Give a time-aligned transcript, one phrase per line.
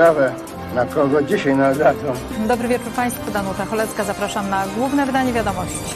[0.00, 0.32] Ciekawe,
[0.74, 2.12] Na kogo dzisiaj nadadzą?
[2.48, 4.04] Dobry wieczór Państwu, Danuta Cholecka.
[4.04, 5.94] Zapraszam na główne wydanie wiadomości.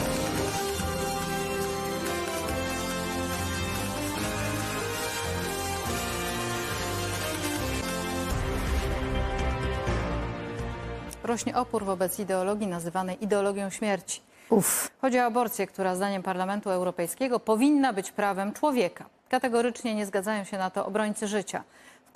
[11.22, 14.20] Rośnie opór wobec ideologii nazywanej ideologią śmierci.
[14.50, 14.90] Uf.
[15.00, 19.04] Chodzi o aborcję, która zdaniem Parlamentu Europejskiego powinna być prawem człowieka.
[19.28, 21.62] Kategorycznie nie zgadzają się na to obrońcy życia.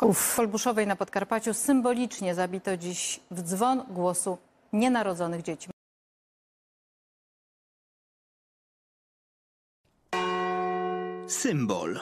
[0.02, 4.38] W Kolbuszowej na Podkarpaciu symbolicznie zabito dziś w dzwon głosu
[4.72, 5.68] nienarodzonych dzieci.
[11.26, 12.00] Symbol.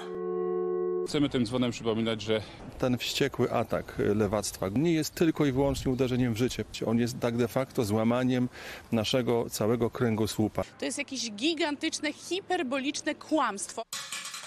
[1.07, 2.41] Chcemy tym dzwonem przypominać, że
[2.79, 6.65] ten wściekły atak lewactwa nie jest tylko i wyłącznie uderzeniem w życie.
[6.87, 8.49] On jest tak de facto złamaniem
[8.93, 10.63] naszego całego kręgosłupa.
[10.79, 13.83] To jest jakieś gigantyczne, hiperboliczne kłamstwo.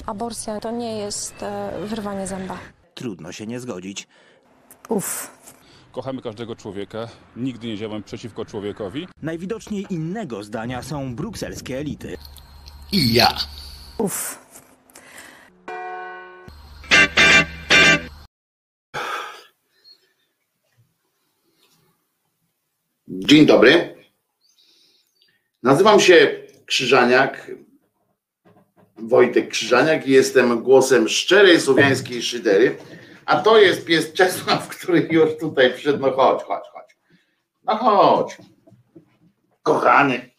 [0.05, 2.57] Aborcja to nie jest e, wyrwanie zęba.
[2.99, 4.07] Trudno się nie zgodzić.
[4.89, 5.31] Uf.
[5.91, 9.07] kochamy każdego człowieka, nigdy nie działamy przeciwko człowiekowi.
[9.21, 12.17] Najwidoczniej innego zdania są brukselskie elity.
[12.91, 13.37] I ja.
[13.97, 14.39] Uf.
[23.07, 23.95] Dzień dobry.
[25.63, 27.51] Nazywam się Krzyżaniak,
[29.01, 32.77] Wojtek Krzyżaniak i jestem głosem szczerej słowiańskiej szydery,
[33.25, 35.99] a to jest pies Czesław, który już tutaj przyszedł.
[35.99, 36.97] No chodź, chodź, chodź.
[37.63, 38.37] No chodź.
[39.63, 40.29] Kochany.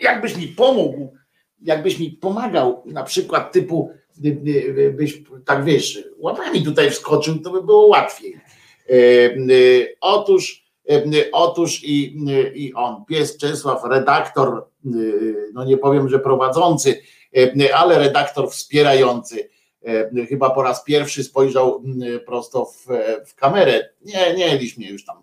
[0.00, 1.16] Jakbyś mi pomógł,
[1.60, 3.92] jakbyś mi pomagał, na przykład typu,
[4.92, 8.40] byś tak wiesz, łapami tutaj wskoczył, to by było łatwiej.
[8.90, 9.36] E, e,
[10.00, 10.67] otóż
[11.32, 12.16] Otóż i,
[12.54, 14.66] i on, pies Czesław, redaktor,
[15.54, 17.02] no nie powiem, że prowadzący,
[17.74, 19.48] ale redaktor wspierający,
[20.28, 21.82] chyba po raz pierwszy spojrzał
[22.26, 22.86] prosto w,
[23.26, 23.88] w kamerę.
[24.04, 25.22] Nie, nie mieliśmy już tam.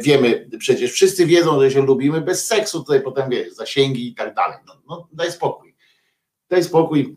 [0.00, 4.34] Wiemy, przecież wszyscy wiedzą, że się lubimy bez seksu, tutaj potem wiesz, zasięgi i tak
[4.34, 4.58] dalej.
[4.66, 5.74] No, no daj spokój.
[6.48, 7.16] Daj spokój.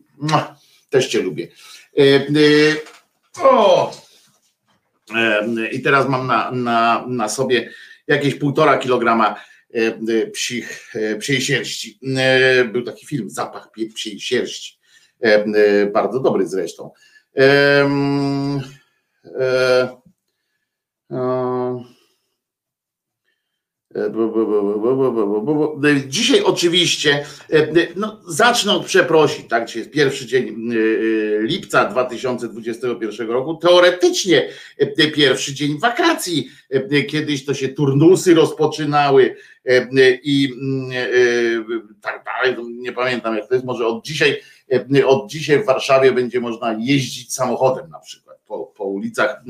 [0.89, 1.47] Też cię lubię.
[3.41, 3.91] O!
[5.71, 7.69] I teraz mam na, na, na sobie
[8.07, 9.35] jakieś półtora kilograma
[10.33, 11.99] psich, psiej sierści.
[12.71, 14.79] Był taki film, Zapach psiej sierści.
[15.93, 16.91] Bardzo dobry zresztą.
[26.07, 27.25] Dzisiaj oczywiście,
[27.95, 29.67] no zacznę od przeprosin, tak?
[29.67, 30.55] Dzisiaj jest pierwszy dzień
[31.39, 33.55] lipca 2021 roku.
[33.55, 34.49] Teoretycznie
[35.15, 36.49] pierwszy dzień wakacji.
[37.09, 39.35] Kiedyś to się turnusy rozpoczynały
[40.23, 40.53] i
[42.01, 42.55] tak dalej.
[42.69, 43.65] Nie pamiętam jak to jest.
[43.65, 44.41] Może od dzisiaj,
[45.05, 49.43] od dzisiaj w Warszawie będzie można jeździć samochodem na przykład po, po ulicach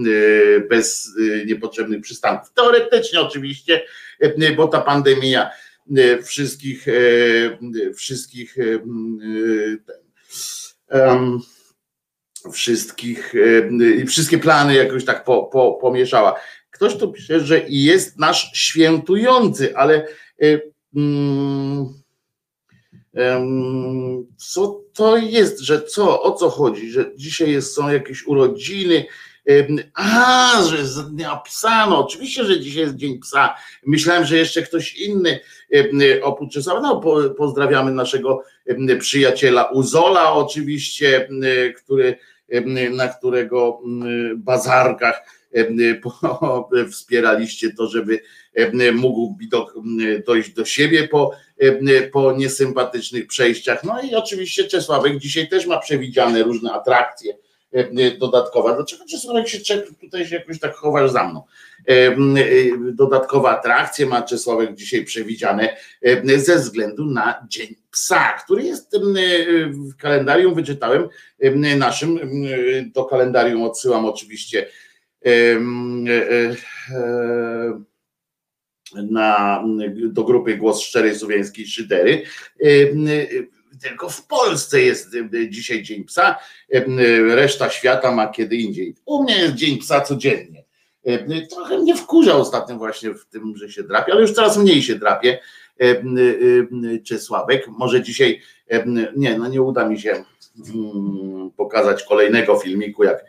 [0.70, 1.10] bez
[1.46, 2.54] niepotrzebnych przystanków.
[2.54, 3.82] Teoretycznie oczywiście
[4.20, 5.52] E, bo ta pandemia
[5.98, 8.58] e, wszystkich, e, wszystkich
[12.52, 13.34] wszystkich
[13.98, 16.40] i wszystkie plany jakoś tak po, po, pomieszała.
[16.70, 20.08] Ktoś tu pisze, że jest nasz świętujący, ale
[24.38, 29.06] co to jest, że co, o co chodzi, że dzisiaj jest, są jakieś urodziny,
[29.94, 33.56] a, że jest dnia psa, no oczywiście, że dzisiaj jest dzień psa.
[33.86, 35.40] Myślałem, że jeszcze ktoś inny
[36.24, 36.82] oprócz Czesława.
[36.82, 37.02] No,
[37.38, 38.44] pozdrawiamy naszego
[39.00, 41.30] przyjaciela Uzola oczywiście,
[41.78, 42.18] który,
[42.92, 43.82] na którego
[44.36, 45.22] bazarkach
[46.92, 48.20] wspieraliście to, żeby
[48.94, 49.38] mógł
[50.26, 51.32] dojść do siebie po,
[52.12, 53.84] po niesympatycznych przejściach.
[53.84, 57.34] No i oczywiście Czesławek dzisiaj też ma przewidziane różne atrakcje
[58.20, 58.76] dodatkowa.
[58.76, 59.60] Dlaczego Czesławek się
[60.02, 61.44] tutaj się jakoś tak chowasz za mną?
[62.94, 65.78] Dodatkowe atrakcje ma Czesławek dzisiaj przewidziane
[66.36, 68.98] ze względu na Dzień Psa, który jest
[69.68, 71.08] w kalendarium, wyczytałem
[71.78, 72.20] naszym,
[72.94, 74.68] do kalendarium odsyłam oczywiście
[78.96, 79.64] na,
[79.96, 82.24] do grupy Głos Szczerej Słowiańskiej Szydery
[83.82, 86.40] tylko w Polsce jest e, dzisiaj Dzień Psa,
[86.74, 86.86] e,
[87.36, 88.96] reszta świata ma kiedy indziej.
[89.06, 90.64] U mnie jest Dzień Psa codziennie.
[91.06, 94.82] E, trochę mnie wkurza ostatnio właśnie w tym, że się drapie, ale już coraz mniej
[94.82, 95.40] się drapie
[97.04, 97.68] Czesławek.
[97.68, 98.42] Może dzisiaj,
[99.16, 100.24] nie, no nie uda mi się
[101.58, 103.26] pokazać kolejnego filmiku, jak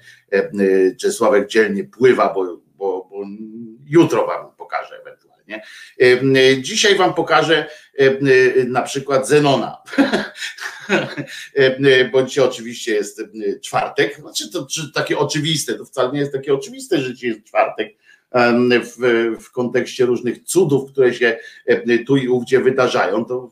[1.01, 3.25] Czesławek dzielnie pływa, bo, bo, bo
[3.87, 5.63] jutro wam pokażę ewentualnie.
[6.63, 7.67] Dzisiaj wam pokażę
[8.67, 9.77] na przykład Zenona.
[12.13, 13.23] Bo dzisiaj oczywiście jest
[13.63, 17.97] czwartek, znaczy to takie oczywiste, to wcale nie jest takie oczywiste, że dzisiaj jest czwartek,
[18.83, 18.97] w,
[19.41, 21.39] w kontekście różnych cudów, które się
[22.07, 23.51] tu i ówdzie wydarzają, to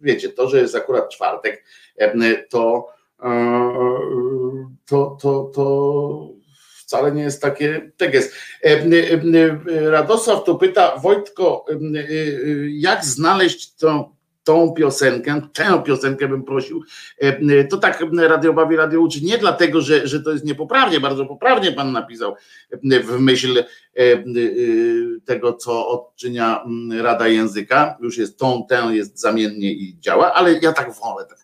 [0.00, 1.64] wiecie, to, że jest akurat czwartek,
[2.48, 2.88] to,
[4.86, 6.28] to, to, to
[6.76, 8.34] wcale nie jest takie teges.
[9.90, 11.64] Radosław to pyta, Wojtko,
[12.68, 16.82] jak znaleźć tą tą piosenkę, tę piosenkę bym prosił,
[17.70, 21.72] to tak Radio Bawi, Radio uczy, nie dlatego, że, że to jest niepoprawnie, bardzo poprawnie
[21.72, 22.34] pan napisał
[23.04, 23.64] w myśl
[25.24, 26.64] tego, co odczynia
[27.02, 31.38] Rada Języka, już jest tą, tę jest zamiennie i działa, ale ja tak wolę, tak,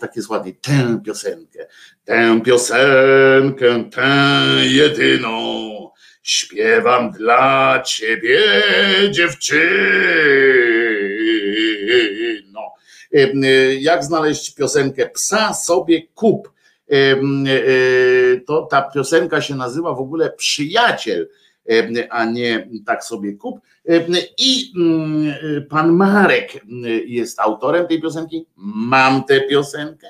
[0.00, 1.66] tak jest ładnie, tę piosenkę,
[2.04, 4.10] tę piosenkę, tę
[4.62, 5.32] jedyną,
[6.22, 8.40] śpiewam dla ciebie
[9.10, 9.62] dziewczyno.
[13.78, 16.52] Jak znaleźć piosenkę Psa sobie kup?
[18.46, 21.28] To ta piosenka się nazywa w ogóle Przyjaciel,
[22.10, 23.60] a nie tak sobie kup.
[24.38, 24.72] I
[25.70, 26.52] pan Marek
[27.06, 28.46] jest autorem tej piosenki.
[28.56, 30.06] Mam tę piosenkę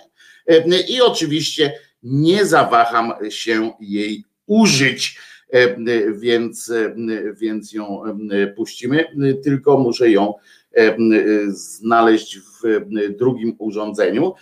[0.89, 5.19] i oczywiście nie zawaham się jej użyć
[5.53, 5.77] E,
[6.13, 6.95] więc, e,
[7.35, 9.05] więc ją e, puścimy,
[9.45, 10.35] tylko muszę ją
[11.49, 12.63] znaleźć w
[13.19, 14.35] drugim urządzeniu,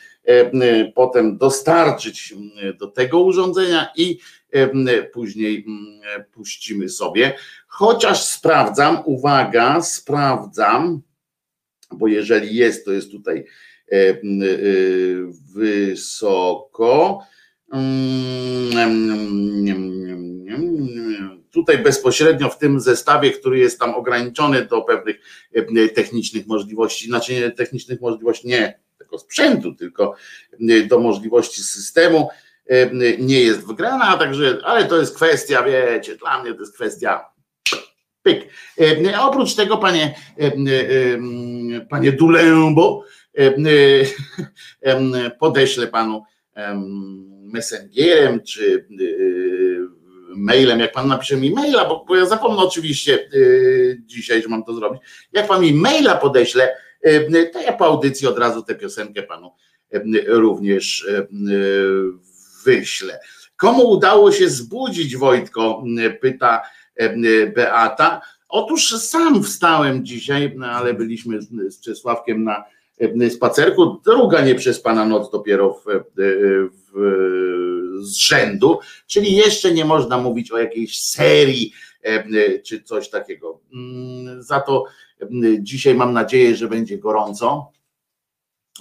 [0.94, 2.34] potem dostarczyć
[2.80, 4.18] do tego urządzenia i
[5.12, 5.66] później
[6.32, 7.36] puścimy sobie.
[7.66, 11.02] Chociaż sprawdzam, uwaga, sprawdzam,
[11.92, 13.46] bo jeżeli jest, to jest tutaj
[15.54, 17.20] wysoko.
[21.50, 25.16] Tutaj bezpośrednio w tym zestawie, który jest tam ograniczony do pewnych
[25.94, 30.14] technicznych możliwości, znaczy technicznych możliwości, nie tego sprzętu, tylko
[30.88, 32.28] do możliwości systemu,
[33.18, 37.30] nie jest wygrana, także, ale to jest kwestia, wiecie, dla mnie to jest kwestia
[38.22, 38.48] pyk.
[39.20, 40.14] Oprócz tego, panie,
[41.90, 43.04] panie Dulembo,
[45.40, 46.22] podeślę panu
[47.52, 48.86] messengerem czy
[50.36, 54.64] mailem, jak pan napisze mi maila, bo, bo ja zapomnę oczywiście y, dzisiaj, że mam
[54.64, 58.74] to zrobić, jak pan mi maila podeśle, y, to ja po audycji od razu tę
[58.74, 59.52] piosenkę panu
[59.94, 61.08] y, również
[62.64, 63.20] wyślę.
[63.56, 65.84] Komu udało się zbudzić, Wojtko,
[66.20, 66.62] pyta
[67.54, 68.20] Beata.
[68.48, 71.38] Otóż sam wstałem dzisiaj, no, ale byliśmy
[71.68, 72.64] z Czesławkiem na
[73.30, 74.00] spacerku.
[74.04, 75.84] Druga nie przez pana noc dopiero w,
[76.84, 77.00] w
[78.00, 83.60] z rzędu, czyli jeszcze nie można mówić o jakiejś serii e, czy coś takiego.
[83.74, 84.84] Mm, za to
[85.60, 87.72] dzisiaj mam nadzieję, że będzie gorąco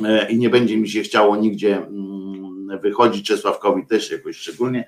[0.03, 1.87] e, i nie będzie mi się chciało nigdzie
[2.77, 4.85] wychodzić, Czesławkowi też jakoś szczególnie,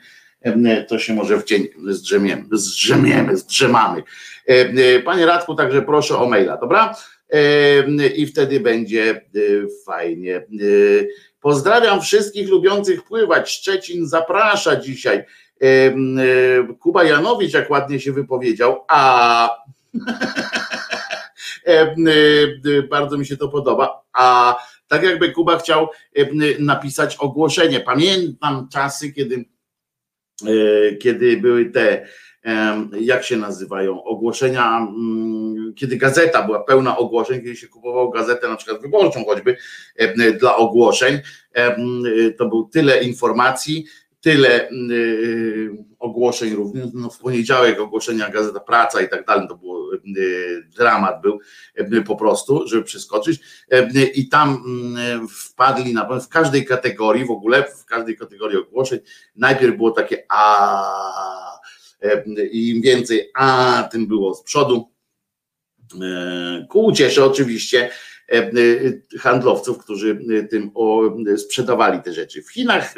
[0.88, 4.04] to się może w dzień zdrzemiemy, zdrzemiemy, zdrzemamy.
[4.46, 6.96] E, panie Radku, także proszę o maila, dobra?
[8.16, 9.26] I wtedy będzie
[9.86, 10.46] fajnie.
[11.42, 13.50] Pozdrawiam wszystkich lubiących pływać.
[13.50, 15.24] Szczecin zaprasza dzisiaj.
[16.80, 19.50] Kuba Janowicz, jak ładnie się wypowiedział, a
[22.90, 24.02] bardzo mi się to podoba.
[24.14, 24.58] A
[24.92, 25.88] tak jakby Kuba chciał
[26.60, 27.80] napisać ogłoszenie.
[27.80, 29.46] Pamiętam czasy, kiedy,
[30.48, 32.08] e, kiedy były te
[33.00, 34.88] jak się nazywają, ogłoszenia,
[35.76, 39.58] kiedy gazeta była pełna ogłoszeń, kiedy się kupowało gazetę na przykład wyborczą choćby
[40.40, 41.20] dla ogłoszeń,
[42.38, 43.86] to był tyle informacji,
[44.22, 49.92] tyle mm, ogłoszeń również, no w poniedziałek ogłoszenia Gazeta Praca i tak dalej, to było
[50.78, 53.40] dramat był po prostu, żeby przeskoczyć
[54.16, 59.00] i tam mm, wpadli na w każdej kategorii w ogóle, w każdej kategorii ogłoszeń,
[59.36, 61.62] najpierw było takie a
[62.52, 64.92] i im więcej A, tym było z przodu.
[66.70, 67.90] Ku uciesze oczywiście
[69.20, 70.20] handlowców, którzy
[70.50, 70.72] tym
[71.38, 72.44] sprzedawali te rzeczy.
[72.44, 72.94] W Chinach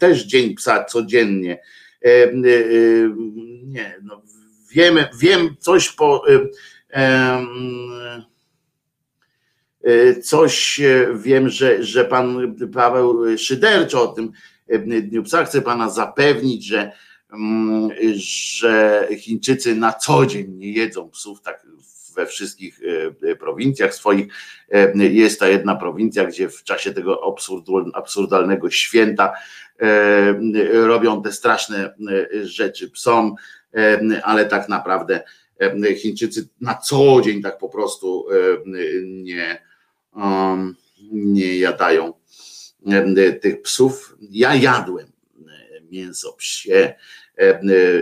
[0.00, 1.58] też Dzień Psa codziennie.
[2.02, 2.32] E,
[3.64, 4.22] nie, no
[4.70, 6.24] wiemy, wiem coś po
[10.22, 10.80] coś
[11.14, 14.32] wiem, że, że pan Paweł Szyderczo o tym
[15.02, 16.92] Dniu Psa chce pana zapewnić, że
[18.14, 21.66] że Chińczycy na co dzień nie jedzą psów tak
[22.18, 22.80] we wszystkich
[23.22, 24.32] e, prowincjach swoich.
[24.72, 27.36] E, jest ta jedna prowincja, gdzie w czasie tego
[27.94, 29.32] absurdalnego święta
[29.80, 30.34] e,
[30.72, 31.94] robią te straszne
[32.42, 33.34] rzeczy psom,
[34.22, 35.22] ale tak naprawdę
[35.96, 38.26] Chińczycy na co dzień tak po prostu
[39.04, 39.62] nie
[40.14, 40.76] um,
[41.12, 42.12] nie jadają
[43.40, 44.16] tych psów.
[44.30, 45.12] Ja jadłem
[45.90, 46.94] mięso psie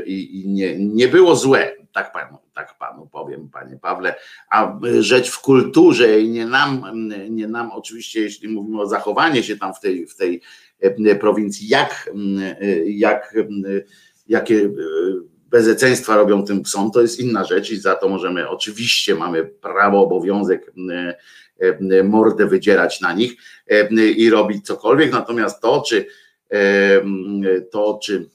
[0.07, 4.15] i, nie, nie było złe, tak panu, tak panu powiem, panie Pawle,
[4.51, 6.83] a rzecz w kulturze i nie nam,
[7.31, 10.41] nie nam oczywiście, jeśli mówimy o zachowaniu się tam w tej, w tej
[11.21, 12.11] prowincji, jak,
[12.87, 13.35] jak,
[14.29, 14.71] jakie
[15.51, 20.03] bezeceństwa robią tym psom, to jest inna rzecz i za to możemy, oczywiście mamy prawo,
[20.03, 20.73] obowiązek
[22.05, 23.37] mordę wydzierać na nich
[24.17, 26.07] i robić cokolwiek, natomiast to, czy
[27.71, 28.31] to, czy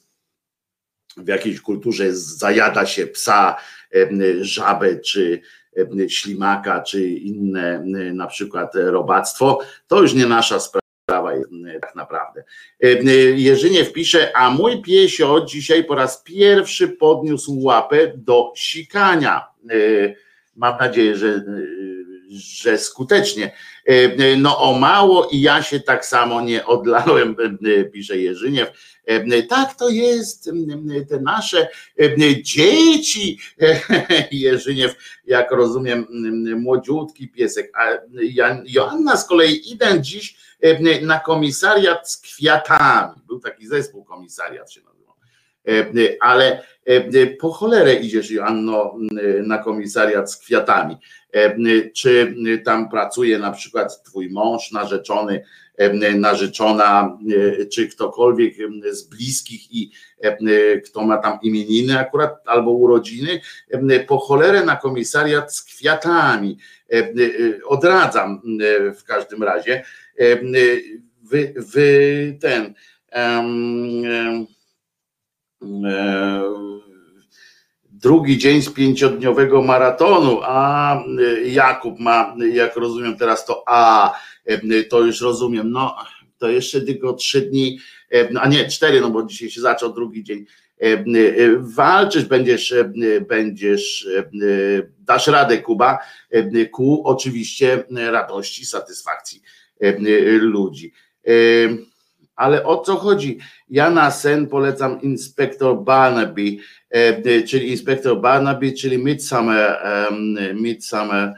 [1.17, 3.56] w jakiejś kulturze zajada się psa,
[4.41, 5.41] żabę, czy
[6.08, 11.50] ślimaka, czy inne na przykład robactwo, to już nie nasza sprawa jest
[11.82, 12.43] tak naprawdę.
[13.36, 19.47] Jerzyniew pisze, a mój piesio dzisiaj po raz pierwszy podniósł łapę do sikania.
[20.56, 21.43] Mam nadzieję, że
[22.34, 23.52] że skutecznie.
[24.38, 27.36] No o mało i ja się tak samo nie odlałem,
[27.93, 28.90] pisze Jerzyniew.
[29.50, 30.52] Tak to jest,
[31.10, 31.67] te nasze
[32.41, 33.39] dzieci,
[34.32, 34.95] Jerzyniew,
[35.26, 36.08] jak rozumiem,
[36.58, 37.71] młodziutki piesek.
[37.78, 37.88] A
[38.65, 40.38] Joanna z kolei idę dziś
[41.02, 43.21] na komisariat z kwiatami.
[43.28, 45.15] Był taki zespół komisariat się nazywał.
[46.19, 46.63] Ale
[47.39, 48.95] po cholerę idziesz, Joanno,
[49.43, 50.97] na komisariat z kwiatami.
[51.95, 55.43] Czy tam pracuje na przykład twój mąż, narzeczony,
[56.15, 57.17] narzeczona,
[57.73, 58.53] czy ktokolwiek
[58.91, 59.91] z bliskich i
[60.86, 63.41] kto ma tam imieniny akurat albo urodziny,
[64.07, 66.57] po cholerę na komisariat z kwiatami.
[67.65, 68.41] Odradzam
[68.99, 69.84] w każdym razie.
[71.23, 72.73] Wy, wy ten.
[73.15, 74.47] Um,
[75.62, 76.81] um,
[78.01, 81.03] drugi dzień z pięciodniowego maratonu, a
[81.45, 84.13] Jakub ma, jak rozumiem teraz to A,
[84.89, 85.95] to już rozumiem, no
[86.38, 87.80] to jeszcze tylko trzy dni,
[88.39, 90.45] a nie cztery, no bo dzisiaj się zaczął drugi dzień.
[91.60, 92.73] Walczysz, będziesz,
[93.27, 94.08] będziesz,
[94.99, 95.99] dasz radę, Kuba,
[96.71, 99.41] ku oczywiście radości, satysfakcji
[100.39, 100.93] ludzi.
[102.36, 103.38] Ale o co chodzi?
[103.69, 106.58] Ja na sen polecam Inspektor Barnaby,
[107.47, 109.77] czyli Inspektor Barnaby, czyli Midsummer,
[110.54, 111.34] Midsummer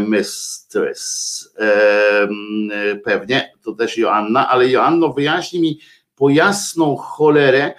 [0.00, 1.48] Mistress.
[3.04, 5.80] Pewnie, to też Joanna, ale Joanno, wyjaśnij mi
[6.16, 7.74] po jasną cholerę,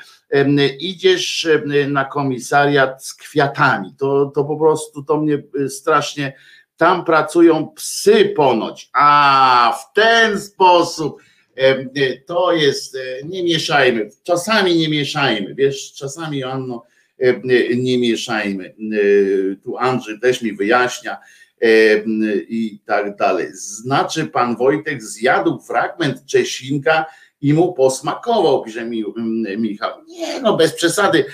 [0.80, 1.48] idziesz
[1.88, 3.96] na komisariat z kwiatami.
[3.98, 6.34] To, to po prostu to mnie strasznie.
[6.78, 8.90] Tam pracują psy ponoć.
[8.94, 11.22] A w ten sposób
[12.26, 16.84] to jest, nie mieszajmy, czasami nie mieszajmy, wiesz, czasami Joanno,
[17.76, 18.76] nie mieszajmy.
[19.64, 21.18] Tu Andrzej też mi wyjaśnia
[22.50, 23.48] i tak dalej.
[23.54, 27.06] Znaczy pan Wojtek zjadł fragment Czesinka
[27.42, 29.04] i mu posmakował, pisze mi
[29.58, 30.04] Michał.
[30.08, 31.26] Nie, no bez przesady.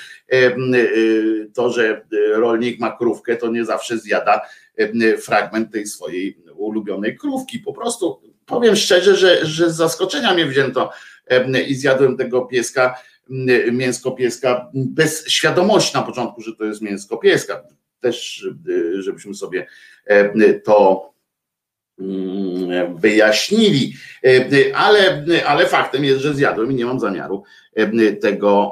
[1.53, 4.41] To, że rolnik ma krówkę, to nie zawsze zjada
[5.21, 7.59] fragment tej swojej ulubionej krówki.
[7.59, 10.91] Po prostu powiem szczerze, że, że z zaskoczenia mnie wzięto
[11.67, 12.95] i zjadłem tego pieska,
[13.71, 17.63] mięsko pieska, bez świadomości na początku, że to jest mięsko pieska.
[18.03, 18.47] Też,
[18.99, 19.67] żebyśmy sobie
[20.63, 21.13] to
[22.95, 23.93] wyjaśnili,
[24.75, 27.43] ale, ale faktem jest, że zjadłem i nie mam zamiaru
[28.21, 28.71] tego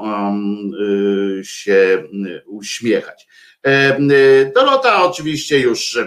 [1.43, 2.03] się
[2.45, 3.27] uśmiechać.
[4.55, 5.99] Dorota oczywiście już,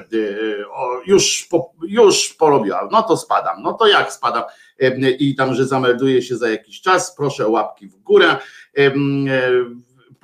[1.06, 1.48] już,
[1.88, 4.42] już porobiła, no to spadam, no to jak spadam
[5.18, 8.36] i tam, że zamelduje się za jakiś czas, proszę łapki w górę.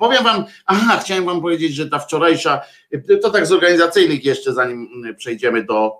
[0.01, 2.61] Powiem wam, aha, chciałem wam powiedzieć, że ta wczorajsza,
[3.21, 4.87] to tak z organizacyjnych jeszcze, zanim
[5.17, 5.91] przejdziemy do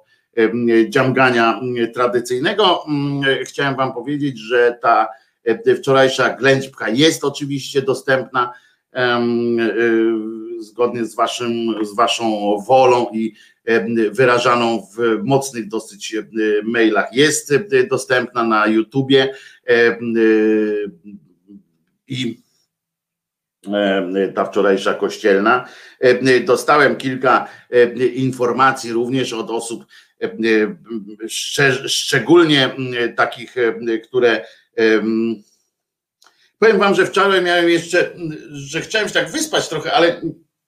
[0.90, 1.62] dziamgania
[1.94, 2.86] tradycyjnego,
[3.44, 5.08] chciałem wam powiedzieć, że ta
[5.78, 8.54] wczorajsza ględźbka jest oczywiście dostępna
[10.60, 13.34] zgodnie z, waszym, z waszą wolą i
[14.12, 16.16] wyrażaną w mocnych dosyć
[16.64, 17.14] mailach.
[17.14, 17.54] Jest
[17.90, 19.34] dostępna na YouTubie
[22.08, 22.42] i
[24.36, 25.67] ta wczorajsza kościelna.
[26.45, 27.47] Dostałem kilka
[28.13, 29.86] informacji również od osób,
[31.88, 32.76] szczególnie
[33.15, 33.56] takich,
[34.04, 34.45] które
[36.60, 38.12] powiem wam, że wczoraj miałem jeszcze,
[38.52, 40.21] że chciałem się tak wyspać trochę, ale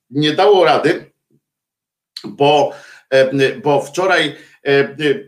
[0.10, 1.12] nie dało rady,
[2.24, 2.74] bo,
[3.64, 4.36] bo wczoraj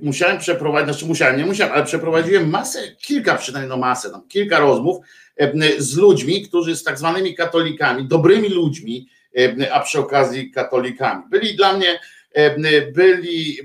[0.01, 4.59] musiałem przeprowadzić, znaczy musiałem, nie musiałem, ale przeprowadziłem masę, kilka przynajmniej, no masę, tam kilka
[4.59, 4.97] rozmów
[5.77, 9.09] z ludźmi, którzy z tak zwanymi katolikami, dobrymi ludźmi,
[9.71, 11.23] a przy okazji katolikami.
[11.29, 11.99] Byli dla mnie
[12.93, 13.57] byli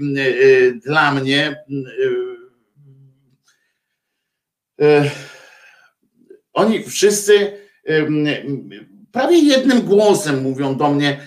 [0.87, 1.65] dla mnie
[6.53, 7.53] oni wszyscy
[9.13, 11.21] prawie jednym głosem mówią do mnie,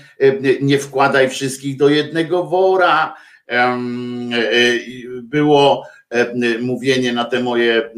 [0.61, 3.15] nie wkładaj wszystkich do jednego wora.
[5.23, 5.87] Było
[6.61, 7.89] mówienie na te moje,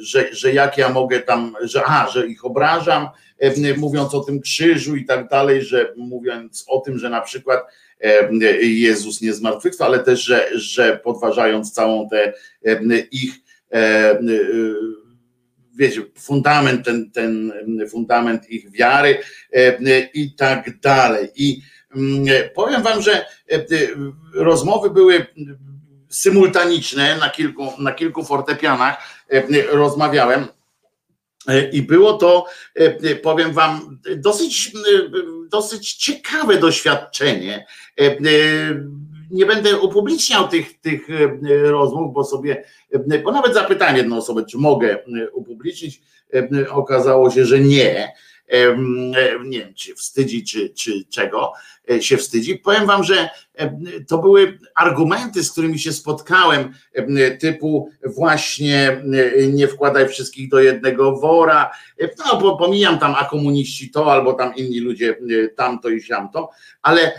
[0.00, 3.08] że, że jak ja mogę tam, że, aha, że ich obrażam,
[3.76, 7.60] mówiąc o tym krzyżu i tak dalej, że mówiąc o tym, że na przykład
[8.62, 12.32] Jezus nie zmartwychwstał, ale też, że, że podważając całą tę
[13.10, 13.32] ich
[15.76, 17.52] wiecie, fundament, ten, ten
[17.90, 19.18] fundament ich wiary
[20.14, 21.28] i tak dalej.
[21.36, 21.62] I
[22.54, 23.26] powiem wam, że
[24.34, 25.26] rozmowy były
[26.08, 29.26] symultaniczne na kilku, na kilku fortepianach
[29.70, 30.46] rozmawiałem.
[31.72, 32.46] I było to,
[33.22, 34.72] powiem Wam, dosyć,
[35.50, 37.66] dosyć ciekawe doświadczenie.
[39.30, 41.06] Nie będę upubliczniał tych, tych
[41.64, 42.64] rozmów, bo sobie,
[43.24, 44.98] bo nawet zapytałem jedną osobę, czy mogę
[45.32, 46.00] upublicznić.
[46.70, 48.12] Okazało się, że nie
[49.44, 52.56] nie wiem, czy wstydzi, czy, czy czego e, się wstydzi.
[52.56, 53.28] Powiem wam, że
[54.08, 56.74] to były argumenty, z którymi się spotkałem,
[57.40, 59.02] typu właśnie
[59.52, 61.70] nie wkładaj wszystkich do jednego wora,
[62.26, 65.18] no bo pomijam tam, a komuniści to, albo tam inni ludzie
[65.56, 66.50] tamto i siamto,
[66.82, 67.12] ale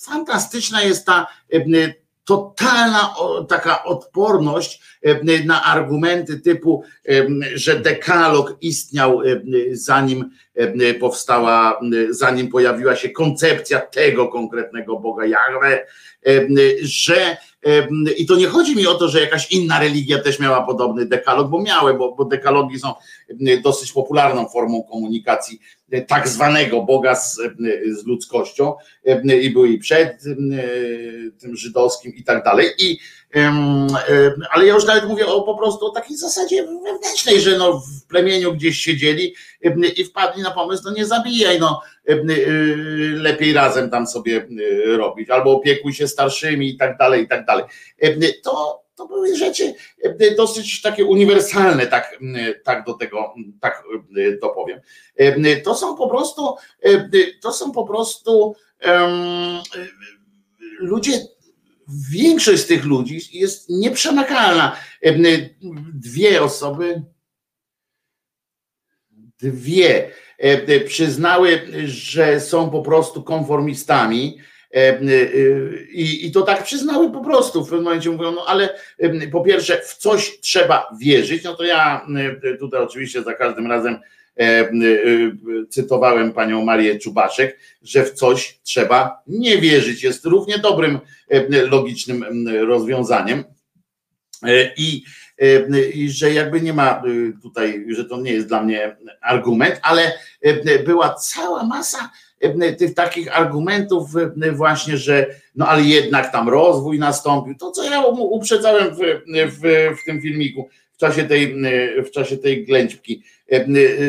[0.00, 1.26] fantastyczna jest ta
[2.24, 3.14] totalna
[3.48, 4.82] taka odporność
[5.44, 6.84] na argumenty typu,
[7.54, 9.20] że dekalog istniał
[9.72, 10.30] zanim
[11.00, 15.86] powstała, zanim pojawiła się koncepcja tego konkretnego Boga Jahwe,
[16.82, 17.36] że
[18.16, 21.48] i to nie chodzi mi o to, że jakaś inna religia też miała podobny dekalog,
[21.48, 22.94] bo miały, bo, bo dekalogi są
[23.62, 25.60] dosyć popularną formą komunikacji
[26.02, 27.40] tak zwanego Boga z,
[28.00, 28.74] z ludzkością
[29.42, 30.22] i były i przed
[31.40, 32.66] tym żydowskim i tak dalej.
[32.78, 32.98] I,
[34.50, 38.06] ale ja już nawet mówię o po prostu o takiej zasadzie wewnętrznej, że no w
[38.06, 39.34] plemieniu gdzieś siedzieli
[39.96, 41.82] i wpadli na pomysł, no nie zabijaj, no
[43.16, 44.48] lepiej razem tam sobie
[44.86, 47.64] robić, albo opiekuj się starszymi i tak dalej, i tak dalej.
[48.42, 49.74] To, to były rzeczy
[50.36, 52.18] dosyć takie uniwersalne, tak,
[52.64, 53.82] tak do tego, tak
[54.40, 54.80] to powiem.
[55.64, 56.54] To są po prostu,
[57.42, 58.54] to są po prostu
[58.86, 59.60] um,
[60.78, 61.12] ludzie,
[62.10, 64.76] większość z tych ludzi jest nieprzemakalna.
[65.94, 67.02] Dwie osoby,
[69.38, 70.10] dwie
[70.86, 74.53] przyznały, że są po prostu konformistami E, e,
[75.92, 77.64] I, I to tak przyznały po prostu.
[77.64, 78.78] W pewnym momencie mówią, no ale
[79.32, 81.44] po pierwsze, w coś trzeba wierzyć.
[81.44, 82.06] No to ja
[82.58, 83.98] tutaj oczywiście za każdym razem
[84.40, 84.68] e,
[85.70, 90.02] cytowałem panią Marię Czubaszek, że w coś trzeba nie wierzyć.
[90.02, 90.98] Jest równie dobrym,
[91.70, 93.44] logicznym rozwiązaniem.
[94.76, 95.04] I,
[95.94, 97.02] I że jakby nie ma
[97.42, 100.12] tutaj, że to nie jest dla mnie argument, ale
[100.84, 102.23] była cała masa E,
[102.78, 104.10] tych takich argumentów
[104.42, 107.54] e, właśnie, że no ale jednak tam rozwój nastąpił.
[107.54, 108.98] To, co ja uprzedzałem w,
[109.50, 109.60] w,
[110.02, 111.54] w tym filmiku w czasie tej,
[112.04, 113.22] w czasie tej ględźbki.
[113.48, 113.66] E,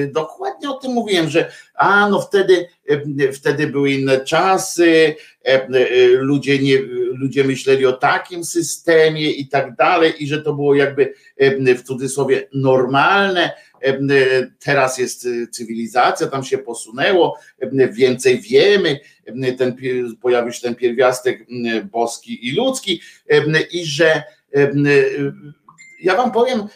[0.07, 2.67] dokładnie o tym mówiłem, że a no wtedy,
[3.33, 5.15] wtedy były inne czasy,
[6.19, 6.77] ludzie, nie,
[7.13, 11.13] ludzie myśleli o takim systemie i tak dalej, i że to było jakby
[11.77, 13.51] w cudzysłowie normalne,
[14.59, 17.39] Teraz jest y, cywilizacja, tam się posunęło,
[17.91, 18.99] więcej wiemy,
[19.57, 19.75] ten,
[20.21, 21.45] pojawił się ten pierwiastek
[21.91, 23.01] boski i ludzki
[23.71, 24.23] i że
[25.99, 26.67] ja wam powiem,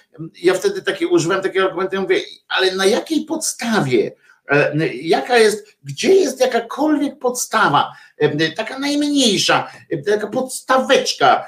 [0.41, 4.11] ja wtedy takie używam takiego argumentu, ja mówię, ale na jakiej podstawie,
[4.49, 7.91] e, jaka jest, gdzie jest jakakolwiek podstawa,
[8.55, 9.71] taka najmniejsza,
[10.05, 11.45] taka podstaweczka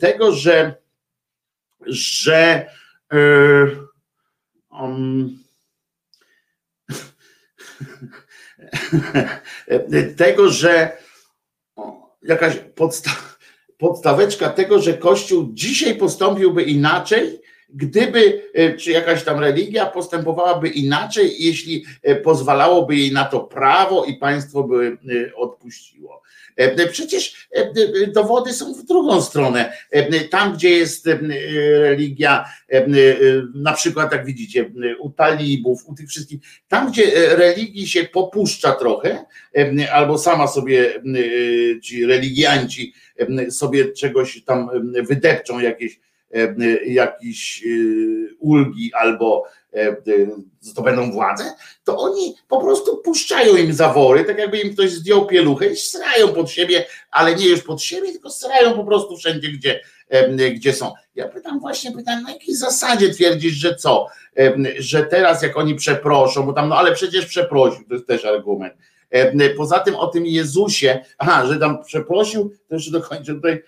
[0.00, 0.74] tego, że,
[1.86, 2.66] że
[4.80, 5.38] um,
[10.16, 10.96] tego, że
[12.22, 13.10] jakaś podsta
[13.82, 21.34] podstaweczka tego, że Kościół dzisiaj postąpiłby inaczej, gdyby, e, czy jakaś tam religia postępowałaby inaczej,
[21.38, 24.98] jeśli e, pozwalałoby jej na to prawo i państwo by
[25.30, 26.21] e, odpuściło.
[26.56, 29.72] E, przecież e, dowody są w drugą stronę.
[29.90, 31.08] E, tam, gdzie jest
[31.78, 32.44] religia,
[33.54, 39.24] na przykład, jak widzicie, u talibów, u tych wszystkich, tam, gdzie religii się popuszcza trochę,
[39.92, 41.02] albo sama sobie
[41.82, 42.94] ci religianci
[43.50, 44.70] sobie czegoś tam
[45.08, 46.00] wydepczą, jakieś
[46.86, 47.64] jakieś
[48.38, 49.44] ulgi albo
[50.60, 51.44] zdobędą władzę,
[51.84, 56.28] to oni po prostu puszczają im zawory, tak jakby im ktoś zdjął pieluchę i srają
[56.28, 59.80] pod siebie, ale nie już pod siebie, tylko srają po prostu wszędzie, gdzie,
[60.54, 60.92] gdzie są.
[61.14, 64.06] Ja pytam właśnie, pytam, na jakiej zasadzie twierdzisz, że co?
[64.78, 68.74] Że teraz jak oni przeproszą, bo tam, no ale przecież przeprosił, to jest też argument.
[69.56, 73.62] Poza tym o tym Jezusie, aha, że tam przeprosił, to jeszcze dokończę tutaj,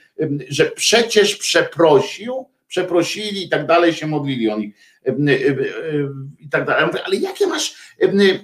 [0.48, 4.74] że przecież przeprosił, przeprosili i tak dalej, się modlili o nich
[6.38, 6.86] i tak dalej.
[6.86, 7.74] Mówię, ale jakie masz,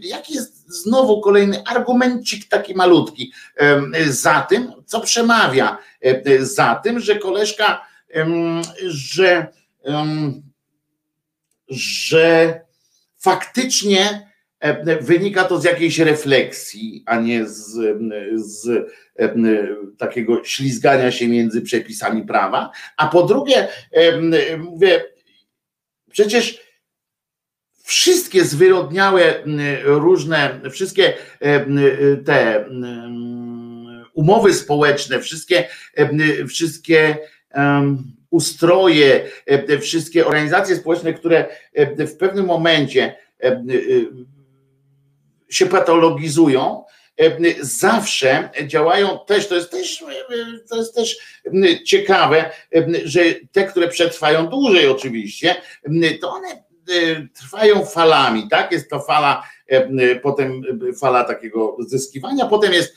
[0.01, 3.33] jaki jest znowu kolejny argumencik taki malutki
[4.09, 5.79] za tym, co przemawia
[6.40, 7.87] za tym, że koleżka,
[8.87, 9.46] że,
[11.68, 12.61] że
[13.18, 14.31] faktycznie
[15.01, 17.79] wynika to z jakiejś refleksji, a nie z,
[18.37, 18.87] z
[19.99, 22.70] takiego ślizgania się między przepisami prawa.
[22.96, 23.68] A po drugie,
[24.59, 25.05] mówię,
[26.11, 26.61] przecież
[27.85, 29.44] wszystkie zwyrodniałe
[29.85, 31.14] różne, wszystkie
[32.25, 32.64] te
[34.14, 35.68] umowy społeczne, wszystkie,
[36.49, 37.18] wszystkie
[38.31, 39.31] ustroje,
[39.81, 41.49] wszystkie organizacje społeczne, które
[41.99, 43.16] w pewnym momencie
[45.51, 46.85] się patologizują,
[47.61, 50.05] zawsze działają też, to jest też,
[50.71, 51.19] to jest też
[51.85, 52.51] ciekawe,
[53.05, 53.21] że
[53.53, 55.57] te, które przetrwają dłużej oczywiście,
[56.21, 56.49] to one
[57.35, 58.73] trwają falami, tak?
[58.73, 59.43] Jest to fala,
[60.23, 60.63] potem
[61.01, 62.97] fala takiego zyskiwania, potem jest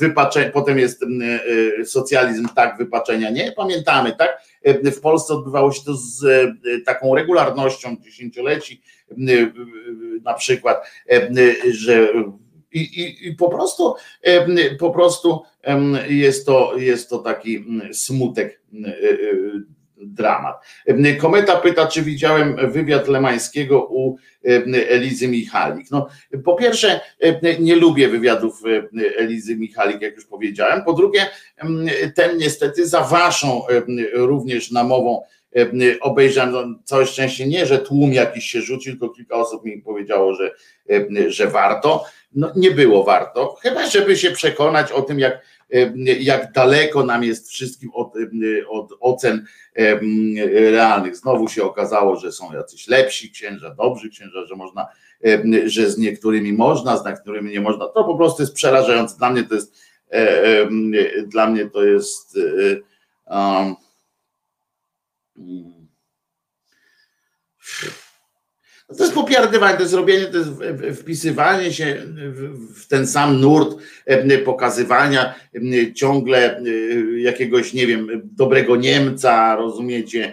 [0.00, 1.04] wypaczenie, potem jest
[1.84, 4.42] socjalizm, tak, wypaczenia nie, pamiętamy, tak?
[4.84, 6.24] W Polsce odbywało się to z
[6.86, 8.82] taką regularnością dziesięcioleci,
[10.22, 10.86] na przykład,
[11.70, 12.08] że
[12.74, 13.94] i, i, i po prostu
[14.78, 15.42] po prostu
[16.08, 18.60] jest to, jest to taki smutek
[19.96, 20.56] dramat.
[21.18, 24.16] Kometa pyta, czy widziałem wywiad Lemańskiego u
[24.88, 25.90] Elizy Michalik.
[25.90, 26.08] No,
[26.44, 27.00] po pierwsze,
[27.60, 28.62] nie lubię wywiadów
[29.16, 30.84] Elizy Michalik, jak już powiedziałem.
[30.84, 31.26] Po drugie,
[32.14, 33.62] ten niestety za waszą
[34.12, 35.22] również namową
[36.00, 40.34] obejrzałem, no, całe szczęście nie, że tłum jakiś się rzucił, tylko kilka osób mi powiedziało,
[40.34, 40.50] że,
[41.26, 42.04] że warto.
[42.34, 45.40] No, nie było warto, chyba żeby się przekonać o tym, jak,
[46.20, 48.14] jak daleko nam jest wszystkim od,
[48.68, 49.46] od ocen
[50.46, 51.16] realnych.
[51.16, 54.86] Znowu się okazało, że są jacyś lepsi księża, dobrzy księża, że można,
[55.64, 57.88] że z niektórymi można, z niektórymi nie można.
[57.88, 59.16] To po prostu jest przerażające.
[59.16, 59.74] Dla mnie to jest
[61.26, 62.38] dla mnie to jest
[63.26, 63.74] um,
[65.36, 65.84] no
[68.88, 70.50] to jest popierdywanie, to jest robienie, to jest
[71.00, 72.02] wpisywanie się
[72.76, 73.76] w ten sam nurt
[74.44, 75.34] pokazywania
[75.94, 76.62] ciągle
[77.16, 80.32] jakiegoś, nie wiem, dobrego Niemca, rozumiecie,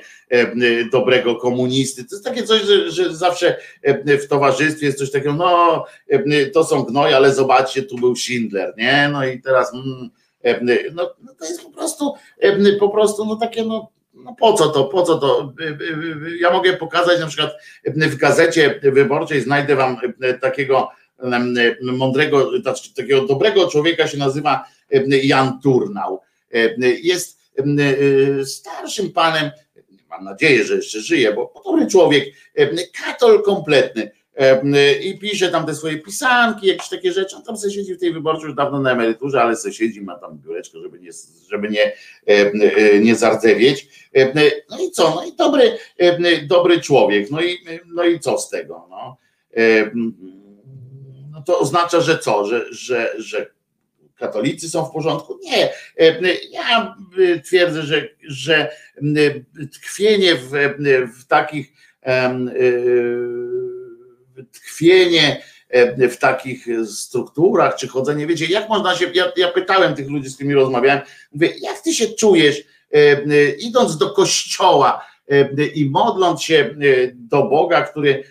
[0.91, 2.03] dobrego komunisty.
[2.05, 3.57] To jest takie coś, że, że zawsze
[4.05, 5.85] w towarzystwie jest coś takiego, no
[6.53, 9.09] to są gnoj, ale zobaczcie, tu był Schindler, nie?
[9.13, 10.09] No i teraz mm,
[10.93, 12.13] no, no to jest po prostu
[12.79, 13.91] po prostu no takie no
[14.23, 15.53] no po co to, po co to?
[16.39, 17.51] Ja mogę pokazać na przykład
[17.86, 19.97] w gazecie wyborczej, znajdę wam
[20.41, 20.89] takiego
[21.81, 24.65] mądrego, znaczy takiego dobrego człowieka, się nazywa
[25.07, 26.21] Jan Turnał.
[27.03, 27.39] Jest
[28.45, 29.51] starszym panem,
[30.10, 32.25] mam nadzieję, że jeszcze żyje, bo dobry człowiek,
[33.05, 34.12] katol kompletny
[35.04, 37.36] i pisze tam te swoje pisanki, jakieś takie rzeczy.
[37.36, 40.15] On tam sobie siedzi w tej wyborczej już dawno na emeryturze, ale sobie siedzi, ma
[40.15, 41.12] tam biureczko, żeby nie,
[41.49, 41.93] żeby nie,
[42.99, 43.88] nie zardzewieć.
[44.69, 45.15] No i co?
[45.15, 45.77] No i dobry,
[46.47, 47.32] dobry człowiek.
[47.32, 48.88] No i, no i co z tego?
[48.89, 49.17] No,
[51.32, 52.45] no to oznacza, że co?
[52.45, 53.51] Że, że, że
[54.15, 55.39] katolicy są w porządku?
[55.43, 55.69] Nie.
[56.51, 56.95] Ja
[57.45, 58.71] twierdzę, że, że
[59.73, 60.51] tkwienie w,
[61.19, 61.73] w takich
[64.51, 70.09] tkwienie e, w takich strukturach, czy chodzenie, wiecie, jak można się, ja, ja pytałem tych
[70.09, 75.11] ludzi, z którymi rozmawiałem, mówię, jak ty się czujesz, e, e, idąc do kościoła
[75.75, 76.75] i modląc się
[77.13, 78.23] do Boga, który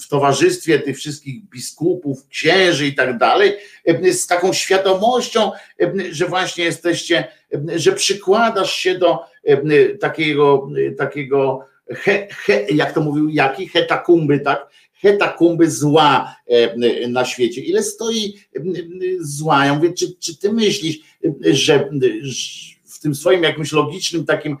[0.00, 3.56] w towarzystwie tych wszystkich biskupów, księży i tak dalej,
[4.12, 5.52] z taką świadomością,
[6.10, 7.28] że właśnie jesteście,
[7.76, 9.24] że przykładasz się do
[10.00, 14.70] takiego, takiego he, he, jak to mówił Jaki, hetakumby, tak?
[14.92, 17.60] Hetakumby zła e, na świecie.
[17.60, 18.34] Ile stoi
[19.20, 19.66] zła?
[19.66, 20.98] Ja mówię, czy, czy ty myślisz,
[21.40, 21.90] że
[22.84, 24.56] w tym swoim jakimś logicznym takim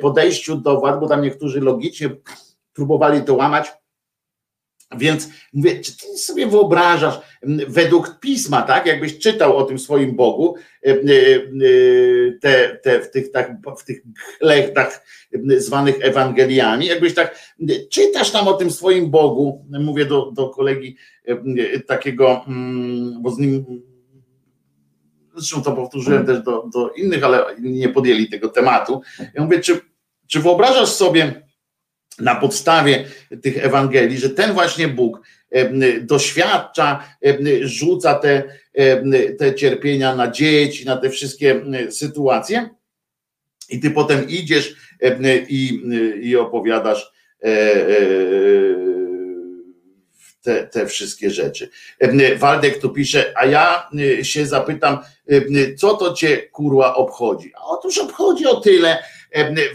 [0.00, 2.10] podejściu do władz, bo tam niektórzy logicznie
[2.72, 3.66] próbowali to łamać,
[4.98, 7.20] Więc mówię, czy ty sobie wyobrażasz,
[7.68, 10.54] według pisma, tak, jakbyś czytał o tym swoim Bogu,
[12.40, 14.02] te, te, w tych, tak, w tych
[14.38, 15.06] chlechtach
[15.56, 17.38] zwanych Ewangeliami, jakbyś tak
[17.90, 20.96] czytasz tam o tym swoim Bogu, mówię do, do kolegi
[21.86, 22.44] takiego,
[23.20, 23.64] bo z nim
[25.36, 29.00] zresztą to powtórzyłem też do, do innych, ale nie podjęli tego tematu.
[29.34, 29.80] Ja mówię, czy,
[30.26, 31.49] czy wyobrażasz sobie
[32.18, 33.04] na podstawie
[33.42, 35.20] tych Ewangelii, że ten właśnie Bóg
[36.00, 37.04] doświadcza,
[37.62, 38.42] rzuca te,
[39.38, 42.70] te cierpienia na dzieci, na te wszystkie sytuacje
[43.70, 44.76] i ty potem idziesz
[45.48, 45.82] i,
[46.20, 47.90] i opowiadasz e, e,
[50.42, 51.70] te, te wszystkie rzeczy.
[52.36, 53.90] Waldek tu pisze, a ja
[54.22, 54.98] się zapytam,
[55.78, 57.52] co to cię kurła obchodzi?
[57.56, 58.98] A otóż obchodzi o tyle,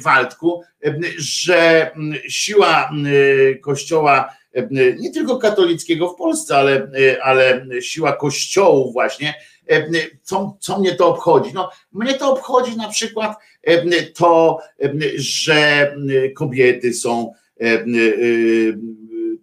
[0.04, 0.62] Waldku,
[1.18, 1.92] że
[2.30, 2.92] siła
[3.62, 4.34] kościoła
[5.00, 6.88] nie tylko katolickiego w Polsce, ale,
[7.24, 9.34] ale siła kościołów właśnie,
[10.24, 11.52] co, co mnie to obchodzi?
[11.54, 13.38] No, mnie to obchodzi na przykład
[14.16, 14.60] to,
[15.16, 15.92] że
[16.36, 17.34] kobiety są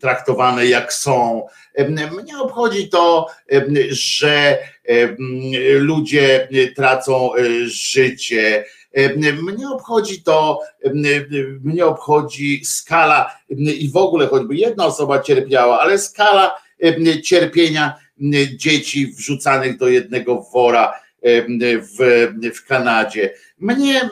[0.00, 1.46] traktowane jak są.
[1.88, 3.26] Mnie obchodzi to,
[3.90, 4.58] że
[5.78, 7.30] ludzie tracą
[7.64, 8.64] życie.
[9.42, 10.60] Mnie obchodzi to,
[11.62, 16.54] mnie obchodzi skala i w ogóle choćby jedna osoba cierpiała, ale skala
[17.24, 17.94] cierpienia
[18.56, 20.94] dzieci wrzucanych do jednego wora
[21.98, 23.34] w, w Kanadzie.
[23.58, 24.10] Mnie,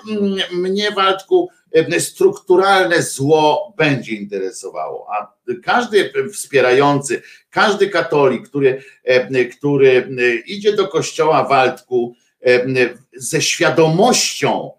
[0.53, 1.49] mnie Waldku,
[1.99, 8.83] strukturalne zło będzie interesowało, a każdy wspierający, każdy katolik, który,
[9.59, 10.13] który
[10.47, 12.15] idzie do kościoła Waldku
[13.13, 14.71] ze świadomością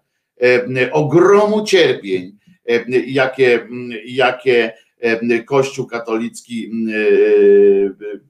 [0.92, 2.38] ogromu cierpień,
[3.06, 3.68] jakie,
[4.04, 4.72] jakie
[5.46, 6.70] Kościół katolicki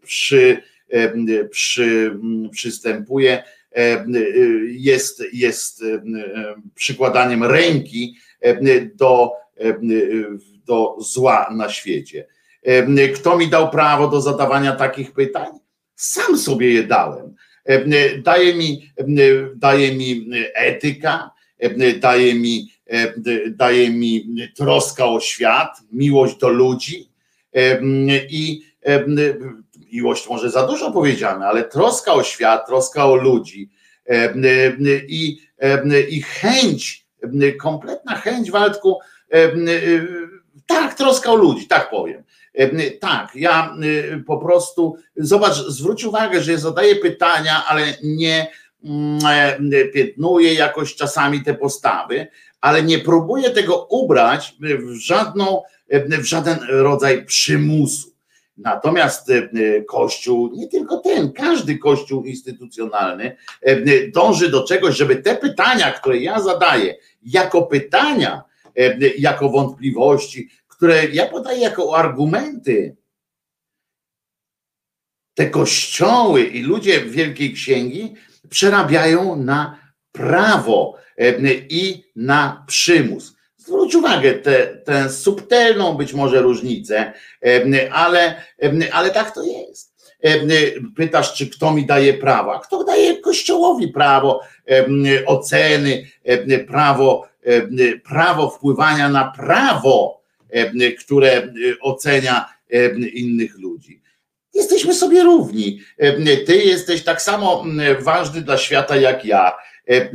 [0.03, 0.63] przy,
[1.51, 2.19] przy,
[2.51, 3.43] przystępuje,
[4.67, 5.85] jest, jest
[6.75, 8.17] przykładaniem ręki
[8.95, 9.31] do,
[10.67, 12.27] do zła na świecie.
[13.15, 15.49] Kto mi dał prawo do zadawania takich pytań?
[15.95, 17.35] Sam sobie je dałem.
[18.23, 18.93] Daje mi,
[19.57, 21.31] daje mi etyka,
[22.01, 22.73] daje mi,
[23.51, 27.09] daje mi troska o świat, miłość do ludzi
[28.31, 28.63] i
[29.93, 33.71] miłość może za dużo powiedziane, ale troska o świat, troska o ludzi
[35.09, 35.39] i,
[36.09, 37.07] i chęć,
[37.61, 38.99] kompletna chęć Waldku,
[40.67, 42.23] tak, troska o ludzi, tak powiem.
[43.01, 43.77] Tak, ja
[44.27, 48.47] po prostu, zobacz, zwróć uwagę, że zadaję pytania, ale nie
[49.95, 52.27] piętnuję jakoś czasami te postawy,
[52.61, 58.13] ale nie próbuję tego ubrać w żadną, w żaden rodzaj przymusu.
[58.57, 59.33] Natomiast
[59.89, 63.37] Kościół, nie tylko ten, każdy Kościół instytucjonalny
[64.15, 68.43] dąży do czegoś, żeby te pytania, które ja zadaję, jako pytania,
[69.19, 70.49] jako wątpliwości,
[70.83, 72.97] które ja podaję jako argumenty,
[75.35, 78.15] te kościoły i ludzie Wielkiej Księgi
[78.49, 79.79] przerabiają na
[80.13, 80.97] prawo
[81.69, 83.37] i na przymus.
[83.57, 84.35] Zwróć uwagę,
[84.85, 87.13] tę subtelną być może różnicę,
[87.93, 88.45] ale,
[88.93, 90.13] ale tak to jest.
[90.97, 92.59] Pytasz, czy kto mi daje prawa?
[92.59, 94.41] Kto daje Kościołowi prawo
[95.27, 96.07] oceny,
[96.69, 97.29] prawo,
[98.05, 100.22] prawo wpływania na prawo,
[100.99, 102.49] które ocenia
[103.15, 104.03] innych ludzi.
[104.55, 105.81] Jesteśmy sobie równi.
[106.47, 107.65] Ty jesteś tak samo
[108.01, 109.53] ważny dla świata jak ja
[109.89, 110.11] E, e,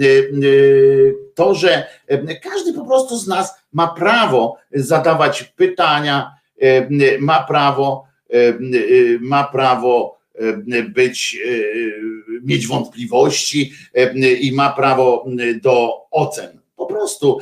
[1.36, 1.88] to, że
[2.44, 6.32] każdy po prostu z nas ma prawo zadawać pytania,
[6.62, 6.88] e,
[7.20, 8.08] ma prawo,
[9.22, 10.18] ma prawo
[10.90, 11.40] być,
[12.44, 13.74] mieć wątpliwości
[14.40, 15.26] i ma prawo
[15.62, 16.57] do ocen.
[16.88, 17.40] Prostu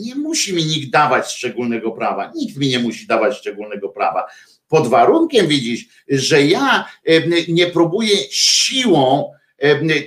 [0.00, 2.32] nie musi mi nikt dawać szczególnego prawa.
[2.34, 4.26] Nikt mi nie musi dawać szczególnego prawa.
[4.68, 6.84] Pod warunkiem widzisz, że ja
[7.48, 9.32] nie próbuję siłą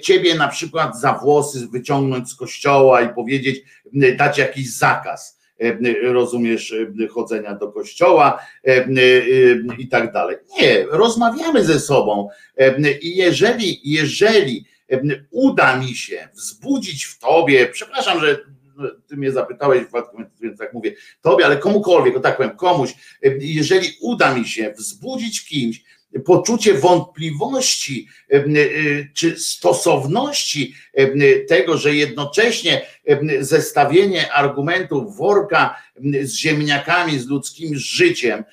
[0.02, 3.62] ciebie na przykład za włosy wyciągnąć z kościoła i powiedzieć,
[4.18, 5.42] dać jakiś zakaz
[6.04, 6.76] rozumiesz,
[7.10, 8.40] chodzenia do kościoła
[9.78, 10.38] i tak dalej.
[10.62, 12.30] Nie, rozmawiamy ze sobą
[13.02, 14.66] i jeżeli, jeżeli
[15.32, 18.40] uda mi się wzbudzić w tobie, przepraszam, że
[19.08, 19.84] ty mnie zapytałeś,
[20.42, 22.94] więc tak mówię, tobie, ale komukolwiek, o tak powiem, komuś,
[23.40, 25.84] jeżeli uda mi się wzbudzić kimś
[26.26, 28.08] poczucie wątpliwości
[29.14, 30.76] czy stosowności
[31.48, 32.82] tego, że jednocześnie
[33.40, 35.76] zestawienie argumentów worka
[36.22, 38.44] z ziemniakami, z ludzkim życiem,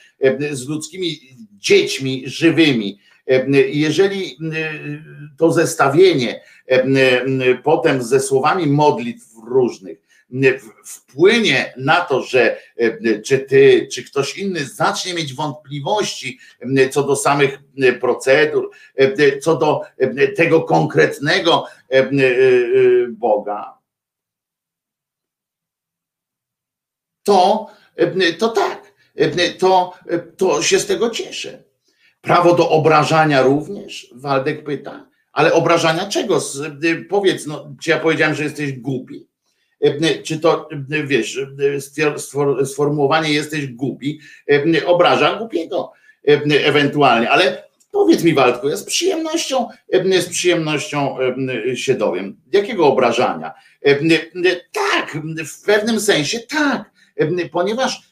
[0.51, 1.21] z ludzkimi
[1.53, 2.99] dziećmi żywymi,
[3.73, 4.37] jeżeli
[5.39, 6.41] to zestawienie
[7.63, 10.08] potem ze słowami modlitw różnych
[10.85, 12.61] wpłynie na to, że
[13.25, 16.39] czy ty, czy ktoś inny zacznie mieć wątpliwości
[16.91, 17.59] co do samych
[18.01, 18.71] procedur,
[19.43, 19.81] co do
[20.37, 21.67] tego konkretnego
[23.11, 23.79] Boga,
[27.23, 27.67] to,
[28.39, 28.93] to tak,
[29.59, 29.95] to,
[30.37, 31.63] to się z tego cieszę.
[32.21, 36.41] Prawo do obrażania również, Waldek pyta, ale obrażania czego?
[37.09, 39.28] Powiedz, no, czy ja powiedziałem, że jesteś głupi?
[40.25, 40.69] Czy to,
[41.07, 41.41] wiesz,
[42.65, 44.21] sformułowanie jesteś głupi,
[44.87, 45.93] obraża głupiego
[46.65, 49.69] ewentualnie, ale powiedz mi Waldku, ja z przyjemnością,
[50.19, 51.17] z przyjemnością
[51.75, 52.37] się dowiem.
[52.53, 53.55] Jakiego obrażania?
[54.73, 56.91] Tak, w pewnym sensie tak,
[57.53, 58.03] ponieważ,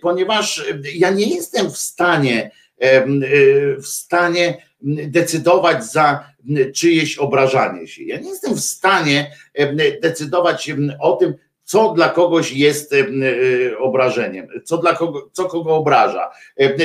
[0.00, 0.64] ponieważ
[0.94, 2.50] ja nie jestem w stanie
[3.78, 4.66] w stanie
[5.06, 6.34] decydować za
[6.74, 8.04] czyjeś obrażanie się.
[8.04, 9.36] Ja nie jestem w stanie
[10.02, 10.70] decydować
[11.00, 12.94] o tym, co dla kogoś jest
[13.78, 16.30] obrażeniem, co dla kogo, co kogo obraża.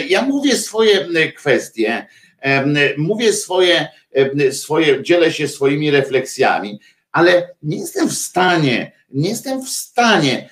[0.09, 2.07] Ja mówię swoje kwestie,
[2.97, 3.87] mówię swoje,
[4.51, 6.79] swoje, dzielę się swoimi refleksjami,
[7.11, 10.49] ale nie jestem w stanie, nie jestem w stanie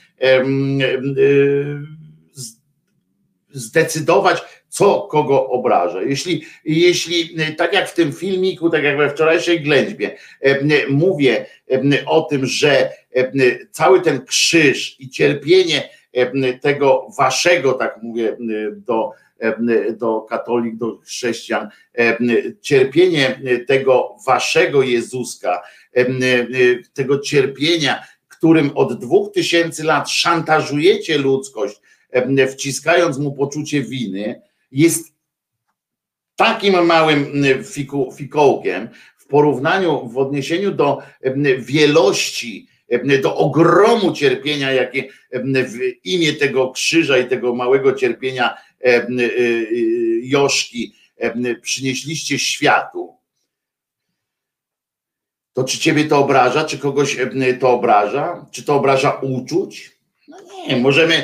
[3.52, 4.42] zdecydować,
[4.78, 6.02] co kogo obraża.
[6.02, 10.18] Jeśli, jeśli tak jak w tym filmiku, tak jak we wczorajszej ględźbie,
[10.90, 11.46] mówię
[12.06, 12.92] o tym, że
[13.72, 15.90] cały ten krzyż i cierpienie
[16.62, 18.38] tego waszego, tak mówię
[18.72, 19.12] do,
[19.98, 21.70] do katolik, do chrześcijan,
[22.62, 25.62] cierpienie tego waszego Jezuska,
[26.94, 31.82] tego cierpienia, którym od dwóch tysięcy lat szantażujecie ludzkość,
[32.52, 35.13] wciskając mu poczucie winy, jest
[36.36, 41.01] takim małym fiku, fikołkiem w porównaniu, w odniesieniu do
[41.59, 42.68] wielości,
[43.22, 48.57] do ogromu cierpienia, jakie w imię tego krzyża i tego małego cierpienia
[50.22, 50.95] Joszki
[51.61, 53.18] przynieśliście światu,
[55.53, 57.18] to czy ciebie to obraża, czy kogoś
[57.59, 59.97] to obraża, czy to obraża uczuć?
[60.68, 61.24] Nie, możemy,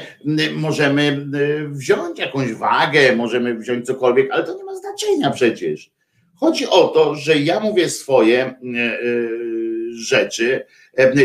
[0.53, 1.27] możemy
[1.71, 5.91] wziąć jakąś wagę, możemy wziąć cokolwiek, ale to nie ma znaczenia przecież.
[6.35, 8.55] Chodzi o to, że ja mówię swoje
[9.95, 10.65] rzeczy,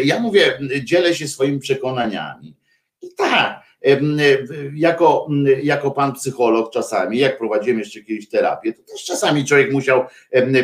[0.05, 2.57] ja mówię, dzielę się swoimi przekonaniami.
[3.03, 3.63] I tak,
[4.75, 5.29] jako,
[5.63, 10.05] jako pan psycholog czasami, jak prowadziłem jeszcze kiedyś terapię, to też czasami człowiek musiał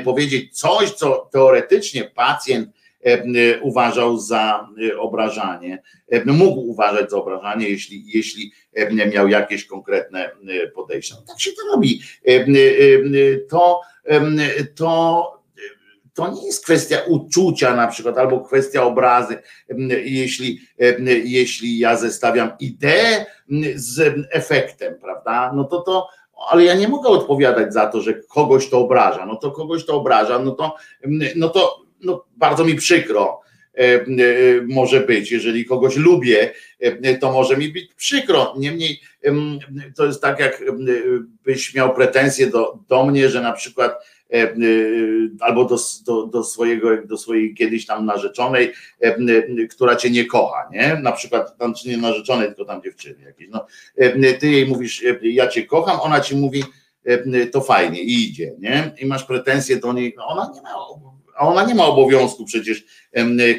[0.05, 2.69] powiedzieć coś, co teoretycznie pacjent
[3.63, 5.83] uważał za obrażanie,
[6.27, 8.53] mógł uważać za obrażanie, jeśli, jeśli
[9.15, 10.31] miał jakieś konkretne
[10.75, 11.15] podejście.
[11.15, 12.01] No tak się to robi.
[13.51, 13.81] To,
[14.77, 15.31] to
[16.15, 19.39] to nie jest kwestia uczucia na przykład, albo kwestia obrazy,
[20.05, 20.61] jeśli,
[21.25, 23.27] jeśli ja zestawiam ideę
[23.75, 25.53] z efektem, prawda?
[25.57, 26.09] No to to,
[26.51, 29.27] ale ja nie mogę odpowiadać za to, że kogoś to obraża.
[29.27, 30.75] No to kogoś to obraża, no to,
[31.37, 33.41] no to no bardzo mi przykro
[34.69, 35.33] może być.
[35.33, 36.53] Jeżeli kogoś lubię,
[37.21, 38.55] to może mi być przykro.
[38.59, 39.01] Niemniej
[39.97, 40.63] to jest tak, jak
[41.45, 43.95] byś miał pretensje do, do mnie, że na przykład
[44.35, 44.57] E, e,
[45.41, 45.77] albo do,
[46.07, 51.01] do, do, swojego, do swojej kiedyś tam narzeczonej, e, która cię nie kocha, nie?
[51.03, 53.49] Na przykład tam czy nie narzeczonej, tylko tam dziewczyny jakieś.
[53.49, 53.67] No,
[54.41, 56.65] ty jej mówisz, ja cię kocham, ona ci mówi,
[57.53, 58.95] to fajnie i idzie, nie?
[58.99, 60.71] I masz pretensje do niej, no ona nie ma,
[61.37, 62.85] ona nie ma obowiązku przecież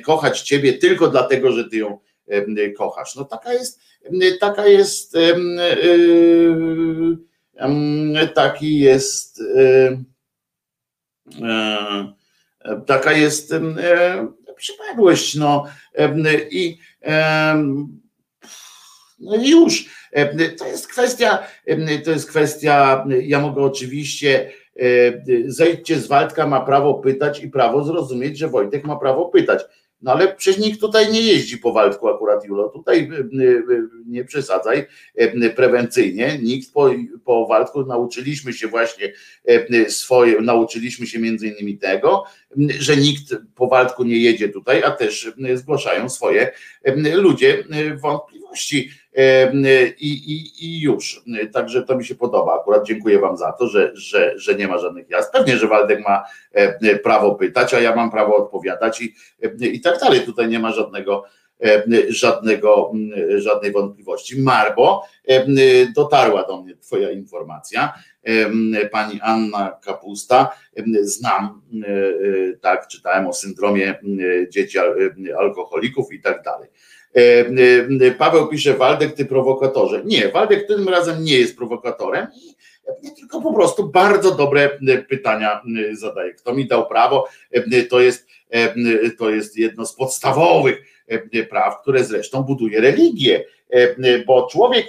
[0.03, 1.99] kochać ciebie tylko dlatego, że ty ją
[2.77, 3.15] kochasz.
[3.15, 3.79] No taka jest,
[4.39, 5.17] taka jest,
[8.35, 9.41] taki jest
[11.43, 12.13] E,
[12.65, 15.35] e, taka jest e, przypadłość.
[15.35, 15.65] No
[16.49, 16.79] i
[19.19, 19.95] no już.
[20.57, 21.47] To jest kwestia,
[22.05, 24.51] to jest kwestia, ja mogę oczywiście
[25.45, 29.65] zejdźcie z Waldka ma prawo pytać i prawo zrozumieć, że Wojtek ma prawo pytać.
[30.01, 32.69] No ale przecież nikt tutaj nie jeździ po Waldku akurat, Julo.
[32.69, 34.85] Tutaj y, y, nie przesadzaj
[35.55, 36.39] prewencyjnie.
[36.41, 36.89] Nikt po,
[37.23, 39.13] po Waldku nauczyliśmy się właśnie
[39.87, 42.23] swoje, nauczyliśmy się między innymi tego,
[42.79, 46.51] że nikt po Waldku nie jedzie tutaj, a też zgłaszają swoje
[47.15, 47.63] ludzie
[48.01, 48.89] wątpliwości
[49.99, 51.23] i, i, i już.
[51.53, 52.55] Także to mi się podoba.
[52.61, 55.31] Akurat dziękuję Wam za to, że, że, że nie ma żadnych jazd.
[55.31, 56.23] Pewnie, że Waldek ma
[57.03, 59.15] prawo pytać, a ja mam prawo odpowiadać i,
[59.61, 60.21] i tak dalej.
[60.21, 61.23] Tutaj nie ma żadnego
[62.09, 62.91] żadnego,
[63.37, 64.41] żadnej wątpliwości.
[64.41, 65.03] Marbo,
[65.95, 67.93] dotarła do mnie Twoja informacja.
[68.91, 70.49] Pani Anna Kapusta,
[71.01, 71.61] znam,
[72.61, 73.99] tak, czytałem o syndromie
[74.49, 74.77] dzieci
[75.37, 76.69] alkoholików i tak dalej.
[78.17, 80.01] Paweł pisze, Waldek, ty prowokatorze.
[80.05, 82.27] Nie, Waldek tym razem nie jest prowokatorem
[83.15, 84.69] tylko po prostu bardzo dobre
[85.09, 85.61] pytania
[85.93, 86.33] zadaje.
[86.33, 87.27] Kto mi dał prawo,
[87.89, 88.27] to jest,
[89.17, 90.85] to jest jedno z podstawowych
[91.49, 93.45] praw, które zresztą buduje religię,
[94.27, 94.85] bo człowiek,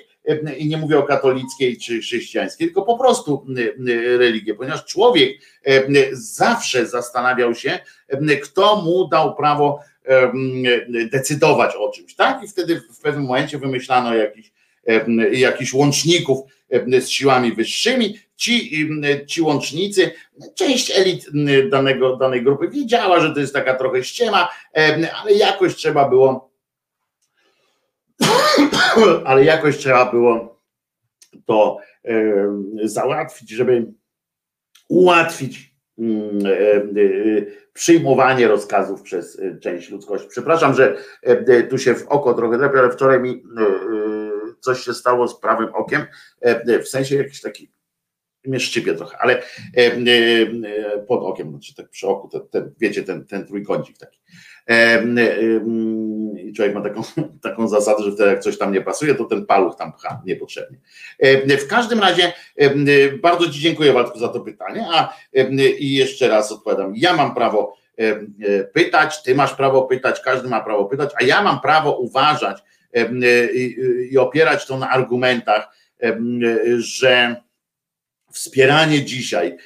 [0.56, 3.46] i nie mówię o katolickiej czy chrześcijańskiej, tylko po prostu
[4.18, 5.30] religię, ponieważ człowiek
[6.12, 7.78] zawsze zastanawiał się,
[8.42, 9.80] kto mu dał prawo
[11.12, 12.42] decydować o czymś, tak?
[12.44, 14.52] I wtedy w pewnym momencie wymyślano jakiś,
[15.32, 16.38] jakichś łączników
[17.00, 18.18] z siłami wyższymi.
[18.36, 18.88] Ci,
[19.26, 20.12] ci łącznicy,
[20.54, 21.26] część elit
[21.70, 24.48] danego, danej grupy wiedziała, że to jest taka trochę ściema,
[25.22, 26.50] ale jakoś trzeba było
[29.26, 30.60] ale jakoś trzeba było
[31.46, 31.78] to
[32.84, 33.92] załatwić, żeby
[34.88, 35.65] ułatwić
[37.72, 40.28] przyjmowanie rozkazów przez część ludzkości.
[40.28, 40.96] Przepraszam, że
[41.70, 43.42] tu się w oko trochę trafię, ale wczoraj mi
[44.60, 46.02] coś się stało z prawym okiem,
[46.82, 47.70] w sensie jakiś taki
[48.44, 49.42] mnie szczypie trochę, ale
[51.08, 54.20] pod okiem, znaczy tak przy oku, ten, ten, wiecie, ten, ten trójkącik taki.
[56.56, 57.02] Człowiek ma taką,
[57.48, 60.78] taką zasadę, że wtedy jak coś tam nie pasuje, to ten paluch tam pcha niepotrzebnie.
[61.60, 62.32] W każdym razie
[63.22, 65.16] bardzo Ci dziękuję Waldku za to pytanie, a
[65.78, 67.76] i jeszcze raz odpowiadam, ja mam prawo
[68.72, 72.62] pytać, Ty masz prawo pytać, każdy ma prawo pytać, a ja mam prawo uważać
[74.10, 75.68] i opierać to na argumentach,
[76.78, 77.36] że
[78.32, 79.56] wspieranie dzisiaj,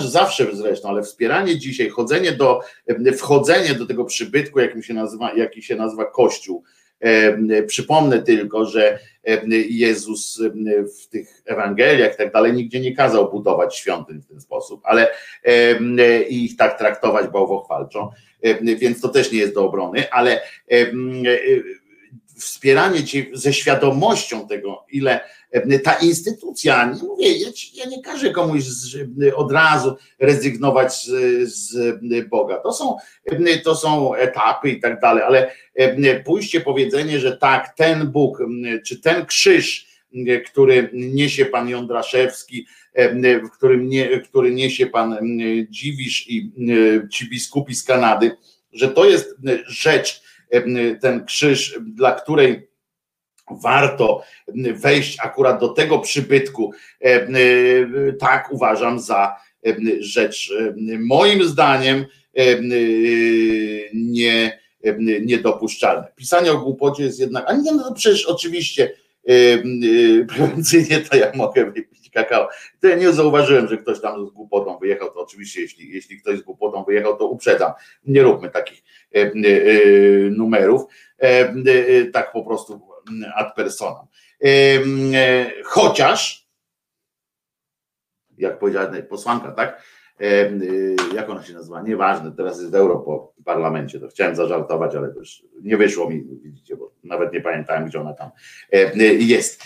[0.00, 2.60] zawsze zresztą, ale wspieranie dzisiaj, chodzenie do,
[3.16, 6.62] wchodzenie do tego przybytku, jakim się nazywa, jaki się nazywa Kościół.
[7.66, 8.98] Przypomnę tylko, że
[9.68, 10.40] Jezus
[11.02, 15.10] w tych Ewangeliach i tak dalej nigdzie nie kazał budować świątyń w ten sposób, ale
[16.28, 18.10] i ich tak traktować bałwochwalczo,
[18.62, 20.40] więc to też nie jest do obrony, ale
[22.38, 25.20] wspieranie cię ze świadomością tego, ile
[25.84, 28.96] ta instytucja, nie mówię, ja, ja nie każę komuś z,
[29.34, 31.98] od razu rezygnować z, z,
[32.28, 32.56] Boga.
[32.56, 32.96] To są,
[33.64, 35.50] to są etapy i tak dalej, ale
[36.24, 38.38] pójście powiedzenie, że tak, ten Bóg,
[38.86, 39.86] czy ten krzyż,
[40.46, 42.66] który niesie pan Jądraszewski,
[43.44, 45.18] w którym nie, który niesie pan
[45.70, 46.52] Dziwisz i
[47.10, 48.36] ci biskupi z Kanady,
[48.72, 49.36] że to jest
[49.66, 50.22] rzecz,
[51.00, 52.73] ten krzyż, dla której
[53.50, 54.22] warto
[54.74, 56.72] wejść akurat do tego przybytku,
[58.18, 59.36] tak uważam za
[60.00, 60.52] rzecz
[60.98, 62.04] moim zdaniem
[63.94, 64.58] nie,
[65.22, 66.08] niedopuszczalne.
[66.16, 68.90] Pisanie o głupocie jest jednak, a nie, no przecież oczywiście
[70.28, 72.48] prewencyjnie to ja mogę wypić kakao.
[72.80, 76.38] To ja nie zauważyłem, że ktoś tam z głupotą wyjechał, to oczywiście jeśli, jeśli ktoś
[76.38, 77.72] z głupotą wyjechał, to uprzedzam.
[78.06, 78.82] Nie róbmy takich
[80.30, 80.82] numerów,
[82.12, 82.80] tak po prostu
[83.34, 84.06] ad personam.
[85.64, 86.48] Chociaż,
[88.38, 89.82] jak powiedziała posłanka, tak?
[90.20, 91.82] Y, jak ona się nazywa?
[91.82, 96.92] Nieważne, teraz jest w Europarlamencie, to chciałem zażartować, ale już nie wyszło mi, widzicie, bo
[97.04, 98.30] nawet nie pamiętałem, gdzie ona tam
[99.18, 99.62] jest.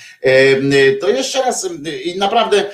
[1.01, 1.71] To jeszcze raz
[2.05, 2.71] i naprawdę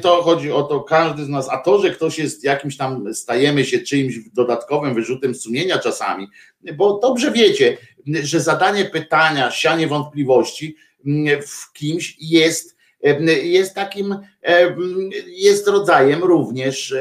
[0.00, 3.64] to chodzi o to, każdy z nas, a to, że ktoś jest jakimś tam, stajemy
[3.64, 6.28] się czyimś dodatkowym wyrzutem sumienia czasami,
[6.76, 7.76] bo dobrze wiecie,
[8.06, 10.76] że zadanie pytania, sianie wątpliwości
[11.46, 12.74] w kimś jest
[13.42, 14.16] jest takim,
[15.26, 16.94] jest rodzajem również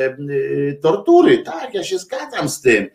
[0.81, 1.37] tortury.
[1.37, 2.87] Tak, ja się zgadzam z tym.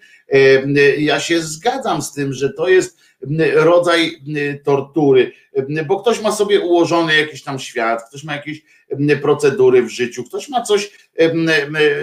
[0.98, 2.98] Ja się zgadzam z tym, że to jest
[3.54, 4.22] rodzaj
[4.64, 5.32] tortury,
[5.86, 8.62] bo ktoś ma sobie ułożony jakiś tam świat, ktoś ma jakieś
[9.22, 10.90] procedury w życiu, ktoś ma coś,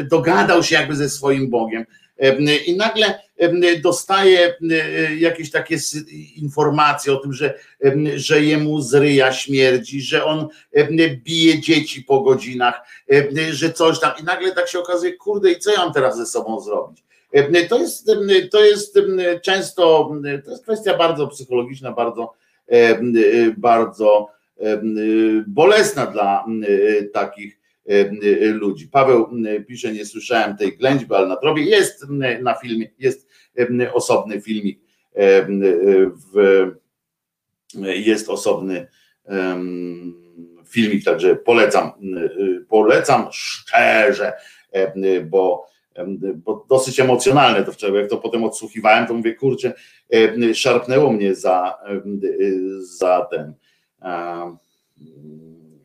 [0.03, 1.85] dogadał się jakby ze swoim Bogiem
[2.65, 3.19] i nagle
[3.81, 4.55] dostaje
[5.17, 5.77] jakieś takie
[6.35, 7.59] informacje o tym, że,
[8.15, 10.47] że jemu z ryja śmierdzi, że on
[11.23, 12.81] bije dzieci po godzinach,
[13.51, 16.25] że coś tam i nagle tak się okazuje, kurde i co ja mam teraz ze
[16.25, 17.03] sobą zrobić?
[17.69, 18.11] To jest,
[18.51, 18.99] to jest
[19.41, 20.11] często,
[20.45, 22.33] to jest kwestia bardzo psychologiczna, bardzo,
[23.57, 24.29] bardzo
[25.47, 26.45] bolesna dla
[27.13, 27.64] takich
[28.41, 28.87] ludzi.
[28.87, 29.29] Paweł
[29.67, 32.05] pisze, nie słyszałem tej ględźby, ale na drobie jest
[32.41, 33.27] na filmie, jest
[33.93, 34.79] osobny filmik,
[37.81, 38.87] jest osobny
[40.67, 41.91] filmik, także polecam,
[42.69, 44.33] polecam szczerze,
[45.29, 45.65] bo
[46.35, 49.73] bo dosyć emocjonalne to wczoraj, jak to potem odsłuchiwałem, to mówię, kurczę,
[50.53, 51.77] szarpnęło mnie za,
[52.81, 53.53] za ten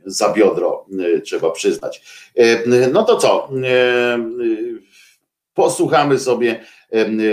[0.07, 0.87] za biodro,
[1.25, 2.03] trzeba przyznać.
[2.93, 3.49] No to co?
[5.55, 6.65] Posłuchamy sobie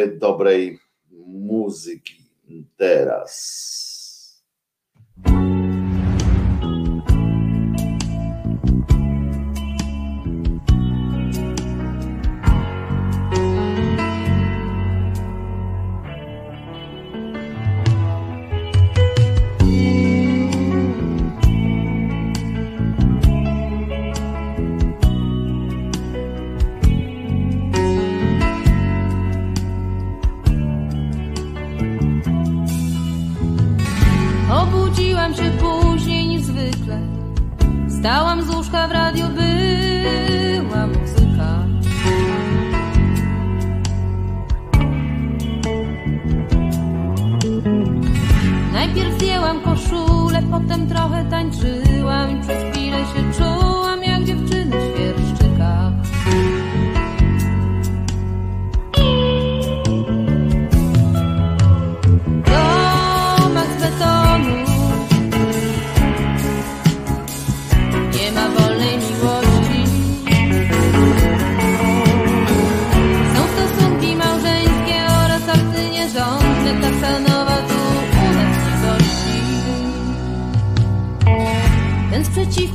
[0.08, 0.80] dobrej
[1.28, 2.16] muzyki
[2.78, 3.87] teraz.
[38.08, 41.66] Stałam z łóżka w radio, była muzyka.
[48.74, 52.67] Najpierw zdjęłam koszulę, potem trochę tańczyłam przez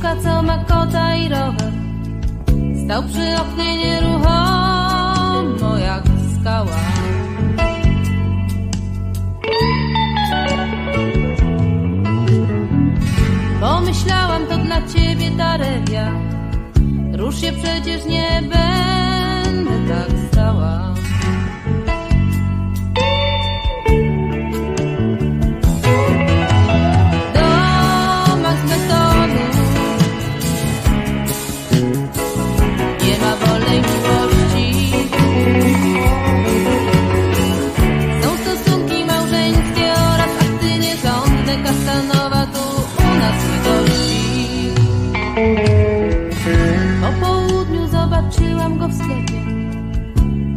[0.03, 1.71] co ma kota i rower
[2.85, 6.03] Stał przy oknie nieruchomo jak
[6.39, 6.77] skała
[13.61, 16.11] Pomyślałam, to dla ciebie Darelia.
[17.13, 20.92] Rusz się przecież nie będę tak stała.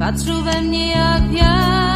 [0.06, 1.95] Patrzył we mnie jak w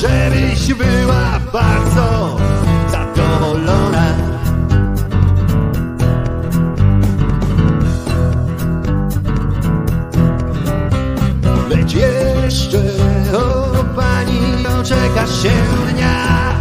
[0.00, 2.36] żebyś była bardzo
[2.90, 4.06] zadowolona.
[11.68, 12.82] Lecz jeszcze,
[13.38, 15.52] o pani, doczekasz się
[15.92, 16.55] dnia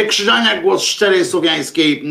[0.00, 2.02] Wojtek Krzyżaniak, głos szczerej słowiańskiej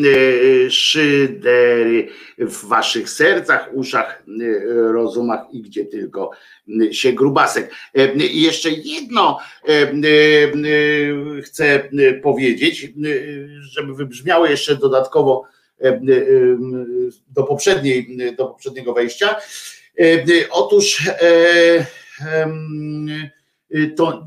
[0.68, 6.32] e, szydery w waszych sercach, uszach, e, rozumach i gdzie tylko
[6.82, 7.72] e, się grubasek.
[7.96, 12.90] E, I jeszcze jedno e, e, e, chcę e, powiedzieć, e,
[13.62, 15.44] żeby wybrzmiało jeszcze dodatkowo
[15.82, 16.02] e, e,
[17.28, 19.36] do, poprzedniej, do poprzedniego wejścia.
[20.00, 21.86] E, e, Otóż e,
[23.96, 24.26] to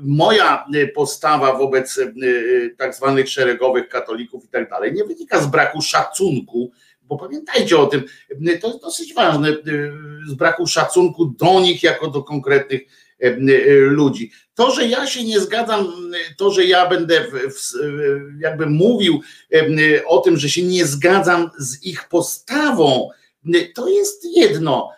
[0.00, 2.12] moja postawa wobec e,
[2.78, 6.72] tak zwanych szeregowych katolików i tak dalej nie wynika z braku szacunku,
[7.02, 8.02] bo pamiętajcie o tym,
[8.60, 9.54] to jest dosyć ważne, e,
[10.28, 12.80] z braku szacunku do nich jako do konkretnych
[13.22, 13.36] e, e,
[13.74, 14.30] ludzi.
[14.54, 15.92] To, że ja się nie zgadzam,
[16.36, 17.72] to, że ja będę w, w,
[18.40, 19.20] jakby mówił
[19.54, 23.08] e, o tym, że się nie zgadzam z ich postawą,
[23.74, 24.90] to jest jedno.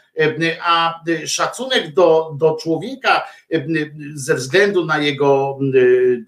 [0.63, 3.25] A szacunek do, do człowieka
[4.15, 5.59] ze względu na jego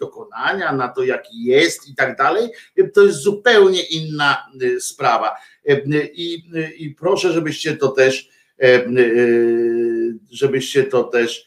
[0.00, 2.48] dokonania, na to, jaki jest i tak dalej,
[2.94, 4.46] to jest zupełnie inna
[4.80, 5.36] sprawa.
[6.14, 6.42] I,
[6.78, 8.28] i proszę, żebyście to też,
[10.30, 11.46] żebyście to też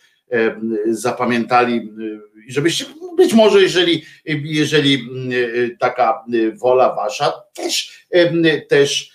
[0.85, 1.91] zapamiętali
[2.47, 2.85] i żebyście
[3.17, 4.05] być może, jeżeli,
[4.43, 5.09] jeżeli
[5.79, 8.07] taka wola wasza, też,
[8.69, 9.11] też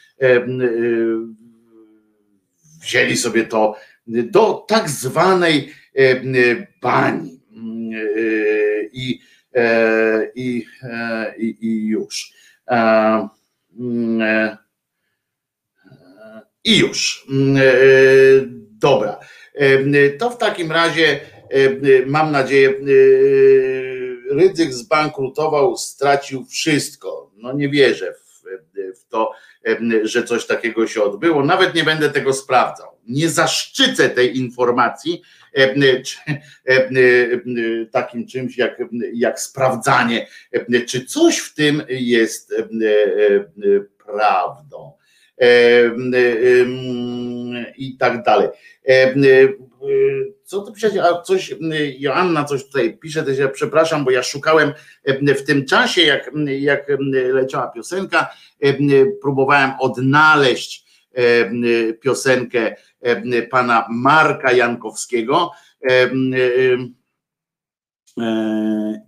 [2.83, 5.73] wzięli sobie to do tak zwanej
[6.83, 7.41] bani
[8.93, 9.21] i,
[10.35, 10.67] i,
[11.39, 12.33] i, i już.
[16.65, 17.27] I już.
[18.71, 19.21] Dobra.
[20.19, 21.21] To w takim razie
[22.07, 22.75] mam nadzieję,
[24.31, 27.31] Rydzyk zbankrutował, stracił wszystko.
[27.37, 28.43] No nie wierzę w,
[29.01, 29.33] w to,
[30.03, 31.45] że coś takiego się odbyło.
[31.45, 32.89] Nawet nie będę tego sprawdzał.
[33.09, 35.23] Nie zaszczycę tej informacji
[37.93, 38.83] takim czymś jak,
[39.15, 40.27] jak sprawdzanie,
[40.89, 42.55] czy coś w tym jest
[44.07, 44.93] prawdą.
[47.77, 48.49] I tak dalej.
[50.45, 51.55] Co to przecież, a coś,
[51.99, 54.73] Joanna coś tutaj pisze, to ja przepraszam, bo ja szukałem
[55.37, 58.31] w tym czasie, jak, jak leciała piosenka,
[59.23, 60.85] próbowałem odnaleźć
[62.01, 62.77] piosenkę
[63.51, 65.51] pana Marka Jankowskiego.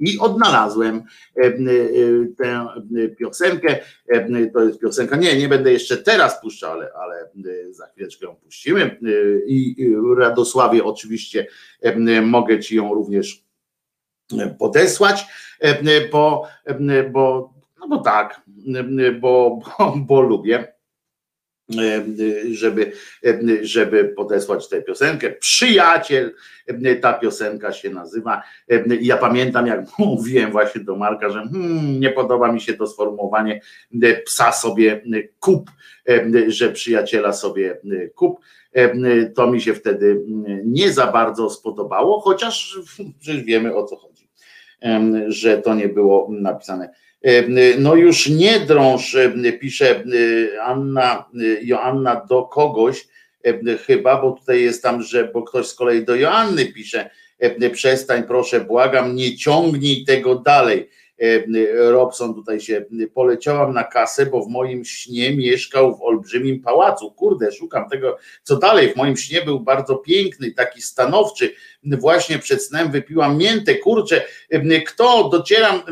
[0.00, 1.02] I odnalazłem
[2.38, 2.66] tę
[3.18, 3.78] piosenkę.
[4.52, 5.16] To jest piosenka.
[5.16, 7.30] Nie, nie będę jeszcze teraz puszczał, ale, ale
[7.70, 8.98] za chwileczkę ją puścimy.
[9.46, 9.86] I
[10.18, 11.46] Radosławie, oczywiście,
[12.22, 13.44] mogę ci ją również
[14.58, 15.26] podesłać,
[16.12, 16.48] bo,
[17.10, 18.40] bo, no bo tak,
[19.20, 20.73] bo, bo, bo lubię
[22.52, 22.92] żeby,
[23.62, 25.30] żeby podesłać tę piosenkę.
[25.30, 26.34] Przyjaciel,
[27.00, 28.42] ta piosenka się nazywa.
[29.00, 33.60] Ja pamiętam, jak mówiłem właśnie do Marka, że hmm, nie podoba mi się to sformułowanie
[34.26, 35.02] psa sobie
[35.40, 35.70] kup,
[36.46, 37.80] że przyjaciela sobie
[38.14, 38.40] kup.
[39.34, 40.22] To mi się wtedy
[40.64, 42.78] nie za bardzo spodobało, chociaż
[43.46, 44.28] wiemy o co chodzi,
[45.26, 47.03] że to nie było napisane
[47.78, 49.16] no już nie drąż,
[49.60, 50.04] pisze
[50.62, 51.24] Anna,
[51.62, 53.08] Joanna do kogoś
[53.86, 57.10] chyba, bo tutaj jest tam, że bo ktoś z kolei do Joanny pisze,
[57.72, 60.90] przestań proszę, błagam, nie ciągnij tego dalej.
[61.90, 67.10] Robson tutaj się poleciałam na kasę, bo w moim śnie mieszkał w olbrzymim pałacu.
[67.10, 68.92] Kurde, szukam tego, co dalej.
[68.92, 71.54] W moim śnie był bardzo piękny, taki stanowczy.
[71.84, 73.74] Właśnie przed snem wypiłam miętę.
[73.74, 74.24] Kurczę,
[74.86, 75.82] kto docieram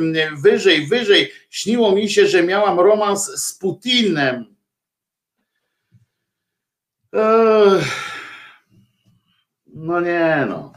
[0.42, 1.32] wyżej, wyżej.
[1.50, 4.44] Śniło mi się, że miałam romans z Putinem.
[9.66, 10.71] No nie no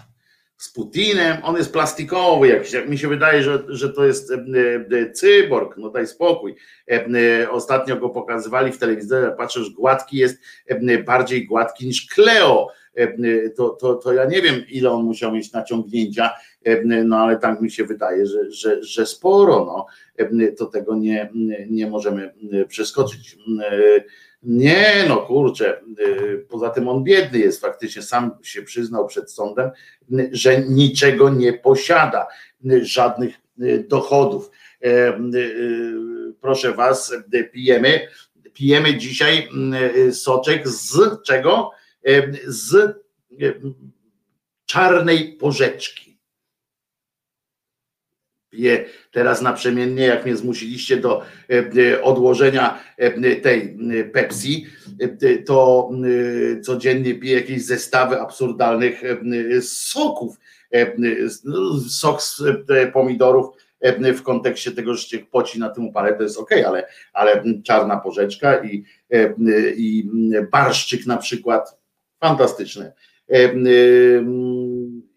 [0.66, 4.36] z Putinem, on jest plastikowy jakiś, jak mi się wydaje, że, że to jest e,
[4.98, 6.56] e, cyborg, no daj spokój.
[6.92, 10.38] E, ostatnio go pokazywali w telewizorze, patrzę, że gładki jest
[11.06, 12.68] bardziej gładki niż Kleo.
[13.56, 16.30] To, to, to ja nie wiem, ile on musiał mieć naciągnięcia,
[16.86, 19.86] no ale tak mi się wydaje, że, że, że sporo, no
[20.58, 21.30] to tego nie,
[21.70, 22.34] nie możemy
[22.68, 23.38] przeskoczyć.
[24.46, 29.70] Nie, no kurczę, y, poza tym on biedny jest faktycznie, sam się przyznał przed sądem,
[30.32, 32.28] że niczego nie posiada,
[32.82, 34.52] żadnych y, dochodów.
[34.86, 35.14] Y,
[36.42, 37.14] proszę Was,
[37.52, 38.08] pijemy,
[38.54, 39.50] pijemy dzisiaj
[40.12, 41.72] soczek z czego?
[42.48, 42.96] Z
[44.66, 46.15] czarnej porzeczki
[48.58, 51.24] je teraz naprzemiennie, jak mnie zmusiliście do e,
[51.94, 53.78] e, odłożenia e, tej
[54.14, 54.66] Pepsi,
[55.46, 55.90] to
[56.64, 59.02] codziennie piję jakieś zestawy absurdalnych
[59.62, 60.36] soków.
[61.90, 62.42] Sok z
[62.94, 63.46] pomidorów
[64.16, 67.98] w kontekście tego, że się poci na tym upale, to jest ok, ale, ale czarna
[67.98, 68.84] porzeczka i,
[69.78, 70.10] i
[70.52, 71.78] barszczyk na przykład,
[72.20, 72.94] fantastyczne.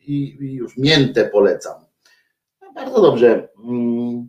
[0.01, 1.88] I już miętę polecam
[2.79, 3.49] bardzo dobrze.
[3.64, 4.29] Mm.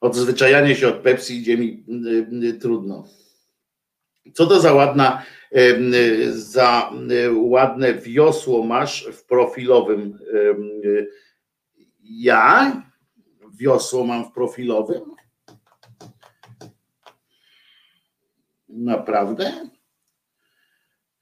[0.00, 3.04] Odzwyczajanie się od Pepsi idzie mi y, y, trudno.
[4.34, 5.22] Co to za ładna,
[5.56, 6.92] y, za
[7.34, 10.18] ładne wiosło masz w profilowym?
[12.02, 12.82] Ja
[13.58, 15.16] wiosło mam w profilowym?
[18.76, 19.52] Naprawdę?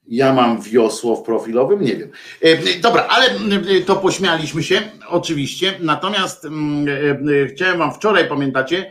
[0.07, 2.11] Ja mam wiosło w profilowym, nie wiem.
[2.43, 5.75] E, dobra, ale e, to pośmialiśmy się, oczywiście.
[5.81, 6.87] Natomiast mm,
[7.43, 8.91] e, chciałem wam wczoraj, pamiętacie,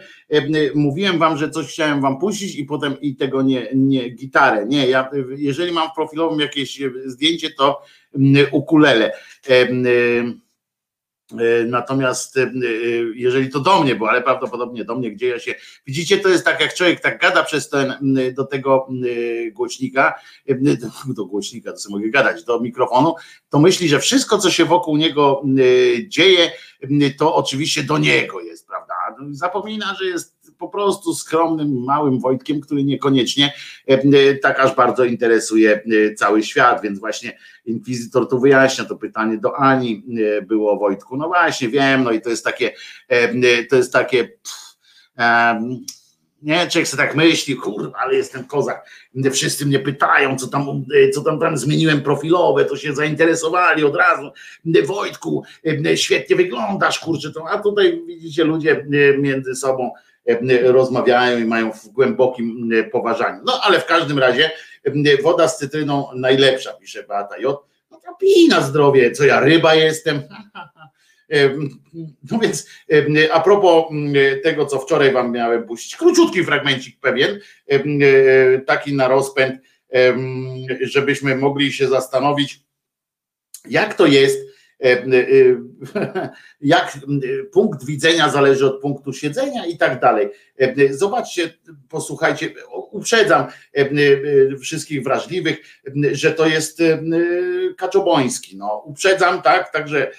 [0.75, 4.65] mówiłem wam, że coś chciałem wam puścić i potem i tego nie, nie gitarę.
[4.65, 7.81] Nie, ja jeżeli mam w profilowym jakieś zdjęcie, to
[8.15, 9.11] mm, ukulele.
[11.31, 12.49] E, natomiast e, e,
[13.15, 15.55] jeżeli to do mnie, bo ale prawdopodobnie do mnie, gdzie ja się.
[15.87, 17.93] Widzicie, to jest tak, jak człowiek tak gada przez ten
[18.35, 18.87] do tego
[19.53, 20.13] głośnika,
[21.07, 23.15] do głośnika, to sobie mogę gadać, do mikrofonu,
[23.49, 25.41] to myśli, że wszystko, co się wokół niego
[26.07, 26.51] dzieje,
[27.17, 28.93] to oczywiście do niego jest, prawda?
[29.31, 30.32] Zapomina, że jest
[30.63, 33.53] po prostu skromnym, małym Wojtkiem, który niekoniecznie
[34.41, 35.83] tak aż bardzo interesuje
[36.17, 40.03] cały świat, więc właśnie inkwizytor tu wyjaśnia to pytanie do Ani
[40.47, 41.17] było Wojtku.
[41.17, 42.73] No właśnie, wiem, no i to jest takie,
[43.69, 44.23] to jest takie.
[44.23, 44.77] Pff,
[45.17, 45.85] um,
[46.41, 48.89] nie, człowiek sobie tak myśli, kurwa, ale jestem kozak.
[49.31, 54.31] Wszyscy mnie pytają, co tam, co tam, tam zmieniłem profilowe, to się zainteresowali od razu.
[54.85, 55.43] Wojtku,
[55.95, 58.85] świetnie wyglądasz, kurczę, to, a tutaj widzicie, ludzie
[59.17, 59.91] między sobą
[60.63, 63.41] rozmawiają i mają w głębokim poważaniu.
[63.45, 64.51] No ale w każdym razie
[65.23, 67.65] woda z cytryną najlepsza, pisze Beata J.
[67.91, 70.21] No to pij na zdrowie, co ja ryba jestem.
[72.31, 72.67] No więc
[73.31, 73.85] a propos
[74.43, 77.39] tego, co wczoraj wam miałem puścić, króciutki fragmencik pewien,
[78.65, 79.61] taki na rozpęd,
[80.81, 82.59] żebyśmy mogli się zastanowić,
[83.69, 84.52] jak to jest, e, e,
[86.61, 86.97] jak
[87.51, 90.29] punkt widzenia zależy od punktu siedzenia i tak dalej.
[90.89, 91.53] Zobaczcie,
[91.89, 92.53] posłuchajcie,
[92.91, 93.47] uprzedzam
[94.61, 95.57] wszystkich wrażliwych,
[96.11, 96.83] że to jest
[97.77, 98.57] Kaczoboński.
[98.57, 100.11] No, uprzedzam, tak, także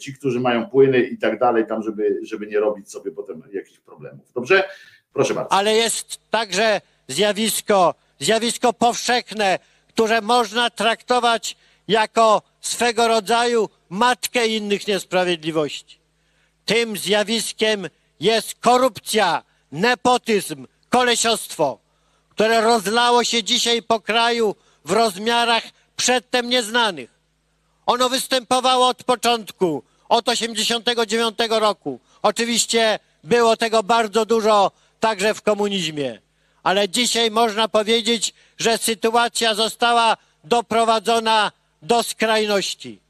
[0.00, 3.78] ci, którzy mają płyny i tak dalej, tam, żeby, żeby nie robić sobie potem jakichś
[3.78, 4.32] problemów.
[4.34, 4.64] Dobrze?
[5.12, 5.52] Proszę bardzo.
[5.52, 9.58] Ale jest także zjawisko, zjawisko powszechne,
[9.88, 11.56] które można traktować
[11.88, 15.98] jako swego rodzaju matkę innych niesprawiedliwości.
[16.64, 17.88] Tym zjawiskiem
[18.20, 19.42] jest korupcja,
[19.72, 21.78] nepotyzm, kolesiostwo,
[22.30, 24.54] które rozlało się dzisiaj po kraju
[24.84, 25.62] w rozmiarach
[25.96, 27.10] przedtem nieznanych.
[27.86, 32.00] Ono występowało od początku, od 89 roku.
[32.22, 36.20] Oczywiście było tego bardzo dużo także w komunizmie.
[36.62, 41.52] Ale dzisiaj można powiedzieć, że sytuacja została doprowadzona
[41.82, 43.00] do skrajności.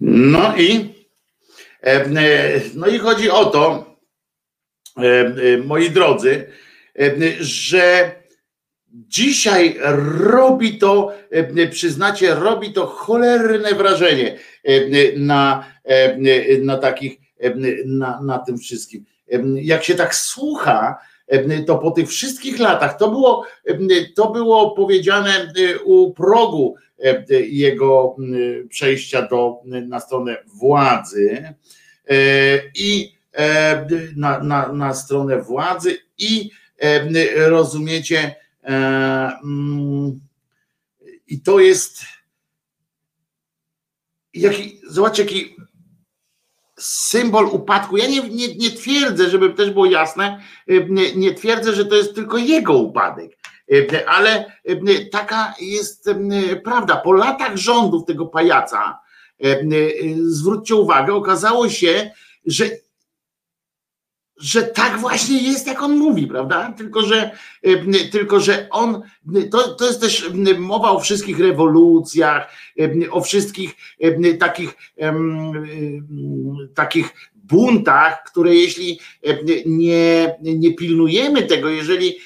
[0.00, 0.94] No i
[1.82, 3.96] e, e, no i chodzi o to,
[4.96, 6.46] e, moi drodzy,
[7.40, 8.14] że
[8.92, 9.76] dzisiaj
[10.08, 11.12] robi to,
[11.70, 14.38] przyznacie, robi to cholerne wrażenie
[15.16, 15.64] na,
[16.62, 17.18] na takich,
[17.86, 19.04] na, na tym wszystkim.
[19.54, 20.98] Jak się tak słucha,
[21.66, 23.46] to po tych wszystkich latach, to było,
[24.14, 25.52] to było powiedziane
[25.84, 26.74] u progu
[27.48, 28.16] jego
[28.68, 31.54] przejścia do, na stronę władzy.
[32.74, 33.14] I
[34.16, 36.50] na, na, na stronę władzy i
[37.36, 38.34] rozumiecie,
[41.26, 42.00] i to jest
[44.34, 45.56] jaki, zobaczcie, jaki
[46.84, 47.96] symbol upadku.
[47.96, 50.40] Ja nie, nie, nie twierdzę, żeby też było jasne,
[50.88, 53.38] nie, nie twierdzę, że to jest tylko jego upadek,
[54.06, 54.52] ale
[55.12, 56.10] taka jest
[56.64, 56.96] prawda.
[56.96, 58.98] Po latach rządów tego pajaca,
[60.16, 62.10] zwróćcie uwagę, okazało się,
[62.46, 62.64] że
[64.36, 66.72] że tak właśnie jest, jak on mówi, prawda?
[66.76, 67.30] Tylko, że,
[68.10, 69.02] tylko, że on,
[69.50, 72.52] to, to jest też mowa o wszystkich rewolucjach,
[73.10, 73.76] o wszystkich
[74.38, 74.76] takich,
[76.74, 79.00] takich buntach, które jeśli
[79.66, 82.16] nie, nie pilnujemy tego, jeżeli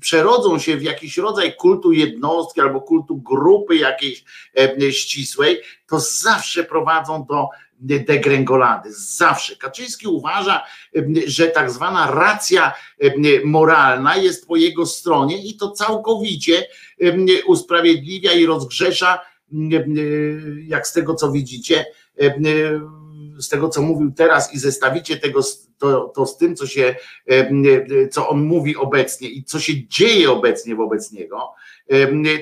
[0.00, 4.24] przerodzą się w jakiś rodzaj kultu jednostki albo kultu grupy jakiejś
[4.90, 7.48] ścisłej, to zawsze prowadzą do
[7.80, 8.92] degrengolady.
[8.92, 9.56] Zawsze.
[9.56, 10.64] Kaczyński uważa,
[11.26, 12.72] że tak zwana racja
[13.44, 16.66] moralna jest po jego stronie i to całkowicie
[17.46, 19.20] usprawiedliwia i rozgrzesza,
[20.66, 21.86] jak z tego co widzicie,
[23.38, 25.40] z tego co mówił teraz i zestawicie tego
[25.78, 26.96] to, to z tym, co się,
[28.10, 31.52] co on mówi obecnie i co się dzieje obecnie wobec niego,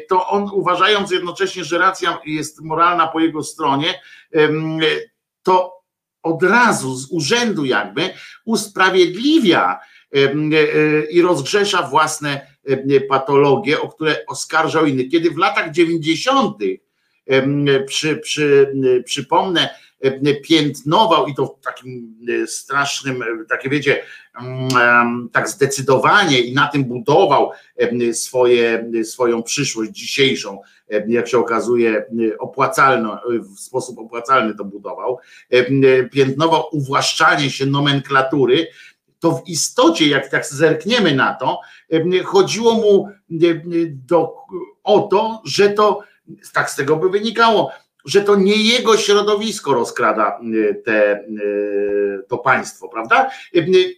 [0.09, 4.01] to on uważając jednocześnie, że racja jest moralna po jego stronie,
[5.45, 5.75] to
[6.23, 8.11] od razu z urzędu jakby
[8.45, 9.79] usprawiedliwia
[10.15, 10.21] e,
[11.11, 12.55] i rozgrzesza własne
[13.09, 15.11] patologie, o które oskarżał innych.
[15.11, 16.57] Kiedy w latach 90.
[17.87, 18.73] Przy, przy,
[19.05, 19.75] przypomnę,
[20.43, 24.03] piętnował i to w takim strasznym, takie wiecie,
[25.33, 27.51] tak zdecydowanie i na tym budował
[28.13, 30.61] swoje, swoją przyszłość dzisiejszą,
[31.09, 32.05] jak się okazuje,
[32.39, 33.21] opłacalno,
[33.57, 35.19] w sposób opłacalny to budował,
[36.13, 38.67] piętnował uwłaszczanie się nomenklatury,
[39.21, 41.61] to w istocie, jak tak zerkniemy na to,
[42.25, 43.09] chodziło mu
[43.89, 44.35] do,
[44.85, 46.01] o to, że to,
[46.53, 47.71] tak z tego by wynikało,
[48.05, 50.41] że to nie jego środowisko rozkrada
[50.85, 51.25] te,
[52.29, 53.31] to państwo, prawda?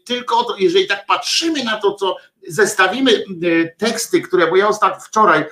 [0.04, 2.16] Tylko to, jeżeli tak patrzymy na to, co
[2.48, 3.24] zestawimy
[3.78, 5.44] teksty, które, bo ja ostatnio wczoraj,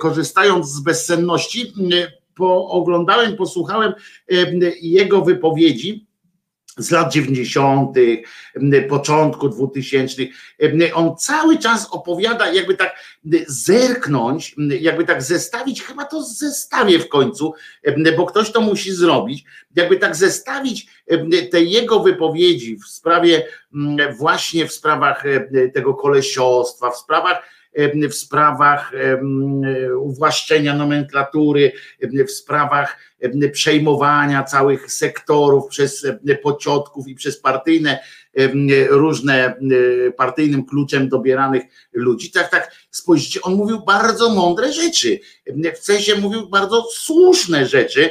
[0.00, 1.72] korzystając z bezsenności,
[2.34, 3.92] pooglądałem, posłuchałem
[4.80, 6.09] jego wypowiedzi
[6.80, 7.96] z lat 90.,
[8.88, 10.22] początku 2000.
[10.94, 12.94] On cały czas opowiada, jakby tak
[13.46, 17.54] zerknąć, jakby tak zestawić, chyba to zestawię w końcu,
[18.16, 19.44] bo ktoś to musi zrobić,
[19.76, 20.86] jakby tak zestawić
[21.50, 23.46] te jego wypowiedzi w sprawie,
[24.18, 25.24] właśnie w sprawach
[25.74, 27.59] tego kolesiostwa, w sprawach
[28.10, 28.92] w sprawach
[30.00, 31.72] uwłaszczenia nomenklatury,
[32.28, 32.98] w sprawach
[33.52, 36.06] przejmowania całych sektorów przez
[36.42, 37.98] pociotków i przez partyjne,
[38.88, 39.54] różne
[40.16, 41.62] partyjnym kluczem dobieranych
[41.92, 42.30] ludzi.
[42.30, 45.20] Tak, tak, spojrzycie, on mówił bardzo mądre rzeczy.
[45.74, 48.10] W sensie mówił bardzo słuszne rzeczy,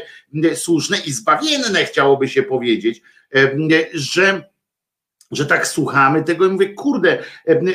[0.55, 3.01] słuszne i zbawienne chciałoby się powiedzieć,
[3.93, 4.49] że
[5.32, 7.23] że tak słuchamy tego i mówię, kurde,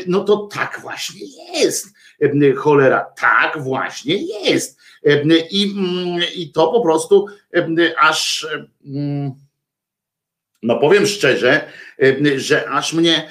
[0.06, 1.20] no to tak właśnie
[1.54, 1.94] jest.
[2.56, 4.78] Cholera, tak właśnie jest.
[5.50, 7.26] I, mm, i to po prostu
[7.98, 8.46] aż,
[10.62, 11.70] no powiem szczerze,
[12.36, 13.28] że aż mnie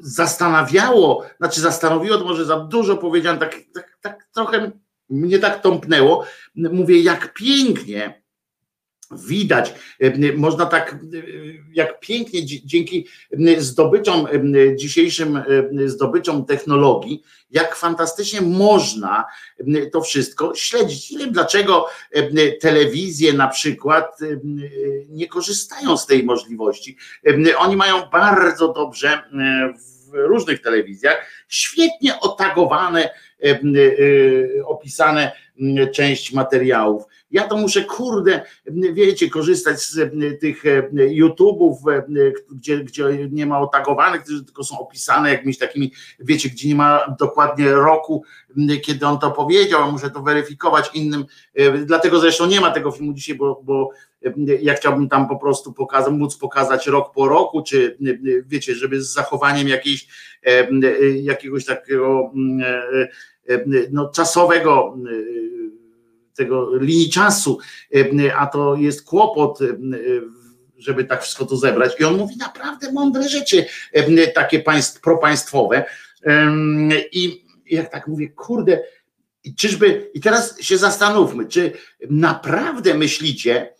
[0.00, 4.70] zastanawiało, znaczy zastanowiło, to może za dużo powiedziałem, tak, tak, tak trochę
[5.08, 6.26] mnie tak tąpnęło.
[6.54, 8.23] Mówię, jak pięknie
[9.16, 10.96] widać, e, można tak, e,
[11.72, 13.06] jak pięknie dzięki
[13.58, 14.26] zdobyczom,
[14.76, 15.42] dzisiejszym
[15.86, 19.24] zdobyczom technologii, jak fantastycznie można
[19.92, 21.10] to wszystko śledzić.
[21.10, 21.86] Nie wiem, dlaczego
[22.60, 24.18] telewizje na przykład
[25.08, 26.96] nie korzystają z tej możliwości.
[27.58, 29.22] Oni mają bardzo dobrze
[30.10, 33.10] w różnych telewizjach świetnie otagowane,
[34.66, 35.32] opisane
[35.92, 38.42] część materiałów ja to muszę, kurde,
[38.92, 41.74] wiecie, korzystać z tych YouTube'ów,
[42.50, 47.72] gdzie, gdzie nie ma otagowanych, tylko są opisane jakimiś takimi, wiecie, gdzie nie ma dokładnie
[47.72, 48.24] roku,
[48.82, 51.24] kiedy on to powiedział, a muszę to weryfikować innym.
[51.86, 53.90] Dlatego zresztą nie ma tego filmu dzisiaj, bo, bo
[54.62, 57.98] ja chciałbym tam po prostu pokazać, móc pokazać rok po roku, czy
[58.46, 60.08] wiecie, żeby z zachowaniem jakiejś,
[61.22, 62.32] jakiegoś takiego
[63.90, 64.96] no, czasowego
[66.34, 67.58] tego linii czasu,
[67.94, 69.66] e, a to jest kłopot, e,
[70.78, 71.92] żeby tak wszystko to zebrać.
[72.00, 75.84] I on mówi naprawdę mądre rzeczy, e, takie państw, propaństwowe.
[77.12, 78.82] I jak tak mówię, kurde,
[79.56, 81.72] czyżby, i teraz się zastanówmy, czy
[82.10, 83.74] naprawdę myślicie,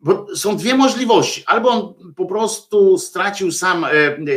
[0.00, 1.42] bo są dwie możliwości.
[1.46, 3.86] Albo on po prostu stracił sam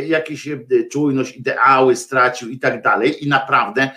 [0.06, 0.48] jakieś
[0.92, 3.90] czujność, ideały stracił i tak dalej, i naprawdę,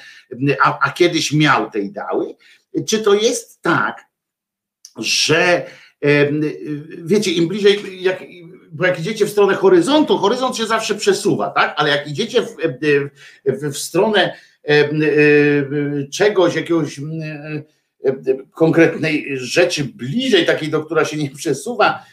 [0.64, 2.36] a, a kiedyś miał te ideały,
[2.88, 4.06] czy to jest tak,
[4.98, 5.66] że
[7.04, 8.24] wiecie, im bliżej, jak,
[8.72, 11.74] bo jak idziecie w stronę horyzontu, horyzont się zawsze przesuwa, tak?
[11.78, 12.56] Ale jak idziecie w,
[13.46, 14.36] w, w stronę
[16.14, 17.00] czegoś, jakiegoś
[18.52, 22.06] konkretnej rzeczy bliżej, takiej, do która się nie przesuwa,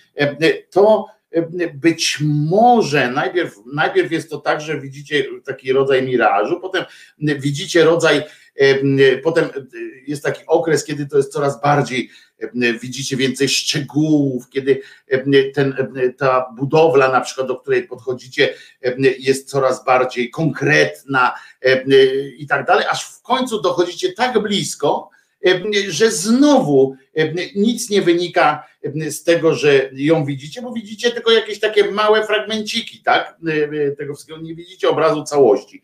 [0.71, 1.07] to
[1.75, 2.19] być
[2.51, 6.85] może najpierw, najpierw jest to tak, że widzicie taki rodzaj mirażu, potem
[7.19, 8.23] widzicie rodzaj
[9.23, 9.49] Potem
[10.07, 12.11] jest taki okres, kiedy to jest coraz bardziej,
[12.81, 14.81] widzicie więcej szczegółów, kiedy
[15.55, 15.75] ten,
[16.19, 18.55] ta budowla, na przykład, do której podchodzicie,
[19.19, 21.35] jest coraz bardziej konkretna
[22.37, 25.11] i tak dalej, aż w końcu dochodzicie tak blisko,
[25.89, 26.97] że znowu
[27.55, 28.65] nic nie wynika
[29.11, 33.37] z tego, że ją widzicie, bo widzicie tylko jakieś takie małe fragmenciki, tak?
[33.99, 35.83] Tego wszystkiego nie widzicie obrazu całości.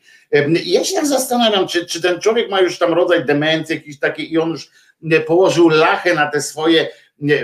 [0.64, 4.32] Ja się tak zastanawiam, czy, czy ten człowiek ma już tam rodzaj demencji jakiś taki
[4.32, 4.70] i on już
[5.26, 6.89] położył lachę na te swoje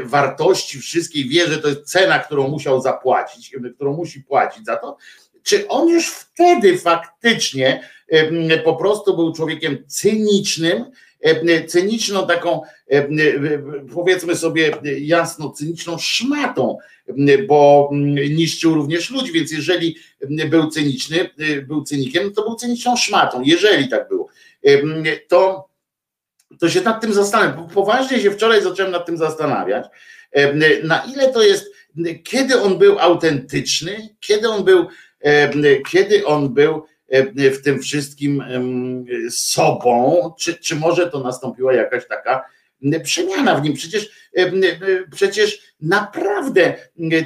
[0.05, 4.97] wartości wszystkie wie, że to jest cena, którą musiał zapłacić, którą musi płacić za to,
[5.43, 7.89] czy on już wtedy faktycznie
[8.65, 11.14] po prostu był człowiekiem cynicznym, E,
[11.67, 13.09] cyniczną taką, e,
[13.95, 16.79] powiedzmy sobie jasno, cyniczną szmatą,
[17.49, 17.91] bo
[18.31, 19.97] niszczył również ludzi, więc jeżeli
[20.51, 21.31] był cyniczny,
[21.67, 24.29] był cynikiem, to był cyniczną szmatą, jeżeli tak było,
[25.29, 25.69] to,
[26.59, 27.69] to się nad tym zastanawiam.
[27.69, 29.87] Poważnie się wczoraj zacząłem nad tym zastanawiać,
[30.85, 31.73] na ile to jest,
[32.25, 34.87] kiedy on był autentyczny, kiedy on był,
[35.91, 36.94] kiedy on był E,
[37.37, 38.45] w tym wszystkim
[39.31, 42.45] sobą, czy, czy może to nastąpiła jakaś taka
[43.03, 43.75] przemiana w nim.
[43.75, 44.11] Przecież,
[45.13, 46.75] przecież naprawdę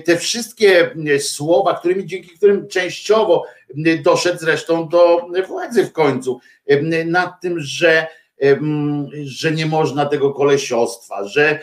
[0.04, 3.44] te wszystkie słowa, którymi, dzięki którym częściowo
[4.02, 6.40] doszedł zresztą do władzy w końcu,
[7.04, 8.06] nad tym, że
[9.24, 11.60] że nie można tego kolesiostwa, że,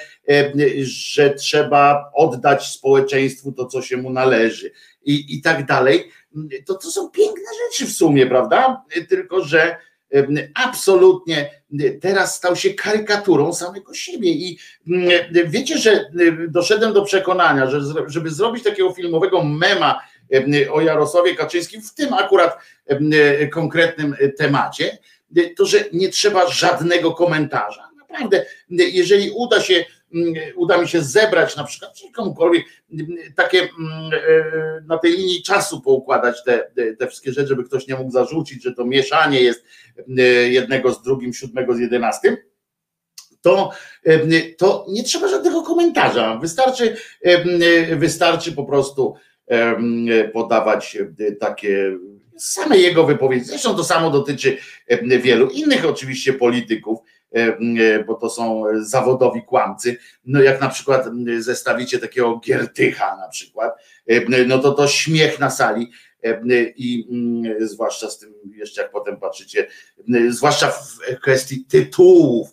[0.83, 4.71] że trzeba oddać społeczeństwu to, co się mu należy
[5.05, 6.11] i, i tak dalej
[6.65, 8.83] to to są piękne rzeczy w sumie, prawda?
[9.09, 9.77] Tylko, że
[10.53, 11.51] absolutnie
[12.01, 14.59] teraz stał się karykaturą samego siebie i
[15.45, 16.11] wiecie, że
[16.47, 20.01] doszedłem do przekonania, że żeby zrobić takiego filmowego mema
[20.71, 22.57] o Jarosławie Kaczyńskim w tym akurat
[23.51, 24.97] konkretnym temacie,
[25.55, 27.89] to że nie trzeba żadnego komentarza.
[27.97, 29.85] Naprawdę, jeżeli uda się
[30.55, 33.71] uda mi się zebrać na przykład, komukolwiek, mm, takie mm,
[34.13, 38.63] e, na tej linii czasu poukładać te, te wszystkie rzeczy, żeby ktoś nie mógł zarzucić,
[38.63, 39.65] że to mieszanie jest
[40.49, 42.37] jednego z drugim, siódmego z jedenastym,
[43.41, 43.71] to,
[44.57, 46.37] to nie trzeba żadnego komentarza.
[46.41, 46.97] Wystarczy,
[47.95, 49.15] wystarczy po prostu
[50.33, 50.97] podawać
[51.39, 51.97] takie
[52.37, 53.45] same jego wypowiedzi.
[53.45, 54.57] Zresztą to samo dotyczy
[55.21, 56.99] wielu innych oczywiście polityków
[58.07, 59.97] bo to są zawodowi kłamcy.
[60.25, 61.05] No jak na przykład
[61.39, 63.73] zestawicie takiego Giertycha na przykład,
[64.47, 65.91] no to to śmiech na sali
[66.75, 67.07] i
[67.59, 69.67] zwłaszcza z tym jeszcze jak potem patrzycie,
[70.29, 72.49] zwłaszcza w kwestii tytułów,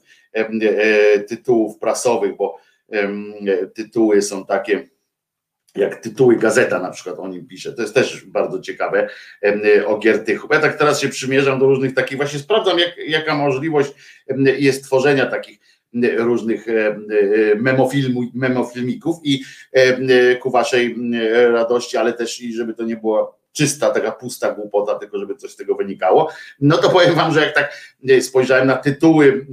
[1.28, 2.58] tytułów prasowych, bo
[3.74, 4.88] tytuły są takie
[5.76, 7.72] jak tytuły gazeta na przykład o nim pisze.
[7.72, 9.08] To jest też bardzo ciekawe
[9.86, 10.48] o Giertychu.
[10.52, 13.92] Ja tak teraz się przymierzam do różnych takich, właśnie sprawdzam jak, jaka możliwość
[14.58, 15.58] jest tworzenia takich
[16.16, 16.66] różnych
[17.56, 19.42] memofilmu, memofilmików i
[20.40, 20.96] ku waszej
[21.52, 25.50] radości, ale też i żeby to nie była czysta, taka pusta głupota, tylko żeby coś
[25.50, 26.32] z tego wynikało.
[26.60, 27.78] No to powiem wam, że jak tak
[28.20, 29.46] spojrzałem na tytuły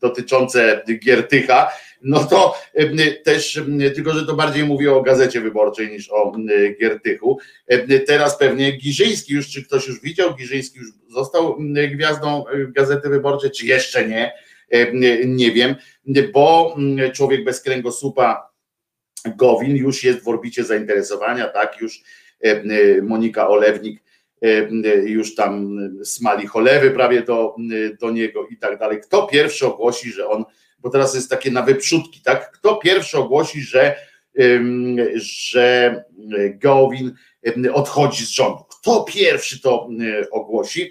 [0.00, 1.68] dotyczące Giertycha,
[2.02, 2.54] no to
[3.24, 3.60] też,
[3.94, 6.32] tylko że to bardziej mówi o gazecie wyborczej niż o
[6.80, 7.38] Giertychu.
[8.06, 11.58] Teraz pewnie Giżyński już, czy ktoś już widział, Giżyński już został
[11.92, 14.32] gwiazdą gazety wyborczej, czy jeszcze nie,
[15.26, 15.74] nie wiem,
[16.32, 16.76] bo
[17.14, 18.50] człowiek bez kręgosłupa
[19.36, 22.02] Gowin już jest w orbicie zainteresowania, tak, już
[23.02, 24.02] Monika Olewnik
[25.04, 27.56] już tam smali cholewy prawie do,
[28.00, 29.00] do niego i tak dalej.
[29.00, 30.44] Kto pierwszy ogłosi, że on
[30.82, 32.50] bo teraz jest takie na wyprzódki, tak?
[32.50, 33.96] Kto pierwszy ogłosi, że,
[35.14, 36.04] że
[36.54, 37.14] Gowin
[37.72, 38.64] odchodzi z rządu?
[38.64, 39.88] Kto pierwszy to
[40.30, 40.90] ogłosi?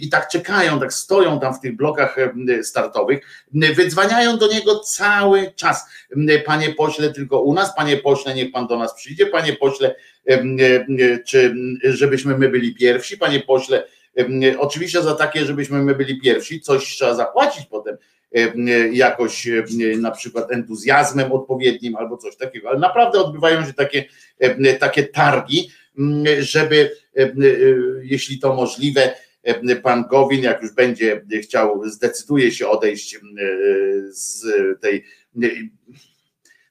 [0.00, 2.16] I tak czekają, tak stoją tam w tych blokach
[2.62, 5.84] startowych, wydzwaniają do niego cały czas.
[6.46, 9.94] Panie pośle, tylko u nas, panie pośle, niech pan do nas przyjdzie, panie pośle,
[11.26, 13.86] czy żebyśmy my byli pierwsi, panie pośle,
[14.58, 18.19] oczywiście za takie, żebyśmy my byli pierwsi, coś trzeba zapłacić potem E,
[18.92, 19.64] jakoś e,
[19.98, 24.04] na przykład entuzjazmem odpowiednim albo coś takiego, ale naprawdę odbywają się takie,
[24.38, 25.70] e, takie targi,
[26.40, 26.90] żeby
[28.02, 29.14] jeśli to możliwe,
[29.82, 33.18] pan Gowin, jak już będzie chciał, zdecyduje się odejść
[34.10, 34.44] z
[34.80, 35.04] tej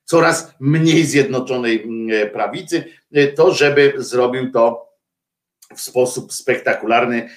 [0.03, 1.88] coraz mniej zjednoczonej
[2.34, 2.84] prawicy,
[3.36, 4.90] to żeby zrobił to
[5.76, 7.30] w sposób spektakularny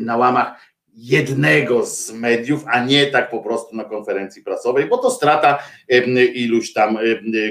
[0.00, 5.10] na łamach jednego z mediów, a nie tak po prostu na konferencji prasowej, bo to
[5.10, 5.58] strata
[6.34, 6.98] iluś tam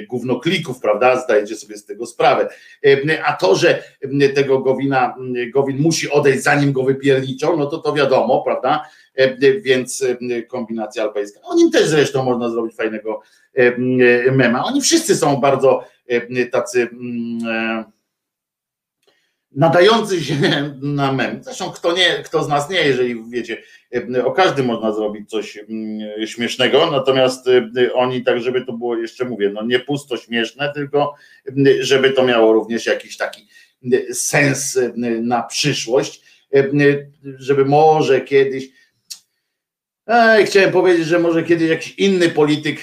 [0.09, 1.23] gównoklików, prawda?
[1.23, 2.49] Zdajecie sobie z tego sprawę.
[3.26, 3.84] A to, że
[4.35, 5.15] tego Gowina,
[5.53, 8.85] Gowin musi odejść, zanim go wypierniczą, no to to wiadomo, prawda?
[9.61, 10.05] Więc
[10.47, 11.39] kombinacja alpejska.
[11.43, 13.22] O nim też zresztą można zrobić fajnego
[14.31, 14.65] mema.
[14.65, 15.84] Oni wszyscy są bardzo
[16.51, 16.89] tacy
[19.56, 20.36] nadający się
[20.82, 21.44] na mem.
[21.44, 23.57] Zresztą kto nie, kto z nas nie, jeżeli wiecie,
[24.23, 29.26] o każdym można zrobić coś mm, śmiesznego, natomiast y, oni tak, żeby to było, jeszcze
[29.26, 31.15] mówię, no nie pusto śmieszne, tylko
[31.80, 33.48] żeby to miało również jakiś taki
[34.14, 34.80] sens
[35.22, 36.22] na przyszłość,
[37.38, 38.82] żeby może kiedyś
[40.07, 42.80] Ej, chciałem powiedzieć, że może kiedyś jakiś inny polityk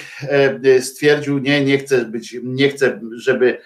[0.80, 3.58] stwierdził, nie, nie chcę być, nie chcę, żeby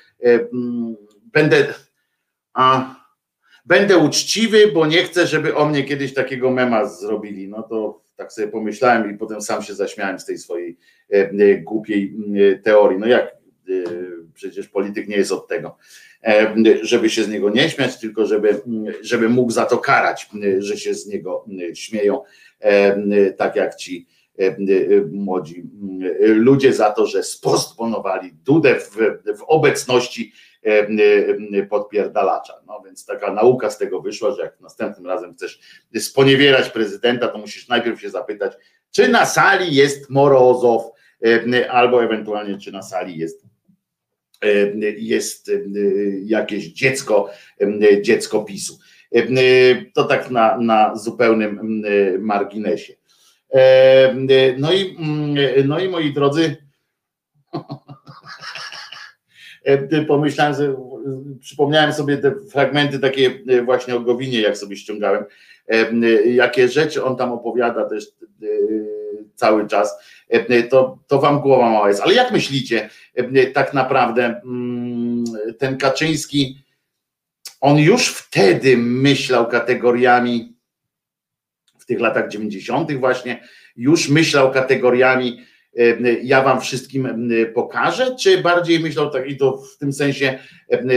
[1.32, 1.74] będę
[2.54, 2.96] a
[3.64, 7.48] będę uczciwy, bo nie chcę, żeby o mnie kiedyś takiego mema zrobili.
[7.48, 10.78] No to tak sobie pomyślałem i potem sam się zaśmiałem z tej swojej
[11.12, 12.98] e, e, głupiej e, teorii.
[12.98, 13.36] No jak
[14.34, 15.76] przecież polityk nie jest od tego,
[16.82, 18.60] żeby się z niego nie śmiać, tylko żeby,
[19.00, 22.22] żeby mógł za to karać, że się z niego śmieją,
[23.36, 24.06] tak jak ci
[25.12, 25.64] młodzi
[26.20, 28.96] ludzie za to, że spostponowali Dudę w,
[29.38, 30.51] w obecności E, e,
[31.70, 32.54] podpierdalacza.
[32.66, 35.60] No więc taka nauka z tego wyszła, że jak następnym razem chcesz
[35.98, 38.52] sponiewierać prezydenta, to musisz najpierw się zapytać,
[38.90, 40.82] czy na sali jest Morozow,
[41.54, 43.52] e, albo ewentualnie czy na sali jest
[44.98, 45.50] jest
[46.24, 47.30] jakieś dziecko,
[48.02, 48.78] dziecko PiSu.
[49.94, 51.82] To tak na, na zupełnym
[52.20, 52.92] marginesie.
[54.58, 54.96] No i,
[55.64, 56.56] no i moi drodzy,
[57.54, 57.60] E,
[60.08, 60.74] pomyślałem, że
[61.40, 65.24] przypomniałem sobie te fragmenty takie e, właśnie o Gowinie, jak sobie ściągałem,
[65.68, 65.92] e,
[66.26, 68.06] jakie rzeczy on tam opowiada też
[69.34, 69.98] cały czas,
[70.70, 72.00] to, to wam głowa mała jest.
[72.00, 72.90] Ale jak myślicie,
[73.54, 75.24] tak naprawdę mm,
[75.58, 76.58] ten Kaczyński,
[77.60, 80.56] on już wtedy myślał kategoriami,
[81.78, 82.92] w tych latach 90.
[82.92, 83.42] właśnie,
[83.76, 85.40] już myślał kategoriami
[86.22, 90.38] ja wam wszystkim pokażę, czy bardziej myślał tak i to w tym sensie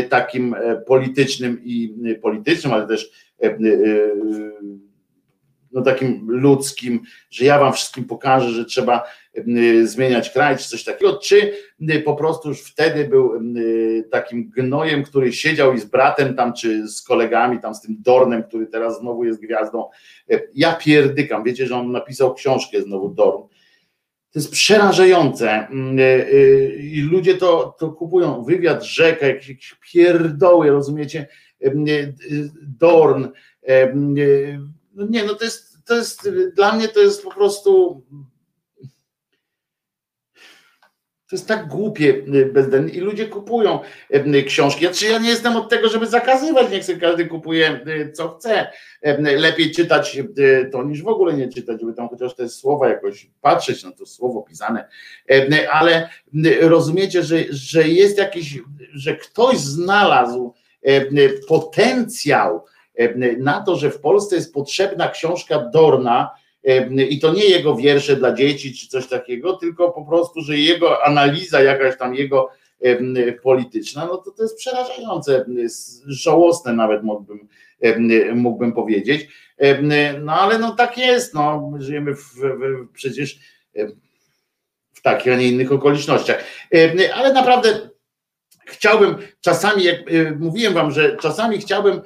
[0.09, 3.11] takim e, politycznym i politycznym, ale też
[3.43, 3.57] e,
[5.71, 9.03] no takim ludzkim, że ja wam wszystkim pokażę, że trzeba
[9.83, 11.53] zmieniać kraj, czy coś takiego, czy
[12.05, 13.31] po prostu już wtedy był
[14.11, 18.43] takim gnojem, który siedział i z bratem tam, czy z kolegami, tam z tym Dornem,
[18.43, 19.89] który teraz znowu jest gwiazdą.
[20.53, 23.41] Ja pierdykam, wiecie, że on napisał książkę znowu Dorn.
[24.35, 25.67] To jest przerażające
[26.79, 28.43] i ludzie to, to kupują.
[28.43, 31.27] Wywiad rzeka, jakieś pierdoły, rozumiecie?
[32.61, 33.25] Dorn.
[34.93, 38.01] No nie, no to jest, to jest, dla mnie to jest po prostu
[41.29, 43.79] to jest tak głupie y, bezdennie i ludzie kupują
[44.35, 44.85] y, książki.
[44.85, 48.67] Znaczy ja nie jestem od tego, żeby zakazywać, niech sobie każdy kupuje y, co chce.
[49.19, 50.21] Lepiej czytać
[50.71, 54.05] to niż w ogóle nie czytać, żeby tam chociaż te słowa jakoś patrzeć na to
[54.05, 54.87] słowo pisane.
[55.71, 56.09] Ale
[56.61, 58.59] rozumiecie, że, że jest jakiś,
[58.93, 60.53] że ktoś znalazł
[61.47, 62.65] potencjał
[63.37, 66.31] na to, że w Polsce jest potrzebna książka Dorna,
[67.09, 71.05] i to nie jego wiersze dla dzieci czy coś takiego, tylko po prostu, że jego
[71.05, 72.49] analiza, jakaś tam jego
[73.43, 75.45] polityczna, no to to jest przerażające,
[76.05, 77.47] żałosne nawet mógłbym,
[78.35, 79.27] mógłbym powiedzieć.
[80.21, 82.43] No ale no tak jest, no żyjemy w, w,
[82.93, 83.39] przecież
[84.93, 86.43] w takich, a nie innych okolicznościach.
[87.13, 87.89] Ale naprawdę
[88.65, 89.99] chciałbym czasami, jak
[90.39, 92.01] mówiłem wam, że czasami chciałbym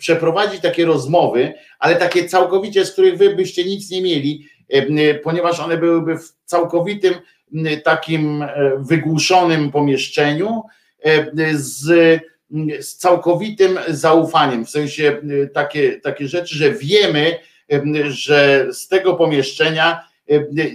[0.00, 5.60] przeprowadzić takie rozmowy, ale takie całkowicie, z których wy byście nic nie mieli, e, ponieważ
[5.60, 7.14] one byłyby w całkowitym
[7.84, 8.48] takim e,
[8.78, 10.62] wygłuszonym pomieszczeniu
[11.04, 11.84] e, z,
[12.80, 15.20] z całkowitym zaufaniem, w sensie
[15.52, 17.38] takie, takie rzeczy, że wiemy,
[18.08, 20.08] że z tego pomieszczenia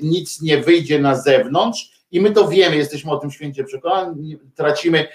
[0.01, 5.07] nic nie wyjdzie na zewnątrz, i my to wiemy, jesteśmy o tym święcie przekonani, tracimy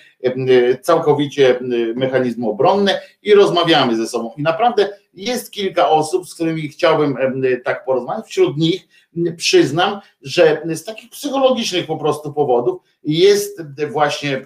[0.82, 1.58] całkowicie
[1.94, 4.32] mechanizmy obronne i rozmawiamy ze sobą.
[4.36, 7.16] I naprawdę jest kilka osób, z którymi chciałbym
[7.64, 8.26] tak porozmawiać.
[8.26, 8.88] Wśród nich
[9.36, 14.42] przyznam, że z takich psychologicznych po prostu powodów jest właśnie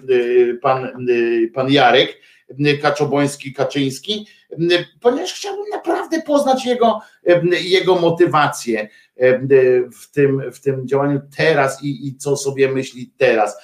[0.61, 1.07] pan,
[1.53, 2.21] pan Jarek
[2.81, 4.25] Kaczoboński-Kaczyński,
[5.01, 6.99] ponieważ chciałbym naprawdę poznać jego,
[7.61, 8.89] jego motywację
[10.01, 13.57] w tym, w tym działaniu teraz i, i co sobie myśli teraz.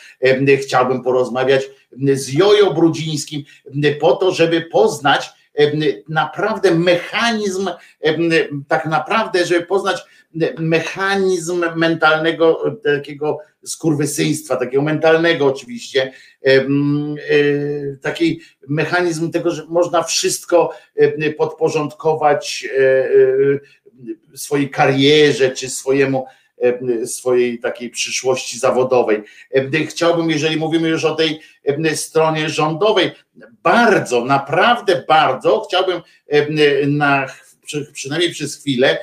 [0.62, 1.70] Chciałbym porozmawiać
[2.14, 3.44] z Jojo Brudzińskim
[4.00, 5.30] po to, żeby poznać
[6.10, 7.70] naprawdę mechanizm,
[8.68, 10.06] tak naprawdę, żeby poznać
[10.60, 16.14] mechanizm mentalnego takiego skurwysyństwa, takiego mentalnego oczywiście,
[16.46, 16.66] e,
[18.02, 20.74] taki mechanizm tego, że można wszystko
[21.38, 23.10] podporządkować e, e,
[24.36, 26.26] swojej karierze czy swojemu
[27.06, 29.24] swojej takiej przyszłości zawodowej.
[29.88, 31.42] Chciałbym, jeżeli mówimy już o tej
[31.96, 33.12] stronie rządowej,
[33.64, 36.02] bardzo, naprawdę bardzo chciałbym
[36.88, 37.28] na,
[37.94, 39.00] przynajmniej przez chwilę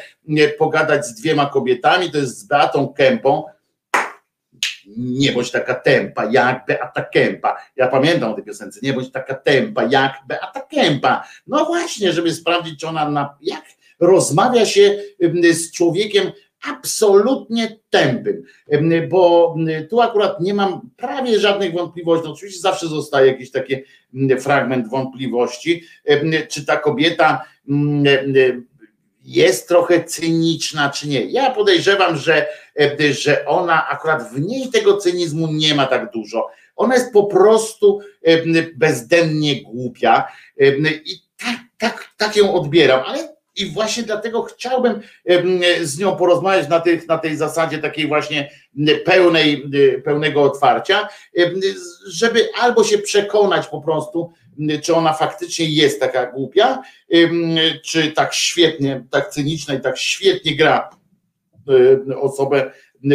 [0.58, 3.44] pogadać z dwiema kobietami, to jest z Beatą Kępą,
[4.96, 7.56] nie bądź taka tempa jak Beata Kępa.
[7.76, 11.24] Ja pamiętam o tej piosence, nie bądź taka tempa jak Beata Kępa.
[11.46, 13.64] No właśnie, żeby sprawdzić, czy ona na, jak
[14.00, 15.02] rozmawia się
[15.52, 16.32] z człowiekiem
[16.68, 18.42] absolutnie tępym,
[19.08, 19.56] bo
[19.90, 22.26] tu akurat nie mam prawie żadnych wątpliwości.
[22.26, 23.76] No, oczywiście zawsze zostaje jakiś taki
[24.40, 25.84] fragment wątpliwości,
[26.48, 27.44] czy ta kobieta
[29.24, 31.24] jest trochę cyniczna, czy nie.
[31.24, 32.46] Ja podejrzewam, że,
[33.10, 36.46] że ona akurat w niej tego cynizmu nie ma tak dużo.
[36.76, 38.00] Ona jest po prostu
[38.76, 40.28] bezdennie głupia
[41.04, 45.00] i tak, tak, tak ją odbieram, ale i właśnie dlatego chciałbym
[45.82, 48.50] z nią porozmawiać na, tych, na tej zasadzie takiej właśnie
[49.04, 49.70] pełnej,
[50.04, 51.08] pełnego otwarcia,
[52.06, 54.32] żeby albo się przekonać po prostu,
[54.82, 56.82] czy ona faktycznie jest taka głupia,
[57.84, 60.90] czy tak świetnie, tak cyniczna i tak świetnie gra
[62.20, 62.72] osobę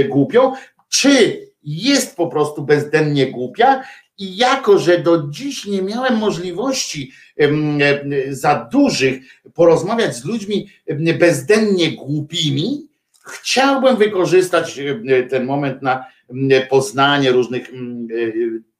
[0.09, 0.53] głupią,
[0.89, 3.83] czy jest po prostu bezdennie głupia
[4.17, 7.11] i jako, że do dziś nie miałem możliwości
[8.29, 9.21] za dużych
[9.53, 10.69] porozmawiać z ludźmi
[11.19, 12.87] bezdennie głupimi,
[13.25, 14.79] chciałbym wykorzystać
[15.29, 16.05] ten moment na
[16.69, 17.71] poznanie różnych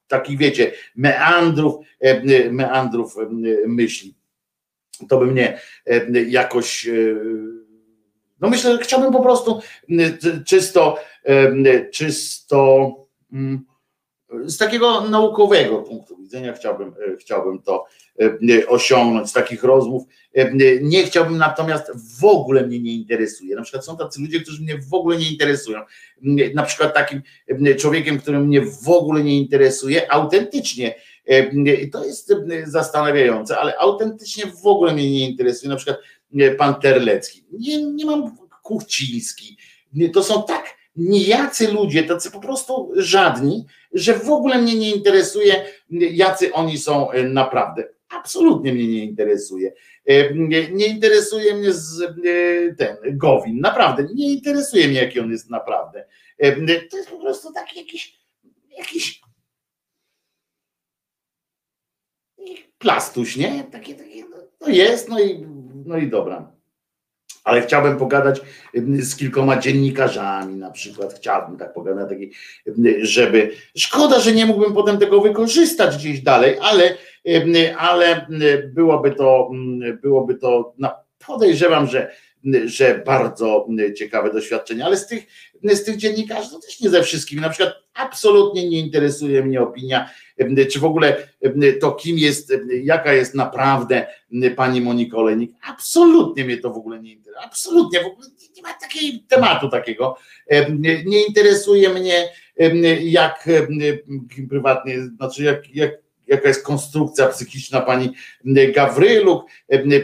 [0.08, 1.86] takich, wiecie, meandrów,
[2.52, 3.16] meandrów
[3.68, 4.16] myśli.
[5.10, 5.60] To by mnie
[6.28, 6.90] jakoś.
[8.40, 9.62] No myślę, że chciałbym po prostu
[10.46, 10.98] czysto,
[11.92, 12.92] czysto
[14.46, 17.86] z takiego naukowego punktu widzenia chciałbym, e, chciałbym to
[18.22, 20.04] e, osiągnąć z takich rozmów.
[20.34, 20.52] E,
[20.82, 23.56] nie chciałbym natomiast w ogóle mnie nie interesuje.
[23.56, 25.80] Na przykład są tacy ludzie, którzy mnie w ogóle nie interesują.
[26.54, 27.22] Na przykład takim
[27.78, 30.96] człowiekiem, który mnie w ogóle nie interesuje, autentycznie.
[31.92, 32.34] To jest
[32.66, 35.70] zastanawiające, ale autentycznie w ogóle mnie nie interesuje.
[35.70, 35.98] Na przykład
[36.58, 37.46] pan Terlecki.
[37.52, 39.58] Nie, nie mam Kuchciński.
[40.14, 40.64] To są tak
[40.96, 47.12] nijacy ludzie, tacy po prostu żadni, że w ogóle mnie nie interesuje, jacy oni są
[47.12, 47.90] e, naprawdę.
[48.10, 49.74] Absolutnie mnie nie interesuje.
[50.06, 54.08] E, Nie, interesuje mnie e, ten Gowin, naprawdę.
[54.14, 56.06] Nie interesuje mnie, jaki on jest naprawdę.
[56.92, 58.20] To jest po prostu taki jakiś,
[58.78, 59.22] jakiś
[62.78, 63.64] plastuś, nie?
[63.72, 65.46] Takie, takie, no, no jest, no i,
[65.86, 66.53] no i dobra.
[67.44, 68.42] Ale chciałbym pogadać
[69.00, 72.32] z kilkoma dziennikarzami na przykład, chciałbym tak pogadać, taki,
[73.02, 76.98] żeby, szkoda, że nie mógłbym potem tego wykorzystać gdzieś dalej, ale,
[77.78, 78.28] ale
[78.74, 79.52] byłoby to,
[80.02, 80.92] byłoby to, no,
[81.28, 82.12] podejrzewam, że,
[82.66, 85.24] że bardzo ciekawe doświadczenie, ale z tych,
[85.64, 90.10] z tych dziennikarzy to też nie ze wszystkimi, na przykład absolutnie nie interesuje mnie opinia,
[90.72, 91.28] czy w ogóle
[91.82, 92.54] to kim jest,
[92.84, 94.08] jaka jest naprawdę
[94.56, 98.74] pani Monika Olejnik, absolutnie mnie to w ogóle nie interesuje, absolutnie, w ogóle nie ma
[98.74, 100.18] takiego tematu takiego,
[100.54, 102.30] Ym, nie interesuje mnie
[103.02, 103.50] jak
[104.50, 108.14] prywatnie, znaczy jak, jak jaka jest konstrukcja psychiczna pani
[108.76, 109.46] Gawryluk,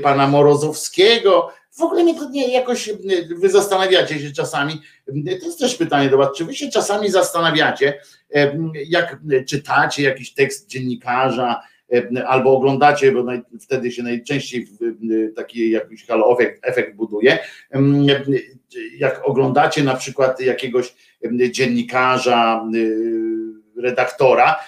[0.04, 1.52] pana Morozowskiego.
[1.80, 2.90] W ogóle mnie to nie jakoś,
[3.38, 4.82] wy zastanawiacie się czasami,
[5.40, 8.02] to jest też pytanie do was, czy wy się czasami zastanawiacie,
[8.88, 11.62] jak czytacie jakiś tekst dziennikarza,
[12.28, 13.26] albo oglądacie, bo
[13.62, 14.68] wtedy się najczęściej
[15.36, 17.40] taki jakiś halo efekt, efekt buduje,
[18.98, 20.96] jak oglądacie na przykład jakiegoś
[21.52, 22.66] dziennikarza,
[23.78, 24.60] redaktora,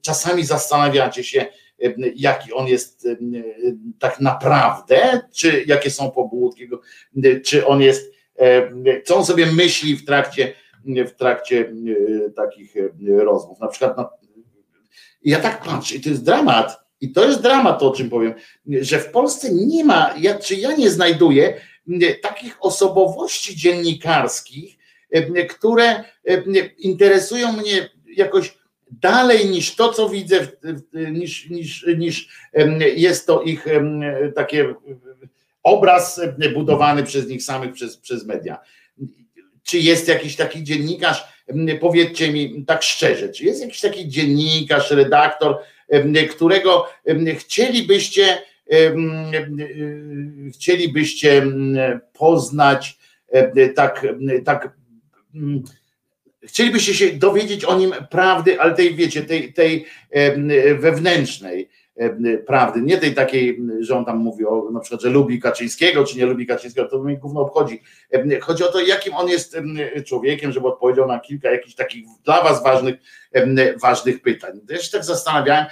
[0.00, 1.46] czasami zastanawiacie się,
[2.16, 3.08] jaki on jest
[3.98, 6.68] tak naprawdę, czy jakie są pobudki,
[7.44, 8.12] czy on jest,
[9.04, 10.52] co on sobie myśli w trakcie,
[10.84, 11.72] w trakcie
[12.36, 12.74] takich
[13.18, 13.60] rozmów.
[13.60, 14.08] Na przykład na,
[15.24, 18.34] ja tak patrzę i to jest dramat, i to jest dramat, to o czym powiem,
[18.66, 21.60] że w Polsce nie ma, ja, czy ja nie znajduję
[22.22, 24.76] takich osobowości dziennikarskich,
[25.48, 26.04] które
[26.78, 28.59] interesują mnie jakoś
[28.90, 30.46] dalej niż to, co widzę,
[30.92, 32.28] niż, niż, niż
[32.96, 33.66] jest to ich
[34.34, 34.74] takie
[35.62, 36.20] obraz
[36.54, 38.58] budowany przez nich samych, przez, przez media.
[39.62, 41.24] Czy jest jakiś taki dziennikarz,
[41.80, 45.58] powiedzcie mi tak szczerze, czy jest jakiś taki dziennikarz, redaktor,
[46.30, 46.86] którego
[47.38, 48.38] chcielibyście
[50.54, 51.46] chcielibyście
[52.12, 52.98] poznać
[53.74, 54.06] tak,
[54.44, 54.72] tak
[56.42, 59.86] chcielibyście się dowiedzieć o nim prawdy, ale tej, wiecie, tej, tej
[60.78, 61.68] wewnętrznej
[62.46, 66.18] prawdy, nie tej takiej, że on tam mówi o na przykład, że lubi Kaczyńskiego, czy
[66.18, 67.82] nie lubi Kaczyńskiego, to mnie gówno obchodzi.
[68.40, 72.42] Chodzi o to, jakim on jest em, człowiekiem, żeby odpowiedział na kilka jakichś takich dla
[72.42, 72.94] was ważnych,
[73.82, 74.60] ważnych pytań.
[74.70, 75.66] Ja się tak zastanawiałem,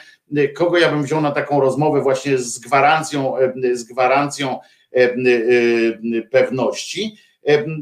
[0.55, 3.35] kogo ja bym wziął na taką rozmowę właśnie z gwarancją,
[3.73, 4.59] z gwarancją
[6.31, 7.17] pewności,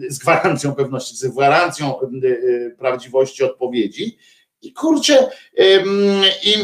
[0.08, 4.18] z gwarancją pewności, z gwarancją e, prawdziwości odpowiedzi.
[4.62, 5.30] I kurczę,
[6.44, 6.54] i,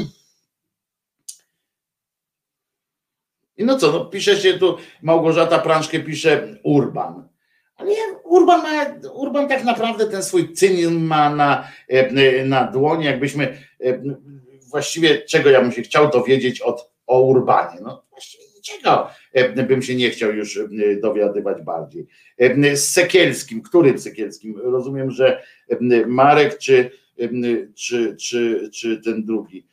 [3.56, 7.28] i no co, no pisze się tu, Małgorzata Prążkę pisze Urban.
[7.76, 7.90] Ale
[8.24, 11.68] Urban, ma, Urban tak naprawdę ten swój cynizm ma na,
[12.44, 13.58] na dłoni, jakbyśmy
[14.70, 17.80] właściwie czego ja bym się chciał dowiedzieć od, o Urbanie.
[17.82, 20.68] No właściwie niczego e, bym się nie chciał już e,
[21.02, 22.06] dowiadywać bardziej.
[22.38, 24.58] E, Z Sekielskim, którym Sekielskim?
[24.58, 25.42] Rozumiem, że
[26.06, 26.90] Marek czy,
[27.74, 29.66] czy, czy, czy ten drugi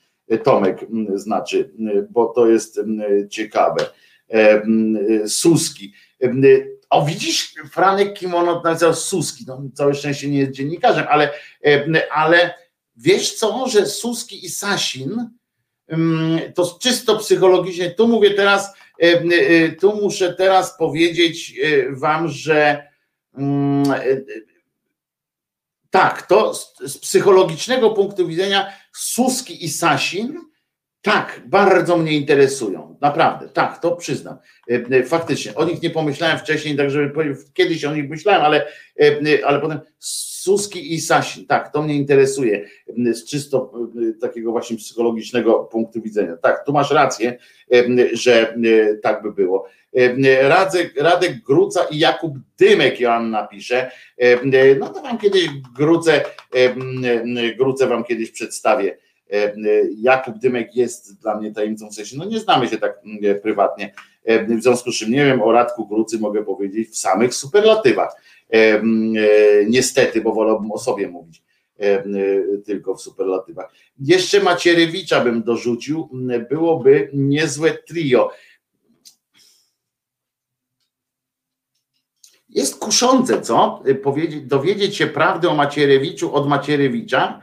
[0.44, 0.86] Tomek
[1.16, 1.74] znaczy,
[2.10, 2.80] bo to jest
[3.30, 3.86] ciekawe.
[5.28, 5.94] Suski.
[6.90, 11.30] O widzisz, Franek Kimono nazywał Suski, no, całe szczęście nie jest dziennikarzem, ale,
[12.12, 12.54] ale
[12.96, 15.30] wiesz co, że Suski i Sasin
[16.56, 22.88] to czysto psychologicznie, tu mówię teraz, y, y, tu muszę teraz powiedzieć y, wam, że
[23.38, 23.42] y,
[24.06, 24.46] y,
[25.90, 30.49] tak, to z psychologicznego punktu widzenia Suski i Sasin
[31.02, 32.98] tak, bardzo mnie interesują.
[33.02, 34.38] Naprawdę, tak, to przyznam.
[34.72, 38.66] Y, y, Faktycznie, o nich nie pomyślałem wcześniej, tak żeby kiedyś o nich myślałem, ale,
[39.02, 42.66] y, ale potem Suski i Sasin, tak, to mnie interesuje
[43.12, 43.72] z czysto
[44.22, 46.38] takiego właśnie psychologicznego punktu widzenia.
[46.38, 47.38] Tak, tu masz rację,
[48.14, 48.56] że
[49.04, 49.68] tak by było.
[50.42, 53.92] Radek, Radek Gruca i Jakub Dymek Joanna pisze.
[54.80, 56.22] No to wam kiedyś Grucę,
[57.58, 58.98] Grucę wam kiedyś przedstawię.
[59.32, 59.54] E,
[59.98, 63.94] Jakub Dymek jest dla mnie tajemnicą w sensie, no nie znamy się tak mm, prywatnie,
[64.30, 68.16] E, w związku z czym nie wiem, o Radku Grucy mogę powiedzieć w samych superlatywach.
[68.50, 71.44] E, mm, e, Niestety, bo wolałbym o sobie mówić
[71.80, 73.72] e, m, e, tylko w superlatywach.
[74.00, 76.10] Jeszcze Macierewicza bym dorzucił,
[76.50, 78.32] byłoby niezłe trio.
[82.50, 83.84] jest kuszące, co?
[84.04, 87.42] Powiedzieć, dowiedzieć się prawdy o Macierewiczu od Macierewicza,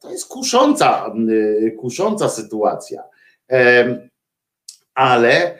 [0.00, 1.14] to jest kusząca,
[1.78, 3.02] kusząca sytuacja,
[4.94, 5.58] ale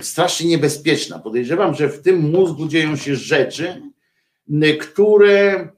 [0.00, 1.18] strasznie niebezpieczna.
[1.18, 3.82] Podejrzewam, że w tym mózgu dzieją się rzeczy,
[4.80, 5.68] które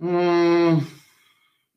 [0.00, 0.80] mm,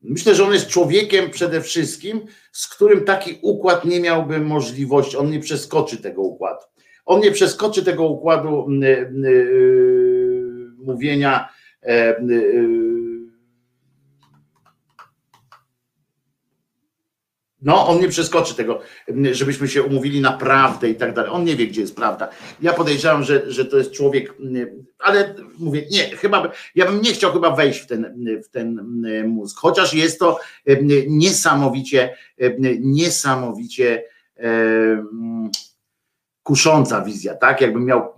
[0.02, 2.20] myślę, że on jest człowiekiem przede wszystkim,
[2.52, 6.64] z którym taki układ nie miałby możliwości, on nie przeskoczy tego układu.
[7.06, 8.66] On nie przeskoczy tego układu
[10.78, 11.48] mówienia
[17.64, 18.80] No, on nie przeskoczy tego,
[19.32, 21.30] żebyśmy się umówili na prawdę i tak dalej.
[21.30, 22.28] On nie wie, gdzie jest prawda.
[22.62, 24.34] Ja podejrzewam, że, że to jest człowiek,
[24.98, 28.94] ale mówię, nie, chyba, ja bym nie chciał chyba wejść w ten, w ten
[29.28, 30.40] mózg, chociaż jest to
[31.08, 32.16] niesamowicie,
[32.80, 34.02] niesamowicie
[36.42, 37.60] kusząca wizja, tak?
[37.60, 38.14] Jakbym miał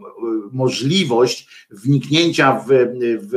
[0.53, 2.67] możliwość wniknięcia w,
[3.21, 3.37] w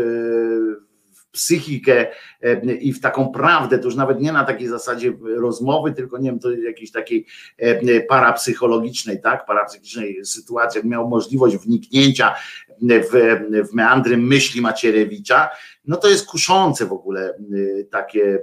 [1.40, 2.08] psychikę
[2.42, 6.30] e, i w taką prawdę, to już nawet nie na takiej zasadzie rozmowy, tylko nie
[6.30, 7.26] wiem, to jakiejś takiej
[7.58, 12.36] e, parapsychologicznej, tak, parapsychicznej sytuacji, miał możliwość wniknięcia
[12.82, 13.40] w,
[13.72, 15.50] w meandry myśli Macierewicza,
[15.86, 18.40] no to jest kuszące w ogóle e, takie,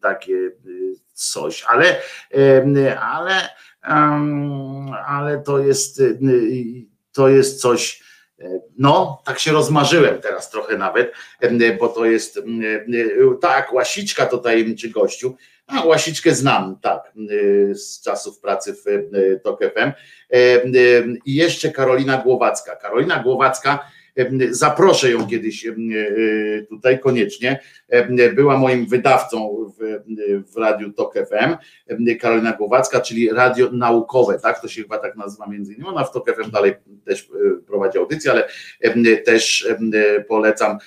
[0.00, 0.50] takie
[1.12, 1.96] coś, ale,
[3.00, 3.48] ale,
[5.06, 6.02] ale to jest,
[7.12, 8.05] to jest coś,
[8.78, 11.12] no, tak się rozmarzyłem teraz trochę nawet,
[11.80, 12.40] bo to jest
[13.40, 15.36] tak, łasiczka to tajemniczy gościu.
[15.66, 17.12] A łasiczkę znam, tak,
[17.72, 18.84] z czasów pracy w
[19.42, 19.60] TOK.
[21.24, 22.76] I jeszcze Karolina Głowacka.
[22.76, 23.90] Karolina Głowacka
[24.50, 25.66] Zaproszę ją kiedyś
[26.68, 27.60] tutaj koniecznie.
[28.34, 30.02] Była moim wydawcą w,
[30.52, 31.56] w Radiu Tok FM,
[32.20, 34.60] Karolina Głowacka, czyli radio naukowe, tak?
[34.60, 35.88] To się chyba tak nazywa między innymi.
[35.88, 36.74] Ona w Tok FM dalej
[37.04, 38.48] też e, prowadzi audycję, ale
[39.24, 39.68] też
[40.28, 40.78] polecam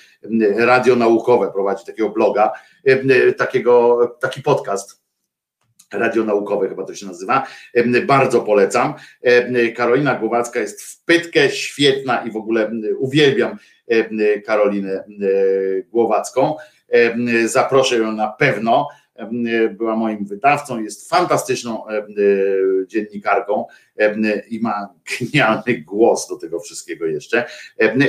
[0.56, 2.52] radio naukowe, prowadzi takiego bloga,
[3.36, 4.99] takiego, taki podcast
[5.92, 7.46] radionaukowe chyba to się nazywa.
[8.06, 8.94] Bardzo polecam.
[9.76, 13.56] Karolina Głowacka jest w pytkę świetna i w ogóle uwielbiam
[14.46, 15.04] Karolinę
[15.90, 16.56] Głowacką.
[17.46, 18.88] Zaproszę ją na pewno.
[19.70, 21.84] Była moim wydawcą, jest fantastyczną
[22.86, 23.66] dziennikarką
[24.48, 27.44] i ma genialny głos do tego wszystkiego jeszcze.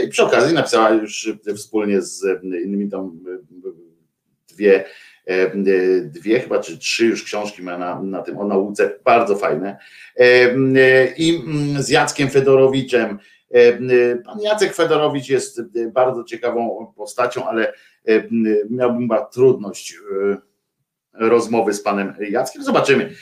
[0.09, 3.19] Przy okazji napisała już wspólnie z innymi tam
[4.53, 4.85] dwie E, e,
[6.03, 9.77] dwie chyba czy trzy już książki ma na, na tym o nauce, bardzo fajne.
[10.17, 10.53] E,
[11.17, 13.19] I mm, z Jackiem Fedorowiczem.
[14.25, 15.61] Pan Jacek Fedorowicz jest
[15.93, 17.73] bardzo ciekawą postacią, ale
[18.69, 19.97] miałbym chyba trudność
[21.13, 22.63] rozmowy z panem Jackiem.
[22.63, 23.13] Zobaczymy.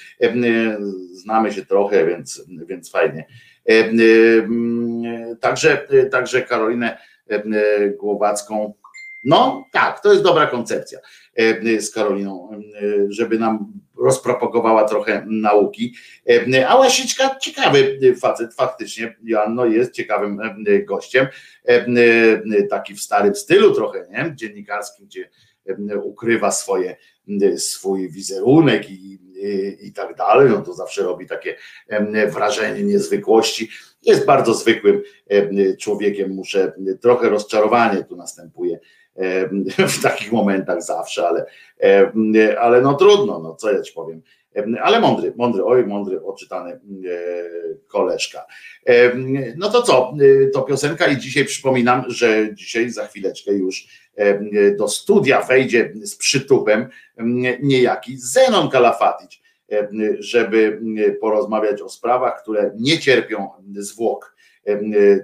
[1.11, 3.25] Znamy się trochę, więc, więc fajnie.
[5.39, 6.97] Także, także Karolinę
[7.99, 8.73] Głowacką.
[9.25, 10.99] No tak, to jest dobra koncepcja.
[11.35, 12.59] E, z Karoliną, e,
[13.09, 15.95] żeby nam rozpropagowała trochę nauki.
[16.53, 20.39] E, a Łasiczka ciekawy facet, faktycznie Joanno jest ciekawym
[20.87, 21.27] gościem,
[22.69, 24.33] taki w starym stylu trochę, nie?
[24.35, 25.29] dziennikarskim, gdzie
[26.03, 26.95] ukrywa swoje,
[27.57, 31.55] swój wizerunek i, i, i tak dalej, no to zawsze robi takie
[32.27, 33.69] wrażenie niezwykłości.
[34.01, 35.01] Jest bardzo zwykłym
[35.79, 38.79] człowiekiem, muszę, trochę rozczarowanie tu następuje
[39.87, 41.45] w takich momentach zawsze, ale,
[42.59, 44.21] ale no trudno, no co ja ci powiem.
[44.81, 46.79] Ale mądry, mądry, oj, mądry, oczytany
[47.87, 48.45] koleżka.
[49.57, 50.13] No to co,
[50.53, 53.87] to piosenka i dzisiaj przypominam, że dzisiaj za chwileczkę już
[54.77, 56.89] do studia wejdzie z przytupem
[57.61, 59.31] niejaki Zenon Kalafatic,
[60.19, 60.81] żeby
[61.21, 64.35] porozmawiać o sprawach, które nie cierpią zwłok.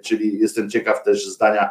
[0.03, 1.69] Czyli jestem ciekaw też zdania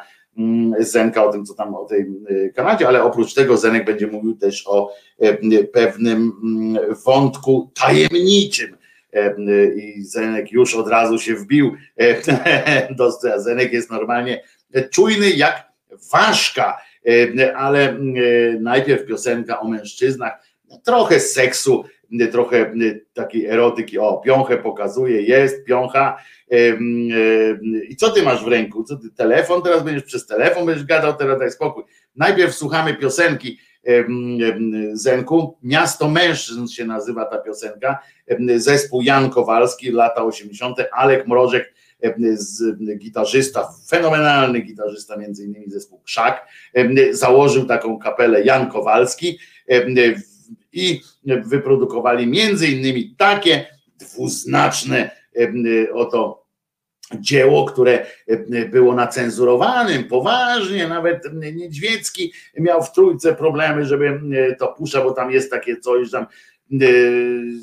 [0.79, 2.01] Zenka o tym, co tam o tej
[2.31, 8.77] y, Kanadzie, ale oprócz tego Zenek będzie mówił też o e, pewnym mm, wątku tajemniczym.
[9.13, 9.35] E,
[9.75, 14.43] I Zenek już od razu się wbił e, Zenek jest normalnie
[14.91, 15.69] czujny jak
[16.13, 16.79] ważka,
[17.57, 18.15] ale mm,
[18.63, 20.33] najpierw piosenka o mężczyznach,
[20.85, 21.85] trochę seksu,
[22.33, 22.73] trochę
[23.15, 26.17] takiej erotyki, o piąchę pokazuje, jest piącha,
[27.89, 28.85] i co ty masz w ręku?
[28.85, 29.63] Co ty, telefon?
[29.63, 31.85] Teraz będziesz przez telefon, będziesz gadał, teraz daj spokój.
[32.17, 33.59] Najpierw słuchamy piosenki
[34.93, 35.59] Zenku.
[35.63, 37.99] Miasto Mężczyzn się nazywa ta piosenka.
[38.57, 40.77] Zespół Jan Kowalski, lata 80.
[40.93, 41.75] Alek Mrożek,
[42.97, 46.49] gitarzysta, fenomenalny gitarzysta, między innymi zespół Krzak,
[47.11, 49.39] założył taką kapelę Jan Kowalski
[50.73, 51.01] i
[51.45, 53.67] wyprodukowali między innymi takie
[53.99, 55.11] dwuznaczne
[55.95, 56.44] oto
[57.21, 58.07] dzieło, które
[58.71, 64.21] było na cenzurowanym, poważnie, nawet Niedźwiecki miał w trójce problemy, żeby
[64.59, 66.27] to puszczać, bo tam jest takie coś, tam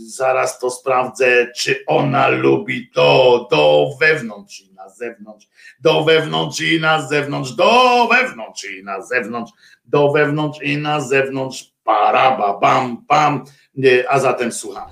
[0.08, 5.48] zaraz to sprawdzę, czy ona lubi to, do wewnątrz i na zewnątrz,
[5.80, 9.52] do wewnątrz i na zewnątrz, do wewnątrz i na zewnątrz,
[9.86, 13.44] do wewnątrz i na zewnątrz, paraba, bam, bam,
[14.10, 14.88] a zatem słuchamy.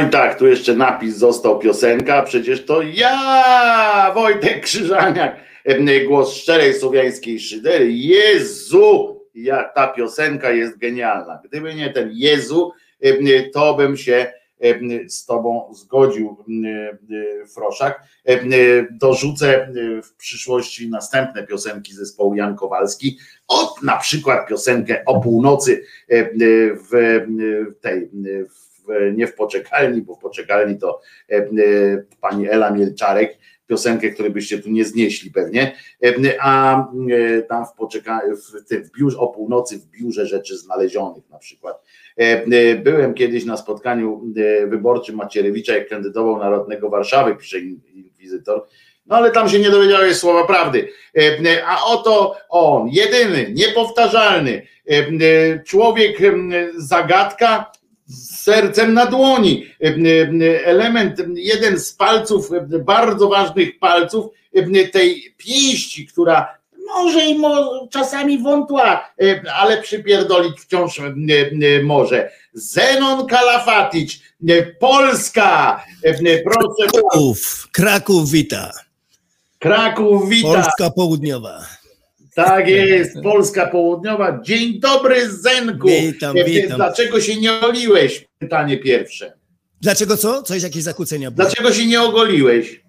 [0.00, 6.34] No i tak, tu jeszcze napis został piosenka, przecież to ja, Wojtek Krzyżaniak, em, głos
[6.34, 7.92] szczerej słowiańskiej szydery.
[7.92, 11.40] Jezu, jak ta piosenka jest genialna.
[11.44, 13.16] Gdyby nie ten Jezu, em,
[13.52, 16.44] to bym się em, z tobą zgodził,
[17.54, 18.02] Froszak.
[18.90, 19.68] Dorzucę
[20.04, 23.18] w przyszłości następne piosenki zespołu Jan Kowalski,
[23.48, 25.84] od na przykład piosenkę o północy
[26.90, 27.26] w
[27.80, 28.10] tej
[28.48, 28.69] w,
[29.14, 31.00] nie w poczekalni, bo w poczekalni to
[31.30, 31.46] e, e,
[32.20, 35.76] pani Ela Mielczarek piosenkę, której byście tu nie znieśli pewnie,
[36.40, 36.84] a
[37.48, 41.84] tam w, poczeka, w, w biurze, o północy w biurze rzeczy znalezionych na przykład.
[42.82, 44.22] Byłem kiedyś na spotkaniu
[44.66, 47.58] wyborczym Macierewicza, jak kandydował na radnego Warszawy, pisze
[47.94, 48.66] inkwizytor,
[49.06, 50.88] no ale tam się nie dowiedziałeś słowa prawdy.
[51.66, 54.66] A oto on, jedyny, niepowtarzalny,
[55.66, 56.18] człowiek
[56.76, 57.72] zagadka,
[58.10, 59.66] z sercem na dłoni.
[60.64, 62.50] Element, jeden z palców,
[62.84, 64.26] bardzo ważnych palców
[64.92, 66.60] tej pięści, która
[66.94, 69.10] może i mo, czasami wątła,
[69.54, 71.00] ale przypierdolić wciąż
[71.82, 72.30] może.
[72.52, 74.20] Zenon Kalafatic,
[74.80, 75.84] Polska,
[76.44, 76.90] proszę.
[76.92, 78.70] Kraków, Kraków wita.
[79.58, 80.48] Kraków wita.
[80.48, 81.79] Polska Południowa.
[82.34, 84.40] Tak jest, Polska Południowa.
[84.42, 85.88] Dzień dobry, Zenku.
[85.88, 86.76] Witam, witam.
[86.76, 88.28] Dlaczego się nie oliłeś?
[88.38, 89.32] Pytanie pierwsze.
[89.80, 90.42] Dlaczego co?
[90.42, 91.46] Coś, jakieś zakłócenia były?
[91.46, 92.80] Dlaczego się nie ogoliłeś?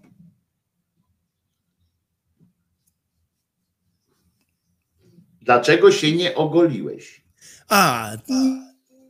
[5.41, 7.21] Dlaczego się nie ogoliłeś?
[7.69, 8.11] A,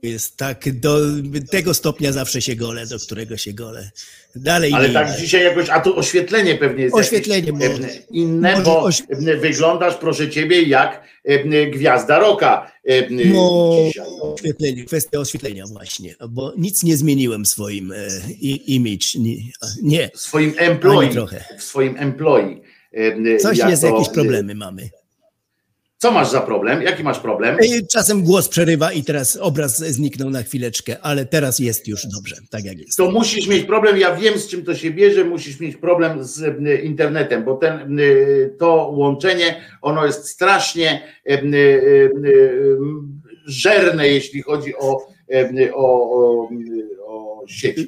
[0.04, 0.98] jest tak, do
[1.52, 3.92] tego stopnia zawsze się gole, do którego się gole.
[4.36, 5.18] Dalej Ale nie tak idę.
[5.20, 7.84] dzisiaj jakoś, a tu oświetlenie pewnie jest Oświetlenie jakieś, może.
[7.94, 12.72] e, inne, Może bo oś- e, wyglądasz, proszę ciebie, jak e, gwiazda roka.
[13.10, 14.06] No, dzisiaj.
[14.22, 18.08] oświetlenie, kwestia oświetlenia właśnie, bo nic nie zmieniłem w swoim e,
[18.68, 19.36] image, nie,
[19.84, 20.10] nie.
[20.16, 21.46] W swoim employee, trochę.
[21.60, 22.62] w swoim employee.
[22.92, 24.90] e, Coś jako- jest, jakieś problemy mamy.
[26.02, 26.82] Co masz za problem?
[26.82, 27.58] Jaki masz problem?
[27.92, 32.66] Czasem głos przerywa i teraz obraz zniknął na chwileczkę, ale teraz jest już dobrze, tak
[32.66, 32.98] jak jest.
[32.98, 36.44] to musisz mieć problem, ja wiem z czym to się bierze, musisz mieć problem z
[36.44, 38.04] e, internetem, bo ten, e,
[38.50, 41.40] to łączenie, ono jest strasznie e,
[43.46, 45.08] żerne, jeśli chodzi o, o,
[45.74, 46.50] o,
[47.08, 47.80] o sieć.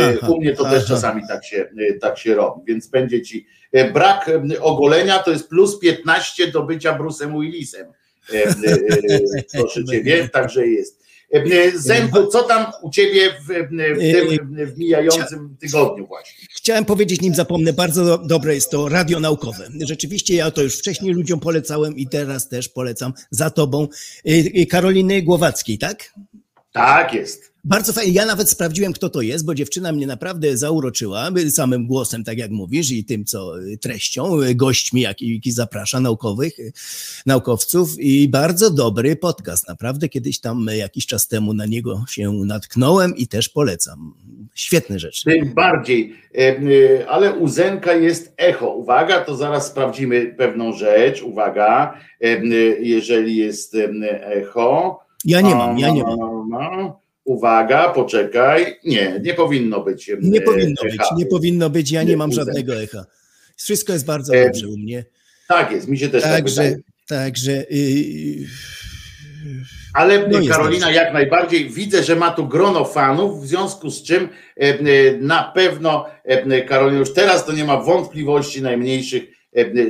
[0.00, 0.84] Aha, U mnie to też aha.
[0.88, 1.68] czasami tak się,
[2.00, 3.46] tak się robi, więc będzie ci
[3.92, 7.86] brak e, ogolenia to jest plus 15 do bycia Bruce'em Willisem.
[8.34, 8.54] E, e,
[9.52, 10.98] Proszę ciebie, także jest.
[11.74, 13.46] Zenku, co tam u ciebie w,
[13.96, 16.48] w tym w mijającym tygodniu właśnie?
[16.50, 19.68] Chciałem powiedzieć, nim zapomnę, bardzo do- dobre jest to radio naukowe.
[19.80, 23.88] Rzeczywiście ja to już wcześniej ludziom polecałem i teraz też polecam za tobą.
[24.70, 26.14] Karoliny Głowackiej, tak?
[26.72, 27.52] Tak jest.
[27.68, 28.12] Bardzo fajnie.
[28.12, 32.50] Ja nawet sprawdziłem, kto to jest, bo dziewczyna mnie naprawdę zauroczyła samym głosem, tak jak
[32.50, 36.72] mówisz, i tym, co y, treścią, y, gośćmi, jakich zaprasza, naukowych, y,
[37.26, 37.98] naukowców.
[37.98, 39.68] I bardzo dobry podcast.
[39.68, 44.14] Naprawdę kiedyś tam jakiś czas temu na niego się natknąłem i też polecam.
[44.54, 45.24] Świetne rzeczy.
[45.24, 48.70] Tym bardziej, E, ale u Zenka jest echo.
[48.70, 51.22] Uwaga, to zaraz sprawdzimy pewną rzecz.
[51.22, 52.28] Uwaga, e,
[52.80, 55.00] jeżeli jest e, echo.
[55.24, 56.92] Ja nie mam, ja nie mam.
[57.28, 58.76] Uwaga, poczekaj.
[58.84, 60.08] Nie, nie powinno być.
[60.10, 61.14] e, Nie powinno być, echa.
[61.16, 61.90] nie powinno być.
[61.90, 62.44] Ja Nie nie mam uzem.
[62.44, 63.04] żadnego echa.
[63.56, 65.04] Wszystko jest bardzo E, dobrze u mnie.
[65.48, 66.76] Tak jest, mi się też tak Także, wydaje.
[67.08, 67.52] także.
[67.70, 68.46] Yy,
[69.94, 74.24] Ale No Karolina jak najbardziej widzę, że ma tu grono fanów, w związku z czym
[74.24, 74.76] e, e,
[75.20, 79.28] na pewno e, Karolina już teraz to nie ma wątpliwości najmniejszych, e,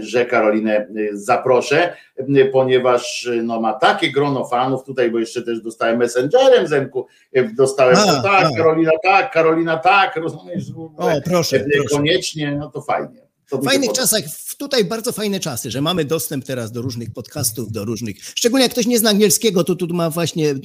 [0.01, 5.43] że Karolinę e, zaproszę, e, ponieważ e, no, ma takie grono fanów tutaj, bo jeszcze
[5.43, 8.57] też dostałem messengerem Zenku, e, dostałem A, tak, a.
[8.57, 10.65] Karolina tak, Karolina tak, rozumiesz?
[10.97, 11.97] O, proszę, e, proszę.
[11.97, 13.28] Koniecznie, no to fajnie.
[13.53, 14.23] W fajnych czasach,
[14.59, 18.17] tutaj bardzo fajne czasy, że mamy dostęp teraz do różnych podcastów, do różnych.
[18.35, 20.57] Szczególnie jak ktoś nie zna angielskiego, to tu ma właśnie y,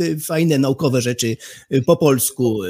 [0.00, 1.36] y, fajne naukowe rzeczy
[1.72, 2.60] y, po polsku,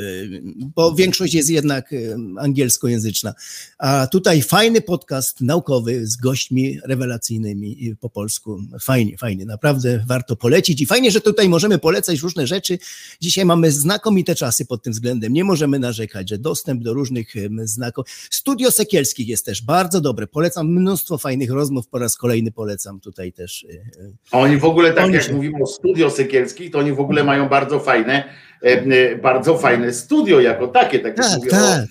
[0.74, 1.90] bo większość jest jednak
[2.38, 3.34] angielskojęzyczna.
[3.78, 8.60] A tutaj fajny podcast naukowy z gośćmi rewelacyjnymi po polsku.
[8.80, 12.78] Fajnie, fajnie, naprawdę warto polecić i fajnie, że tutaj możemy polecać różne rzeczy.
[13.20, 15.32] Dzisiaj mamy znakomite czasy pod tym względem.
[15.32, 17.34] Nie możemy narzekać, że dostęp do różnych
[17.64, 18.06] znaków.
[18.30, 20.26] Studio Sekielskich jest też bardzo dobre.
[20.26, 21.88] Polecam mnóstwo fajnych rozmów.
[21.88, 23.62] Po raz kolejny polecam tutaj też.
[23.64, 23.68] y,
[24.00, 26.92] y, A Oni w ogóle, tak Oni jak się- mówimy o studio Sekielskich, to oni
[26.92, 28.24] w ogóle mają bardzo fajne,
[28.62, 31.86] e, e, bardzo fajne studio jako takie, tak jak Tak, mówię tak,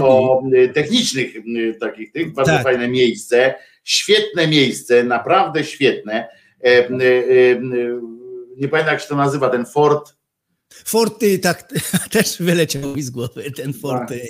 [0.00, 1.28] o, e, o technicznych
[1.80, 2.62] takich tych, bardzo Tak.
[2.62, 3.54] fajne miejsce,
[3.84, 6.28] świetne miejsce, naprawdę świetne.
[8.56, 10.14] Nie pamiętam jak się to nazywa, ten fort.
[10.84, 11.72] Forty, tak,
[12.12, 14.20] też wyleciał mi z głowy ten Forty.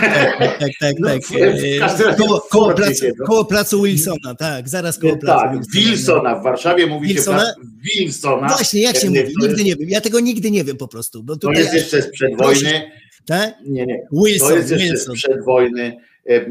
[0.00, 0.72] Tak, tak, tak.
[0.80, 1.20] tak, No, tak.
[1.80, 6.86] razie Koło, koło, placu, koło placu Wilsona, tak, zaraz koło placu Tak, Wilsona, w Warszawie
[6.86, 7.38] mówi Wilsona?
[7.38, 7.66] się plac
[7.96, 8.48] Wilsona.
[8.48, 9.34] Właśnie, jak się mówi?
[9.42, 9.88] Nigdy nie wiem.
[9.88, 11.22] Ja tego nigdy nie wiem po prostu.
[11.22, 12.90] Bo To jest jeszcze sprzed wojny.
[13.26, 13.54] Tak?
[13.66, 14.06] Nie, nie.
[14.12, 15.16] Wilson, to jest jeszcze Wilson.
[15.16, 15.96] sprzed wojny,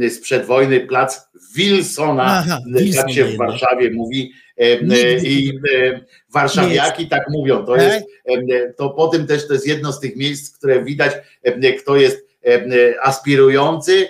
[0.10, 3.38] sprzed wojny plac Wilsona, Aha, e, Wilson tak się w.
[3.38, 4.32] Warszawie mówi.
[4.60, 6.00] e, e, I e,
[6.34, 7.66] warszawiaki tak mówią.
[7.66, 7.84] To, Tak?
[7.84, 8.06] jest,
[8.52, 11.12] e, to po tym też to jest jedno z tych miejsc, które widać,
[11.44, 12.60] e, kto jest e,
[13.02, 14.08] aspirujący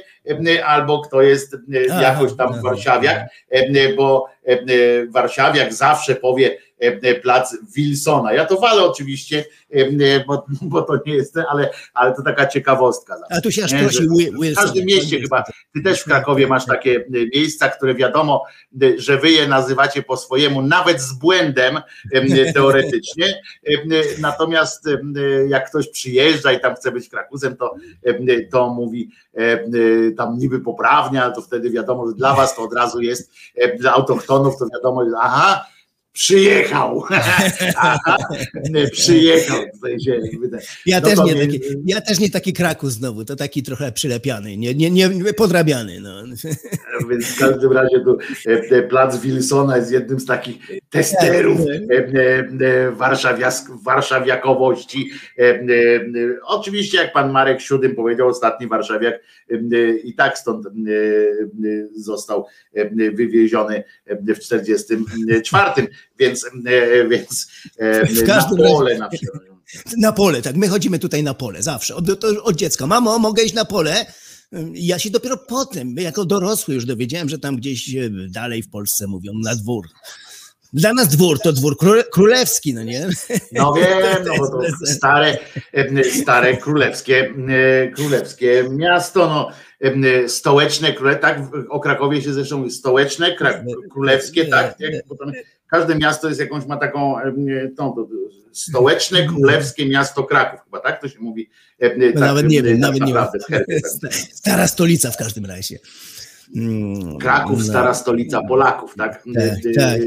[0.55, 4.57] e, albo kto jest e, jakoś tam warszawiak, e, bo e,
[5.09, 6.57] warszawiak zawsze powie e,
[7.23, 8.33] plac Wilsona.
[8.33, 13.15] Ja to walę oczywiście, e, bo, bo to nie jest, ale, ale to taka ciekawostka.
[13.29, 15.43] A tu się aż prosi że Wi- W każdym mieście chyba,
[15.73, 17.03] ty też w Krakowie masz takie e,
[17.35, 18.43] miejsca, które wiadomo,
[18.81, 21.77] e, że wy je nazywacie po swojemu, nawet z błędem
[22.13, 24.97] e, teoretycznie, E, natomiast e,
[25.47, 27.75] jak ktoś przyjeżdża i tam chce być Krakusem, to,
[28.05, 29.61] e, to mówi e, e,
[30.17, 33.77] tam niby poprawnie, ale to wtedy wiadomo, że dla was to od razu jest, e,
[33.77, 35.65] dla autochtonów to wiadomo, że aha,
[36.17, 37.03] przyjechał,
[38.91, 39.63] przyjechał.
[39.73, 40.19] Tutaj się,
[40.85, 43.91] Ja, no też nie mnie- taki, ja też nie taki krakus znowu, to taki trochę
[43.91, 45.99] przylepiany, nie, nie, nie podrabiany.
[46.01, 46.23] No.
[47.09, 50.55] Więc w każdym razie tu e, e, plac Wilsona jest jednym z takich
[50.89, 55.09] testerów e, e, e, warszawiask, warszawiakowości.
[56.43, 59.19] Oczywiście, jak pan Marek Siódym powiedział, ostatni warszawiak
[60.03, 60.67] i tak stąd
[61.95, 62.45] został
[63.13, 65.87] wywieziony w 44,
[66.19, 69.43] więc, e, więc e, W na każdym pole razie- na przykład.
[69.97, 70.55] Na pole, tak.
[70.55, 71.95] My chodzimy tutaj na pole zawsze.
[71.95, 72.87] Od, od dziecka.
[72.87, 74.05] Mamo, mogę iść na pole?
[74.73, 79.07] Ja się dopiero potem, jako dorosły już dowiedziałem, że tam gdzieś e, dalej w Polsce
[79.07, 79.85] mówią na dwór.
[80.73, 83.07] Dla nas dwór to dwór króle- królewski, no nie?
[83.51, 85.37] No wiem, no bo to stare,
[86.21, 87.47] stare królewskie, em,
[87.95, 89.49] królewskie miasto, no
[90.27, 93.35] stołeczne, króle, tak o Krakowie się zresztą mówi, stołeczne,
[93.91, 94.77] królewskie, tak,
[95.67, 97.35] każde miasto jest jakąś, ma taką, em,
[97.77, 98.07] tą, to,
[98.51, 101.49] stołeczne, królewskie miasto Kraków, chyba tak to się mówi.
[101.79, 104.11] tak, nawet nie em, wiem, tak nawet nie wiem.
[104.33, 105.79] Stara stolica w każdym razie.
[106.55, 107.65] Mm, Kraków, no.
[107.65, 109.23] stara stolica Polaków, tak?
[109.35, 110.01] Tak, tak.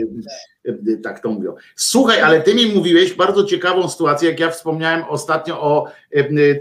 [1.03, 1.55] Tak to mówią.
[1.77, 5.87] Słuchaj, ale ty mi mówiłeś bardzo ciekawą sytuację, jak ja wspomniałem ostatnio o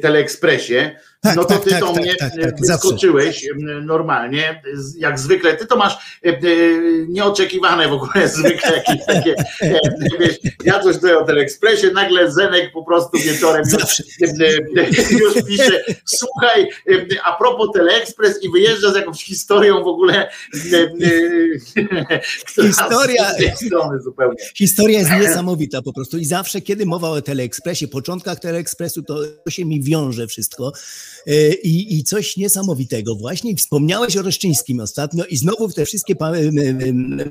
[0.02, 0.96] Teleekspresie.
[1.22, 4.62] Tak, no to tak, ty tak, do tak, mnie tak, y, tak, wyskoczyłeś y, normalnie,
[4.98, 5.58] jak zwykle.
[5.58, 9.80] Ty to masz y, y, nieoczekiwane w ogóle zwykle jakieś takie, y,
[10.20, 15.34] wiesz, ja coś tutaj o Teleekspresie, nagle Zenek po prostu wieczorem już, y, y, już
[15.48, 21.60] pisze, słuchaj, y, a propos Teleekspres i wyjeżdża z jakąś historią w ogóle, y, y,
[22.56, 23.34] Historia-.
[24.56, 29.66] Historia jest niesamowita po prostu i zawsze, kiedy mowa o Teleekspresie, początkach Teleekspresu, to się
[29.66, 30.72] mi wiąże wszystko
[31.28, 33.56] E, i, i coś niesamowitego właśnie.
[33.56, 36.16] Wspomniałeś o Reszczyńskim ostatnio i znowu te wszystkie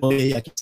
[0.03, 0.55] moje jakieś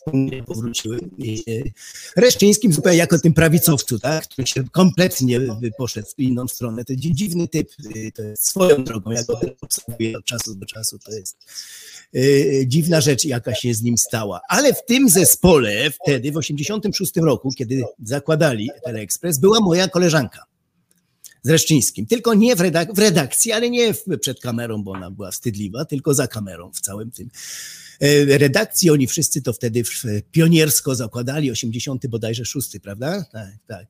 [0.47, 0.97] powróciły.
[0.97, 5.41] E, Reszczyńskim zupełnie jako tym prawicowcu, tak, który się kompletnie
[5.79, 6.85] poszedł w inną stronę.
[6.85, 10.67] To dzi- dziwny typ, e, to jest swoją drogą, ja go obserwuję od czasu do
[10.67, 11.37] czasu, to jest
[12.67, 14.41] dziwna rzecz, jaka się z nim stała.
[14.49, 20.56] Ale w tym zespole wtedy, w 86 roku, kiedy zakładali Teleekspres, była moja koleżanka
[21.47, 22.07] z Reszczyńskim.
[22.07, 25.85] Tylko nie w, redak- w redakcji, ale nie w, przed kamerą, bo ona była wstydliwa,
[25.85, 27.31] tylko za kamerą w całym tym.
[28.01, 29.83] E, Redakcji oni wszyscy to wtedy
[30.33, 33.25] pioniersko zakładali, 80 bodajże 6, prawda?
[33.33, 33.87] Tak, tak.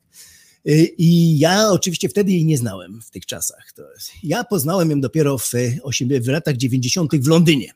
[0.66, 3.72] E, I ja oczywiście wtedy jej nie znałem w tych czasach.
[4.22, 5.52] Ja poznałem ją dopiero w,
[5.82, 7.12] osiem- w latach 90.
[7.20, 7.70] w Londynie.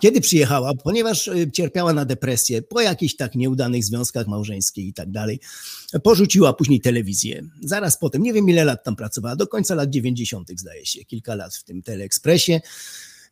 [0.00, 5.10] Kiedy przyjechała, ponieważ e, cierpiała na depresję, po jakichś tak nieudanych związkach małżeńskich i tak
[5.10, 5.40] dalej,
[6.02, 7.42] porzuciła później telewizję.
[7.62, 10.50] Zaraz potem, nie wiem ile lat tam pracowała, do końca lat 90.
[10.56, 12.60] zdaje się, kilka lat w tym Teleekspresie.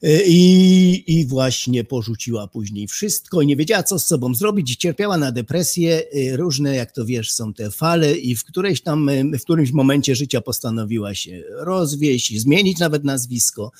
[0.02, 4.76] E, I, I właśnie porzuciła później wszystko i nie wiedziała, co z sobą zrobić.
[4.76, 9.10] Cierpiała na depresję, e, różne, jak to wiesz, są te fale, i w którejś tam,
[9.38, 13.72] w którymś momencie życia postanowiła się rozwieść, zmienić nawet nazwisko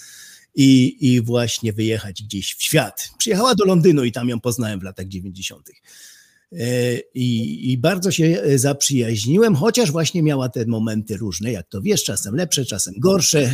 [0.55, 3.11] i, i właśnie wyjechać gdzieś w świat.
[3.19, 5.71] Przyjechała do Londynu i tam ją poznałem w latach 90.
[6.61, 11.83] E, I, I bardzo się e, zaprzyjaźniłem, chociaż właśnie miała te momenty różne, jak to
[11.83, 13.41] wiesz, czasem lepsze, czasem gorsze.
[13.41, 13.53] E,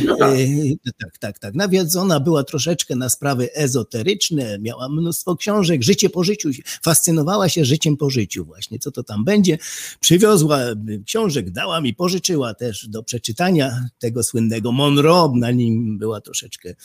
[0.99, 1.55] Tak, tak, tak.
[1.55, 6.49] Nawiedzona była troszeczkę na sprawy ezoteryczne, miała mnóstwo książek, życie po życiu,
[6.83, 9.57] fascynowała się życiem po życiu, właśnie co to tam będzie.
[9.99, 16.21] Przywiozła e, książek, dała mi, pożyczyła też do przeczytania tego słynnego Monroe, na nim była
[16.21, 16.75] troszeczkę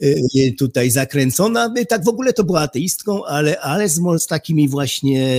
[0.00, 1.74] e, tutaj zakręcona.
[1.76, 5.33] E, Tak w ogóle to była ateistką, ale, ale z, z takimi właśnie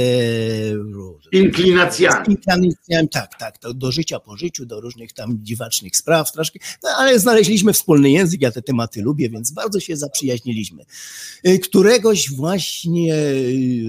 [1.31, 2.25] Inklinacjami.
[2.25, 6.59] z inklinacjami, tak, tak, to do życia po życiu, do różnych tam dziwacznych spraw, troszkę,
[6.83, 10.83] no, ale znaleźliśmy wspólny język, ja te tematy lubię, więc bardzo się zaprzyjaźniliśmy.
[11.47, 13.85] Y, Któregoś właśnie y,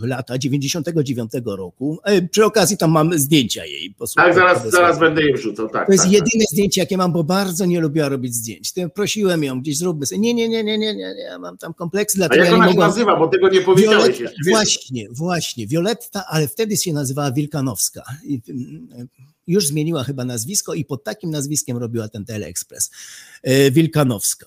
[0.00, 1.98] lata 99 roku,
[2.30, 3.94] przy okazji tam mam zdjęcia jej.
[3.98, 5.68] posłuchaj, Tak, zaraz, zaraz będę je wrzucał.
[5.68, 8.72] Tak, to jest tak, jedyne zdjęcie, jakie mam, bo bardzo nie lubiła robić zdjęć.
[8.94, 10.18] Prosiłem ją gdzieś, zróbmy sobie.
[10.18, 12.56] Nie, nie, nie, nie, nie, nie, nie, mam tam kompleksy, A dlatego jak ja nie
[12.56, 12.88] ona się mogłam...
[12.90, 14.36] nazywa, bo tego nie powiedziałeś Violetta, jeszcze.
[14.46, 14.77] wiesz?
[14.78, 15.66] Właśnie, właśnie.
[15.66, 18.04] Violetta, ale wtedy się nazywała Wilkanowska.
[18.24, 19.08] I, mm,
[19.46, 22.90] już zmieniła chyba nazwisko i pod takim nazwiskiem robiła ten Teleekspres.
[23.42, 24.46] E, Wilkanowska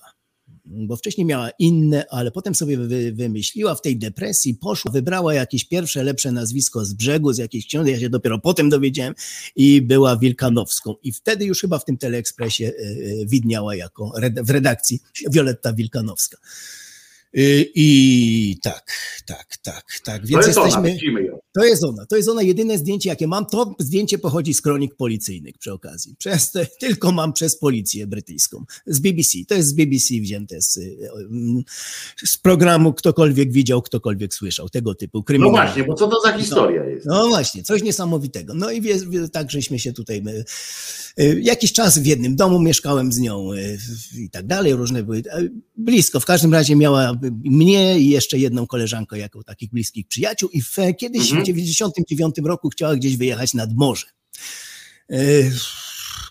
[0.64, 5.64] bo wcześniej miała inne, ale potem sobie wy, wymyśliła w tej depresji, poszła, wybrała jakieś
[5.64, 9.14] pierwsze, lepsze nazwisko z brzegu, z jakiejś książki, ja się dopiero potem dowiedziałem
[9.56, 10.94] i była Wilkanowską.
[11.02, 15.00] I wtedy już chyba w tym Teleekspresie e, e, widniała jako w redakcji
[15.30, 16.38] Wioletta Wilkanowska.
[17.38, 18.92] Y, I tak,
[19.26, 20.26] tak, tak, tak.
[20.26, 20.78] Więc to jest jesteśmy.
[20.80, 21.38] Ona, widzimy ją.
[21.52, 22.06] To jest ona.
[22.06, 22.42] To jest ona.
[22.42, 23.46] Jedyne zdjęcie, jakie mam.
[23.46, 26.14] To zdjęcie pochodzi z kronik policyjnych przy okazji.
[26.18, 28.64] Przez te, tylko mam przez policję brytyjską.
[28.86, 29.38] Z BBC.
[29.48, 30.98] To jest z BBC wzięte z, y,
[32.26, 34.68] z programu Ktokolwiek widział, ktokolwiek słyszał.
[34.68, 35.50] Tego typu No kryminał.
[35.50, 37.06] właśnie, bo co to za historia jest?
[37.06, 38.54] No właśnie, coś niesamowitego.
[38.54, 40.22] No i wie, wie, tak, żeśmy się tutaj.
[40.22, 40.44] My,
[41.20, 43.78] y, jakiś czas w jednym domu mieszkałem z nią y,
[44.18, 45.22] i tak dalej, różne były.
[45.76, 46.20] Blisko.
[46.20, 50.76] W każdym razie miała mnie i jeszcze jedną koleżankę jako takich bliskich przyjaciół i w,
[50.98, 51.42] kiedyś Mhm.
[51.42, 54.06] w 99 roku chciała gdzieś wyjechać nad morze.
[55.10, 55.16] E,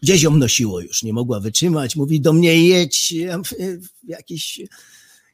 [0.03, 1.95] Gdzieś ją nosiło już, nie mogła wytrzymać.
[1.95, 3.13] Mówi do mnie jedź,
[4.07, 4.59] jakiś...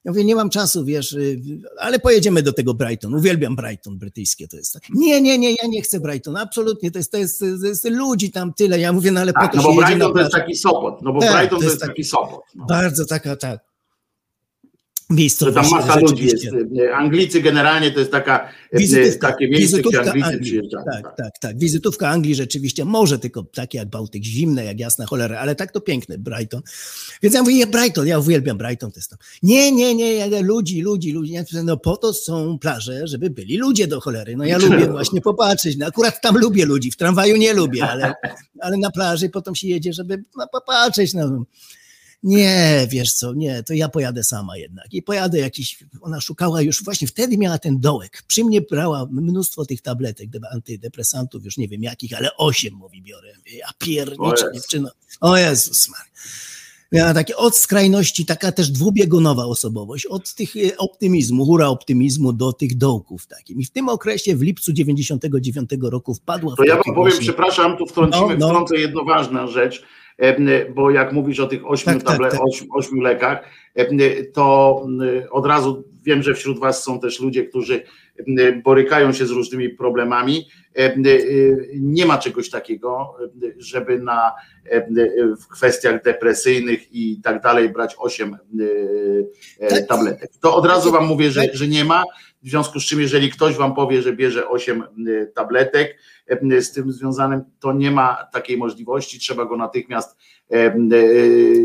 [0.05, 1.41] Ja mówię, nie mam czasu, wiesz, y,
[1.79, 3.13] ale pojedziemy do tego Brighton.
[3.15, 4.73] Uwielbiam Brighton, brytyjskie to jest.
[4.73, 4.83] tak.
[4.89, 8.31] Nie, nie, nie, ja nie chcę Brighton, absolutnie, to jest, to jest, to jest ludzi
[8.31, 8.79] tam tyle.
[8.79, 11.13] Ja mówię, no ale po Tak, to no bo Brighton to jest taki Sopot, no
[11.13, 12.41] bo Tak, Brighton to to jest jest tak- taki Sopot.
[12.55, 12.65] No.
[12.65, 13.59] Bardzo taka, tak.
[15.09, 16.43] Że Miejscowość tam masa ludzi jest.
[16.43, 20.41] y, Anglicy generalnie to jest taka, y, Wizytówka, takie miejsce, gdzie wizytówka Anglicy Anglii.
[20.41, 20.85] przyjeżdżają.
[20.85, 21.57] Tak, tak, tak.
[21.57, 25.81] Wizytówka Anglii rzeczywiście, może tylko takie jak Bałtyk, zimne, jak jasna cholera, ale tak to
[25.81, 26.61] piękne, Brighton.
[27.21, 29.19] Więc ja mówię, ja Brighton, ja uwielbiam Brighton, to jest tam.
[29.43, 31.33] Nie, nie, nie, ludzi, ludzi, ludzi.
[31.63, 34.35] No po to są plaże, żeby byli ludzie do cholery.
[34.35, 38.13] No ja lubię właśnie popatrzeć, no akurat tam lubię ludzi, w tramwaju nie lubię, ale,
[38.59, 41.13] ale na plaży potem się jedzie, żeby no, popatrzeć.
[41.13, 41.45] No.
[42.23, 44.93] Nie, wiesz co, nie, to ja pojadę sama jednak.
[44.93, 48.23] I pojadę jakiś, ona szukała już, właśnie wtedy miała ten dołek.
[48.27, 53.01] Przy mnie brała mnóstwo tych tabletek, de- antydepresantów, już nie wiem jakich, ale osiem mówi
[53.01, 53.29] biorę.
[53.57, 54.53] Ja O pierniczę, Jezu.
[54.53, 54.89] dziewczyno.
[55.21, 56.05] O Jezus Maria.
[56.91, 62.53] Miała takie od skrajności, taka też dwubiegunowa osobowość, od tych e, optymizmu, hura optymizmu do
[62.53, 63.59] tych dołków takim.
[63.61, 67.19] I w tym okresie, w lipcu 99 roku wpadła w To ja wam powiem, właśnie-
[67.21, 68.47] przepraszam, tu wtrącimy, No, no.
[68.47, 69.83] wtrącę jedną ważną rzecz,
[70.75, 72.39] bo jak mówisz o tych ośmiu, Tak, tak, table, tak.
[72.43, 73.43] Ośmiu, ośmiu lekach,
[74.33, 77.83] to mm, od razu wiem, że wśród was są też ludzie, którzy
[78.63, 80.47] borykają się z różnymi problemami.
[80.73, 83.15] Em, y, Nie ma czegoś takiego,
[83.57, 84.31] żeby na,
[85.41, 89.27] w kwestiach depresyjnych i tak dalej brać osiem y,
[89.59, 89.87] e, Tak.
[89.87, 90.31] tabletek.
[90.41, 91.55] To od razu wam mówię, że, Tak.
[91.55, 92.03] że nie ma.
[92.43, 95.97] W związku z czym, jeżeli ktoś wam powie, że bierze 8 y, tabletek
[96.59, 100.17] z tym związanym, to nie ma takiej możliwości, trzeba go natychmiast
[100.53, 100.95] y,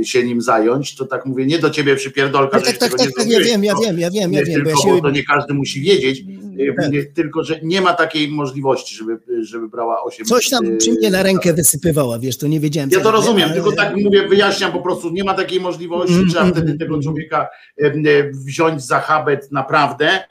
[0.00, 0.96] y, się nim zająć.
[0.96, 3.64] To tak mówię, nie do ciebie przypierdolka, Tak, że tak, tak, tak, tak, ja wiem,
[3.64, 6.20] ja wiem, ja wiem, ja wiem, ja tylko, bo to nie każdy musi wiedzieć,
[6.60, 6.94] y, Tak.
[6.94, 11.10] y, tylko że nie ma takiej możliwości, żeby, żeby brała 8 Coś tam przy mnie
[11.10, 12.90] na rękę wysypywała, wiesz, to nie wiedziałem.
[12.90, 16.40] ja to rozumiem, tylko tak mówię, wyjaśniam po prostu, nie ma takiej możliwości, Mm, trzeba
[16.40, 17.02] mm, wtedy mm, tego mm.
[17.02, 17.48] człowieka
[17.78, 17.92] e,
[18.32, 20.24] wziąć za habet naprawdę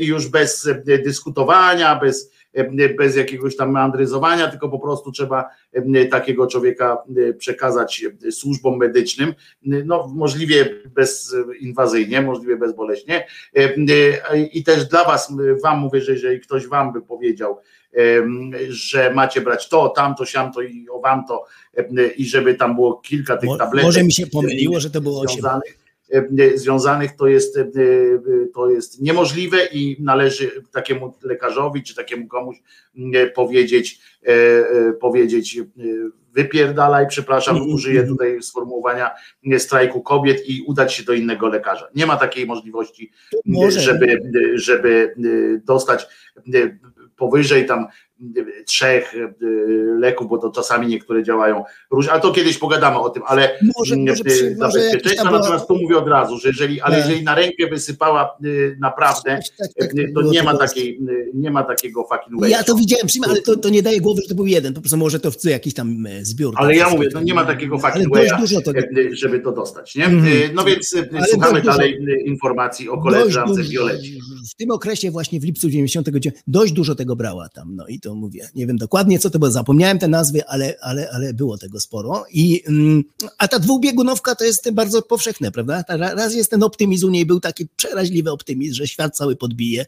[0.00, 0.68] i już bez
[1.04, 2.30] dyskutowania, bez,
[2.98, 9.34] bez jakiegoś tam meandryzowania, tylko po prostu trzeba em, takiego człowieka em, przekazać służbom medycznym,
[9.62, 13.26] no możliwie bezinwazyjnie, możliwie bezboleśnie
[13.56, 15.32] e, i też dla was,
[15.62, 17.58] wam mówię, że jeżeli ktoś wam by powiedział,
[18.68, 21.44] że macie brać to, tamto, siamto i o wam to
[22.16, 23.86] i żeby tam było kilka tych tabletek.
[23.86, 25.32] Może mi się pomyliło, że to było 8.
[25.32, 25.87] związanych, em,
[26.54, 27.72] związanych to jest, em,
[28.54, 32.56] to jest niemożliwe i należy takiemu lekarzowi czy takiemu komuś
[33.34, 35.64] powiedzieć, e, e, powiedzieć e,
[36.32, 39.10] wypierdalaj, przepraszam, Mhm, użyję tutaj sformułowania
[39.58, 41.88] strajku kobiet i udać się do innego lekarza.
[41.94, 43.12] Nie ma takiej możliwości,
[43.80, 45.14] żeby, żeby
[45.56, 46.06] e, dostać
[46.54, 46.78] e,
[47.16, 47.88] powyżej tam e,
[48.66, 49.34] trzech e,
[49.98, 53.94] leków, bo to czasami niektóre działają różnie, ale to kiedyś pogadamy o tym, ale Może-
[53.94, 54.22] mm, może
[54.58, 57.04] może bezpieczeństwa, natomiast tu mówię od razu, że jeżeli, ale Tak.
[57.06, 58.48] jeżeli na rękę wysypała e,
[58.80, 62.46] naprawdę, Tak, tak, e, to było nie ma takiej, e, nie ma takiego fucking.
[62.48, 64.96] Ja to widziałem, ale to, to nie daje głowy, że to był jeden, po prostu
[64.96, 66.54] może to w jakiś tam e, zbiór.
[66.56, 68.62] Ale ja mówię, no nie ma takiego fucking way'a, dużo e,
[69.12, 70.04] żeby to dostać, nie?
[70.04, 70.54] Mhm.
[70.54, 74.10] No więc Ale słuchamy dużo- dalej e, informacji o koleżance dużo- Violecie.
[74.52, 78.07] W tym okresie właśnie w lipcu 99 dość dużo tego brała tam, no i to
[78.14, 81.80] mówię, nie wiem dokładnie co to było, zapomniałem te nazwy, ale, ale, ale było tego
[81.80, 82.24] sporo.
[82.32, 83.04] I mm,
[83.38, 85.84] a ta dwubiegunowka to jest bardzo powszechne, prawda?
[85.88, 89.86] Raz jest ten optymizm u niej był taki przeraźliwy optymizm, że świat cały podbije,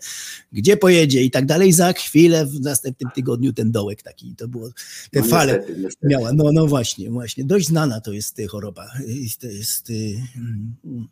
[0.53, 4.69] gdzie pojedzie i tak dalej, za chwilę w następnym tygodniu ten dołek taki, to było,
[5.11, 6.07] te No fale niestety, niestety.
[6.09, 10.23] miała, no, no właśnie, właśnie, dość znana to jest y, choroba, Y, to jest y,
[10.37, 11.09] mm,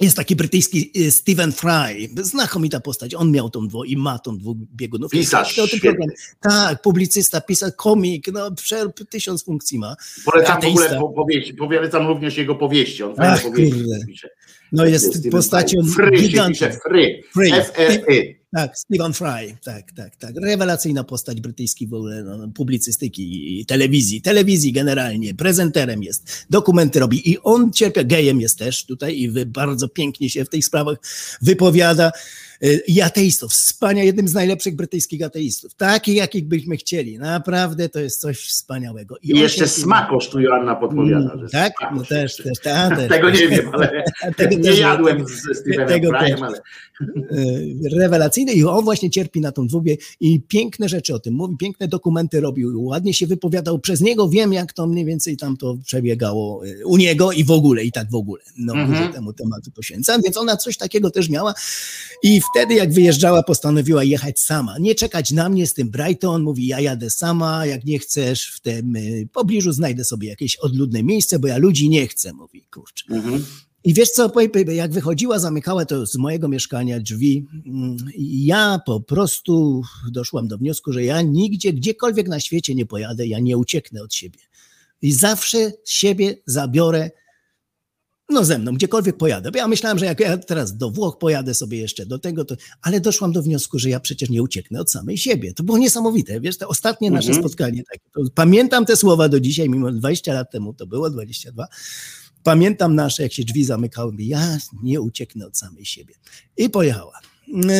[0.00, 3.14] Jest taki brytyjski y, Stephen Fry, znakomita postać.
[3.14, 4.38] On miał tą dwu i ma tą.
[5.10, 5.90] Pisarz, O tym świetny.
[5.90, 6.14] programie.
[6.40, 8.50] Tak, publicysta, pisarz, komik, no
[9.10, 9.96] tysiąc funkcji ma.
[10.24, 11.00] Polecam w ogóle Ateista.
[11.00, 13.02] po, powieści, polecam również jego powieści.
[13.02, 14.06] On Ach, powieści kurde.
[14.06, 14.28] pisze.
[14.72, 16.10] No jest Steven postacią Fry.
[16.10, 17.20] Pisze, Fry.
[17.32, 17.50] Fry.
[18.56, 20.34] Tak, Stephen Fry, tak, tak, tak.
[20.42, 27.30] Rewelacyjna postać brytyjskiej w ogóle no, publicystyki i telewizji, telewizji generalnie, prezenterem jest, dokumenty robi.
[27.30, 30.98] I on cierpia, gejem jest też tutaj i bardzo pięknie się w tych sprawach
[31.42, 32.12] wypowiada.
[32.64, 38.00] Y, I ateistów, wspaniale, jednym z najlepszych brytyjskich ateistów, takich jakich byśmy chcieli, naprawdę to
[38.00, 39.16] jest coś wspaniałego.
[39.22, 41.32] I on jeszcze cierpi- smak kosztuje, Joanna podpowiada.
[41.32, 41.72] Mm, tak?
[41.94, 43.08] No też, też, ta, też.
[43.08, 44.04] Tego nie wiem, ale
[44.36, 46.60] Tego nie jadłem ze Stevenem tego ale
[47.90, 51.56] E, rewelacyjny i on właśnie cierpi na tą dwubie i piękne rzeczy o tym mówi,
[51.56, 55.76] piękne dokumenty robił, ładnie się wypowiadał, przez niego wiem jak to mniej więcej tam to
[55.84, 59.12] przebiegało e, u niego i w ogóle, i tak w ogóle, no Mhm.
[59.12, 61.54] temu tematu poświęcam, więc ona coś takiego też miała
[62.22, 66.66] i wtedy jak wyjeżdżała postanowiła jechać sama, nie czekać na mnie z tym Brighton, mówi
[66.66, 69.00] ja jadę sama, jak nie chcesz w tym e,
[69.32, 73.04] pobliżu znajdę sobie jakieś odludne miejsce, bo ja ludzi nie chcę, mówi, kurczę.
[73.10, 73.44] Mhm.
[73.84, 74.32] I wiesz co,
[74.66, 80.92] jak wychodziła, zamykała to z mojego mieszkania drzwi, mm, ja po prostu doszłam do wniosku,
[80.92, 84.38] że ja nigdzie, gdziekolwiek na świecie nie pojadę, ja nie ucieknę od siebie.
[85.02, 87.10] I zawsze siebie zabiorę,
[88.28, 89.50] no ze mną, gdziekolwiek pojadę.
[89.50, 92.56] Bo ja myślałam, że jak ja teraz do Włoch pojadę sobie jeszcze do tego, to,
[92.82, 95.54] ale doszłam do wniosku, że ja przecież nie ucieknę od samej siebie.
[95.54, 97.44] To było niesamowite, wiesz, te ostatnie nasze Mhm.
[97.44, 101.68] spotkanie, takie, to pamiętam te słowa do dzisiaj, mimo 20 lat temu to było, 22,
[102.42, 106.14] Pamiętam nasze, jak się drzwi zamykały, ja nie ucieknę od samej siebie.
[106.56, 107.20] I pojechała.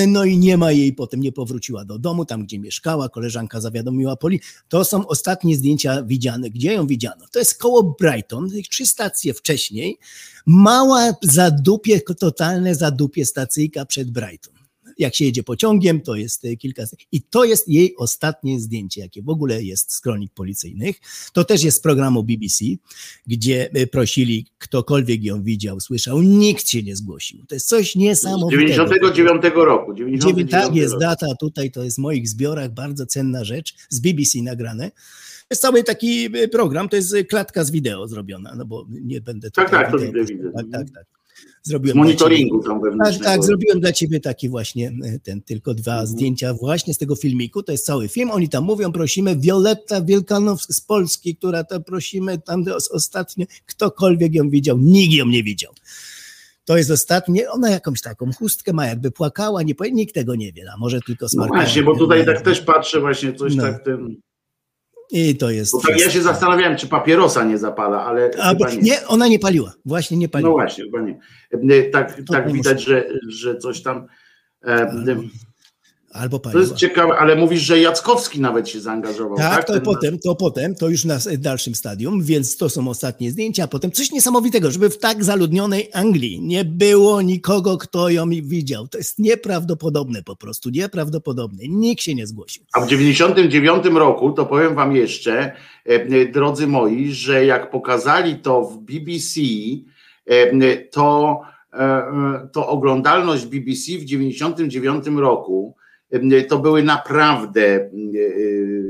[0.06, 4.16] No i nie ma jej potem, nie powróciła do domu, tam gdzie mieszkała, koleżanka zawiadomiła
[4.16, 4.40] poli.
[4.68, 6.50] To są ostatnie zdjęcia widziane.
[6.50, 7.24] Gdzie ją widziano?
[7.32, 9.98] To jest koło Brighton, trzy stacje wcześniej.
[10.46, 14.55] Mała zadupie, totalne zadupie stacyjka przed Brighton.
[14.98, 16.82] Jak się jedzie pociągiem, to jest e, kilka.
[17.12, 20.96] I to jest jej ostatnie zdjęcie, jakie w ogóle jest z kronik policyjnych.
[21.32, 22.64] To też jest z programu BBC,
[23.26, 27.46] gdzie e, prosili, ktokolwiek ją widział, słyszał, nikt się nie zgłosił.
[27.48, 28.62] To jest coś niesamowitego.
[28.62, 29.92] 99 roku.
[29.94, 31.00] Dziewię- 99 Tak jest rok.
[31.00, 34.90] data tutaj, to jest w moich zbiorach, bardzo cenna rzecz, z BBC nagrane.
[34.90, 39.20] To jest cały taki e, program, to jest klatka z wideo zrobiona, no bo nie
[39.20, 40.50] będę Tak, tak, to widzę, widzę.
[40.56, 41.04] Tak, tak, tak.
[41.62, 43.24] Zrobiłem monitoringu tam tak, wewnętrznego.
[43.24, 46.06] tak, zrobiłem dla ciebie taki właśnie e, ten, tylko dwa Mhm.
[46.06, 50.62] zdjęcia właśnie z tego filmiku, to jest cały film, oni tam mówią, prosimy, Violetta Wielkanow
[50.62, 55.72] z Polski, która to prosimy, tam os- ostatnio, ktokolwiek ją widział, nikt ją nie widział.
[56.64, 60.64] To jest ostatnie, ona jakąś taką chustkę ma, jakby płakała, nie nikt tego nie wie,
[60.74, 61.60] a może tylko No smarkała.
[61.62, 63.62] właśnie, bo tutaj tak też patrzę właśnie coś No.
[63.62, 64.16] tak ten...
[65.10, 65.74] I to jest...
[65.98, 68.76] Ja się zastanawiałem, czy papierosa nie zapala, ale A, nie.
[68.82, 70.50] nie, ona nie paliła, właśnie nie paliła.
[70.50, 71.18] No właśnie, chyba nie.
[71.50, 74.06] E, Tak, To tak widać, że, że coś tam...
[74.64, 74.86] e,
[76.18, 79.56] Albo To jest ciekawe, ale mówisz, że Jackowski nawet się zaangażował, tak?
[79.56, 83.30] Tak, to Ten potem, to potem, to już na dalszym stadium, więc to są ostatnie
[83.30, 88.30] zdjęcia, a potem coś niesamowitego, żeby w tak zaludnionej Anglii nie było nikogo, kto ją
[88.30, 88.88] widział.
[88.88, 91.62] To jest nieprawdopodobne po prostu, nieprawdopodobne.
[91.68, 92.64] Nikt się nie zgłosił.
[92.72, 95.52] A w 99 roku, to powiem wam jeszcze, e,
[95.86, 99.40] e, drodzy moi, że jak pokazali to w BBC,
[100.26, 101.40] e, to,
[102.52, 105.76] to oglądalność BBC w 99 roku
[106.48, 107.88] to były naprawdę e, e,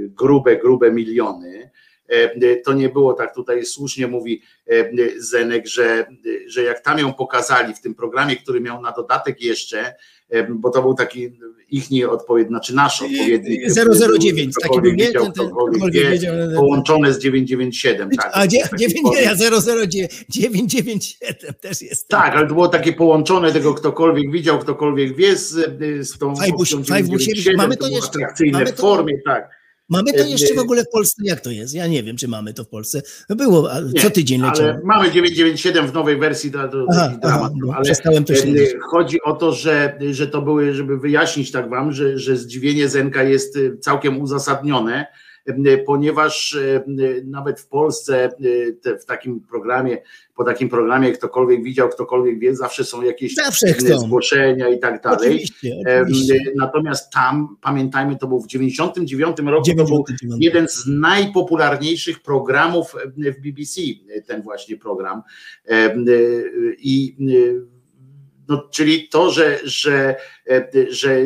[0.08, 1.65] grube, grube miliony.
[2.08, 6.06] E, To nie było tak, tutaj słusznie mówi e, Zenek, że,
[6.46, 9.94] że jak tam ją pokazali w tym programie, który miał na dodatek jeszcze,
[10.30, 11.30] e, bo to był taki
[11.70, 13.60] ich odpowiedź, znaczy nasz odpowiednik.
[14.20, 15.06] 009, taki był, nie?
[15.06, 15.50] Widział, Ten- ten-
[16.56, 18.10] połączone z 997.
[18.10, 19.18] Tak, A dzie- Taki dziewięć- powód.
[19.20, 22.08] nie, 00997 też jest.
[22.08, 25.48] Tak, ale to było takie połączone tego ktokolwiek widział, ktokolwiek wie z,
[26.08, 29.55] z tą Bush- 997, mamy to jeszcze, atrakcyjne mamy w to- formie, tak.
[29.88, 31.74] Mamy to E, jeszcze w e, ogóle w Polsce, jak to jest?
[31.74, 33.02] Ja nie wiem, czy mamy to w Polsce.
[33.28, 34.72] No było, Nie, co tydzień leciało.
[34.84, 37.52] Mamy 997 w nowej wersji, to, to Aha, dramat.
[37.68, 37.94] aha, ale
[38.24, 38.34] to
[38.90, 43.22] chodzi o to, że, że to były, żeby wyjaśnić tak wam, że, że zdziwienie Zenka
[43.22, 45.06] jest e, całkiem uzasadnione,
[45.86, 46.84] ponieważ e,
[47.24, 48.30] nawet w Polsce e,
[48.72, 49.98] te, w takim programie,
[50.34, 55.02] po takim programie ktokolwiek widział, ktokolwiek wie, zawsze są jakieś Zawsze e, zgłoszenia i tak
[55.02, 55.16] dalej.
[55.16, 56.52] Oczywiście, E, oczywiście.
[56.56, 60.44] Natomiast tam, pamiętajmy, to był w 99 roku, to był 99.
[60.44, 63.80] jeden z najpopularniejszych programów w BBC,
[64.26, 65.22] ten właśnie program.
[65.68, 65.94] E,
[66.78, 67.16] I
[68.48, 70.16] no, czyli to, że, że,
[70.88, 71.20] że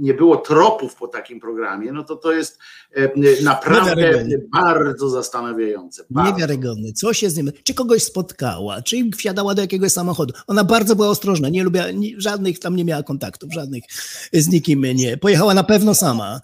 [0.00, 2.58] nie było tropów po takim programie, no to to jest
[2.96, 4.36] e, naprawdę Niewiarygodne.
[4.52, 6.04] bardzo zastanawiające.
[6.10, 6.32] Bardzo.
[6.32, 6.92] Niewiarygodny.
[6.92, 7.52] Co się z nim.
[7.64, 10.34] Czy kogoś spotkała, czy wsiadała do jakiegoś samochodu.
[10.46, 11.84] Ona bardzo była ostrożna, nie lubiła,
[12.16, 13.84] żadnych tam nie miała kontaktów, żadnych
[14.32, 15.16] z nikim nie.
[15.16, 16.40] Pojechała na pewno sama.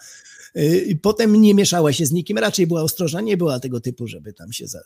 [0.56, 4.32] Y, Potem nie mieszała się z nikim, raczej była ostrożna, nie była tego typu, żeby
[4.32, 4.78] tam się za,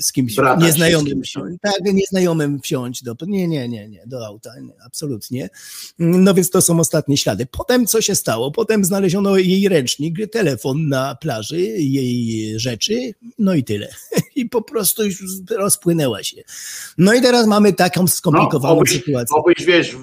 [0.00, 1.56] z kimś Bratać się z nieznajomym kimś, wsiąść.
[1.62, 3.16] Tak, nieznajomym wsiąść do.
[3.26, 5.48] Nie, nie, nie, nie, do auta, nie, absolutnie.
[5.98, 7.46] No więc to są ostatnie ślady.
[7.46, 8.50] Potem co się stało?
[8.50, 13.88] Potem znaleziono jej ręcznik, telefon na plaży, jej rzeczy, no i tyle.
[14.36, 16.42] I po prostu już rozpłynęła się.
[16.98, 19.36] No i teraz mamy taką skomplikowaną No, obyś, sytuację.
[19.36, 19.96] Obyś wiesz,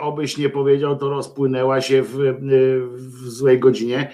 [0.00, 2.16] obyś nie powiedział, to rozpłynęła się w,
[2.98, 4.10] w złej godzinie,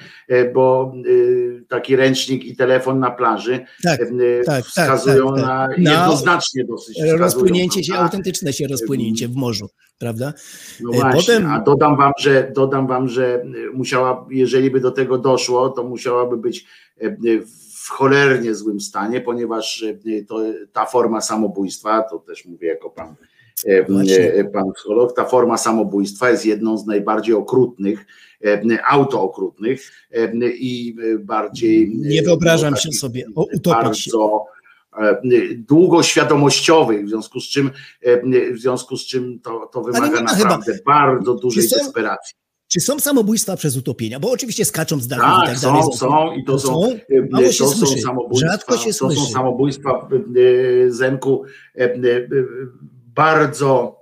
[0.54, 5.68] bo e, taki ręcznik i telefon na plaży Tak, e, tak, wskazują tak, tak, na
[5.68, 5.78] tak.
[5.78, 6.98] Na jednoznacznie dosyć.
[7.18, 9.68] Rozpłynięcie się, na- autentyczne się rozpłynięcie w morzu,
[9.98, 10.32] prawda?
[10.80, 14.90] No E, właśnie, Potem a dodam wam, że dodam wam, że musiała, jeżeli by do
[14.90, 16.66] tego doszło, to musiałaby być
[17.00, 17.16] e,
[17.84, 20.40] w cholernie złym stanie, ponieważ e, to,
[20.72, 23.14] ta forma samobójstwa, to też mówię jako pan,
[23.66, 24.32] e, Właśnie.
[24.34, 28.06] e, pan psycholog, ta forma samobójstwa jest jedną z najbardziej okrutnych,
[28.44, 34.10] e, autookrutnych e, i bardziej nie e, wyobrażam no, się sobie o, utopić się.
[34.10, 34.44] bardzo
[35.56, 37.70] długoświadomościowych, w związku z czym,
[38.54, 42.34] w związku z czym to, to wymaga ma chyba- naprawdę bardzo dużej są- desperacji.
[42.68, 44.20] Czy są samobójstwa przez utopienia?
[44.20, 45.82] Bo oczywiście skaczą z dachów i Tak, tak dalej.
[45.82, 48.02] są, są i to są, e, Mało to się są słyszy.
[48.02, 49.32] samobójstwa, Rzadko się to są słyszy.
[49.32, 50.08] samobójstwa
[50.86, 51.44] e, Zenku
[53.14, 54.01] bardzo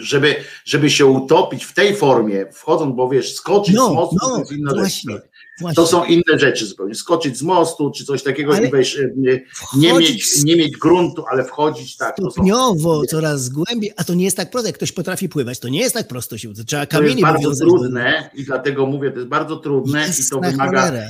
[0.00, 0.34] żeby,
[0.64, 4.38] żeby się utopić w tej formie, wchodząc, bo wiesz, skoczyć No, z mostu no, to
[4.38, 5.22] jest inna właśnie, rzecz.
[5.60, 5.76] właśnie.
[5.76, 6.94] To są inne rzeczy zupełnie.
[6.94, 9.44] Skoczyć z mostu, czy coś takiego Ale i wejść, e, nie,
[9.76, 12.16] nie, mieć, nie mieć gruntu, ale wchodzić tak.
[12.16, 14.68] To są, Stopniowo, coraz głębiej, a to nie jest tak proste.
[14.68, 17.22] Jak ktoś potrafi pływać, to nie jest tak prosto się to Trzeba To jest kamienie
[17.22, 21.06] bardzo trudne i dlatego mówię, to jest bardzo trudne i Jest to na wymaga, cholerę.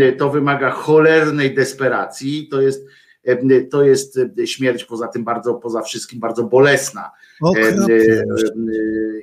[0.00, 2.48] e, to wymaga cholernej desperacji.
[2.50, 2.84] To jest,
[3.24, 7.10] e, to jest śmierć poza tym bardzo, poza wszystkim bardzo bolesna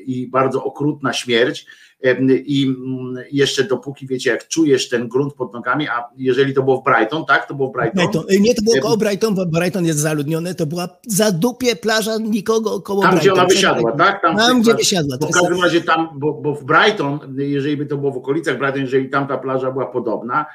[0.06, 1.66] i bardzo okrutna śmierć.
[2.04, 6.64] E, I mm, jeszcze dopóki wiecie, jak czujesz ten grunt pod nogami, a jeżeli to
[6.64, 7.48] było w Brighton, tak?
[7.48, 8.04] To było w Brighton.
[8.12, 8.24] Brighton.
[8.42, 12.18] Nie, to było E, koło Brighton, bo Brighton jest zaludnione, to była za dupie plaża,
[12.18, 13.40] nikogo koło Tam, gdzie Brighton.
[13.40, 14.22] ona Przed wysiadła, tak?
[14.22, 15.18] Tam, w- gdzie wysiadła.
[15.18, 18.58] Bo w każdym razie tam, bo, bo w Brighton, jeżeli by to było w okolicach
[18.58, 20.46] Brighton, jeżeli tam ta plaża była podobna,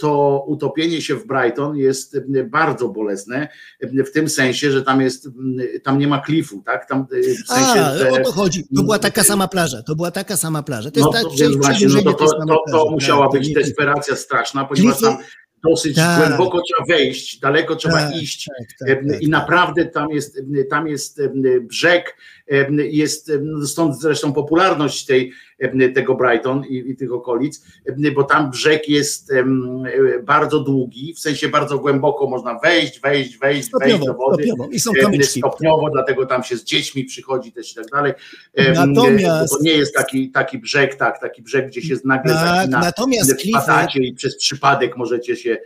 [0.00, 3.48] to utopienie się w Brighton jest bardzo bolesne,
[3.82, 5.28] w tym sensie, że tam jest,
[5.82, 6.88] tam nie ma klifu, tak?
[6.88, 7.06] Tam
[7.44, 8.64] w sensie, a, o to chodzi.
[8.76, 9.82] To była taka sama plaża.
[9.82, 10.90] To była taka sama plaża.
[10.90, 14.16] To jest no, tak to, właśnie, no to, to, to, to musiała Tak, być desperacja
[14.16, 15.16] straszna, ponieważ tam
[15.64, 16.18] dosyć Tak.
[16.18, 20.40] głęboko trzeba wejść, daleko trzeba Tak, iść tak, tak, tak, i naprawdę tam jest,
[20.70, 21.20] tam jest
[21.60, 22.16] brzeg,
[22.78, 23.32] jest
[23.66, 25.32] stąd zresztą popularność tej,
[25.94, 27.64] tego Brighton i, i tych okolic,
[28.14, 29.82] bo tam brzeg jest em,
[30.22, 34.44] bardzo długi, w sensie bardzo głęboko można wejść, wejść, wejść, wejść Stopniowo, do wody.
[34.44, 34.68] stopniowo.
[34.72, 35.40] I są kamyczki.
[35.40, 38.12] Stopniowo, dlatego tam się z dziećmi przychodzi też i tak dalej.
[38.74, 42.80] Natomiast- To nie jest taki, taki brzeg, tak, taki brzeg, gdzie się nagle Tak, zakina,
[42.80, 45.58] natomiast wpadacie i przez przypadek możecie się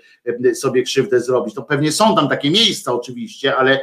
[0.54, 1.54] sobie krzywdę zrobić.
[1.54, 3.80] To pewnie są tam takie miejsca oczywiście, ale,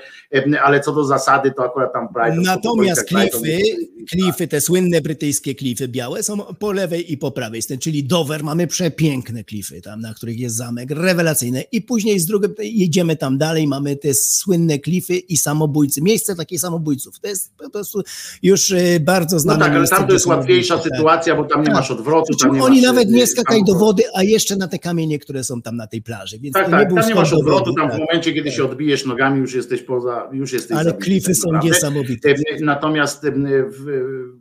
[0.61, 2.43] ale co do zasady, to akurat tam Brighton.
[2.43, 3.61] Natomiast okolicach klify,
[4.09, 8.67] klify, te słynne brytyjskie klify białe są po lewej i po prawej czyli Dover mamy
[8.67, 13.67] przepiękne klify tam, na których jest zamek, rewelacyjne i później z drugiej jedziemy tam dalej,
[13.67, 18.01] mamy te słynne klify i samobójcy, miejsce takich samobójców, to jest po prostu
[18.43, 20.83] już e, bardzo No znane tak, ale tam to jest łatwiejsza tak.
[20.83, 21.75] sytuacja, bo tam nie Tak.
[21.75, 22.35] masz odwrotu.
[22.35, 25.19] Tam nie Oni masz, nawet e, nie skakaj do wody, a jeszcze na te kamienie,
[25.19, 27.33] które są tam na tej plaży, więc Tak, to nie tak, był tam nie masz
[27.33, 27.97] odwrotu, tam tak.
[27.97, 31.67] w momencie, kiedy się odbijesz nogami, już jesteś poza, już jesteś Ale klify są naprawdę.
[31.67, 32.29] niesamowite.
[32.29, 33.25] E, Natomiast
[33.67, 33.85] w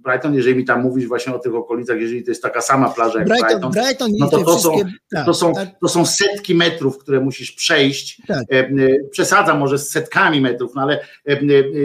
[0.04, 3.18] Brighton, jeżeli mi tam mówisz właśnie o tych okolicach, jeżeli to jest taka sama plaża
[3.18, 4.72] jak Brighton, Brighton, Brighton no to to są,
[5.10, 5.68] tak, to, są, tak.
[5.80, 8.22] to są setki metrów, które musisz przejść.
[8.26, 8.44] Tak.
[8.50, 8.68] E,
[9.10, 11.38] Przesadzam może z setkami metrów, no ale e,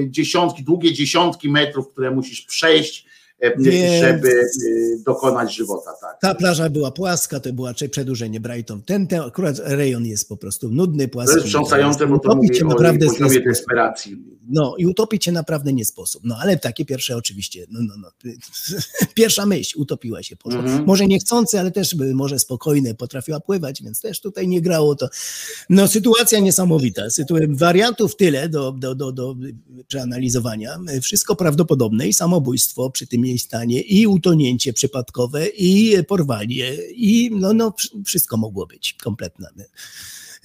[0.08, 3.13] dziesiątki, długie dziesiątki metrów, które musisz przejść,
[3.58, 4.44] Więc- żeby e,
[5.06, 5.92] dokonać żywota.
[6.02, 6.22] Tak.
[6.22, 8.82] Ta plaża była płaska, to czy- przedłużenie Brighton.
[8.82, 11.32] Ten, ten akurat rejon jest po prostu nudny, płaski.
[11.32, 14.18] To jest wstrząsające, bo to Utopić mówi się o naprawdę poziomie desperacji.
[14.50, 16.22] No i utopić się naprawdę nie sposób.
[16.26, 18.32] No ale takie pierwsze oczywiście, no, no, no.
[19.16, 20.36] Pierwsza myśl, utopiła się.
[20.36, 20.60] Poszła.
[20.60, 20.86] Mhm.
[20.86, 25.10] Może niechcący, ale też może spokojne, potrafiła pływać, więc też tutaj nie grało to.
[25.70, 27.02] No sytuacja niesamowita.
[27.08, 29.36] Sytu- wariantów tyle do, do, do, do
[29.88, 30.80] przeanalizowania.
[31.02, 37.54] Wszystko prawdopodobne i samobójstwo przy tym jej stanie i utonięcie przypadkowe i porwanie i no,
[37.54, 37.74] no
[38.06, 39.48] wszystko mogło być kompletne.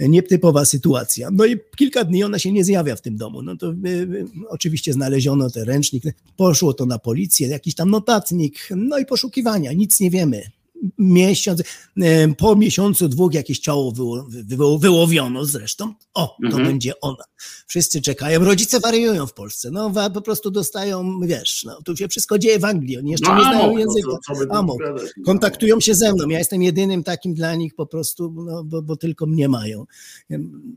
[0.00, 1.28] Nietypowa sytuacja.
[1.32, 3.42] No i kilka dni ona się nie zjawia w tym domu.
[3.42, 6.04] No to y, y, oczywiście znaleziono ten ręcznik,
[6.36, 10.50] poszło to na policję, jakiś tam notatnik, no i poszukiwania, nic nie wiemy
[10.98, 11.62] miesiąc,
[12.02, 15.94] e, po miesiącu, dwóch jakieś ciało wyło, wyło, wyłowiono zresztą.
[16.14, 16.64] O, to Mhm.
[16.66, 17.24] będzie ona.
[17.66, 18.44] Wszyscy czekają.
[18.44, 19.70] Rodzice wariują w Polsce.
[19.70, 22.98] No, po prostu dostają, wiesz, no, tu się wszystko dzieje w Anglii.
[22.98, 24.08] Oni jeszcze No, nie znają no, języka.
[24.50, 24.78] Amok.
[24.78, 25.24] gadać, no.
[25.24, 26.28] Kontaktują się ze mną.
[26.28, 29.84] Ja jestem jedynym takim dla nich po prostu, no, bo, bo tylko mnie mają.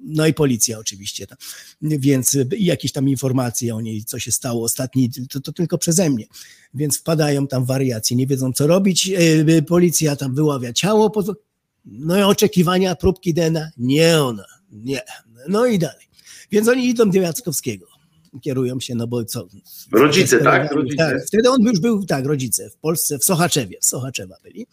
[0.03, 1.28] No i policja oczywiście.
[1.28, 1.38] Tam.
[1.82, 6.26] Więc jakieś tam informacje o niej, co się stało ostatni, to, to tylko przeze mnie.
[6.73, 9.10] Więc wpadają tam wariacje, nie wiedzą co robić.
[9.49, 11.11] Y, Policja tam wyławia ciało.
[11.85, 13.69] No i oczekiwania próbki DNA.
[13.77, 14.45] Nie ona.
[14.72, 15.02] Nie.
[15.48, 16.06] No i dalej.
[16.52, 17.85] Więc oni idą do Jackowskiego.
[18.41, 19.48] Kierują się, no bo co?
[19.91, 20.72] Rodzice, tak?
[20.72, 20.98] Rodzice.
[20.98, 24.68] Tak, wtedy on już był, tak, rodzice w Polsce, w Sochaczewie, w Sochaczewa byli.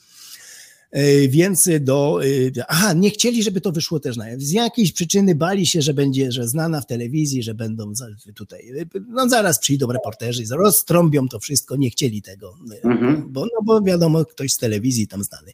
[0.91, 2.21] E, Więc do.
[2.57, 4.25] e, Aha, nie chcieli, żeby to wyszło też na.
[4.39, 7.93] Z jakiejś przyczyny bali się, że będzie, że znana w telewizji, że będą
[8.35, 8.71] tutaj.
[8.81, 12.55] e, No zaraz przyjdą reporterzy, roztrąbią to wszystko, nie chcieli tego.
[12.85, 13.33] Mhm.
[13.33, 15.53] Bo, no bo wiadomo, ktoś z telewizji tam znany.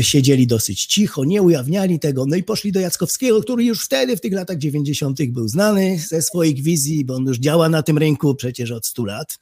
[0.00, 4.20] Siedzieli dosyć cicho, nie ujawniali tego, no i poszli do Jackowskiego, który już wtedy, w
[4.20, 8.34] tych latach 90., był znany ze swoich wizji, bo on już działa na tym rynku
[8.34, 9.38] przecież od 100 lat.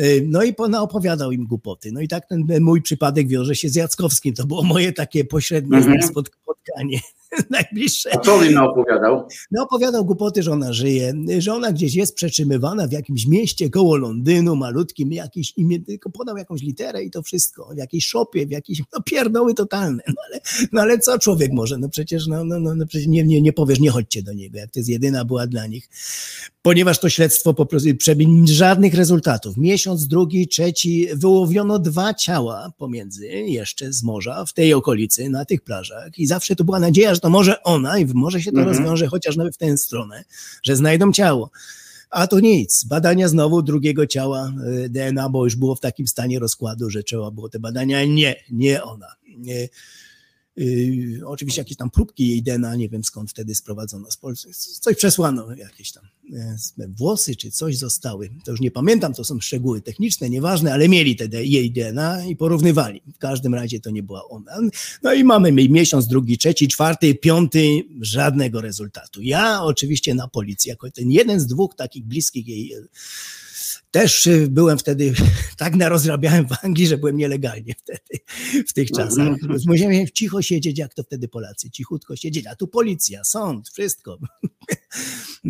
[0.00, 1.92] Y, No i pona opowiadał im głupoty.
[1.92, 4.34] No i tak ten mój przypadek wiąże się z Jackowskim.
[4.34, 6.00] To było moje takie pośrednie Mhm.
[6.00, 7.00] spot- spotkanie
[7.50, 8.10] najbliższe.
[8.14, 9.28] A co on im opowiadał?
[9.50, 13.96] No opowiadał głupoty, że ona żyje, że ona gdzieś jest przetrzymywana w jakimś mieście koło
[13.96, 18.50] Londynu, malutkim, jakieś imię, tylko podał jakąś literę i to wszystko, w jakiejś szopie, w
[18.50, 20.40] jakiejś, no pierdoły totalne, no ale,
[20.72, 23.52] no ale co człowiek może, no przecież, no, no, no, no przecież nie, nie, nie
[23.52, 25.88] powiesz, nie chodźcie do niego, jak to jest jedyna była dla nich,
[26.66, 33.26] ponieważ to śledztwo po prostu, przebi- żadnych rezultatów, miesiąc, drugi, trzeci, wyłowiono dwa ciała pomiędzy,
[33.28, 37.20] jeszcze z morza, w tej okolicy, na tych plażach i zawsze to była nadzieja, że
[37.20, 38.76] to może ona i może się to Mhm.
[38.76, 40.24] rozwiąże chociaż nawet w tę stronę,
[40.62, 41.50] że znajdą ciało.
[42.10, 42.84] A to nic.
[42.84, 44.52] Badania znowu drugiego ciała
[44.84, 48.04] y, DNA, bo już było w takim stanie rozkładu, że trzeba było te badania.
[48.04, 49.06] Nie, nie ona.
[49.38, 49.68] Nie.
[50.56, 54.52] Yy, oczywiście jakieś tam próbki jej DNA, nie wiem skąd wtedy sprowadzono z Polski.
[54.80, 56.04] Coś przesłano, jakieś tam
[56.34, 58.30] e, włosy czy coś zostały.
[58.44, 62.36] To już nie pamiętam, to są szczegóły techniczne, nieważne, ale mieli te, jej DNA i
[62.36, 63.02] porównywali.
[63.14, 64.52] W każdym razie to nie była ona.
[65.02, 69.22] No i mamy mi- miesiąc, drugi, trzeci, czwarty, piąty, żadnego rezultatu.
[69.22, 72.72] Ja oczywiście na policji, jako ten jeden z dwóch takich bliskich jej
[73.90, 75.14] też y, byłem wtedy,
[75.58, 78.24] tak narozrabiałem w Anglii, że byłem nielegalnie wtedy,
[78.68, 79.26] w tych czasach.
[79.28, 79.60] Mhm.
[79.66, 84.18] Musiałem cicho siedzieć, jak to wtedy Polacy, cichutko siedzieć, a tu policja, sąd, wszystko.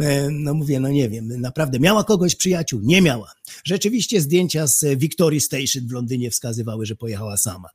[0.01, 2.81] E, No mówię, no nie wiem, naprawdę miała kogoś przyjaciół?
[2.83, 3.33] Nie miała.
[3.65, 7.69] Rzeczywiście zdjęcia z Victory Station w Londynie wskazywały, że pojechała sama.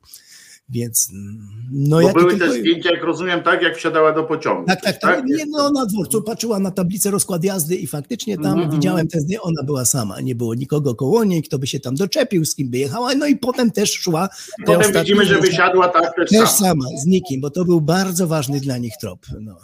[0.69, 4.65] Więc mm, no Bo jak były te zdjęcia, jak rozumiem, tak, jak wsiadała do pociągu.
[4.67, 5.25] tak, tak, tak.
[5.25, 9.19] Nie, no, na dworcu patrzyła na tablicę rozkład jazdy i faktycznie tam Mhm, widziałem te
[9.19, 12.55] zdjęcia, ona była sama, nie było nikogo koło niej, kto by się tam doczepił, z
[12.55, 14.27] kim by jechała, no i potem też szła.
[14.27, 16.51] te Potem widzimy, że wysiadła tak też, też sama.
[16.51, 19.25] sama, z nikim, bo to był bardzo ważny dla nich trop.
[19.41, 19.57] No.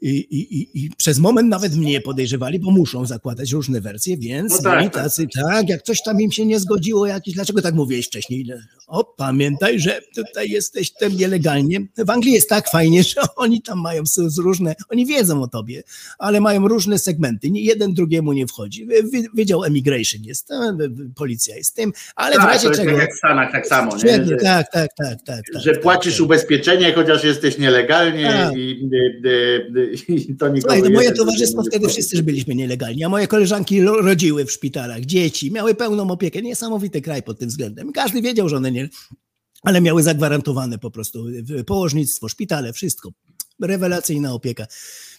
[0.00, 4.62] I, i, i, przez moment nawet mnie podejrzewali, bo muszą zakładać różne wersje, więc No
[4.62, 4.94] tak, tak.
[4.94, 8.46] tacy, tak, jak coś tam im się nie zgodziło, jakieś, dlaczego tak mówiłeś wcześniej?
[8.86, 11.80] O, pamiętaj, że tutaj jesteś tam nielegalnie.
[11.98, 14.02] W Anglii jest tak fajnie, że oni tam mają
[14.38, 15.82] różne, oni wiedzą o tobie,
[16.18, 18.88] ale mają różne segmenty, nie jeden drugiemu nie wchodzi.
[19.34, 20.78] Wydział Emigration jest, tam,
[21.14, 22.92] policja jest tym, ale w tak, razie to jest czego...
[22.92, 24.24] tak jak w Stanach tak samo, nie?
[24.24, 25.42] Że, tak, tak, tak, tak.
[25.52, 26.24] tak że tak, płacisz tak.
[26.24, 28.56] ubezpieczenie, chociaż jesteś nielegalnie Tak.
[28.56, 28.88] i,
[30.08, 31.92] i, to nikogo Słuchaj, to moje towarzystwo wtedy wchodzi.
[31.92, 36.42] wszyscy byliśmy nielegalni, a moje koleżanki rodziły w szpitalach, dzieci, miały pełną opiekę.
[36.42, 37.92] Niesamowity kraj pod tym względem.
[37.92, 38.88] Każdy wiedział, że one nie,
[39.62, 41.26] ale miały zagwarantowane po prostu
[41.66, 43.10] położnictwo, szpitale, wszystko.
[43.60, 44.66] Rewelacyjna opieka.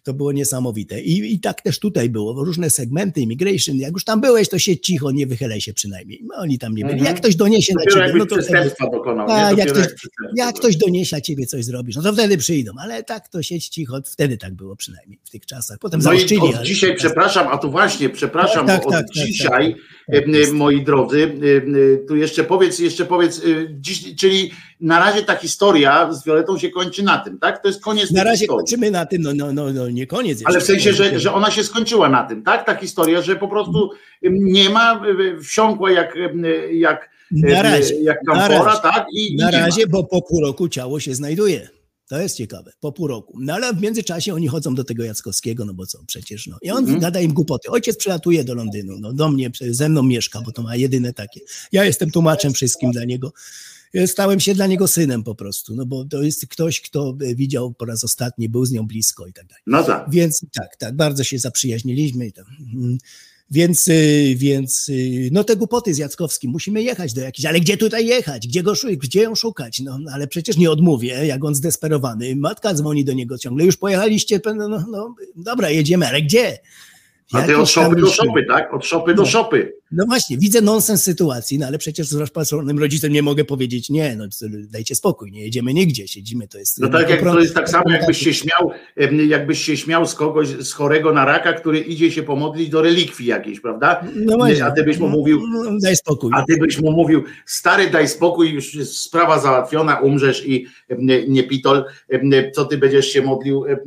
[0.07, 1.01] To było niesamowite.
[1.01, 2.43] I, I tak też tutaj było.
[2.43, 3.75] Różne segmenty, immigration.
[3.77, 6.21] Jak już tam byłeś, to siedź cicho, nie wychylaj się przynajmniej.
[6.23, 6.93] No, oni tam nie byli.
[6.93, 7.07] Mhm.
[7.13, 9.85] Jak ktoś doniesie na ciebie, no to wtedy, dokonał, a, jak, Dopiero ktoś,
[10.35, 12.71] jak jak ktoś doniesie ciebie coś zrobisz, no to wtedy przyjdą.
[12.79, 14.01] Ale tak to siedź cicho.
[14.05, 15.77] Wtedy tak było przynajmniej w tych czasach.
[15.79, 16.41] Potem No zaoszczyli.
[16.41, 19.75] od ale- dzisiaj, przepraszam, a tu właśnie, przepraszam, Tak, bo tak, od tak, tak, dzisiaj,
[20.53, 21.31] moi drodzy,
[22.07, 24.51] tu jeszcze powiedz, jeszcze powiedz, e, dziś, czyli
[24.81, 27.61] na razie ta historia z Violetą się kończy na tym, tak?
[27.61, 28.57] To jest koniec Na razie historii.
[28.59, 30.39] kończymy na tym, no, no, no, no nie koniec.
[30.45, 32.65] Ale w sensie, że, że ona się skończyła na tym, tak?
[32.65, 33.89] Ta historia, że po prostu
[34.31, 35.01] nie ma,
[35.43, 36.13] wsiąkła jak,
[36.71, 38.81] jak, Na razie, jak na kamfora, razie.
[38.81, 39.05] tak?
[39.13, 41.69] I, Na razie, bo po pół roku ciało się znajduje.
[42.07, 43.37] To jest ciekawe, po pół roku.
[43.39, 46.57] No ale w międzyczasie oni chodzą do tego Jackowskiego, no bo co, przecież no.
[46.61, 46.99] I on Mhm.
[46.99, 47.69] gada im głupoty.
[47.69, 51.39] Ojciec przylatuje do Londynu, no do mnie, ze mną mieszka, bo to ma jedyne takie.
[51.71, 53.33] Ja jestem tłumaczem wszystkim dla niego.
[53.93, 57.73] Ja Stałem się dla niego synem po prostu, no bo to jest ktoś, kto widział
[57.73, 59.63] po raz ostatni, był z nią blisko i tak dalej.
[59.67, 60.05] No tak.
[60.09, 62.27] Więc tak, tak, bardzo się zaprzyjaźniliśmy.
[62.27, 62.45] I tam.
[63.51, 67.77] Więc, y, więc y, no te głupoty z Jackowskim, musimy jechać do jakiejś, ale gdzie
[67.77, 72.35] tutaj jechać, gdzie, go, gdzie ją szukać, no ale przecież nie odmówię, jak on zdesperowany,
[72.35, 76.59] matka dzwoni do niego ciągle, już pojechaliście, no, no, no dobra, jedziemy, ale gdzie?
[77.33, 78.73] A ty od szopy do szopy, tak?
[78.73, 79.27] Od szopy do No.
[79.27, 79.73] szopy.
[79.91, 84.15] No właśnie, widzę nonsens sytuacji, no ale przecież z rozpatrzonym rodzicem nie mogę powiedzieć, nie,
[84.15, 84.25] no
[84.69, 86.79] dajcie spokój, nie jedziemy nigdzie, siedzimy, to jest...
[86.79, 88.71] No tak jak to jest tak samo, jakbyś się śmiał,
[89.27, 93.25] jakbyś się śmiał z kogoś, z chorego na raka, który idzie się pomodlić do relikwii
[93.27, 94.03] jakiejś, prawda?
[94.15, 94.65] No właśnie.
[94.65, 96.31] A ty byś mu mówił, No, daj spokój.
[96.35, 100.65] a ty byś mu mówił, stary, daj spokój, już sprawa załatwiona, umrzesz i
[101.27, 101.85] nie pitol,
[102.53, 103.77] co ty będziesz się modlił em,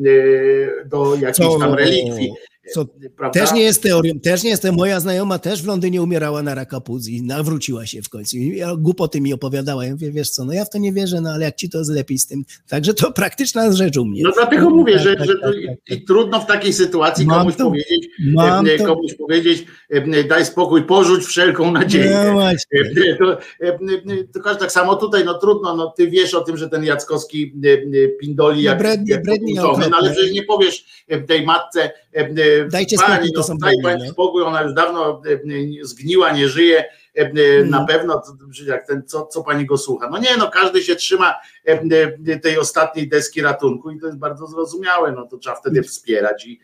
[0.87, 2.31] do jakiejś tam relikwii.
[2.75, 2.85] Co,
[3.17, 3.41] Prawda?
[3.41, 4.75] też nie jest teorią, też nie jestem.
[4.75, 8.37] Moja znajoma też w Londynie umierała na raka płuc i nawróciła się w końcu.
[8.37, 9.85] I ja głupoty mi opowiadała.
[9.87, 11.79] Ja mówię, wiesz co, no ja w to nie wierzę, no ale jak ci to
[11.89, 12.45] lepiej z tym.
[12.69, 14.23] Także to praktyczna rzecz u mnie.
[14.25, 15.55] No dlatego mówię, Tak, że, tak, że tak,
[15.91, 18.09] i, i trudno w takiej sytuacji komuś to- powiedzieć,
[18.79, 22.23] to- komuś powiedzieć, em, daj spokój, porzuć wszelką nadzieję.
[22.27, 22.81] No właśnie.
[23.19, 23.39] To,
[24.35, 27.55] to każdy tak samo tutaj, no trudno, no ty wiesz o tym, że ten Jackowski
[28.21, 30.85] pindoli jak, No brednie- jak brednie no ale przecież nie powiesz
[31.29, 31.91] tej matce,
[32.73, 34.13] Dajcie pani, no, są daj pani no.
[34.13, 35.41] spokój, ona już dawno em,
[35.83, 37.71] zgniła, nie żyje, em, Mm.
[37.71, 38.23] na pewno,
[38.67, 40.11] jak ten, co, co pani go słucha.
[40.11, 41.35] No nie, no każdy się trzyma
[42.43, 46.61] tej ostatniej deski ratunku i to jest bardzo zrozumiałe, no to trzeba wtedy wspierać i,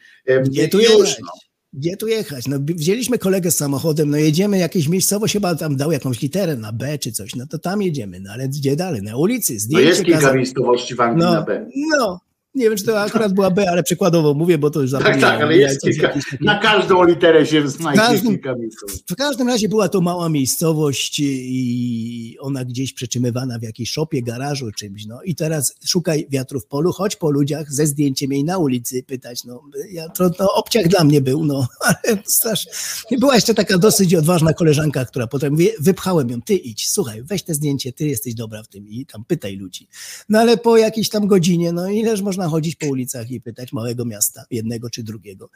[0.64, 1.18] i tu już, jechać?
[1.20, 1.28] no.
[1.72, 2.46] Gdzie tu jechać?
[2.46, 6.72] No, wzięliśmy kolegę z samochodem, no jedziemy jakieś miejscowość, chyba tam dał jakąś literę na
[6.72, 9.02] B czy coś, no to tam jedziemy, no ale gdzie dalej?
[9.02, 11.66] Na ulicy, No zdjęcie jest kilka miejscowości w Anglii na no, B.
[11.98, 12.20] no,
[12.57, 15.35] nie wiem, czy to akurat była B, ale przykładowo mówię, bo to już Tak, zapomniałem.
[15.35, 16.15] tak, ale jest kilka.
[16.41, 19.05] Na każdą literę się znajdzie każdym- kilka miejscowości.
[19.11, 24.73] W każdym razie była to mała miejscowość i ona gdzieś przetrzymywana w jakiejś szopie, garażu,
[24.73, 25.07] czymś.
[25.07, 29.03] No i teraz szukaj wiatru w polu, chodź po ludziach ze zdjęciem jej na ulicy
[29.03, 29.45] pytać.
[29.45, 32.73] No, ja, to, to obciach dla mnie był, no, ale strasznie.
[33.19, 37.43] Była jeszcze taka dosyć odważna koleżanka, która potem mówię, wypchałem ją, ty idź, słuchaj, weź
[37.43, 39.89] te zdjęcie, ty jesteś dobra w tym i tam pytaj ludzi.
[40.28, 44.05] No ale po jakiejś tam godzinie, no ileż można chodzić po ulicach i pytać małego
[44.05, 45.51] miasta, jednego czy drugiego.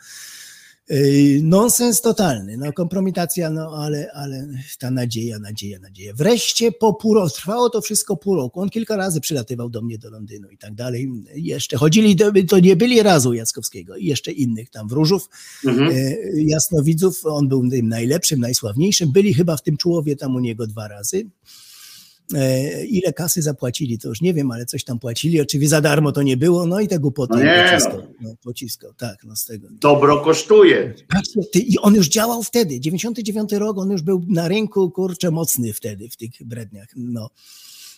[0.91, 4.49] Yy, Nonsens totalny, no kompromitacja, no ale, ale
[4.79, 6.15] ta nadzieja, nadzieja, nadzieja.
[6.15, 9.99] Wreszcie po pół roku, trwało to wszystko pół roku, on kilka razy przylatywał do mnie
[9.99, 11.11] do Londynu i tak dalej.
[11.35, 15.29] Jeszcze chodzili, do, to nie byli razu Jackowskiego i jeszcze innych tam wróżów,
[15.67, 15.91] Mhm.
[15.97, 20.67] e, jasnowidzów, on był tym najlepszym, najsławniejszym, byli chyba w tym czułowie tam u niego
[20.67, 21.31] dwa razy.
[22.35, 25.41] E, Ile kasy zapłacili, to już nie wiem, ale coś tam płacili.
[25.41, 27.99] Oczywiście za darmo to nie było, no i te głupoty No nie, pociskał.
[27.99, 28.29] no.
[28.31, 29.69] No, pociskał, tak, no z tego.
[29.71, 30.95] Dobro kosztuje.
[31.09, 35.31] Patrzcie, ty, I on już działał wtedy, 99 rok, on już był na rynku, kurczę,
[35.31, 36.89] mocny wtedy w tych bredniach.
[36.97, 37.31] No.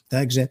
[0.08, 0.48] Także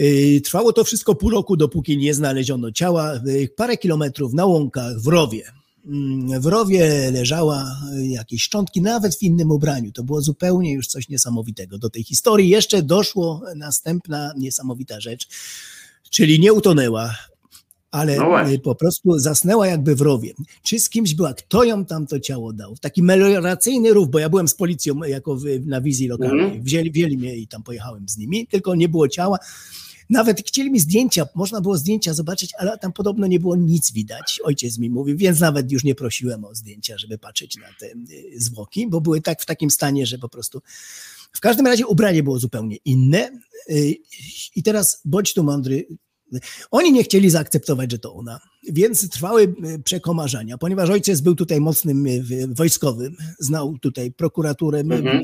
[0.00, 3.14] y, trwało to wszystko pół roku, dopóki nie znaleziono ciała.
[3.28, 5.42] Y, parę kilometrów na łąkach w rowie.
[5.86, 9.92] Mm, W rowie leżała jakieś szczątki, nawet w innym ubraniu.
[9.92, 11.78] To było zupełnie już coś niesamowitego.
[11.78, 15.28] Do tej historii jeszcze doszło następna niesamowita rzecz,
[16.10, 17.14] czyli nie utonęła,
[17.90, 20.32] ale No po prostu zasnęła jakby w rowie.
[20.62, 21.34] Czy z kimś była?
[21.34, 22.76] Kto ją tam to ciało dał?
[22.80, 26.44] Taki melioracyjny rów, bo ja byłem z policją jako w, na wizji lokalnej.
[26.44, 26.62] Mhm.
[26.62, 29.38] Wzięli, wzięli mnie i tam pojechałem z nimi, tylko nie było ciała.
[30.10, 34.40] Nawet chcieli mi zdjęcia, można było zdjęcia zobaczyć, ale tam podobno nie było nic widać.
[34.44, 38.40] Ojciec mi mówił, więc nawet już nie prosiłem o zdjęcia, żeby patrzeć na te y,
[38.40, 40.62] zwłoki, bo były tak w takim stanie, że po prostu.
[41.32, 43.30] W każdym razie ubranie było zupełnie inne.
[43.70, 43.94] Y,
[44.56, 45.86] I teraz bądź tu mądry.
[46.70, 51.60] Oni nie chcieli zaakceptować, że to ona, więc trwały y, przekomarzania, ponieważ ojciec był tutaj
[51.60, 52.06] mocnym
[52.48, 54.80] wojskowym, znał tutaj prokuraturę.
[54.80, 55.22] Mhm.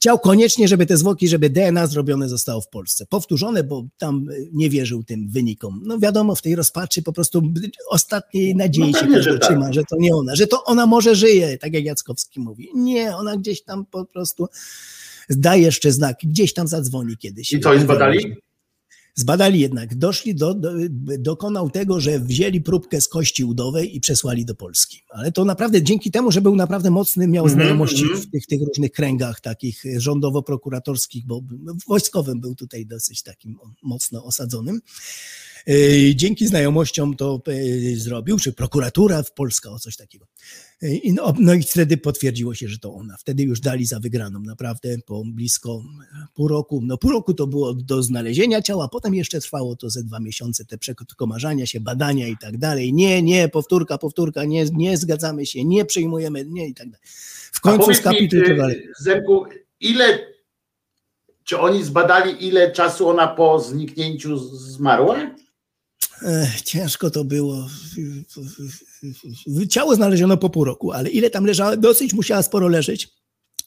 [0.00, 3.06] Chciał koniecznie, żeby te zwłoki, żeby DNA zrobione zostało w Polsce.
[3.06, 5.80] Powtórzone, bo tam y, nie wierzył tym wynikom.
[5.84, 7.42] No wiadomo, w tej rozpaczy po prostu
[7.90, 9.48] ostatniej nadziei No się pewnie, że tak.
[9.48, 12.68] trzyma, że to nie ona, że to ona może żyje, tak jak Jackowski mówi.
[12.74, 14.46] Nie, ona gdzieś tam po prostu
[15.30, 17.52] da jeszcze znak, gdzieś tam zadzwoni kiedyś.
[17.52, 18.36] I co, i zbadali?
[19.18, 20.70] Zbadali jednak, doszli do, do,
[21.18, 25.02] dokonał tego, że wzięli próbkę z kości udowej i przesłali do Polski.
[25.10, 28.20] Ale to naprawdę dzięki temu, że był naprawdę mocny, miał Mhm, znajomości mhm.
[28.20, 31.40] w tych, tych różnych kręgach takich rządowo-prokuratorskich, bo
[31.88, 34.80] wojskowym był tutaj dosyć takim mocno osadzonym.
[35.66, 40.26] Yy, Dzięki znajomościom to yy, zrobił, czy prokuratura w Polska o coś takiego.
[40.82, 43.16] I no, no i wtedy potwierdziło się, że to ona.
[43.16, 45.82] Wtedy już dali za wygraną, naprawdę po blisko
[46.34, 46.80] pół roku.
[46.84, 50.64] No pół roku to było do znalezienia ciała, potem jeszcze trwało to ze dwa miesiące,
[50.64, 52.94] te przekomarzania się, badania i tak dalej.
[52.94, 57.06] Nie, nie, powtórka, powtórka, nie, nie zgadzamy się, nie przyjmujemy, nie i tak dalej.
[57.52, 58.74] W końcu skapitulowali.
[58.76, 59.44] y, Zemku,
[59.80, 60.18] ile,
[61.44, 65.16] czy oni zbadali, ile czasu ona po zniknięciu zmarła?
[66.64, 67.66] Ciężko to było.
[69.70, 71.76] Ciało znaleziono po pół roku, ale ile tam leżało?
[71.76, 73.08] Dosyć musiała sporo leżeć,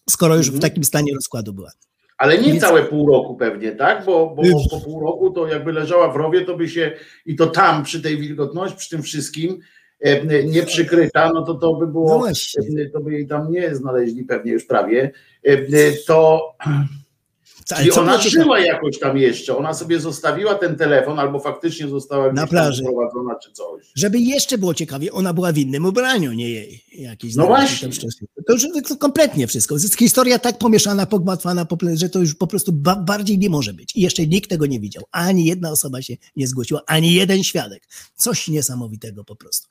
[0.09, 1.71] skoro już w takim stanie rozkładu była.
[2.17, 4.05] Ale nie Więc- całe pół roku pewnie, tak?
[4.05, 6.91] Bo, bo po pół roku to jakby leżała w rowie, to by się
[7.25, 9.59] i to tam przy tej wilgotności, przy tym wszystkim
[9.99, 12.63] e, nie przykryta, no to to by No było, właśnie.
[12.81, 15.11] e, to by jej tam nie znaleźli pewnie już prawie.
[15.43, 15.57] E,
[16.07, 16.41] To
[17.77, 21.87] Czyli co ona ciekawe- żyła jakoś tam jeszcze, ona sobie zostawiła ten telefon, albo faktycznie
[21.87, 22.81] została Na tam plaży.
[22.83, 23.83] sprowadzona czy coś.
[23.95, 26.83] Żeby jeszcze było ciekawie, ona była w innym ubraniu, nie jej.
[26.91, 27.89] Jakiś No właśnie.
[27.89, 28.09] tam.
[28.47, 29.75] To już to kompletnie wszystko.
[29.75, 33.73] To jest historia tak pomieszana, pogmatwana, że to już po prostu ba- bardziej nie może
[33.73, 33.95] być.
[33.95, 35.03] I jeszcze nikt tego nie widział.
[35.11, 37.83] Ani jedna osoba się nie zgłosiła, ani jeden świadek.
[38.15, 39.67] Coś niesamowitego po prostu.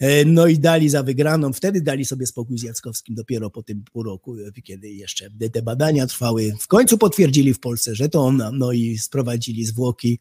[0.00, 3.84] E, No i dali za wygraną, wtedy dali sobie spokój z Jackowskim dopiero po tym
[3.92, 6.54] pół roku, e, kiedy jeszcze te- badania trwały.
[6.60, 10.18] W końcu potwierdzili w Polsce, że to ona, no i sprowadzili zwłoki.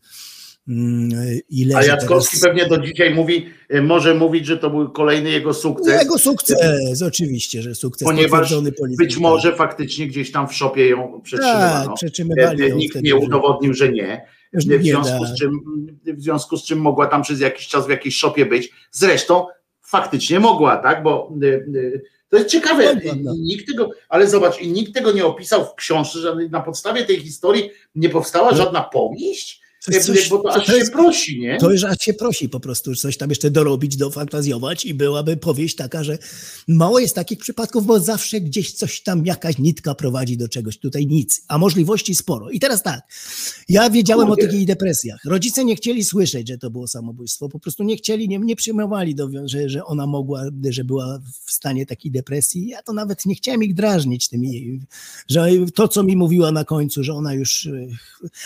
[0.68, 1.10] Mm,
[1.50, 5.30] I A Jackowski teraz- pewnie do dzisiaj mówi, e, może mówić, że to był kolejny
[5.30, 6.02] jego sukces.
[6.02, 8.54] Jego sukces, oczywiście, że sukces Ponieważ
[8.98, 11.86] być może faktycznie gdzieś tam w szopie ją przetrzymywano.
[11.86, 14.26] Tak, przetrzymywali Nikt nie udowodnił, że nie.
[14.54, 15.60] W związku, z czym,
[16.18, 18.70] w związku z czym mogła tam przez jakiś czas w jakiejś szopie być.
[18.92, 19.46] Zresztą
[19.90, 21.04] faktycznie mogła, tak?
[21.04, 22.96] Bo y, y, to jest ciekawe.
[22.96, 23.34] Mogła, no.
[23.40, 27.20] Nikt tego, ale zobacz, i nikt tego nie opisał w książce, że na podstawie tej
[27.20, 28.58] historii nie powstała No.
[28.58, 29.59] żadna powieść.
[29.80, 31.58] Coś- coś- bo to aż się prosi, nie?
[31.58, 35.76] To już aż się prosi po prostu coś tam jeszcze dorobić, dofantazjować i byłaby powieść
[35.76, 36.18] taka, że
[36.68, 41.08] mało jest takich przypadków, bo zawsze gdzieś coś tam, jakaś nitka prowadzi do czegoś, tutaj
[41.08, 42.50] nic, a możliwości sporo.
[42.50, 43.02] I teraz tak,
[43.70, 44.44] ja wiedziałem Kurde.
[44.44, 45.20] o takich depresjach.
[45.26, 49.16] Rodzice nie chcieli słyszeć, że to było samobójstwo, po prostu nie chcieli, nie, nie przyjmowali,
[49.16, 52.68] do, że, że ona mogła, że była w stanie takiej depresji.
[52.68, 54.80] Ja to nawet nie chciałem ich drażnić tymi,
[55.30, 57.66] że to, co mi mówiła na końcu, że ona już...
[57.66, 57.88] e,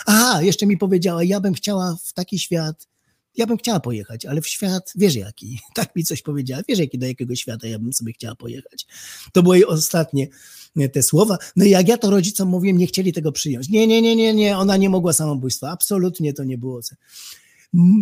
[0.06, 2.88] Aha, jeszcze mi powiedziała, ja bym chciała w taki świat,
[3.36, 6.98] ja bym chciała pojechać, ale w świat, wiesz jaki, tak mi coś powiedziała, wiesz jaki,
[6.98, 8.86] do jakiego świata ja bym sobie chciała pojechać.
[9.32, 10.28] To były jej ostatnie
[10.76, 11.38] nie, te słowa.
[11.56, 13.68] No i jak ja to rodzicom mówiłem, nie chcieli tego przyjąć.
[13.68, 16.80] Nie, nie, nie, nie, nie, ona nie mogła samobójstwa, absolutnie to nie było.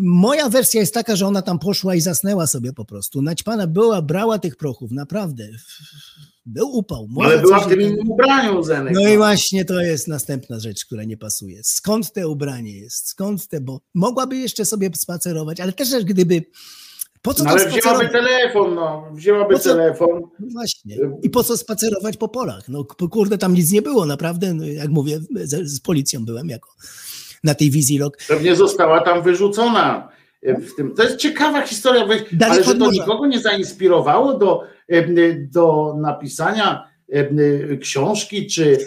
[0.03, 3.23] Moja wersja jest taka, że ona tam poszła i zasnęła sobie po prostu.
[3.23, 5.49] Naćpana była, brała tych prochów, naprawdę.
[6.47, 7.07] Był upał.
[7.11, 8.95] Może Ale była w tym innym ubraniu, Zenek.
[8.95, 11.61] no i właśnie to jest następna rzecz, która nie pasuje.
[11.65, 13.09] Skąd te ubranie jest?
[13.09, 16.45] Skąd te, bo mogłaby jeszcze sobie spacerować, ale też gdyby,
[17.23, 19.09] po co No ale wzięłaby telefon, no.
[19.13, 20.09] Wzięłaby telefon.
[20.41, 20.97] No Właśnie.
[21.23, 22.69] I po co spacerować po polach?
[22.69, 26.71] No kurde, tam nic nie było, naprawdę, no, jak mówię, z, z policją byłem jako
[27.45, 28.17] na tej wizji rok.
[28.29, 30.09] Pewnie została tam wyrzucona.
[30.43, 30.95] E, W tym.
[30.95, 32.07] To jest ciekawa historia,
[32.41, 35.05] ale że to nikogo nie zainspirowało do, e,
[35.35, 38.79] do napisania e, książki, czy,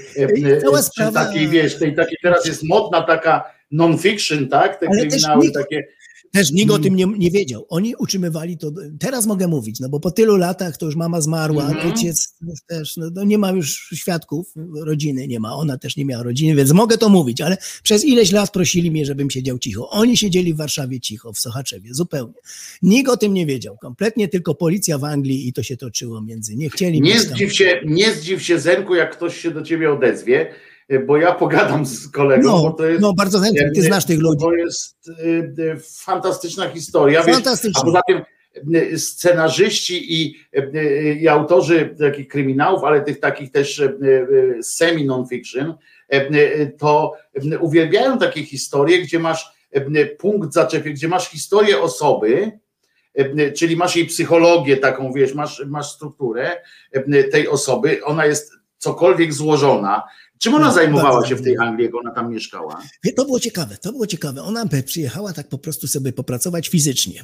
[0.98, 4.80] czy takiej, wiesz, tej takiej teraz jest modna taka non-fiction, tak?
[4.80, 5.88] Te Ale kryminały takie.
[6.36, 6.82] Też nikt Mm.
[6.82, 7.66] o tym nie, nie wiedział.
[7.70, 8.72] Oni utrzymywali to.
[9.00, 11.88] Teraz mogę mówić, no bo po tylu latach to już mama zmarła, Mhm.
[11.88, 12.36] ojciec
[12.68, 14.54] też, no, no nie ma już świadków,
[14.86, 18.32] rodziny nie ma, ona też nie miała rodziny, więc mogę to mówić, ale przez ileś
[18.32, 19.90] lat prosili mnie, żebym siedział cicho.
[19.90, 22.34] Oni siedzieli w Warszawie cicho, w Sochaczewie, zupełnie.
[22.82, 26.56] Nikt o tym nie wiedział, kompletnie tylko policja w Anglii i to się toczyło między.
[26.56, 30.48] Nie chcieli Nie zdziw, się, nie zdziw się, Zenku, jak ktoś się do ciebie odezwie,
[31.06, 33.02] bo ja pogadam z kolegą, No, bo to jest.
[33.02, 34.46] no, bardzo chętnie, ty e, znasz tych ludzi.
[34.46, 37.24] To jest e, fantastyczna historia.
[37.24, 37.82] Fantastyczna.
[37.82, 38.22] a poza tym
[38.98, 40.36] scenarzyści i,
[41.22, 43.82] i autorzy takich kryminałów, ale tych takich też
[44.62, 45.74] semi-non-fiction,
[46.78, 47.14] to
[47.60, 49.52] uwielbiają takie historie, gdzie masz
[50.18, 52.52] punkt zaczepienia, gdzie masz historię osoby,
[53.56, 56.62] czyli masz jej psychologię taką, wiesz, masz, masz strukturę
[57.32, 60.04] tej osoby, ona jest cokolwiek złożona.
[60.40, 62.82] Czym ona No, zajmowała się w tej Anglii, jak ona tam mieszkała?
[63.16, 64.44] To było ciekawe, to było ciekawe.
[64.44, 67.24] Ona by przyjechała tak po prostu sobie popracować fizycznie.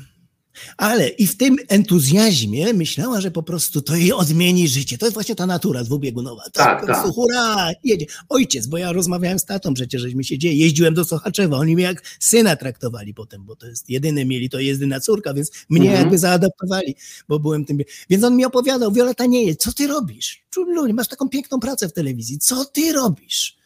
[0.78, 4.98] Ale i w tym entuzjazmie myślała, że po prostu to jej odmieni życie.
[4.98, 6.44] To jest właśnie ta natura dwubiegunowa.
[6.44, 7.14] Tak, Tak, po prostu tak.
[7.15, 8.06] hurra, jedzie.
[8.30, 10.56] Ojciec, bo ja rozmawiałem z tatą przecież, żeśmy się dzieje.
[10.56, 14.60] Jeździłem do Sochaczewa, oni mnie jak syna traktowali potem, bo to jest jedyny mieli, to
[14.60, 15.99] jedyna córka, więc mnie Mhm.
[16.02, 16.95] jakby zaadaptowali,
[17.28, 17.78] bo byłem tym.
[18.10, 20.44] Więc on mi opowiadał, Wioleta nie jest, co ty robisz?
[20.49, 23.57] Czulu, masz taką piękną pracę w telewizji, co ty robisz?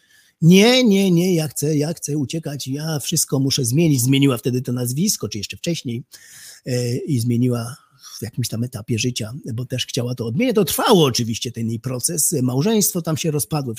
[0.42, 4.02] Nie, nie, nie, ja chcę, ja chcę uciekać, ja wszystko muszę zmienić.
[4.02, 6.04] Zmieniła wtedy to nazwisko, czy jeszcze wcześniej
[7.08, 7.76] i zmieniła
[8.20, 10.56] w jakimś tam etapie życia, bo też chciała to odmienić.
[10.56, 13.74] To trwało oczywiście ten jej proces, małżeństwo tam się rozpadło.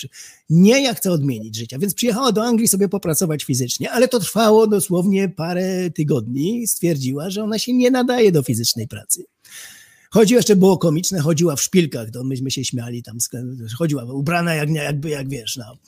[0.51, 4.67] Nie, ja chcę odmienić życia, więc przyjechała do Anglii sobie popracować fizycznie, ale to trwało
[4.67, 6.67] dosłownie parę tygodni.
[6.67, 9.25] Stwierdziła, że ona się nie nadaje do fizycznej pracy.
[10.11, 13.19] Chodziła, jeszcze było komiczne, chodziła w szpilkach, to myśmy się śmiali tam,
[13.79, 15.79] chodziła ubrana jak, jakby, jak wiesz, no,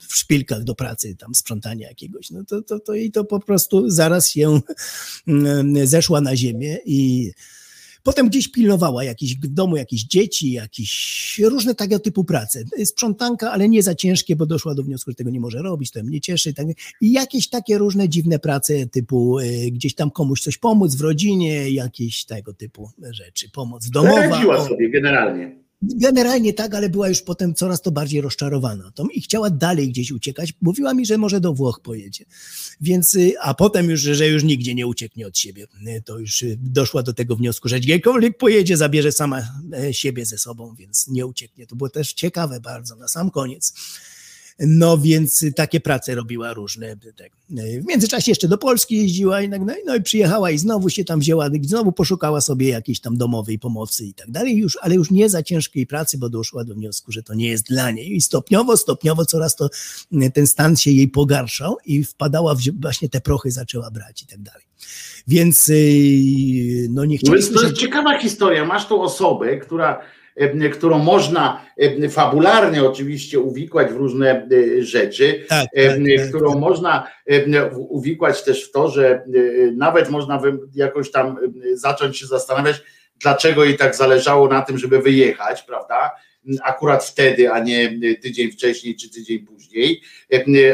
[0.00, 3.90] w szpilkach do pracy, tam sprzątania jakiegoś, no to, to, to i to po prostu
[3.90, 4.60] zaraz się
[5.28, 7.30] mm, zeszła na ziemię i
[8.08, 12.64] Potem gdzieś pilnowała jakiś, w domu jakieś dzieci, jakieś różne tego typu prace.
[12.84, 16.02] Sprzątanka, ale nie za ciężkie, bo doszła do wniosku, że tego nie może robić, to
[16.02, 16.54] mnie cieszy.
[16.54, 16.66] Tak.
[17.00, 21.70] I jakieś takie różne dziwne prace typu y, gdzieś tam komuś coś pomóc w rodzinie,
[21.70, 24.28] jakieś tego typu rzeczy, pomoc domowa.
[24.28, 25.67] Radziła sobie generalnie.
[25.82, 28.90] Generalnie tak, ale była już potem coraz to bardziej rozczarowana.
[28.94, 30.52] To i chciała dalej gdzieś uciekać.
[30.60, 32.24] Mówiła mi, że może do Włoch pojedzie.
[32.80, 35.66] Więc, y, a potem już, że już nigdzie nie ucieknie od siebie.
[35.86, 39.42] Y, to już y, doszła do tego wniosku, że gdziekolwiek pojedzie, zabierze sama
[39.72, 41.66] e, siebie ze sobą, więc nie ucieknie.
[41.66, 43.72] To było też ciekawe bardzo na sam koniec.
[44.60, 46.96] No więc takie prace robiła różne.
[47.16, 47.32] Tak.
[47.82, 51.04] W międzyczasie jeszcze do Polski jeździła i, tak, no, no i przyjechała i znowu się
[51.04, 55.10] tam wzięła, znowu poszukała sobie jakiejś tam domowej pomocy i tak dalej, już, ale już
[55.10, 58.16] nie za ciężkiej pracy, bo doszła do wniosku, że to nie jest dla niej.
[58.16, 59.68] I stopniowo, stopniowo coraz to
[60.34, 64.42] ten stan się jej pogarszał i wpadała w, właśnie te prochy zaczęła brać i tak
[64.42, 64.62] dalej.
[65.28, 65.72] Więc
[66.90, 67.42] no nie chciałem.
[67.54, 68.64] To jest ciekawa historia.
[68.64, 70.00] Masz tą osobę, która
[70.72, 76.60] którą można e, fabularnie oczywiście uwikłać w różne e, rzeczy, tak, tak, tak, którą tak.
[76.60, 77.06] można
[77.72, 79.24] uwikłać też w to, że
[79.76, 80.42] nawet można
[80.74, 81.36] jakoś tam
[81.74, 82.82] zacząć się zastanawiać,
[83.20, 86.10] dlaczego jej tak zależało na tym, żeby wyjechać, prawda?
[86.62, 90.02] Akurat wtedy, a nie tydzień wcześniej czy tydzień później,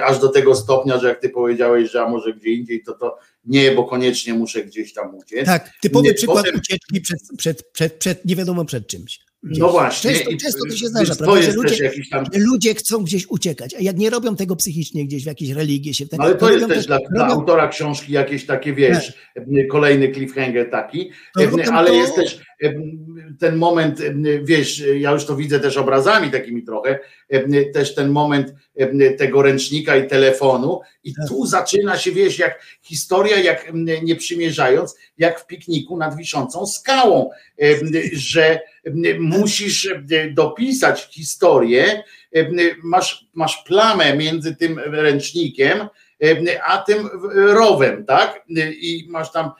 [0.04, 3.18] aż do tego stopnia, że jak ty powiedziałeś, że a może gdzie indziej, to to
[3.44, 5.46] nie, bo koniecznie muszę gdzieś tam uciec.
[5.46, 6.60] Tak, typowy przykład Potem...
[6.60, 9.20] ucieczki przed, przed, przed, przed nie wiadomo przed czymś.
[9.44, 9.58] Gdzieś.
[9.58, 10.10] No właśnie.
[10.10, 12.24] Często, często to się zdarza, prawda, że ludzie, tam...
[12.34, 16.06] ludzie, chcą gdzieś uciekać, a jak nie robią tego psychicznie gdzieś w jakiejś religii się...
[16.06, 19.44] Tak, ale to, jest też dla, dla, autora książki jakieś takie, wiesz, tak.
[19.70, 21.10] kolejny cliffhanger taki,
[21.72, 21.94] ale to...
[21.94, 22.40] jest też
[23.38, 24.00] ten moment,
[24.42, 26.98] wiesz, ja już to widzę też obrazami takimi trochę,
[27.74, 28.54] też ten moment
[29.18, 31.28] tego ręcznika i telefonu i tak.
[31.28, 37.30] tu zaczyna się, wiesz, jak historia, jak nie przymierzając, jak w pikniku nad wiszącą skałą,
[38.12, 38.60] że
[39.18, 39.94] musisz
[40.30, 42.02] dopisać historię,
[42.82, 45.88] masz, masz plamę między tym ręcznikiem,
[46.66, 48.44] a tym rowem, tak?
[48.80, 49.50] I masz tam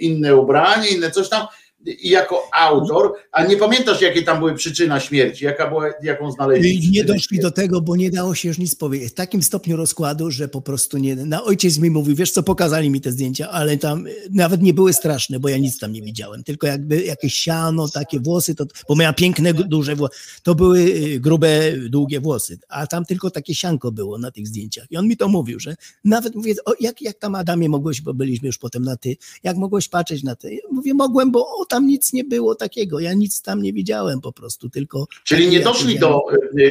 [0.00, 1.46] inne ubranie, inne coś tam
[1.86, 6.90] i jako autor, a nie pamiętasz, jakie tam były przyczyna śmierci, jaka była, jaką znaleźli?
[6.90, 9.10] Nie doszli do tego, bo nie dało się już nic powiedzieć.
[9.10, 11.16] W takim stopniu rozkładu, że po prostu nie.
[11.16, 14.92] Na ojciec mi mówił, wiesz co, pokazali mi te zdjęcia, ale tam nawet nie były
[14.92, 18.96] straszne, bo ja nic tam nie widziałem, tylko jakby jakieś siano, takie włosy, to, bo
[18.96, 20.14] miała piękne, duże włosy.
[20.42, 24.86] To były y, grube, długie włosy, a tam tylko takie sianko było na tych zdjęciach.
[24.90, 28.46] I on mi to mówił, że nawet mówię, jak, jak tam Adamie mogłeś, bo byliśmy
[28.46, 30.48] już potem na ty, jak mogłeś patrzeć na te?
[30.72, 33.00] Mówię, mogłem, bo tam nic nie było takiego.
[33.00, 35.06] Ja nic tam nie widziałem po prostu, tylko.
[35.24, 36.20] Czyli nie doszli do,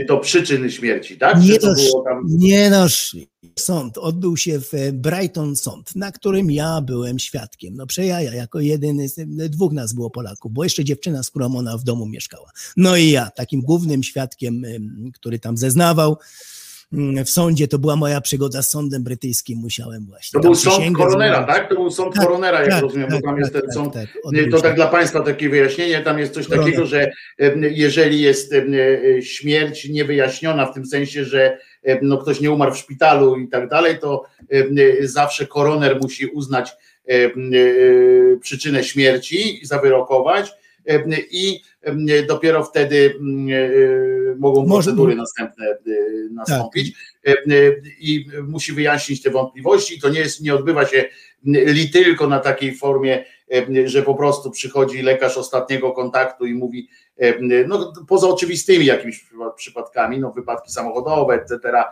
[0.08, 1.42] do przyczyny śmierci, tak?
[1.42, 2.24] Nie, doszli, tam...
[2.28, 3.28] nie doszli.
[3.60, 7.76] Sąd odbył się w Brighton Sąd, na którym ja byłem świadkiem.
[7.76, 11.84] No przejaja, jako jedyny, dwóch nas było Polaków, bo jeszcze dziewczyna, z którą ona w
[11.84, 12.52] domu mieszkała.
[12.78, 14.62] No i ja, takim głównym świadkiem,
[15.14, 16.18] który tam zeznawał.
[16.94, 20.42] Mm, w sądzie, to była moja przygoda z sądem brytyjskim, musiałem właśnie.
[20.42, 21.70] To był sąd koronera, tak?
[21.70, 23.94] To był sąd tak, koronera, jak tak, rozumiem, tak, bo tam jest ten tak, sąd.
[23.94, 24.08] Tak,
[24.52, 27.12] to tak dla Państwa takie wyjaśnienie, tam jest coś takiego, że
[27.72, 28.54] jeżeli jest
[29.22, 31.58] śmierć niewyjaśniona, w tym sensie, że
[32.02, 34.24] no, ktoś nie umarł w szpitalu i tak dalej, to
[35.02, 36.72] zawsze koroner musi uznać
[38.42, 40.52] przyczynę śmierci i zawyrokować
[41.32, 41.62] i
[42.28, 43.14] dopiero wtedy
[44.38, 45.78] mogą procedury następne
[46.32, 47.36] nastąpić tak.
[48.00, 50.02] i musi wyjaśnić te wątpliwości.
[50.02, 51.06] To nie jest, nie odbywa się
[51.46, 53.26] li tylko na takiej formie,
[53.86, 56.90] że po prostu przychodzi lekarz ostatniego kontaktu i mówi,
[57.68, 59.26] no poza oczywistymi jakimiś
[59.56, 61.84] przypadkami, no wypadki samochodowe, etc.,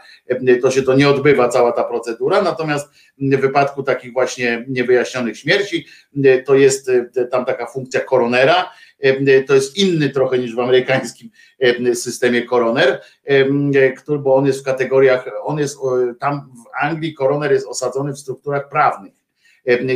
[0.61, 5.85] to się to nie odbywa cała ta procedura, natomiast w wypadku takich właśnie niewyjaśnionych śmierci
[6.45, 6.91] to jest
[7.31, 8.71] tam taka funkcja koronera,
[9.47, 11.29] to jest inny trochę niż w amerykańskim
[11.93, 13.01] systemie koroner,
[14.19, 15.77] bo on jest w kategoriach, on jest
[16.19, 19.13] tam w Anglii koroner jest osadzony w strukturach prawnych,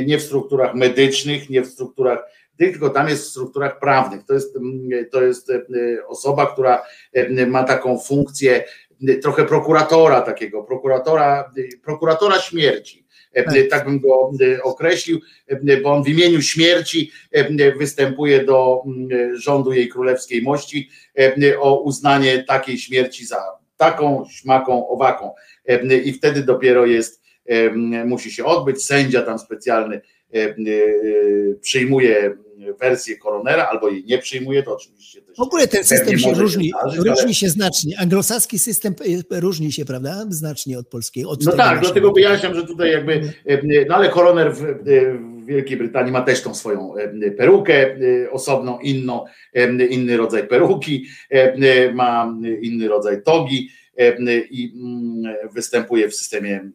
[0.06, 2.20] nie w strukturach medycznych, nie w strukturach
[2.58, 4.26] tylko tam jest w strukturach prawnych.
[4.26, 4.58] To jest,
[5.12, 5.52] to jest
[6.08, 6.82] osoba, która
[7.48, 8.64] ma taką funkcję
[9.22, 11.52] trochę prokuratora takiego, prokuratora,
[11.84, 13.70] prokuratora śmierci E, tak.
[13.70, 17.12] tak bym go e, określił, e, bo on w imieniu śmierci
[17.78, 18.84] występuje do
[19.34, 20.90] rządu jej królewskiej mości
[21.60, 23.38] o uznanie takiej śmierci za
[23.78, 25.34] taką, śmaką, owaką.
[26.04, 27.24] I wtedy dopiero jest,
[28.06, 30.02] musi się odbyć, sędzia tam specjalny
[31.62, 32.38] przyjmuje
[32.80, 36.70] wersję koronera, albo jej nie przyjmuje, to oczywiście też W ogóle ten system się różni,
[36.80, 38.00] zdarzyć, różni ale- się znacznie.
[38.00, 38.96] Anglosaski system
[39.32, 40.26] e, różni się, prawda?
[40.30, 41.30] Znacznie od polskiego.
[41.30, 44.74] Od No tak, dlatego wyjaśniam, że tutaj jakby, e, no ale koroner w, e,
[45.40, 50.48] w Wielkiej Brytanii ma też tą swoją e, perukę e, osobną, inną, e, inny rodzaj
[50.48, 53.89] peruki, e, ma inny rodzaj togi e,
[54.52, 56.72] i mm, występuje w systemie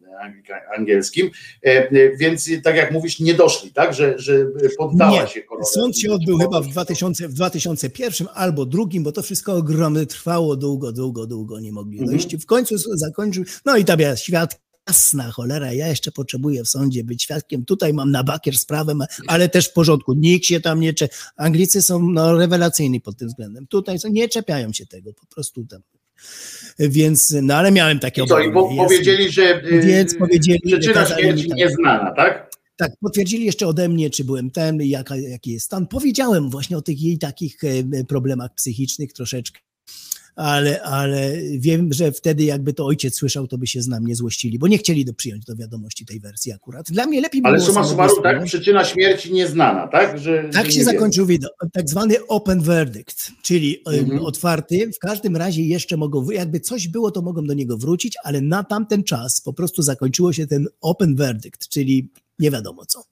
[0.77, 1.29] angielskim,
[1.61, 4.45] E, więc tak jak mówisz, nie doszli, tak, że, że
[4.77, 5.67] poddała Nie, się koroner.
[5.73, 10.55] sąd się odbył chyba w, 2000, w 2001 albo drugim, bo to wszystko ogromne trwało
[10.55, 12.17] długo, długo, długo, nie mogli Mhm.
[12.17, 12.35] dojść.
[12.37, 17.03] W końcu zakończył, no i tam ja świadek, jasna cholera, ja jeszcze potrzebuję w sądzie
[17.03, 18.93] być świadkiem, tutaj mam na bakier sprawę,
[19.27, 21.09] ale też w porządku, nikt się tam nie cze...
[21.37, 25.65] Anglicy są no, rewelacyjni pod tym względem, tutaj są, nie czepiają się tego, po prostu
[25.65, 25.81] tam.
[26.79, 28.87] Więc, no ale miałem takie I co, i po, obawy, jasne.
[28.87, 31.57] powiedzieli, że e, Więc powiedzieli, przyczyna śmierci tak.
[31.57, 32.55] nieznana, tak?
[32.77, 35.87] Tak, potwierdzili jeszcze ode mnie, czy byłem ten, jaka, jaki jest stan.
[35.87, 39.59] Powiedziałem właśnie o tych jej takich e, problemach psychicznych troszeczkę,
[40.35, 44.15] ale, ale wiem, że wtedy jakby to ojciec słyszał, to by się z nami nie
[44.15, 46.85] złościli, bo nie chcieli do, przyjąć do wiadomości tej wersji akurat.
[46.91, 50.19] Dla mnie lepiej Ale było suma summarum, tak, przyczyna śmierci nieznana, tak?
[50.19, 54.25] Że, Tak że się zakończył wideo, tak zwany open verdict, czyli Mhm.
[54.25, 54.91] otwarty.
[54.95, 58.63] W każdym razie jeszcze mogą, jakby coś było, to mogą do niego wrócić, ale na
[58.63, 63.03] tamten czas po prostu zakończyło się ten open verdict, czyli nie wiadomo co.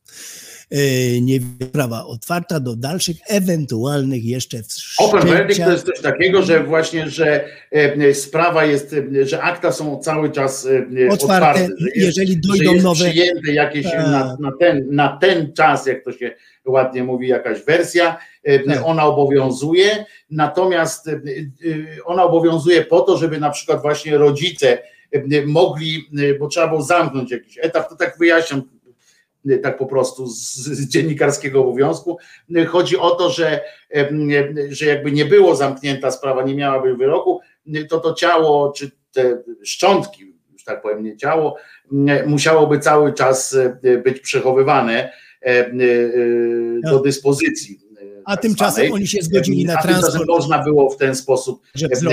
[0.74, 5.28] E, Nie sprawa otwarta do dalszych, ewentualnych jeszcze Open wszczęcia.
[5.38, 10.32] verdict to jest coś takiego, że właśnie, że e, sprawa jest, że akta są cały
[10.32, 10.70] czas e,
[11.10, 13.94] Otwarte, otwarte, jeżeli dojdą nowe- przyjęte jakieś Tak.
[14.08, 16.36] na, na, ten, na ten czas, jak to się
[16.66, 18.18] ładnie mówi, jakaś wersja,
[18.68, 18.82] Tak.
[18.86, 21.10] ona obowiązuje, natomiast
[22.06, 24.78] ona obowiązuje po to, żeby na przykład właśnie rodzice
[25.46, 26.06] mogli,
[26.40, 28.62] bo trzeba było zamknąć jakiś etap, to tak wyjaśniam,
[29.64, 32.18] tak po prostu z, z dziennikarskiego obowiązku.
[32.68, 33.62] Chodzi o to, że,
[34.70, 37.40] że jakby nie było zamknięta sprawa, nie miałaby wyroku,
[37.90, 41.56] to to ciało, czy te szczątki, już tak powiem, nie ciało,
[42.26, 43.58] musiałoby cały czas
[44.04, 45.14] być przechowywane
[46.84, 47.83] do dyspozycji.
[48.26, 50.28] A tak tymczasem oni się zgodzili na transport.
[50.28, 51.62] można było w ten sposób,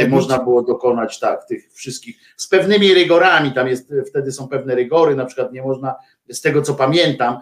[0.09, 5.17] można było dokonać tak, tych wszystkich, z pewnymi rygorami, tam jest, wtedy są pewne rygory,
[5.17, 5.95] na przykład nie można,
[6.31, 7.39] z tego co pamiętam,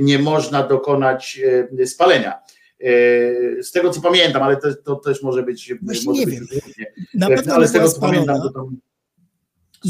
[0.00, 1.40] nie można dokonać
[1.80, 2.32] e, spalenia.
[2.80, 5.74] E, Z tego co pamiętam, ale to, to też może być.
[5.82, 6.46] Właśnie może nie być wiem.
[6.64, 6.86] różnie.
[7.14, 8.52] Na E, pewno ale z tego co pamiętam, spalona.
[8.52, 8.76] to tam.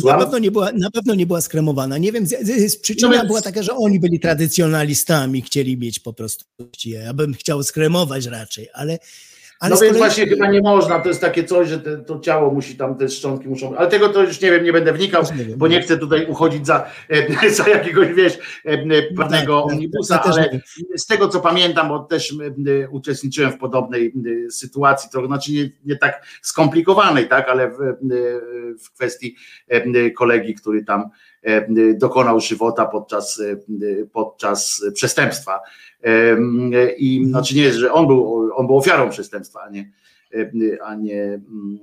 [0.05, 1.99] Na pewno, nie była, na pewno nie była skremowana.
[1.99, 5.77] Nie wiem, z, z, z przyczyna No więc- była taka, że oni byli tradycjonalistami, chcieli
[5.79, 6.45] mieć po prostu.
[6.85, 8.99] Ja bym chciał skremować raczej, ale.
[9.61, 12.19] Ale no więc kolei- właśnie chyba nie można, to jest takie coś, że te, to
[12.19, 15.23] ciało musi tam, te szczątki muszą, ale tego to już nie wiem, nie będę wnikał,
[15.39, 15.59] nie wiem.
[15.59, 20.33] bo nie chcę tutaj uchodzić za, e, za jakiegoś, wiesz, e, pewnego tak, omnibusa, nie
[20.33, 20.61] ale
[20.97, 22.35] z tego co pamiętam, bo też
[22.91, 24.13] uczestniczyłem w podobnej
[24.51, 27.77] sytuacji, trochę, znaczy nie, nie tak skomplikowanej, tak, ale w,
[28.85, 29.37] w kwestii
[30.17, 31.11] kolegi, który tam
[31.95, 33.57] dokonał żywota podczas, e,
[34.13, 35.61] podczas przestępstwa.
[36.03, 37.31] Em, I Mhm.
[37.31, 39.93] znaczy nie, że on był, on był ofiarą przestępstwa, a nie,
[40.85, 41.79] a nie mm,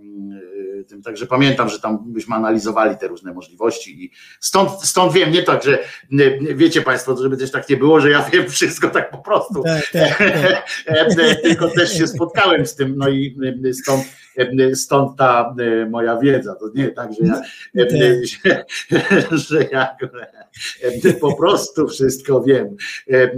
[0.87, 1.01] tym.
[1.01, 5.63] Także pamiętam, że tam byśmy analizowali te różne możliwości i stąd, stąd wiem, nie tak,
[5.63, 5.79] że
[6.55, 9.63] wiecie Państwo, żeby też tak nie było, że ja wiem wszystko tak po prostu.
[9.63, 10.67] Tak, tak, tak.
[10.85, 13.37] E, Tylko też się spotkałem z tym, no i
[13.69, 14.22] e, stąd, e,
[14.73, 16.55] stąd ta e, moja wiedza.
[16.55, 17.41] To nie tak, że ja,
[17.83, 18.65] e, że,
[19.47, 19.95] że ja
[20.81, 22.75] e, po prostu wszystko wiem.
[23.11, 23.29] E, e,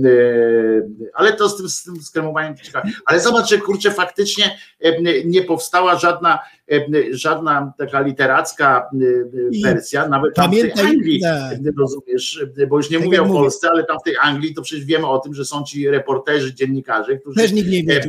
[1.13, 2.89] Ale to z tym, z tym skremowaniem ciekawe.
[3.05, 6.39] Ale zobacz, że kurczę, faktycznie e, nie powstała żadna,
[6.71, 11.57] e, żadna taka literacka e, I wersja, nawet tam w tej Anglii, tak.
[11.79, 13.39] rozumiesz, bo już nie Tak mówię o mówię.
[13.39, 16.53] Polsce, ale tam w tej Anglii to przecież wiemy o tym, że są ci reporterzy,
[16.53, 17.99] dziennikarze, którzy, Też nikt nie e,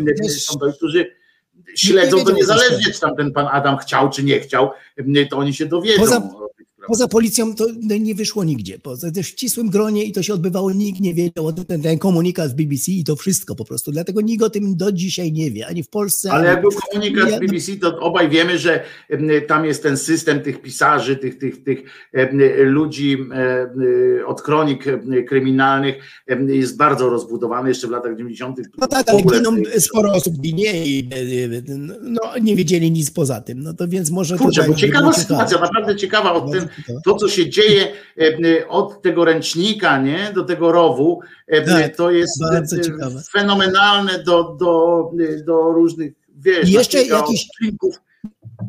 [0.60, 1.06] to, którzy
[1.75, 4.70] śledzą to wiedział, co niezależnie, czy tam ten pan Adam chciał, czy nie chciał,
[5.31, 6.03] to oni się dowiedzą.
[6.03, 6.45] Poza-.
[6.86, 7.66] Poza policją to
[8.00, 8.78] nie wyszło nigdzie.
[8.78, 11.98] Poza w ścisłym gronie i to się odbywało, nikt nie wiedział o tym, ten, ten
[11.98, 13.92] komunikat w BBC i to wszystko po prostu.
[13.92, 16.32] Dlatego nikt o tym do dzisiaj nie wie, ani w Polsce.
[16.32, 18.84] Ale jak był komunikat z BBC, to obaj wiemy, że
[19.48, 21.82] tam jest ten system tych pisarzy, tych, tych, tych
[22.58, 23.70] ludzi em,
[24.26, 24.84] od kronik
[25.28, 25.94] kryminalnych
[26.48, 28.60] jest bardzo rozbudowany jeszcze w latach 90.
[28.78, 31.62] No tak, ale giną, sporo osób ginie i e,
[32.02, 33.62] no, nie wiedzieli nic poza tym.
[33.62, 36.75] No to więc może Kurczę, bo ciekawa było sytuacja, naprawdę ciekawa Bardzo tym, ciekawa.
[37.05, 42.10] To co się dzieje e, od tego ręcznika, nie, do tego rowu, e, Tak, to
[42.10, 42.62] jest e,
[43.32, 45.10] fenomenalne do, do,
[45.44, 48.00] do różnych, wiesz, I jeszcze jakiś- odcinków.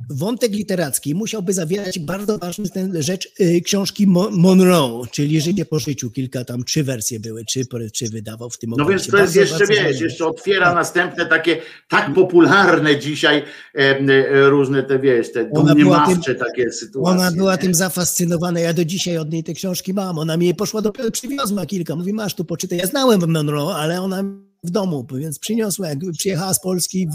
[0.09, 5.79] Wątek literacki musiałby zawierać bardzo ważny ten rzecz y, książki Mo- Monroe, czyli Życie po
[5.79, 6.11] życiu.
[6.11, 7.61] Kilka tam, trzy wersje były, czy,
[7.93, 8.89] czy wydawał w tym No okresie.
[8.91, 10.05] więc to jest Bardzo, jeszcze, bardzo wiesz, ważne.
[10.05, 11.57] jeszcze otwiera następne takie
[11.89, 13.43] tak popularne dzisiaj
[13.75, 17.19] e, różne te, wiesz, te Ona dumnie była tym- mawcze takie sytuacje.
[17.21, 17.57] Ona była nie?
[17.57, 18.59] tym zafascynowana.
[18.59, 20.19] Ja do dzisiaj od niej te książki mam.
[20.19, 21.95] Ona mi je poszła dopiero, przywiozła kilka.
[21.95, 22.77] Mówi, masz tu poczytaj.
[22.77, 24.23] Ja znałem Monroe, ale ona
[24.63, 25.89] w domu, więc przyniosła.
[25.89, 27.07] Jak przyjechała z Polski,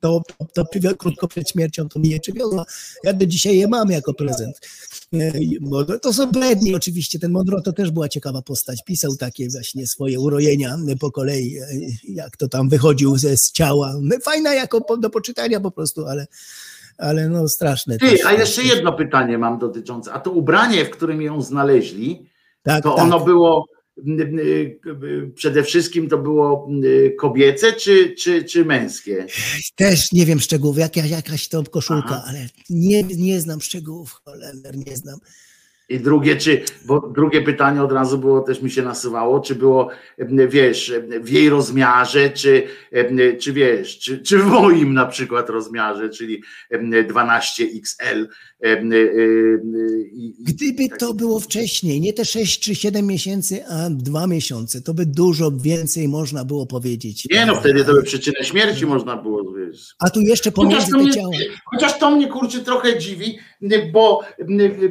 [0.00, 0.22] to,
[0.54, 2.64] to, to krótko przed śmiercią to mi je przywiozła.
[3.04, 4.60] Ja do dzisiaj je mam jako prezent.
[5.12, 7.18] E, to- są bredni oczywiście.
[7.18, 8.82] Ten Monroe to też była ciekawa postać.
[8.84, 11.66] Pisał takie właśnie swoje urojenia po kolei, e,
[12.08, 13.94] jak to tam wychodził ze, z ciała.
[14.00, 16.26] No, Fajna jako do poczytania po prostu, ale,
[16.98, 17.98] ale no straszne.
[17.98, 18.24] Ty, też.
[18.26, 22.26] a jeszcze jedno pytanie mam dotyczące, a to ubranie, w którym ją znaleźli,
[22.62, 23.04] Tak, to tak.
[23.04, 23.66] ono było
[25.34, 26.68] przede wszystkim to było
[27.18, 29.26] kobiece czy, czy, czy męskie?
[29.76, 32.24] Też nie wiem szczegółów, jaka, jakaś to koszulka, Aha.
[32.28, 35.18] ale nie, nie znam szczegółów, cholender, nie znam.
[35.88, 39.90] I drugie, czy, bo drugie pytanie od razu było, też mi się nasuwało, czy było,
[40.48, 42.62] wiesz, w jej rozmiarze, czy,
[43.40, 48.26] czy wiesz, czy, czy w moim na przykład rozmiarze, czyli em, 12XL.
[48.62, 54.26] Y, y, i- Gdyby to było wcześniej, nie te 6 czy 7 miesięcy, a 2
[54.26, 57.26] miesiące, to by dużo więcej można było powiedzieć.
[57.30, 59.94] Nie no, wtedy to by przyczynę śmierci można było, wiesz.
[59.98, 61.30] A tu jeszcze Chociaż pomiędzy to, te mnie, ciała.
[61.64, 63.38] chociaż to mnie kurczę trochę dziwi,
[63.92, 64.20] bo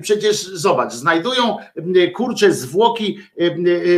[0.01, 3.17] przecież zobacz, znajdują m, kurczę zwłoki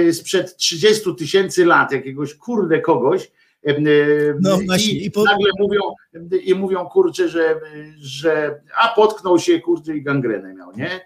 [0.08, 3.32] y, sprzed 30 tysięcy lat jakiegoś kurde kogoś.
[4.42, 5.82] No i, właśnie, i po- nagle mówią
[6.44, 7.60] i mówią kurczę, że,
[7.98, 11.02] że a potknął się kurczę i gangrenę miał, nie?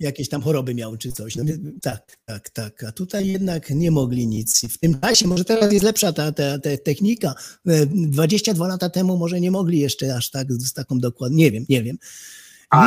[0.00, 1.36] Jakieś tam choroby miał czy coś.
[1.36, 1.44] No,
[1.82, 2.84] tak, tak, tak.
[2.84, 4.66] A tutaj jednak nie mogli nic.
[4.72, 7.34] W tym czasie, może teraz jest lepsza ta, ta, ta technika.
[7.66, 11.36] E, 22 lata temu może nie mogli jeszcze aż tak z taką dokładną.
[11.36, 11.98] Nie wiem, nie wiem.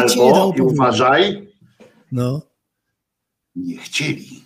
[0.04, 1.48] Nic się nie Albo i uważaj,
[2.12, 2.42] No,
[3.56, 4.44] nie chcieli.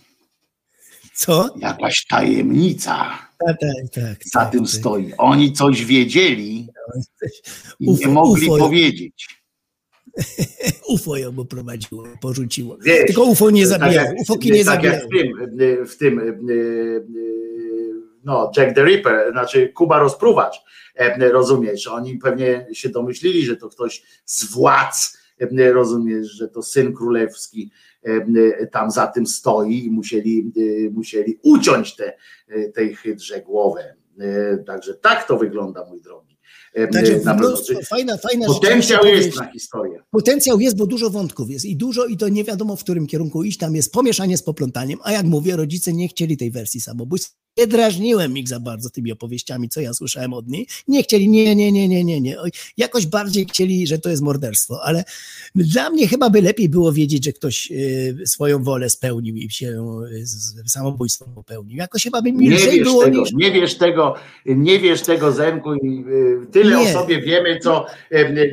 [1.16, 1.56] co?
[1.62, 4.18] Jakaś tajemnica Tak, tak, tak.
[4.34, 4.70] za tak, tym tak.
[4.70, 5.14] stoi.
[5.18, 6.68] Oni coś wiedzieli
[7.80, 8.58] i nie UFO, mogli UFO.
[8.58, 9.40] powiedzieć.
[10.94, 12.78] UFO ją poprowadziło, porzuciło.
[12.78, 14.08] Wiesz, Tylko UFO nie tak zabijało.
[14.08, 15.32] jak- UFOki nie tak jak w tym,
[15.88, 16.22] w tym
[18.24, 20.56] no, Jack the Ripper, znaczy Kuba Rozpruwacz,
[20.96, 26.64] e, rozumiesz, oni pewnie się domyślili, że to ktoś z władz, e, rozumiesz, że to
[26.64, 27.72] syn królewski
[28.72, 32.14] tam za tym stoi i musieli, y, musieli uciąć te,
[32.52, 33.96] y, tej hydrze głowę.
[34.20, 36.38] E, Także tak to wygląda, mój drogi.
[36.74, 40.04] E, Także na mnóstwo, fajna, fajna Potencjał jest na historię.
[40.12, 43.44] Potencjał jest, bo dużo wątków jest i dużo i to nie wiadomo w którym kierunku
[43.44, 43.58] iść.
[43.58, 47.36] Tam jest pomieszanie z poplątaniem, a jak mówię, rodzice nie chcieli tej wersji samobójstwa.
[47.60, 50.68] Nie drażniłem ich za bardzo tymi opowieściami, co ja słyszałem od niej.
[50.88, 52.36] Nie chcieli, nie, nie, nie, nie, nie, nie.
[52.78, 55.04] Jakoś bardziej chcieli, że to jest morderstwo, ale
[55.56, 59.84] dla mnie chyba by lepiej było wiedzieć, że ktoś y, swoją wolę spełnił i się
[60.24, 61.78] z- samobójstwo popełnił.
[61.78, 63.34] Jakoś chyba by Nie milżej wiesz było tego, niż...
[63.34, 64.16] nie wiesz tego,
[64.46, 66.06] nie wiesz tego Zenku i
[66.44, 66.90] y, tyle Nie.
[66.90, 67.86] o sobie wiemy, co,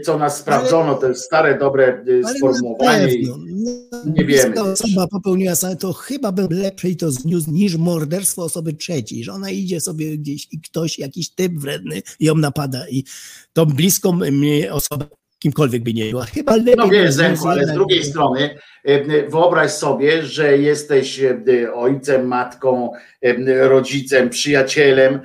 [0.05, 3.09] co nas sprawdzono, to jest stare, dobre Ale sformułowanie.
[3.09, 4.55] pewno, no, nie wiemy.
[4.55, 9.51] Ta osoba popełniła to chyba by lepiej to zniósł niż morderstwo osoby trzeciej, że ona
[9.51, 13.05] idzie sobie gdzieś i ktoś, jakiś typ wredny ją napada i
[13.53, 15.07] tą bliską mnie osobę,
[15.39, 18.59] kimkolwiek by nie była, chyba lepiej No wiesz, Zenku, ale z drugiej strony
[18.89, 22.91] y, wyobraź sobie, że jesteś y, ojcem, matką,
[23.25, 25.21] y, rodzicem, przyjacielem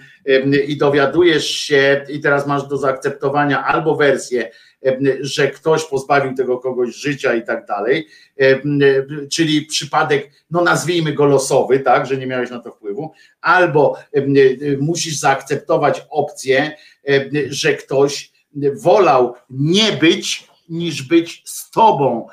[0.68, 4.52] i dowiadujesz się i teraz masz do zaakceptowania albo wersję,
[5.22, 8.08] że ktoś pozbawił tego kogoś życia i tak dalej,
[9.32, 13.12] czyli przypadek, no nazwijmy go losowy, tak, że nie miałeś na to wpływu,
[13.42, 13.98] albo
[14.80, 16.72] musisz zaakceptować opcję,
[17.50, 18.32] że ktoś
[18.74, 22.28] wolał nie być niż być z tobą.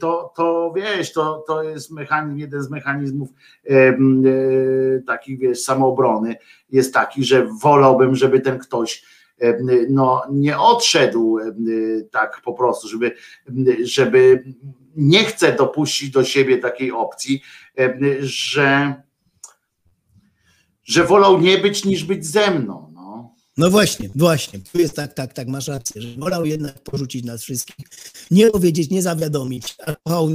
[0.00, 3.28] To, to wiesz, to, to jest mechanizm, jeden z mechanizmów
[3.64, 6.36] em, e, takich, wiesz, samoobrony
[6.70, 9.04] jest taki, że wolałbym, żeby ten ktoś
[9.90, 11.66] no, nie odszedł em,
[12.10, 13.16] tak po prostu, żeby,
[13.82, 14.44] żeby
[14.96, 17.42] nie chcę dopuścić do siebie takiej opcji,
[17.76, 18.94] em, że,
[20.84, 22.92] że wolał nie być niż być ze mną.
[22.94, 23.34] No.
[23.56, 24.58] No właśnie, właśnie.
[24.72, 27.86] Tu jest tak, tak, tak, masz rację, że wolał jednak porzucić nas wszystkich.
[28.30, 30.28] Nie powiedzieć, nie zawiadomić, a kochał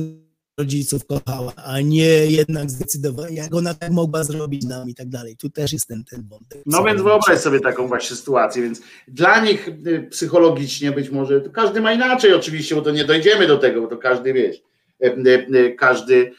[0.60, 5.10] rodziców, kochała, a nie jednak zdecydować, jak ona tak mogła zrobić z nami i tak
[5.10, 5.38] dalej.
[5.38, 6.30] Tu też jest ten, ten.
[6.66, 11.82] No więc wyobraź sobie taką właśnie sytuację, więc dla nich y, psychologicznie być może, każdy
[11.82, 14.62] ma inaczej oczywiście, bo to nie dojdziemy do tego, bo to każdy wiesz,
[15.04, 16.32] y, y, każdy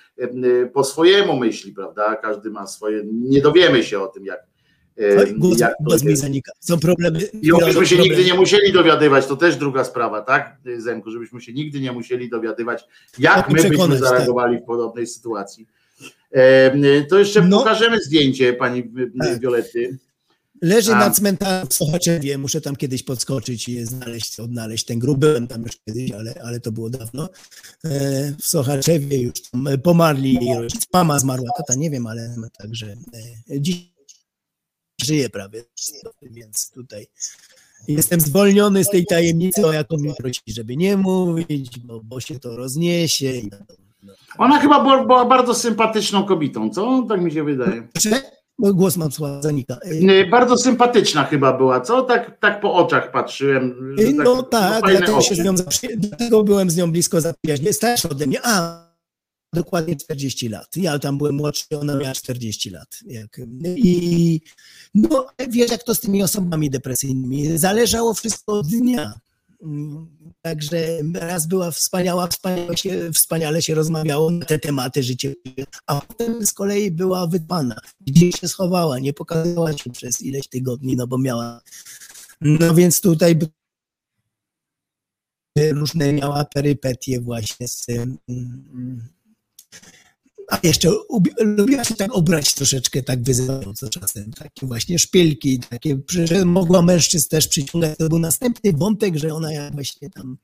[0.73, 4.50] po swojemu myśli, prawda, każdy ma swoje, nie dowiemy się o tym jak,
[5.39, 6.53] głos, jak głos mi zanika.
[6.61, 7.21] Są problemy.
[7.43, 8.03] I obyśmy się problemy.
[8.03, 12.31] nigdy nie musieli dowiadywać, to też druga sprawa, tak, Zenku, żebyśmy się nigdy nie musieli
[12.31, 12.85] dowiadywać,
[13.19, 15.67] jak Tak, my byśmy przekonać, zareagowali w podobnej sytuacji.
[17.09, 17.59] To jeszcze No.
[17.59, 18.83] pokażemy zdjęcie pani
[19.21, 19.41] Tak.
[19.41, 19.99] Wiolety.
[20.63, 20.99] Leży A.
[20.99, 25.19] na cmentarzu w Sochaczewie, muszę tam kiedyś podskoczyć i znaleźć, odnaleźć ten grób.
[25.19, 27.29] Byłem tam już kiedyś, ale, ale to było dawno.
[27.85, 30.87] E, W Sochaczewie już tam pomarli jej rodzice.
[30.93, 32.87] Mama zmarła, tata nie wiem, ale także
[33.51, 33.90] e, dziś
[35.05, 35.65] żyje prawie,
[36.23, 37.07] więc tutaj
[37.89, 42.39] jestem zwolniony z tej tajemnicy, o jaką mi prosi, żeby nie mówić, bo, bo się
[42.41, 43.33] to rozniesie.
[43.37, 43.51] i-
[44.39, 47.07] Ona chyba była, była bardzo sympatyczną kobietą, co?
[47.09, 47.89] Tak mi się wydaje.
[48.59, 49.79] Bo Głos mam słowa zanika.
[50.01, 52.03] Nie, Bardzo sympatyczna chyba była, co?
[52.03, 53.95] Tak, tak po oczach patrzyłem.
[53.99, 55.55] że No tak, dlatego się z nią
[55.97, 57.73] dlatego byłem z nią blisko zaprzyjaźniony.
[57.73, 58.85] Starsza ode mnie, a
[59.53, 60.77] dokładnie 40 lat.
[60.77, 62.99] Ja tam byłem młodszy, ona miała 40 lat.
[63.65, 64.41] I
[64.95, 67.59] no, wiesz, jak to z tymi osobami depresyjnymi.
[67.59, 69.21] Zależało wszystko od dnia.
[69.63, 75.29] Mm, Także raz była wspaniała, wspaniale się, wspaniale się rozmawiało na te tematy życia,
[75.87, 77.77] a potem z kolei była wypana.
[78.01, 81.61] Gdzieś się schowała, nie pokazała się przez ileś tygodni, no bo miała.
[82.41, 83.39] No więc tutaj
[85.57, 88.19] różne miała perypetie właśnie z tym.
[90.51, 94.33] A jeszcze ubi- lubiła się tak obrać troszeczkę tak wyzywająco czasem.
[94.33, 97.99] Takie właśnie szpilki, takie, że mogła mężczyzn też przyciągać.
[97.99, 100.39] To był następny wątek, że ona właśnie tam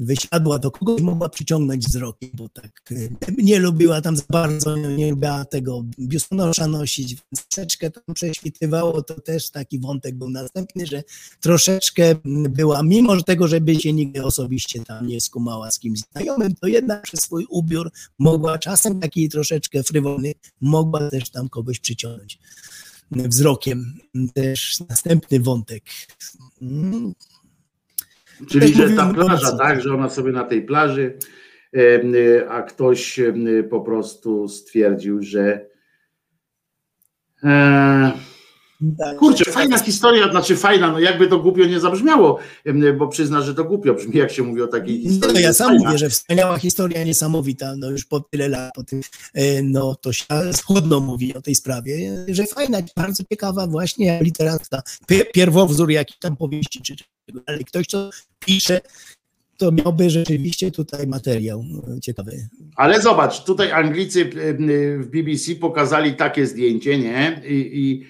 [0.00, 5.10] wysiadła, to kogoś mogła przyciągnąć wzrokiem, bo tak y, nie lubiła tam za bardzo, nie
[5.10, 11.02] lubiła tego biustonosza nosić, więc troszeczkę tam prześwitywało, to też taki wątek był następny, że
[11.40, 16.66] troszeczkę była, mimo tego, żeby się nigdy osobiście tam nie skumała z kimś znajomym, to
[16.66, 22.38] jednak przez swój ubiór mogła czasem taki troszeczkę frywolny, mogła też tam kogoś przyciągnąć
[23.10, 23.98] wzrokiem.
[24.34, 25.84] Też następny wątek.
[28.48, 31.18] Czyli, że ta plaża, tak, że ona sobie na tej plaży,
[31.76, 35.66] y, a ktoś y, po prostu stwierdził, że
[37.44, 38.12] e,
[39.18, 42.38] kurczę, fajna historia, znaczy fajna, no jakby to głupio nie zabrzmiało,
[42.98, 45.34] bo przyzna, że to głupio brzmi, jak się mówi o takiej historii.
[45.34, 45.84] No, ja sam fajna.
[45.84, 49.00] mówię, że wspaniała historia, niesamowita, no już po tyle lat, po tym,
[49.34, 54.82] e, no to się schudno mówi o tej sprawie, że fajna, bardzo ciekawa właśnie literatura,
[55.10, 56.94] Pie- pierwowzór jaki tam powieści, czy
[57.46, 58.80] ale ktoś, co pisze,
[59.56, 61.64] to miałby rzeczywiście tutaj materiał
[61.96, 62.48] e, ciekawy.
[62.76, 64.30] Ale zobacz, tutaj Anglicy
[64.98, 67.42] w BBC pokazali takie zdjęcie, nie?
[67.48, 68.04] I, i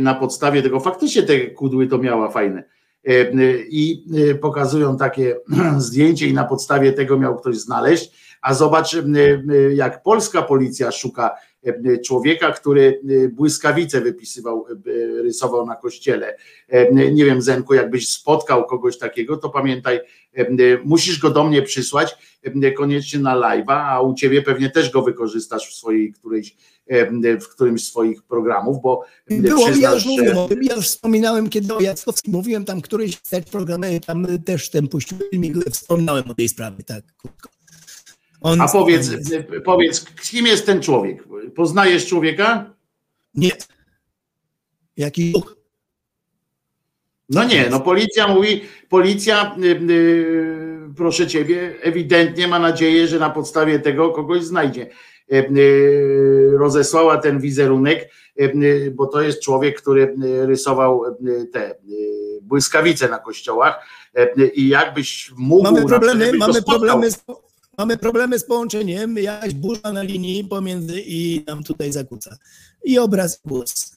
[0.00, 2.64] na podstawie tego faktycznie te kudły to miała fajne.
[3.04, 4.04] Em, y, I
[4.40, 5.36] pokazują takie
[5.78, 8.38] zdjęcie i na podstawie tego miał ktoś znaleźć.
[8.42, 8.96] A zobacz,
[9.74, 11.30] jak polska policja szuka
[12.04, 16.36] człowieka, który y, błyskawice wypisywał, y, rysował na kościele.
[17.12, 20.00] Nie wiem, Zenku, jakbyś spotkał kogoś takiego, to pamiętaj,
[20.84, 22.16] musisz go do mnie przysłać
[22.76, 26.56] koniecznie na live'a, a u ciebie pewnie też go wykorzystasz w swojej którejś,
[27.40, 30.86] w którymś z swoich programów, bo Było, ja już mówiłem że o tym, ja już
[30.86, 36.30] wspominałem, kiedy o Jackowskim mówiłem, tam któryś z programie, tam też ten puścił filmik, wspominałem
[36.30, 37.61] o tej sprawie, tak, krótko.
[38.42, 39.10] On a powiedz,
[39.64, 41.24] powiedz, kim jest ten człowiek?
[41.54, 42.74] Poznajesz człowieka?
[43.34, 43.50] Nie.
[44.96, 45.56] Jaki duch?
[47.28, 53.30] No nie, no policja mówi, policja, y, y, proszę ciebie, ewidentnie ma nadzieję, że na
[53.30, 54.86] podstawie tego kogoś znajdzie.
[55.32, 60.14] Y, y, Rozesłała ten wizerunek, y, bo to jest człowiek, który
[60.46, 61.02] rysował
[61.52, 61.74] te
[62.42, 63.86] błyskawice na kościołach
[64.54, 65.62] i jakbyś mógł...
[65.62, 67.24] Mamy problemy, przykład, mamy problemy, z,
[67.78, 72.36] mamy problemy z połączeniem, jakaś burza na linii pomiędzy i nam tutaj zakłóca.
[72.84, 73.96] I obraz, głos.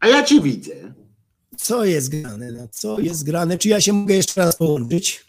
[0.00, 0.72] A ja cię widzę.
[1.56, 2.52] Co jest grane?
[2.52, 3.58] No, co jest grane?
[3.58, 5.26] Czy ja się mogę jeszcze raz połączyć?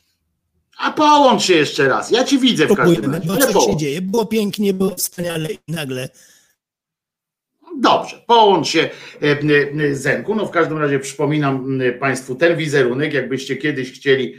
[0.77, 2.11] A połącz się jeszcze raz.
[2.11, 3.27] Ja ci widzę w każdym razie.
[3.27, 4.01] bo coś się dzieje.
[4.01, 6.09] Było pięknie, było wspaniale i nagle
[7.79, 8.89] Dobrze, połącz się
[9.21, 9.37] e,
[9.89, 10.35] e, Zenku.
[10.35, 14.35] No w każdym razie przypominam Państwu ten wizerunek, jakbyście kiedyś chcieli,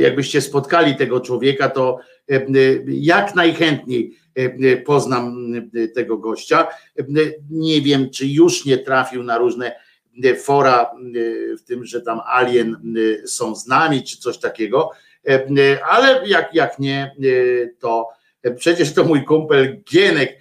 [0.00, 1.98] jakbyście spotkali tego człowieka, to
[2.30, 2.46] e, e,
[2.86, 6.68] jak najchętniej e, e, poznam e, tego gościa.
[6.98, 7.04] E,
[7.50, 9.72] Nie wiem, czy już nie trafił na różne
[10.24, 12.76] e, fora, e, w tym, że tam alien
[13.22, 14.90] e, są z nami, czy coś takiego,
[15.28, 18.08] E, e, ale jak, jak nie, e, to
[18.42, 20.38] e, przecież to mój kumpel Gienek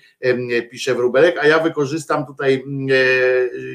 [0.72, 2.94] pisze Wróbelek, a ja wykorzystam tutaj e,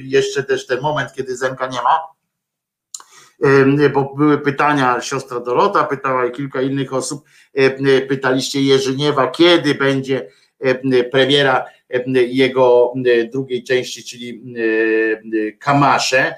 [0.02, 1.98] jeszcze też ten moment, kiedy Zenka nie ma,
[3.94, 7.24] bo były pytania, siostra Dorota pytała i kilka innych osób,
[8.08, 10.28] pytaliście Jerzyniewa, kiedy będzie
[10.60, 10.80] em,
[11.12, 11.64] premiera
[12.14, 12.92] jego
[13.32, 14.42] drugiej części, czyli
[15.58, 16.34] Kamasze,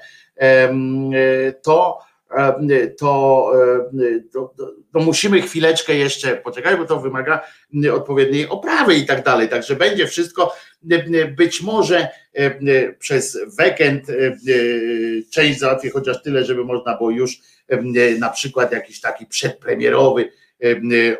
[1.61, 1.99] to
[2.97, 3.51] to,
[4.33, 4.53] to,
[4.93, 7.41] to, musimy chwileczkę jeszcze poczekać, bo to wymaga
[7.93, 9.49] odpowiedniej oprawy i tak dalej.
[9.49, 10.55] Także będzie wszystko
[11.37, 12.07] być może
[12.99, 14.03] przez weekend
[15.29, 17.39] część załatwię chociaż tyle, żeby można było już
[18.19, 20.29] na przykład jakiś taki przedpremierowy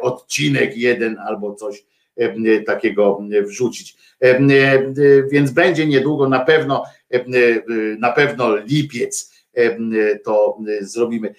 [0.02, 1.86] odcinek jeden albo coś
[2.66, 3.96] takiego wrzucić.
[5.32, 6.84] Więc będzie niedługo na pewno
[8.00, 9.35] na pewno lipiec
[10.24, 11.36] to zrobimy.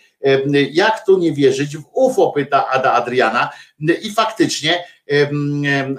[0.73, 3.51] Jak tu nie wierzyć w UFO, pyta Ada Adriana.
[4.03, 4.85] I faktycznie,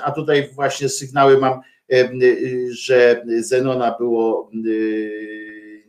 [0.04, 1.60] a tutaj właśnie sygnały mam,
[2.72, 4.52] że Zenona było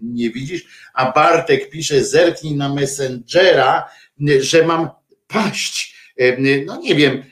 [0.02, 3.89] nie widzisz, a Bartek pisze, zerknij na Messengera,
[4.40, 4.89] że mam
[5.28, 5.98] paść.
[6.66, 7.23] No nie wiem,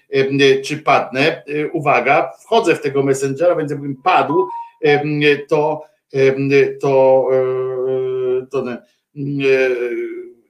[0.65, 1.43] czy padnę.
[1.73, 4.49] Uwaga, wchodzę w tego Messengera, więc jakbym padł,
[5.49, 5.85] to
[6.81, 7.29] to,
[8.51, 8.65] to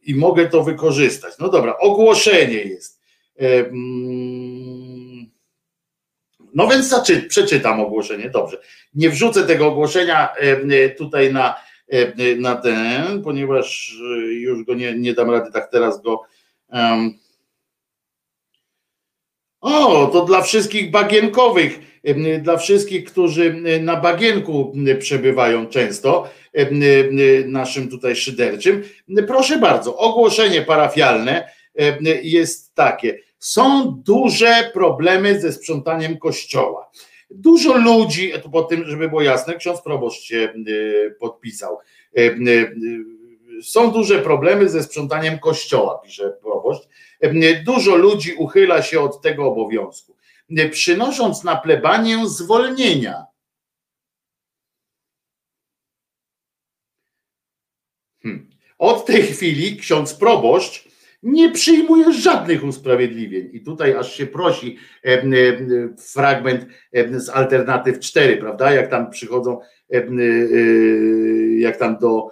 [0.07, 1.35] i mogę to wykorzystać.
[1.39, 3.01] No dobra, ogłoszenie jest.
[6.55, 6.95] No więc
[7.29, 8.59] przeczytam ogłoszenie, dobrze.
[8.95, 10.29] Nie wrzucę tego ogłoszenia
[10.99, 11.55] tutaj na,
[12.39, 13.97] na ten, ponieważ
[14.29, 16.23] już go nie, nie dam rady tak teraz go.
[19.61, 21.79] O, to dla wszystkich bagienkowych,
[22.41, 26.29] dla wszystkich, którzy na bagienku przebywają często,
[27.47, 28.83] naszym tutaj szyderczym.
[29.27, 31.49] Proszę bardzo, ogłoszenie parafialne
[32.23, 33.19] jest takie.
[33.39, 36.91] Są duże problemy ze sprzątaniem kościoła.
[37.31, 40.53] Dużo ludzi, to po tym, żeby było jasne, ksiądz proboszcz się
[41.21, 41.79] podpisał.
[43.63, 46.89] Są duże problemy ze sprzątaniem kościoła, pisze proboszcz.
[47.65, 50.16] Dużo ludzi uchyla się od tego obowiązku,
[50.71, 53.27] przynosząc na plebanię zwolnienia.
[58.23, 58.51] Hmm.
[58.79, 60.89] Od tej chwili ksiądz proboszcz
[61.23, 63.51] nie przyjmuje żadnych usprawiedliwień.
[63.53, 64.79] I tutaj aż się prosi
[66.13, 66.67] fragment
[67.11, 68.73] z alternatyw 4, prawda?
[68.73, 69.61] Jak tam przychodzą,
[71.59, 72.29] jak tam do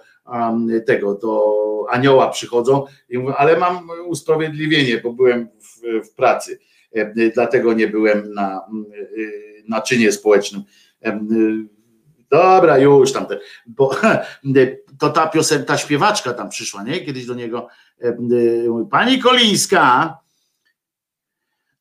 [0.85, 6.59] tego, do anioła przychodzą i mówią, ale mam usprawiedliwienie, bo byłem w, w pracy,
[7.33, 8.61] dlatego nie byłem na,
[9.67, 10.63] na czynie społecznym.
[12.29, 13.25] Dobra, już tam,
[13.67, 13.91] bo
[14.99, 16.99] to ta piosenka, ta śpiewaczka tam przyszła, nie?
[16.99, 17.67] Kiedyś do niego
[18.91, 20.17] pani Kolińska,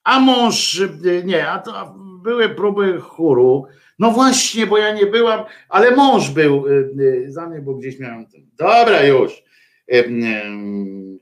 [0.04, 0.82] a mąż,
[1.24, 3.66] nie, a to były próby chóru,
[3.98, 6.64] no właśnie, bo ja nie byłam, ale mąż był
[7.26, 8.26] za mnie, bo gdzieś miałem.
[8.56, 9.42] Dobra, już.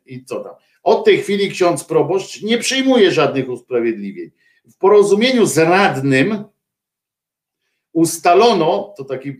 [0.06, 0.52] I co tam?
[0.82, 4.30] Od tej chwili ksiądz proboszcz nie przyjmuje żadnych usprawiedliwień.
[4.64, 6.44] W porozumieniu z radnym
[7.92, 9.36] ustalono, to taki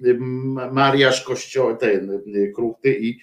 [0.72, 2.22] mariaż kościoła, ten
[2.54, 3.18] kruchty i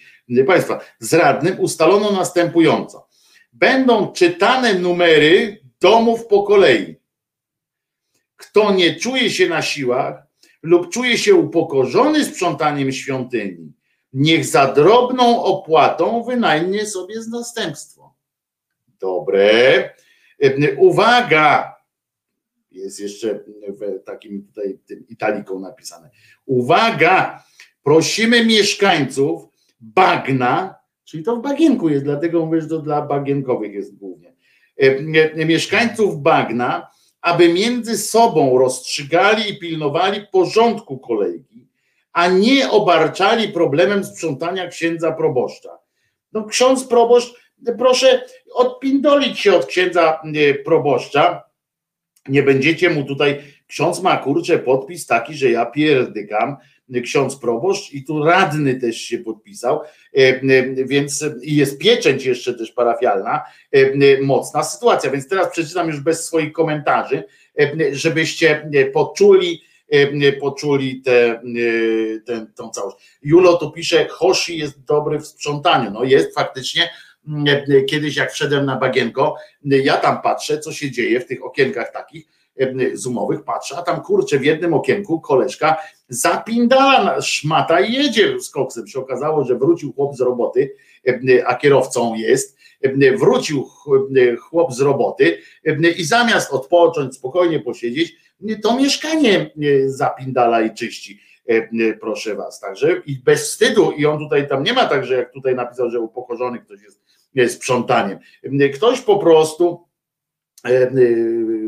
[0.46, 3.08] państwa, z radnym ustalono następująco.
[3.52, 6.96] Będą czytane numery domów po kolei.
[8.36, 10.22] Kto nie czuje się na siłach
[10.62, 13.72] lub czuje się upokorzony sprzątaniem świątyni,
[14.12, 17.99] niech za drobną opłatą wynajmie sobie następstwo.
[19.00, 19.94] Dobre.
[20.78, 21.76] Uwaga!
[22.70, 26.10] Jest jeszcze w takim tutaj tym italiką napisane.
[26.46, 27.44] Uwaga!
[27.82, 29.48] Prosimy mieszkańców
[29.80, 34.34] bagna, czyli to w bagienku jest, dlatego mówię, że to dla bagienkowych jest głównie.
[35.46, 41.68] Mieszkańców bagna, aby między sobą rozstrzygali i pilnowali porządku kolejki,
[42.12, 45.78] a nie obarczali problemem sprzątania księdza proboszcza.
[46.32, 50.22] No ksiądz proboszcz, proszę odpindolić się od księdza
[50.64, 51.42] proboszcza,
[52.28, 56.56] nie będziecie mu tutaj, ksiądz ma kurczę podpis taki, że ja pierdykam,
[57.04, 59.80] ksiądz proboszcz i tu radny też się podpisał,
[60.86, 63.42] więc i jest pieczęć jeszcze też parafialna,
[64.22, 67.24] mocna sytuacja, więc teraz przeczytam już bez swoich komentarzy,
[67.92, 69.62] żebyście poczuli,
[70.40, 71.40] poczuli tę
[72.26, 72.96] te, całość.
[73.22, 75.90] Julo tu pisze, Hoshi jest dobry w sprzątaniu.
[75.90, 76.90] No jest faktycznie,
[77.88, 82.26] kiedyś jak wszedłem na bagienko, ja tam patrzę, co się dzieje w tych okienkach takich
[82.92, 85.76] zoomowych, patrzę, a tam kurczę w jednym okienku koleżka
[86.08, 88.86] zapindala szmata i jedzie z koksem.
[88.86, 90.74] Się okazało, że wrócił chłop z roboty,
[91.46, 92.58] a kierowcą jest,
[93.18, 93.68] wrócił
[94.40, 95.38] chłop z roboty
[95.96, 98.16] i zamiast odpocząć, spokojnie posiedzieć,
[98.62, 99.50] to mieszkanie
[99.86, 101.20] zapindala i czyści
[102.00, 102.60] proszę was.
[102.60, 106.00] Także i bez wstydu, i on tutaj tam nie ma także, jak tutaj napisał, że
[106.00, 107.00] upokorzony ktoś jest
[107.48, 108.18] sprzątaniem.
[108.74, 109.84] Ktoś po prostu
[110.64, 110.90] e,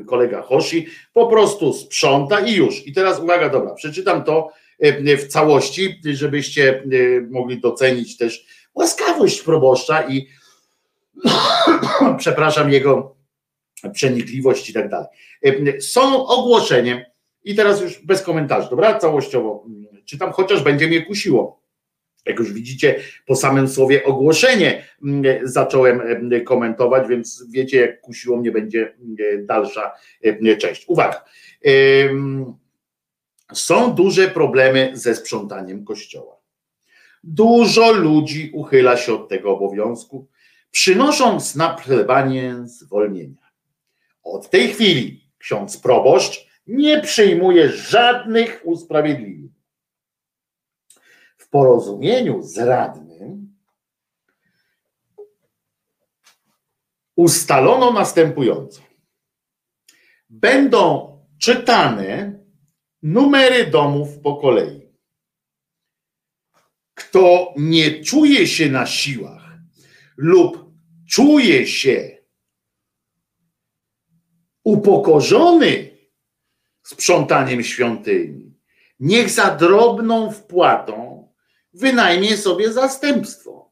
[0.07, 2.87] kolega Hoshi, po prostu sprząta i już.
[2.87, 6.85] I teraz uwaga, dobra, przeczytam to e, w całości, żebyście e,
[7.31, 10.29] mogli docenić też łaskawość proboszcza i
[12.19, 13.17] przepraszam, jego
[13.93, 15.09] przenikliwość i tak dalej.
[15.81, 17.01] Są ogłoszeniem
[17.45, 18.99] i teraz już bez komentarzy, dobra?
[18.99, 21.62] Całościowo mm, czytam, chociaż będzie mnie kusiło.
[22.27, 28.37] Jak już widzicie, po samym słowie ogłoszenie mm, zacząłem mm, komentować, więc wiecie, jak kusiło
[28.37, 28.97] mnie będzie
[29.39, 29.93] dalsza
[30.59, 30.85] część.
[30.89, 31.25] Uwaga.
[33.53, 36.37] Są duże problemy ze sprzątaniem kościoła.
[37.25, 40.29] Dużo ludzi uchyla się od tego obowiązku,
[40.71, 43.43] przynosząc na plebanie zwolnienia.
[44.23, 49.53] Od tej chwili ksiądz proboszcz nie przyjmuje żadnych usprawiedliwień.
[51.53, 53.57] Porozumieniu z radnym
[57.17, 58.83] ustalono następująco.
[60.29, 62.41] Będą czytane
[63.03, 64.89] numery domów po kolei.
[66.95, 69.59] Kto nie czuje się na siłach
[70.17, 70.73] lub
[71.09, 72.19] czuje się
[74.65, 75.99] upokorzony
[76.83, 78.55] sprzątaniem świątyni,
[79.01, 81.12] niech za drobną wpłatą
[81.75, 83.71] wynajmie sobie zastępstwo.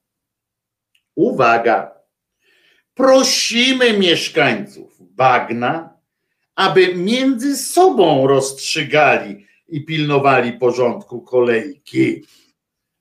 [1.14, 2.00] Uwaga!
[2.94, 6.00] Prosimy mieszkańców bagna,
[6.54, 12.24] aby między sobą rozstrzygali i pilnowali porządku kolejki,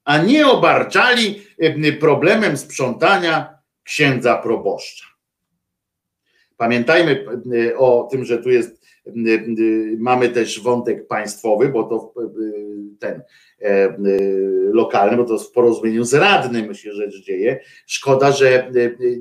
[0.04, 5.06] a nie obarczali e, problemem sprzątania księdza proboszcza.
[6.58, 7.26] Pamiętajmy
[7.70, 9.12] e, o tym, że tu jest, e,
[9.98, 12.14] mamy też wątek państwowy, bo to
[13.00, 13.24] ten
[14.74, 17.60] lokalny, bo to w porozumieniu z radnym się rzecz dzieje.
[17.88, 18.72] Szkoda, że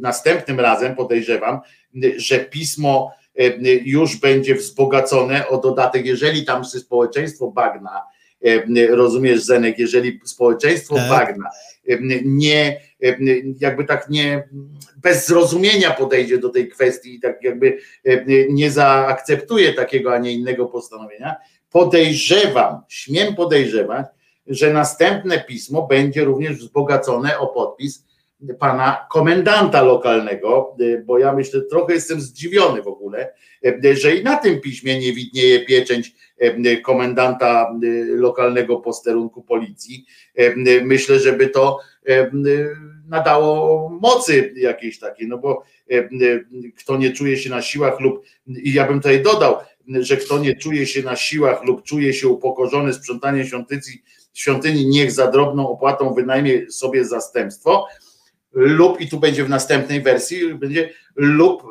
[0.00, 1.60] następnym razem podejrzewam,
[2.16, 3.12] że pismo
[3.84, 8.02] już będzie wzbogacone o dodatek, jeżeli tam społeczeństwo bagna,
[8.90, 11.08] rozumiesz Zenek, jeżeli społeczeństwo tak.
[11.08, 11.50] bagna
[12.24, 12.80] nie,
[13.60, 14.48] jakby tak nie,
[15.02, 17.78] bez zrozumienia podejdzie do tej kwestii i tak jakby
[18.48, 21.36] nie zaakceptuje takiego, a nie innego postanowienia,
[21.70, 24.06] podejrzewam, śmiem podejrzewać,
[24.48, 28.04] że następne pismo będzie również wzbogacone o podpis
[28.58, 33.32] pana komendanta lokalnego, bo ja myślę, trochę jestem zdziwiony w ogóle,
[33.92, 36.14] że i na tym piśmie nie widnieje pieczęć
[36.84, 37.74] komendanta
[38.06, 40.06] lokalnego posterunku policji.
[40.82, 41.78] Myślę, żeby to
[43.08, 45.62] nadało mocy jakiejś takiej, no bo
[46.78, 49.56] kto nie czuje się na siłach lub, i ja bym tutaj dodał,
[50.00, 54.02] że kto nie czuje się na siłach lub czuje się upokorzony sprzątaniem świątyni,
[54.34, 57.86] świątyni niech za drobną opłatą wynajmie sobie zastępstwo,
[58.52, 61.62] lub, i tu będzie w następnej wersji, będzie lub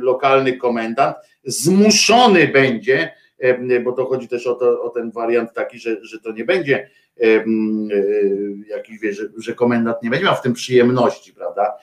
[0.00, 3.12] lokalny komendant zmuszony będzie,
[3.84, 6.90] bo to chodzi też o, to, o ten wariant taki, że, że to nie będzie
[8.68, 11.74] jakiś, wie, że, że komendant nie będzie miał w tym przyjemności, prawda?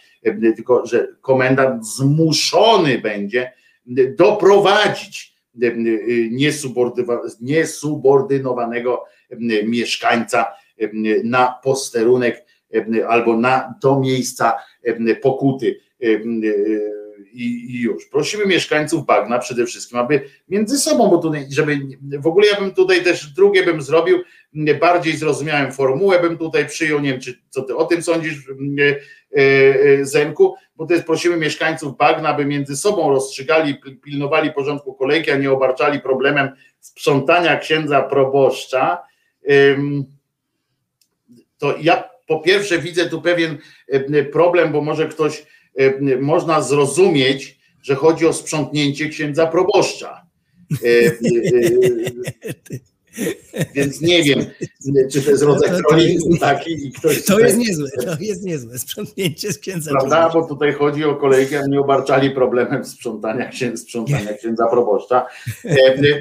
[0.56, 3.52] Tylko, że komendant zmuszony będzie
[4.18, 5.36] doprowadzić
[7.42, 9.04] niesubordynowanego
[9.66, 10.46] mieszkańca
[11.24, 12.46] na posterunek
[13.08, 14.54] albo na, do miejsca
[15.22, 15.80] pokuty.
[17.38, 18.06] I, już.
[18.06, 21.80] Prosimy mieszkańców Bagna przede wszystkim, aby między sobą, bo tutaj, żeby
[22.20, 24.18] w ogóle ja bym tutaj też drugie bym zrobił,
[24.80, 29.40] bardziej zrozumiałem formułę bym tutaj przyjął, nie wiem, czy co ty o tym sądzisz, e,
[29.40, 35.32] e, Zenku, bo to jest prosimy mieszkańców Bagna, aby między sobą rozstrzygali, pilnowali porządku kolejki,
[35.32, 39.04] a nie obarczali problemem sprzątania księdza proboszcza.
[41.58, 45.46] To ja po pierwsze widzę tu pewien e, problem, bo może ktoś,
[45.78, 50.26] e, można zrozumieć, że chodzi o sprzątnięcie księdza proboszcza.
[53.54, 54.46] E, więc nie wiem,
[55.12, 57.26] czy to jest rodzaj no, trollingu taki i ktoś.
[57.26, 61.60] To jest niezłe, to jest niezłe, sprzątnięcie z księdza Prawda, bo tutaj chodzi o kolejkę,
[61.60, 65.26] a nie obarczali problemem sprzątania, sprzątania księdza proboszcza.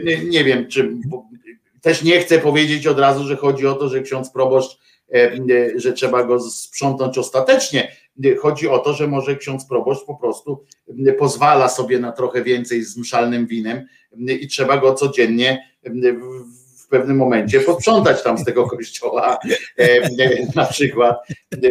[0.04, 0.96] Nie, nie wiem, czy
[1.80, 4.78] też nie chcę powiedzieć od razu, że chodzi o to, że ksiądz proboszcz
[5.12, 7.96] E, e, że trzeba go sprzątnąć ostatecznie.
[8.40, 10.64] Chodzi o to, że może ksiądz proboszcz po prostu
[11.18, 13.86] pozwala sobie na trochę więcej z mszalnym winem
[14.40, 15.70] i trzeba go codziennie
[16.84, 19.38] w pewnym momencie posprzątać tam z tego kościoła,
[19.78, 20.00] e,
[20.54, 21.16] na przykład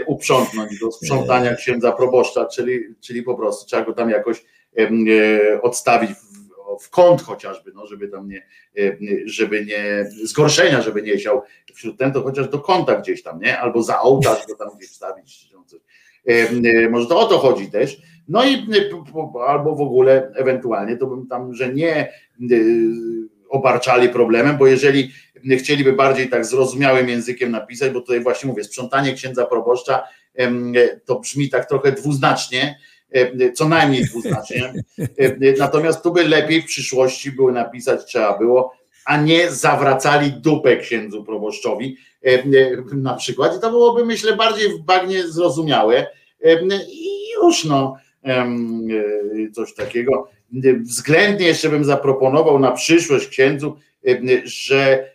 [0.06, 4.46] uprzątnąć do sprzątania księdza proboszcza, czyli, czyli po prostu trzeba go tam jakoś
[5.62, 6.12] odstawić
[6.82, 8.48] w kąt chociażby, no, żeby tam nie,
[9.26, 11.42] żeby nie, zgorszenia, żeby nie siał
[11.74, 13.60] wśród ten, to chociaż do kąta gdzieś tam, nie?
[13.60, 15.50] Albo za ołtarz go tam gdzieś wstawić.
[16.90, 18.02] Może to o to chodzi też.
[18.28, 18.68] No i
[19.48, 22.14] albo w ogóle ewentualnie to bym tam, że nie
[23.54, 25.12] obarczali problemem, bo jeżeli
[25.58, 30.04] chcieliby bardziej tak zrozumiałym językiem napisać, bo tutaj właśnie mówię, sprzątanie księdza proboszcza
[31.06, 32.80] to brzmi tak trochę dwuznacznie,
[33.56, 34.74] co najmniej dwuznacznie.
[35.60, 38.74] Natomiast tu by lepiej w przyszłości były napisać, trzeba było,
[39.06, 41.98] a nie zawracali dupę księdzu proboszczowi
[42.94, 43.58] na przykład.
[43.58, 46.08] I to byłoby, myślę, bardziej w bagnie zrozumiałe.
[46.92, 47.96] I już no,
[49.54, 50.30] coś takiego.
[50.82, 53.78] Względnie jeszcze bym zaproponował na przyszłość księdzu,
[54.44, 55.10] że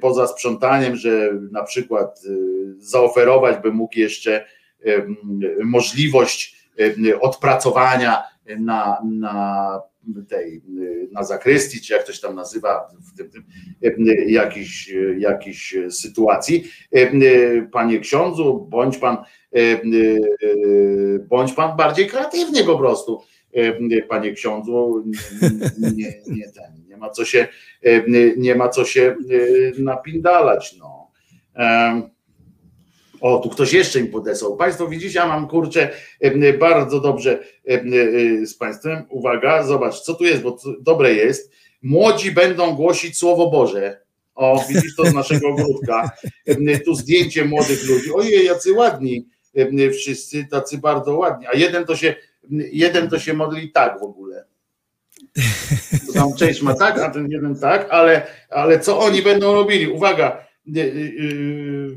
[0.00, 2.22] poza sprzątaniem, że na przykład
[2.78, 4.44] zaoferować by mógł jeszcze
[5.64, 6.70] możliwość
[7.20, 8.22] odpracowania
[8.58, 9.80] na, na
[10.28, 10.62] tej,
[11.12, 13.44] na zakrystii, czy jak ktoś tam nazywa w tym,
[15.18, 16.64] jakiejś sytuacji.
[17.72, 19.16] Panie ksiądzu, bądź pan,
[21.28, 23.22] bądź pan bardziej kreatywny po prostu,
[24.08, 25.04] panie ksiądzu,
[25.94, 27.48] nie, nie, ten, nie ma co się,
[28.36, 29.16] nie ma co się
[29.78, 31.10] napindalać, no.
[33.20, 34.56] O, tu ktoś jeszcze mi podesłał.
[34.56, 35.90] Państwo widzicie, ja mam kurczę
[36.58, 37.38] bardzo dobrze
[38.44, 39.04] z Państwem.
[39.08, 41.52] Uwaga, zobacz, co tu jest, bo dobre jest.
[41.82, 44.00] Młodzi będą głosić Słowo Boże.
[44.34, 46.10] O, widzisz to z naszego ogródka.
[46.84, 48.12] Tu zdjęcie młodych ludzi.
[48.14, 49.26] Ojej, jacy ładni.
[49.92, 51.46] Wszyscy tacy bardzo ładni.
[51.46, 52.14] A jeden to się,
[52.72, 54.44] jeden to się modli tak w ogóle.
[56.06, 59.88] To tam część ma tak, a ten jeden tak, ale, ale co oni będą robili?
[59.88, 60.46] Uwaga,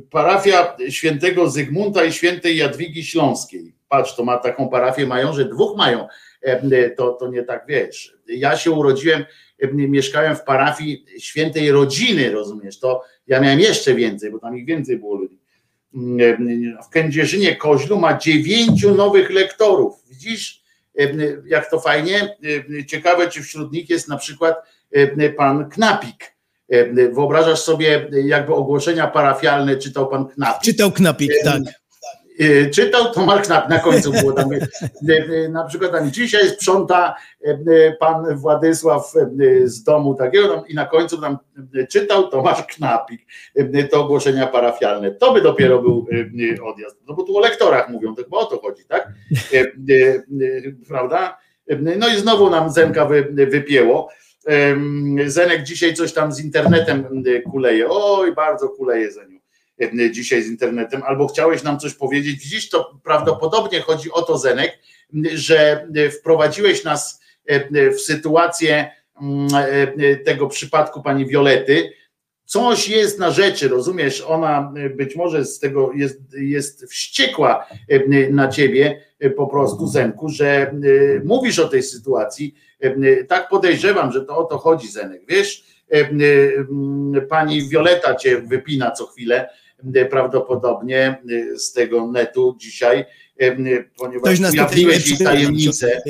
[0.10, 3.76] parafia świętego Zygmunta i świętej Jadwigi Śląskiej.
[3.88, 6.08] Patrz, to ma taką parafię mają, że dwóch mają.
[6.98, 8.18] To, to nie tak wiesz.
[8.28, 9.26] Ja się urodziłem,
[9.72, 12.80] mieszkałem w parafii świętej rodziny, rozumiesz?
[12.80, 15.39] To ja miałem jeszcze więcej, bo tam ich więcej było ludzi.
[16.86, 20.04] W Kędzierzynie Koźlu ma dziewięciu nowych lektorów.
[20.10, 20.64] Widzisz,
[21.46, 22.38] jak to fajnie?
[22.88, 24.56] Ciekawe, czy wśród nich jest na przykład
[25.38, 26.40] pan Knapik
[27.14, 30.62] Wyobrażasz sobie, jakby ogłoszenia parafialne czytał pan Knapik.
[30.62, 31.62] Czytał Knapik, tak.
[32.74, 34.50] Czytał Tomasz Knap, na końcu było tam,
[35.50, 37.16] na przykład tam dzisiaj sprząta
[38.00, 39.14] pan Władysław
[39.64, 41.38] z domu takiego i na końcu tam
[41.90, 43.22] czytał Tomasz Knapik,
[43.92, 45.12] to ogłoszenia parafialne.
[45.12, 46.08] To by dopiero był
[46.64, 49.08] odjazd, no bo tu o lektorach mówią, to chyba o to chodzi, tak?
[50.88, 51.38] Prawda?
[51.98, 54.10] No i znowu nam Zenka wypięło.
[55.26, 57.86] Zenek dzisiaj coś tam z internetem kuleje.
[57.90, 59.29] Oj, bardzo kuleje Zeniu
[60.12, 61.04] dzisiaj z internetem.
[61.04, 62.44] Albo chciałeś nam coś powiedzieć.
[62.44, 64.80] Widzisz, to prawdopodobnie chodzi o to, Zenek,
[65.34, 65.88] że
[66.20, 67.22] wprowadziłeś nas
[67.98, 68.92] w sytuację
[70.26, 71.94] tego przypadku pani Wiolety.
[72.46, 74.24] Coś jest na rzeczy, rozumiesz?
[74.28, 77.68] Ona być może z tego jest, jest wściekła
[78.32, 79.02] na ciebie
[79.38, 80.74] po prostu, Zenku, że
[81.26, 82.56] mówisz o tej sytuacji
[83.28, 85.22] tak podejrzewam, że to o to chodzi, Zenek.
[85.28, 85.64] Wiesz,
[87.30, 89.50] pani Wioleta cię wypina co chwilę,
[90.10, 91.22] prawdopodobnie
[91.56, 93.06] z tego netu dzisiaj,
[93.98, 96.02] ponieważ ujawniłeś jej tajemnicę.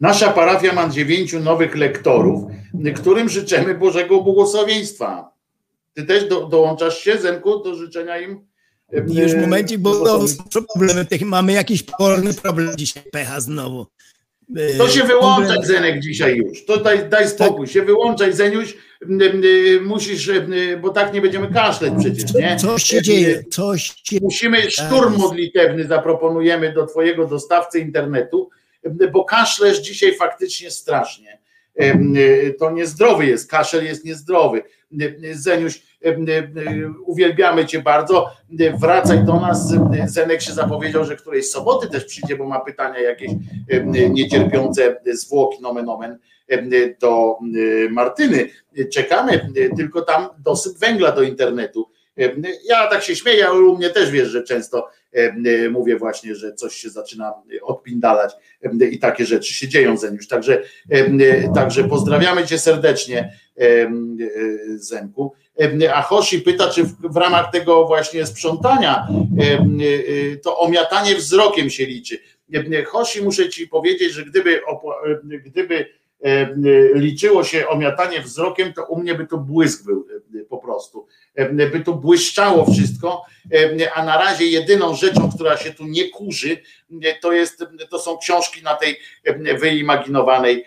[0.00, 2.44] Nasza parafia ma dziewięciu nowych lektorów,
[2.94, 5.30] którym życzymy Bożego błogosławieństwa.
[5.94, 8.46] Ty też do, dołączasz się, Zenku, do życzenia im?
[8.92, 10.24] Już w momencie, bo
[10.74, 13.86] problemy, mamy jakiś porny problem dzisiaj, pecha znowu.
[14.78, 16.64] To się wyłączać, Zenek, dzisiaj już.
[16.64, 18.76] To daj, daj spokój, się wyłączaj, Zeniuś.
[19.82, 20.30] Musisz,
[20.82, 22.56] bo tak nie będziemy kaszleć przecież, nie?
[22.56, 28.50] Coś się dzieje, coś się Musimy szturm modlitewny zaproponujemy do twojego dostawcy internetu,
[29.12, 31.38] bo kaszlesz dzisiaj faktycznie strasznie.
[32.58, 34.62] To niezdrowy jest, kaszel jest niezdrowy.
[35.32, 35.82] Zeniuś,
[37.06, 38.30] uwielbiamy Cię bardzo.
[38.80, 39.74] Wracaj do nas.
[40.06, 43.30] Zenek się zapowiedział, że którejś soboty też przyjdzie, bo ma pytania jakieś
[44.10, 46.18] niecierpiące zwłoki, nomen omen,
[47.00, 47.36] do
[47.90, 48.48] Martyny.
[48.92, 51.90] Czekamy, tylko tam dosyp węgla do internetu.
[52.64, 54.88] Ja tak się śmieję, ale u mnie też wiesz, że często
[55.70, 58.32] mówię właśnie, że coś się zaczyna odpindalać
[58.90, 60.28] i takie rzeczy się dzieją, Zeniusz.
[60.28, 60.62] Także,
[61.54, 63.32] także pozdrawiamy Cię serdecznie,
[64.74, 65.32] Zenku.
[65.94, 69.08] A Hoshi pyta, czy w, w ramach tego właśnie sprzątania
[70.42, 72.18] to omiatanie wzrokiem się liczy.
[72.86, 74.60] Hoshi, muszę Ci powiedzieć, że gdyby,
[75.44, 75.86] gdyby
[76.94, 80.06] liczyło się omiatanie wzrokiem, to u mnie by to błysk był
[80.48, 81.06] po prostu,
[81.72, 83.22] by tu błyszczało wszystko,
[83.94, 86.56] a na razie jedyną rzeczą, która się tu nie kurzy,
[87.20, 88.96] to, jest, to są książki na tej
[89.60, 90.64] wyimaginowanej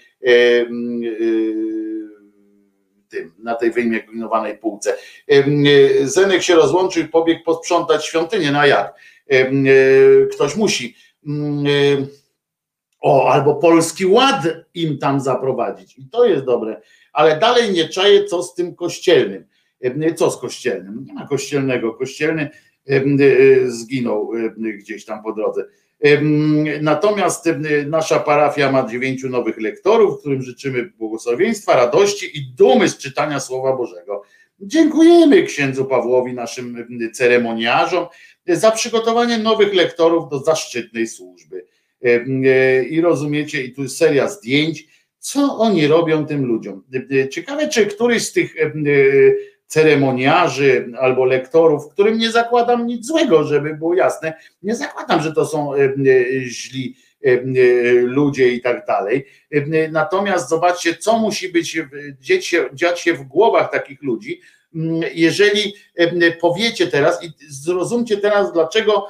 [3.09, 4.97] tym, na tej wyimaginowanej półce.
[6.03, 8.93] Zenek się rozłączył i pobiegł posprzątać świątynię, no a jak?
[10.31, 10.95] Ktoś musi.
[12.99, 15.97] O, albo polski ład im tam zaprowadzić.
[15.97, 16.81] I to jest dobre.
[17.13, 19.45] Ale dalej nie czaję, co z tym kościelnym.
[20.15, 21.05] Co z kościelnym?
[21.07, 21.93] Nie ma kościelnego.
[21.93, 22.49] Kościelny
[23.67, 25.65] zginął gdzieś tam po drodze.
[26.81, 27.49] Natomiast
[27.87, 33.77] nasza parafia ma dziewięciu nowych lektorów, którym życzymy błogosławieństwa, radości i dumy z czytania Słowa
[33.77, 34.21] Bożego.
[34.59, 38.05] Dziękujemy księdzu Pawłowi, naszym ceremoniarzom,
[38.47, 41.65] za przygotowanie nowych lektorów do zaszczytnej służby.
[42.89, 44.87] I rozumiecie, i tu jest seria zdjęć,
[45.19, 46.83] co oni robią tym ludziom.
[47.31, 48.55] Ciekawe, czy któryś z tych
[49.67, 55.45] ceremoniarzy albo lektorów, którym nie zakładam nic złego, żeby było jasne, nie zakładam, że to
[55.45, 55.71] są
[56.41, 56.95] źli
[58.03, 59.25] ludzie i tak dalej.
[59.91, 61.77] Natomiast zobaczcie, co musi być,
[62.19, 64.41] dziać się, dziać się w głowach takich ludzi,
[65.13, 65.73] jeżeli
[66.41, 69.07] powiecie teraz i zrozumcie teraz, dlaczego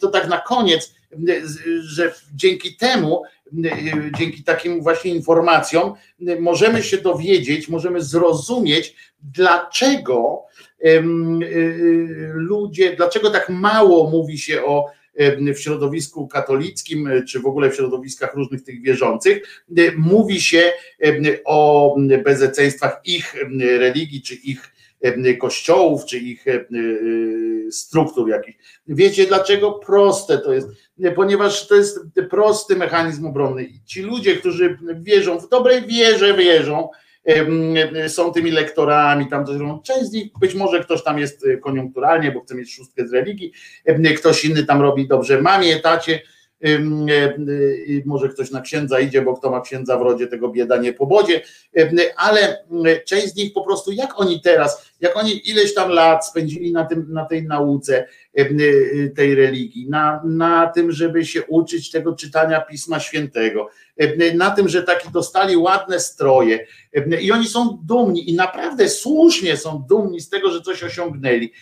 [0.00, 0.94] to tak na koniec,
[1.80, 3.22] że dzięki temu,
[4.18, 5.94] dzięki takim właśnie informacjom,
[6.40, 10.42] możemy się dowiedzieć, możemy zrozumieć, dlaczego
[12.34, 14.86] ludzie, dlaczego tak mało mówi się o
[15.54, 19.64] w środowisku katolickim, czy w ogóle w środowiskach różnych tych wierzących,
[19.96, 20.72] mówi się
[21.44, 24.72] o bezeceństwach ich religii, czy ich
[25.38, 26.44] kościołów, czy ich
[27.70, 28.58] struktur jakichś.
[28.86, 29.72] Wiecie dlaczego?
[29.72, 30.68] Proste to jest,
[31.14, 33.68] ponieważ to jest prosty mechanizm obronny.
[33.86, 36.88] Ci ludzie, którzy wierzą, w dobrej wierze wierzą,
[38.08, 39.44] są tymi lektorami, tam
[39.84, 43.52] część z nich, być może ktoś tam jest koniunkturalnie, bo chce mieć szóstkę z religii,
[44.16, 46.22] ktoś inny tam robi dobrze mamie, tacie,
[47.86, 50.92] i może ktoś na księdza idzie, bo kto ma księdza w rodzie, tego bieda nie
[50.92, 51.42] pobodzie,
[52.16, 52.64] ale
[53.06, 56.84] część z nich po prostu, jak oni teraz, jak oni ileś tam lat spędzili na,
[56.84, 58.06] tym, na tej nauce
[59.16, 63.68] tej religii, na, na tym, żeby się uczyć tego czytania Pisma Świętego,
[64.34, 66.66] na tym, że taki dostali ładne stroje
[67.20, 71.52] i oni są dumni i naprawdę słusznie są dumni z tego, że coś osiągnęli.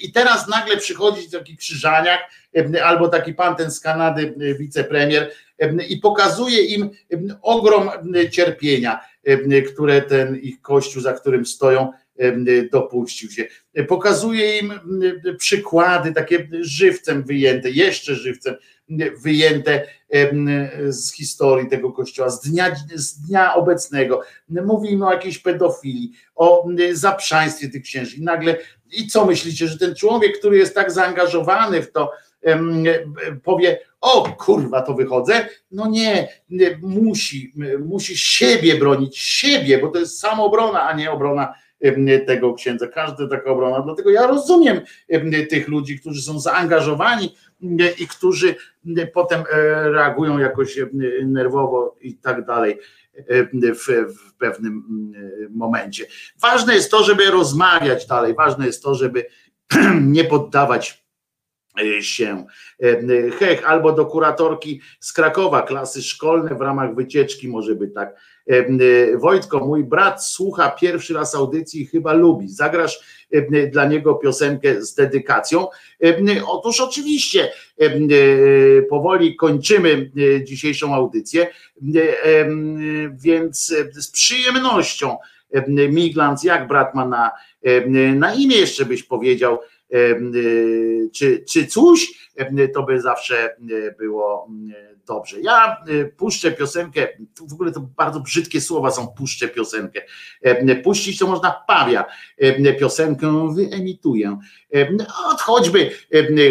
[0.00, 2.20] I teraz nagle przychodzi taki krzyżaniak
[2.84, 5.30] albo taki pan ten z Kanady, wicepremier
[5.88, 6.90] i pokazuje im
[7.42, 7.90] ogrom
[8.30, 9.00] cierpienia,
[9.72, 11.92] które ten ich kościół, za którym stoją,
[12.72, 13.44] dopuścił się.
[13.88, 14.72] Pokazuje im
[15.38, 18.54] przykłady takie żywcem wyjęte, jeszcze żywcem
[19.22, 19.86] wyjęte
[20.88, 24.22] z historii tego kościoła, z dnia, z dnia obecnego.
[24.48, 28.16] Mówi im o jakiejś pedofilii, o zaprzaństwie tych księży.
[28.16, 28.56] I nagle,
[28.92, 32.10] i co myślicie, że ten człowiek, który jest tak zaangażowany w to,
[33.42, 35.48] powie, o kurwa, to wychodzę.
[35.70, 36.28] No nie,
[36.82, 37.52] musi,
[37.84, 41.54] musi siebie bronić, siebie, bo to jest samobrona, a nie obrona
[42.26, 42.86] tego księdza.
[42.86, 43.80] Każda taka obrona.
[43.80, 44.80] Dlatego ja rozumiem
[45.50, 47.36] tych ludzi, którzy są zaangażowani
[47.98, 48.54] i którzy
[49.12, 49.44] potem
[49.84, 50.78] reagują jakoś
[51.24, 52.78] nerwowo i tak dalej.
[53.74, 54.84] W, w pewnym
[55.50, 56.06] momencie.
[56.40, 59.26] Ważne jest to, żeby rozmawiać dalej, ważne jest to, żeby
[60.00, 60.99] nie poddawać
[62.00, 62.44] się
[63.38, 68.20] hech albo do kuratorki z Krakowa, klasy szkolne w ramach wycieczki może by tak.
[69.18, 72.48] Wojtko, mój brat słucha pierwszy raz audycji i chyba lubi.
[72.48, 73.26] Zagrasz
[73.72, 75.66] dla niego piosenkę z dedykacją.
[76.46, 77.52] Otóż oczywiście
[78.88, 80.10] powoli kończymy
[80.44, 81.46] dzisiejszą audycję,
[83.12, 85.16] więc z przyjemnością
[85.68, 87.30] Miglans, jak brat ma na,
[88.14, 89.58] na imię jeszcze byś powiedział,
[91.12, 92.30] czy, czy coś,
[92.74, 93.56] to by zawsze
[93.98, 94.48] było
[95.06, 95.40] dobrze.
[95.40, 95.76] Ja
[96.16, 97.08] puszczę piosenkę,
[97.48, 100.02] w ogóle to bardzo brzydkie słowa są puszczę piosenkę.
[100.84, 102.04] Puścić to można pawia.
[102.80, 104.38] Piosenkę wyemituję.
[105.32, 105.90] Od choćby,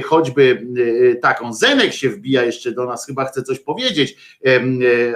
[0.06, 0.68] choćby
[1.22, 1.54] taką.
[1.54, 4.40] Zenek się wbija jeszcze do nas, chyba chce coś powiedzieć,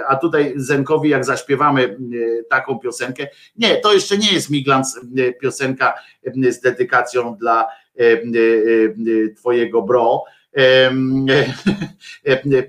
[0.08, 1.98] a tutaj Zenkowi jak zaśpiewamy
[2.48, 3.26] taką piosenkę.
[3.56, 5.00] Nie, to jeszcze nie jest Miglans
[5.40, 5.94] piosenka
[6.50, 7.66] z dedykacją dla
[9.36, 10.24] twojego bro,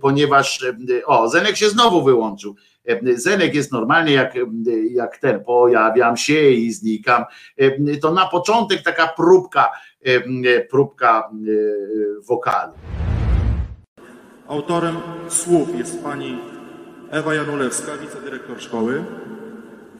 [0.01, 0.65] ponieważ
[1.05, 2.55] o, Zenek się znowu wyłączył.
[3.15, 4.33] Zenek jest normalnie jak,
[4.91, 7.23] jak ten, pojawiam się i znikam.
[8.01, 9.71] To na początek taka próbka,
[10.69, 11.29] próbka
[12.27, 12.73] wokalu.
[14.47, 14.95] Autorem
[15.29, 16.37] słów jest pani
[17.11, 19.03] Ewa Janulewska, wicedyrektor szkoły.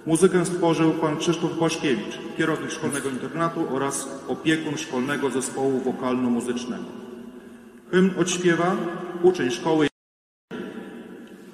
[0.06, 6.84] Muzykę stworzył pan Krzysztof Błaszkiewicz, kierownik szkolnego internatu oraz opiekun szkolnego zespołu wokalno-muzycznego.
[7.92, 8.76] Hymn odśpiewa
[9.24, 9.88] uczeń szkoły.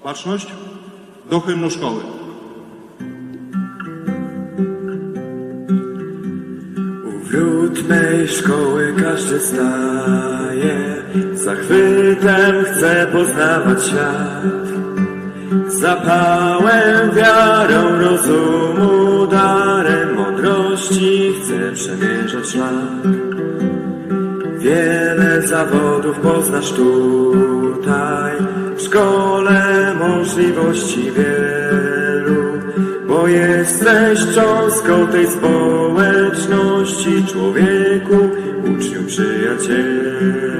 [0.04, 0.48] Baczność
[1.30, 2.04] do hymnu szkoły.
[7.08, 14.71] U wrót mej szkoły każdy staje, zachwytem chce poznawać świat.
[15.68, 23.08] Zapałem, wiarą, rozumu, darem mądrości chce przemierzać szlak.
[24.58, 28.32] Wiele zawodów poznasz tutaj,
[28.76, 32.42] w szkole możliwości wielu,
[33.08, 38.30] bo jesteś cząstką tej społeczności, człowieku,
[38.64, 40.51] uczniu, przyjacielu.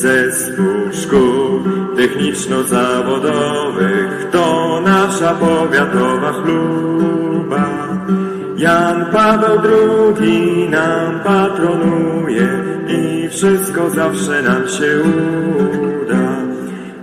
[0.00, 1.60] Zespół szkół
[1.96, 7.68] techniczno-zawodowych to nasza powiatowa chluba.
[8.56, 9.60] Jan Paweł
[10.20, 12.48] II nam patronuje
[12.88, 14.98] i wszystko zawsze nam się
[16.02, 16.36] uda.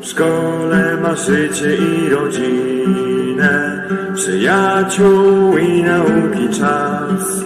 [0.02, 3.84] W szkole ma życie i rodzinę,
[4.16, 7.46] przyjaciół i nauki czas.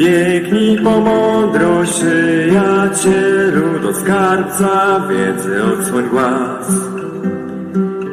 [0.00, 6.68] Biegnij po mądrość, przyjacielu, do skarbca wiedzy odsłoń głaz.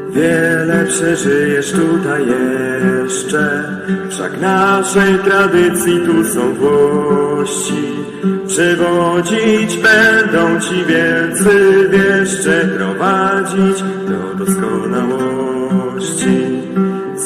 [0.10, 3.64] Wiele przeżyjesz tutaj jeszcze,
[4.10, 7.84] wszak naszej tradycji tu są włości.
[8.48, 16.47] Przewodzić będą ci wielcy wieszcze, prowadzić do doskonałości.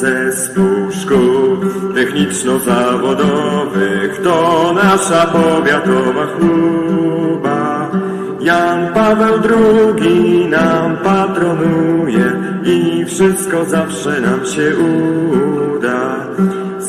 [0.01, 1.57] Zespół szkół
[1.95, 7.91] techniczno-zawodowych to nasza powiatowa chluba.
[8.39, 16.27] Jan Paweł II nam patronuje i wszystko zawsze nam się uda.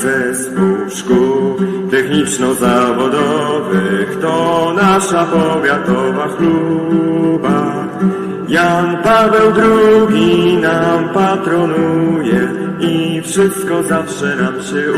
[0.02, 1.56] Zespół szkół
[1.90, 7.88] techniczno-zawodowych to nasza powiatowa chluba.
[8.48, 12.48] Jan Paweł II nam patronuje
[12.80, 14.92] i wszystko zawsze nam się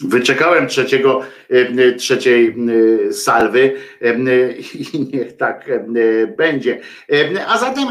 [0.00, 2.56] Wyczekałem trzeciego, e, trzeciej
[3.08, 5.70] e, salwy e, i niech tak
[6.38, 6.80] będzie.
[7.46, 7.88] A zatem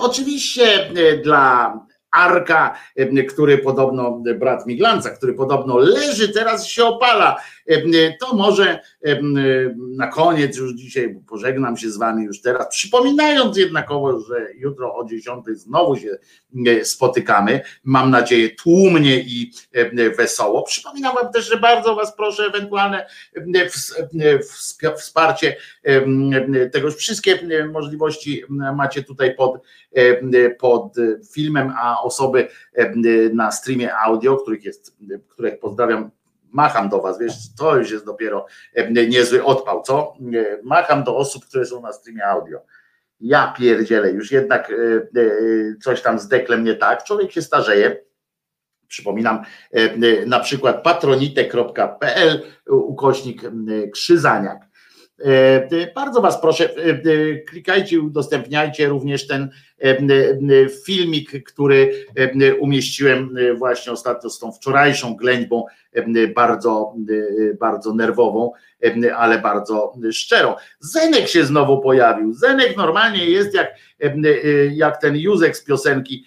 [0.00, 0.90] oczywiście
[1.24, 1.72] dla
[2.10, 2.78] Arka,
[3.28, 7.40] który podobno, brat Miglanca, który podobno leży, teraz się opala.
[8.20, 8.80] To może
[9.76, 15.04] na koniec już dzisiaj pożegnam się z wami już teraz, przypominając jednakowo, że jutro o
[15.04, 16.18] 10 znowu się
[16.82, 17.60] spotykamy.
[17.84, 19.52] Mam nadzieję tłumnie i
[20.16, 20.62] wesoło.
[20.62, 23.06] Przypominam wam też, że bardzo was proszę ewentualne
[24.96, 25.56] wsparcie
[26.72, 27.38] tegoż wszystkie
[27.72, 28.42] możliwości
[28.76, 29.62] macie tutaj pod,
[30.58, 30.94] pod
[31.32, 32.48] filmem, a osoby
[33.32, 34.96] na streamie audio, których jest,
[35.28, 36.10] których pozdrawiam
[36.56, 38.46] macham do was, wiesz, to już jest dopiero
[39.08, 40.14] niezły odpał, co?
[40.62, 42.58] Macham do osób, które są na streamie audio.
[43.20, 44.72] Ja pierdzielę, już jednak
[45.82, 48.06] coś tam z deklem nie tak, człowiek się starzeje,
[48.88, 49.44] Przypominam
[50.26, 53.42] na przykład patronite.pl ukośnik
[53.92, 54.66] krzyzaniak.
[55.94, 56.68] Bardzo Was proszę,
[57.48, 59.50] klikajcie, udostępniajcie również ten
[60.86, 62.06] filmik, który
[62.60, 65.64] umieściłem właśnie ostatnio z tą wczorajszą ględźbą,
[66.34, 66.94] bardzo,
[67.60, 68.52] bardzo nerwową,
[69.16, 70.54] ale bardzo szczerą.
[70.80, 72.34] Zenek się znowu pojawił.
[72.34, 73.74] Zenek normalnie jest jak,
[74.70, 76.24] jak ten Józek z piosenki.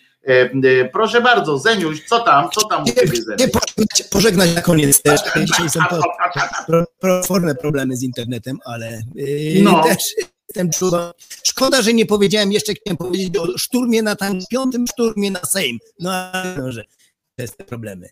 [0.91, 3.11] Proszę bardzo, Zeniuś, co tam, co tam u ciebie?
[3.37, 5.21] Pożegnać, pożegnać na koniec też.
[5.45, 5.79] Dzisiaj są
[7.01, 9.01] potworne problemy z internetem, ale
[9.63, 9.83] No.
[9.83, 9.97] też
[10.47, 11.13] jestem czuwa.
[11.43, 15.77] Szkoda, że nie powiedziałem jeszcze, chciałem powiedzieć o szturmie na tam piątym szturmie na Sejm.
[15.99, 16.83] No ale no, że
[17.35, 18.09] te problemy.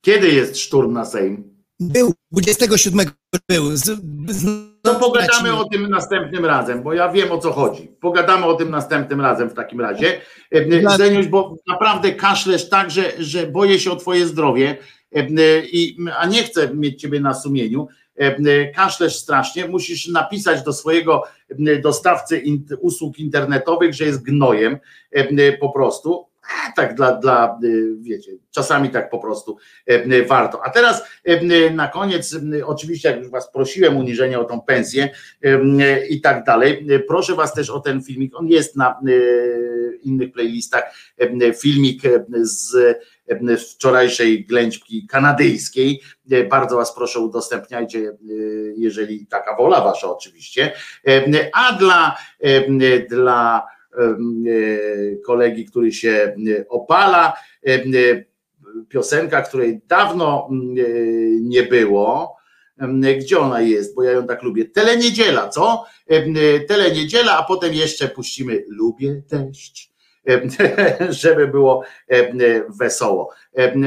[0.00, 1.57] Kiedy jest szturm na Sejm?
[1.80, 3.06] Był, 27
[3.48, 3.76] był.
[3.76, 3.84] Z,
[4.28, 4.46] z,
[4.82, 7.88] To pogadamy o tym następnym razem, bo ja wiem o co chodzi.
[8.00, 10.20] Pogadamy o tym następnym razem w takim razie.
[10.52, 14.76] E, Zeniuś, bo naprawdę kaszlesz tak, że, że boję się o twoje zdrowie,
[15.14, 15.26] e,
[15.60, 17.88] i, a nie chcę mieć ciebie na sumieniu.
[18.16, 21.22] E, Kaszlesz strasznie, musisz napisać do swojego
[21.82, 22.42] dostawcy
[22.80, 24.78] usług internetowych, że jest gnojem
[25.60, 26.27] po prostu.
[26.76, 27.58] Tak dla, dla,
[27.98, 29.56] wiecie, czasami tak po prostu
[30.26, 30.60] warto.
[30.64, 31.02] A teraz
[31.72, 35.08] na koniec, oczywiście, jak już Was prosiłem uniżenie o tą pensję
[36.10, 38.36] i tak dalej, proszę Was też o ten filmik.
[38.36, 39.00] On jest na
[40.02, 40.94] innych playlistach
[41.60, 42.02] filmik
[42.40, 42.76] z
[43.74, 46.02] wczorajszej ględźki kanadyjskiej.
[46.50, 48.12] Bardzo Was proszę, udostępniajcie,
[48.76, 50.72] jeżeli taka wola Wasza oczywiście.
[51.52, 52.16] A dla,
[53.10, 53.66] dla
[55.26, 56.36] kolegi, który się
[56.68, 57.32] opala,
[58.88, 60.48] piosenka, której dawno
[61.40, 62.36] nie było,
[63.20, 64.64] gdzie ona jest, bo ja ją tak lubię.
[64.64, 65.84] Teleniedziela, co?
[66.68, 69.90] Teleniedziela, a potem jeszcze puścimy Lubię deszcz,
[71.22, 71.84] żeby było
[72.78, 73.30] wesoło.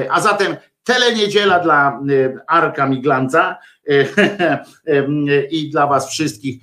[0.09, 2.01] A zatem teleniedziela dla
[2.48, 3.57] Arka Miglanca
[5.51, 6.61] i dla Was wszystkich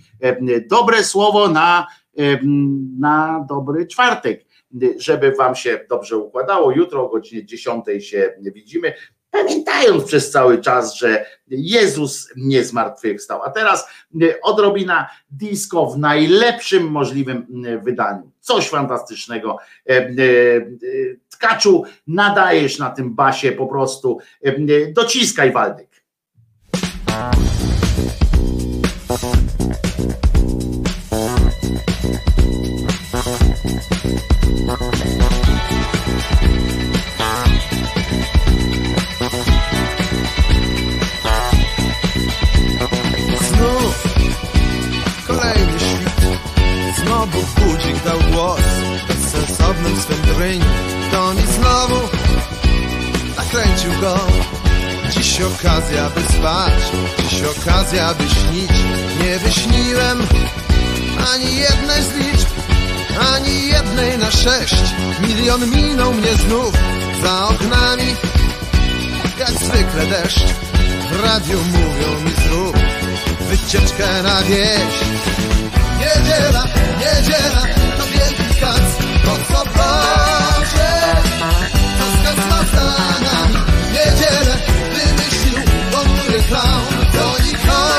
[0.71, 1.87] dobre słowo na,
[2.99, 4.45] na dobry czwartek,
[4.99, 6.73] żeby Wam się dobrze układało.
[6.73, 8.93] Jutro o godzinie 10 się widzimy
[9.31, 13.43] pamiętając przez cały czas, że Jezus nie zmartwychwstał.
[13.43, 13.89] A teraz
[14.43, 17.47] odrobina disco w najlepszym możliwym
[17.83, 18.31] wydaniu.
[18.41, 19.59] Coś fantastycznego.
[21.31, 24.19] Tkaczu, nadajesz na tym basie po prostu.
[24.93, 25.89] Dociskaj, Waldek.
[34.69, 34.77] Znów
[45.27, 46.21] kolejny świt
[47.05, 48.61] Znowu budzik dał głos.
[49.09, 50.61] Bezsensownym swym dryń
[51.13, 52.09] To mi znowu
[53.37, 54.19] nakręcił go.
[55.11, 56.75] Dziś okazja by spać.
[57.19, 58.71] Dziś okazja by śnić.
[59.23, 60.27] Nie wyśniłem
[61.35, 62.58] ani jednej z liczb
[63.21, 64.75] Ani jednej na sześć.
[65.21, 66.73] Milion minął mnie znów.
[67.23, 68.17] Za oknami
[69.39, 70.41] Jak zwykle deszcz.
[71.13, 72.77] W radiu mówią mi zrób
[73.41, 74.95] Wycieczkę na wieś.
[76.01, 76.65] Niedziela,
[76.99, 77.63] niedziela
[77.99, 78.83] To wielki kac.
[79.25, 80.91] Po sobocie
[81.99, 82.85] To skazna za
[83.21, 83.59] nami
[83.93, 84.57] Niedzielę
[84.93, 85.59] wymyślił
[85.93, 86.85] Ponury clown.
[87.13, 87.98] Do nikogo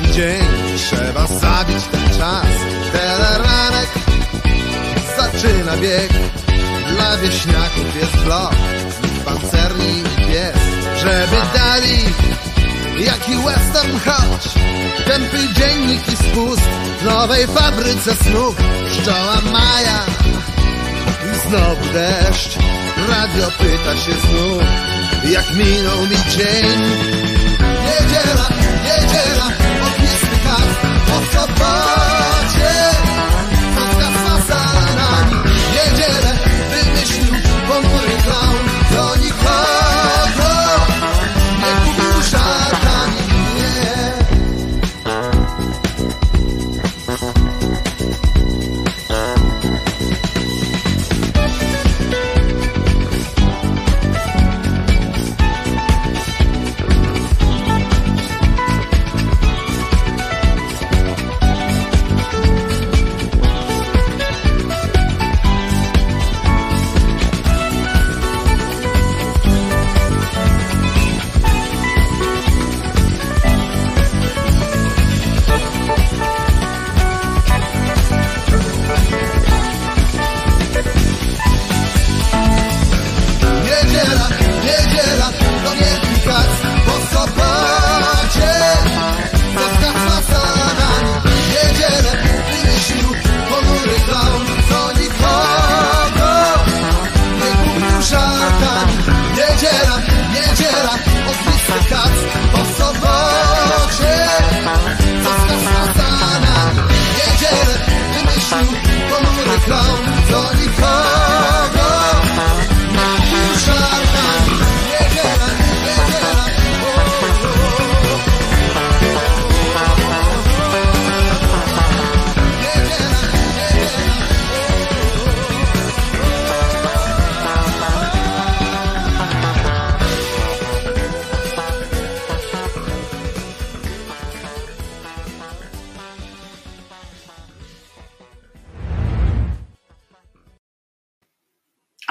[0.00, 0.46] ten dzień.
[0.76, 2.46] Trzeba zabić ten czas.
[2.92, 3.88] Teleranek
[5.16, 6.10] zaczyna bieg.
[6.94, 8.54] Dla wieśniaków jest blok.
[8.90, 10.56] Z pancerni pies.
[11.00, 11.98] Żeby dali
[13.04, 14.54] Jaki western choć.
[15.04, 16.62] Tępy dziennik i spust
[17.00, 18.56] W nowej fabryce snów.
[18.90, 20.04] Pszczoła Maja
[21.24, 22.58] i znowu deszcz.
[23.08, 24.62] Radio pyta się znów
[25.30, 26.78] Jak minął mi dzień.
[27.84, 28.48] Niedziela,
[28.84, 29.17] niedziela
[31.38, 32.07] kac po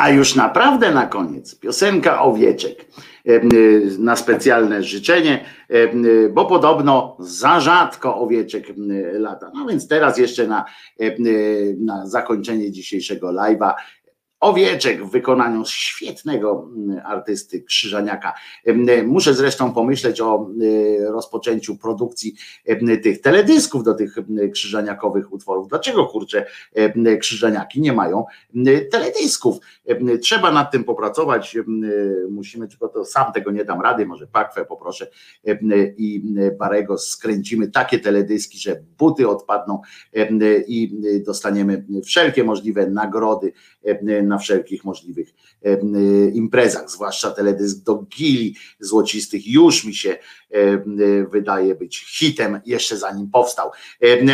[0.08, 2.86] A już naprawdę na koniec piosenka owieczek
[4.00, 5.46] na specjalne życzenie,
[6.34, 8.66] bo podobno za rzadko owieczek
[9.14, 9.52] lata.
[9.54, 10.66] No więc teraz jeszcze na,
[11.80, 13.74] na zakończenie dzisiejszego live'a
[14.40, 18.34] Owieczek w wykonaniu świetnego mm, artysty Krzyżaniaka.
[19.06, 22.36] Muszę zresztą pomyśleć o y, rozpoczęciu produkcji
[23.04, 24.16] tych teledysków do tych
[24.54, 25.68] krzyżaniakowych utworów.
[25.68, 26.46] Dlaczego kurczę
[27.20, 28.26] krzyżaniaki nie mają
[28.92, 29.58] teledysków?
[30.22, 31.58] Trzeba nad tym popracować.
[32.30, 35.08] Musimy, tylko to sam tego nie dam rady, może Pakwę poproszę
[35.98, 36.24] i
[36.60, 39.82] Barego skręcimy takie teledyski, że buty odpadną
[40.68, 43.54] i dostaniemy wszelkie możliwe nagrody
[44.24, 45.34] na wszelkich możliwych
[46.34, 50.18] imprezach, zwłaszcza teledysk do gili złocistych już mi się
[51.32, 53.72] wydaje być hitem jeszcze zanim powstał.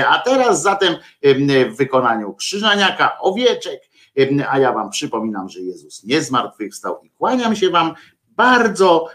[0.07, 0.95] A teraz zatem
[1.71, 3.81] w wykonaniu Krzyżaniaka, Owieczek,
[4.49, 7.93] a ja wam przypominam, że Jezus nie zmartwychwstał i kłaniam się wam
[8.35, 9.07] bardzo,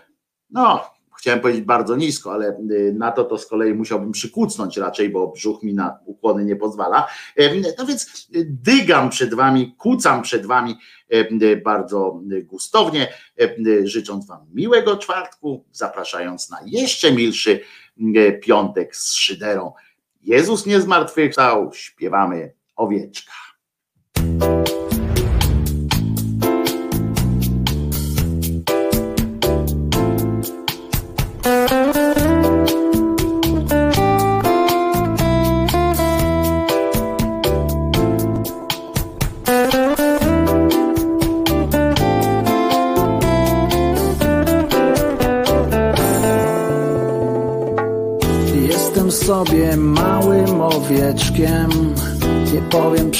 [0.50, 5.10] no chciałem powiedzieć bardzo nisko, ale y, na to to z kolei musiałbym przykucnąć raczej,
[5.10, 7.06] bo brzuch mi na ukłony nie pozwala.
[7.78, 10.78] No więc dygam przed wami, kucam przed wami
[11.64, 13.12] bardzo gustownie,
[13.84, 17.60] życząc wam miłego czwartku, zapraszając na jeszcze milszy
[18.42, 19.72] piątek z szyderą.
[20.22, 23.32] Jezus nie zmartwychwstał, śpiewamy owieczka.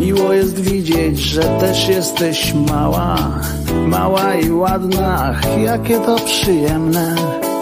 [0.00, 3.40] Miło jest widzieć, że też jesteś mała,
[3.86, 7.14] mała i ładna, jakie to przyjemne.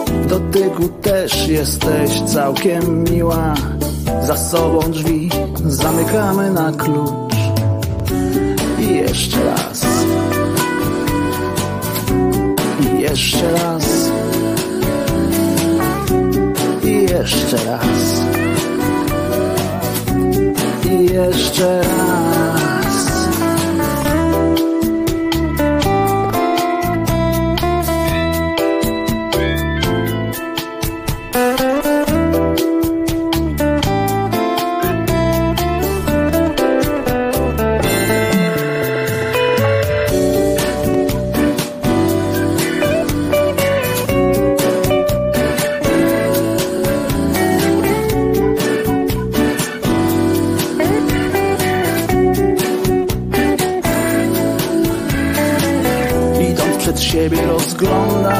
[0.07, 3.53] W dotyku też jesteś całkiem miła.
[4.23, 5.29] Za sobą drzwi
[5.65, 7.35] zamykamy na klucz.
[8.79, 9.85] I jeszcze raz.
[12.93, 14.11] I jeszcze raz.
[16.83, 18.29] I jeszcze raz
[20.89, 22.68] jeszcze raz.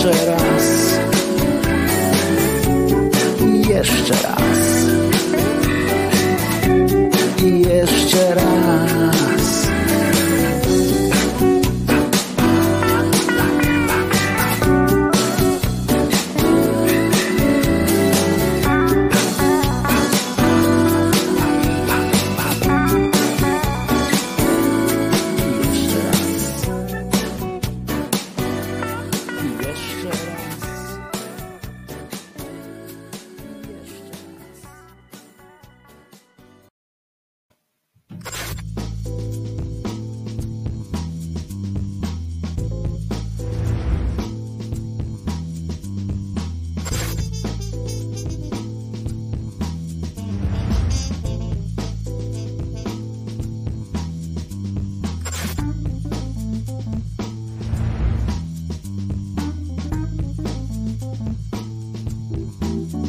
[0.00, 0.98] Jeszcze raz.
[3.40, 4.86] I jeszcze raz.
[7.44, 8.99] I jeszcze raz.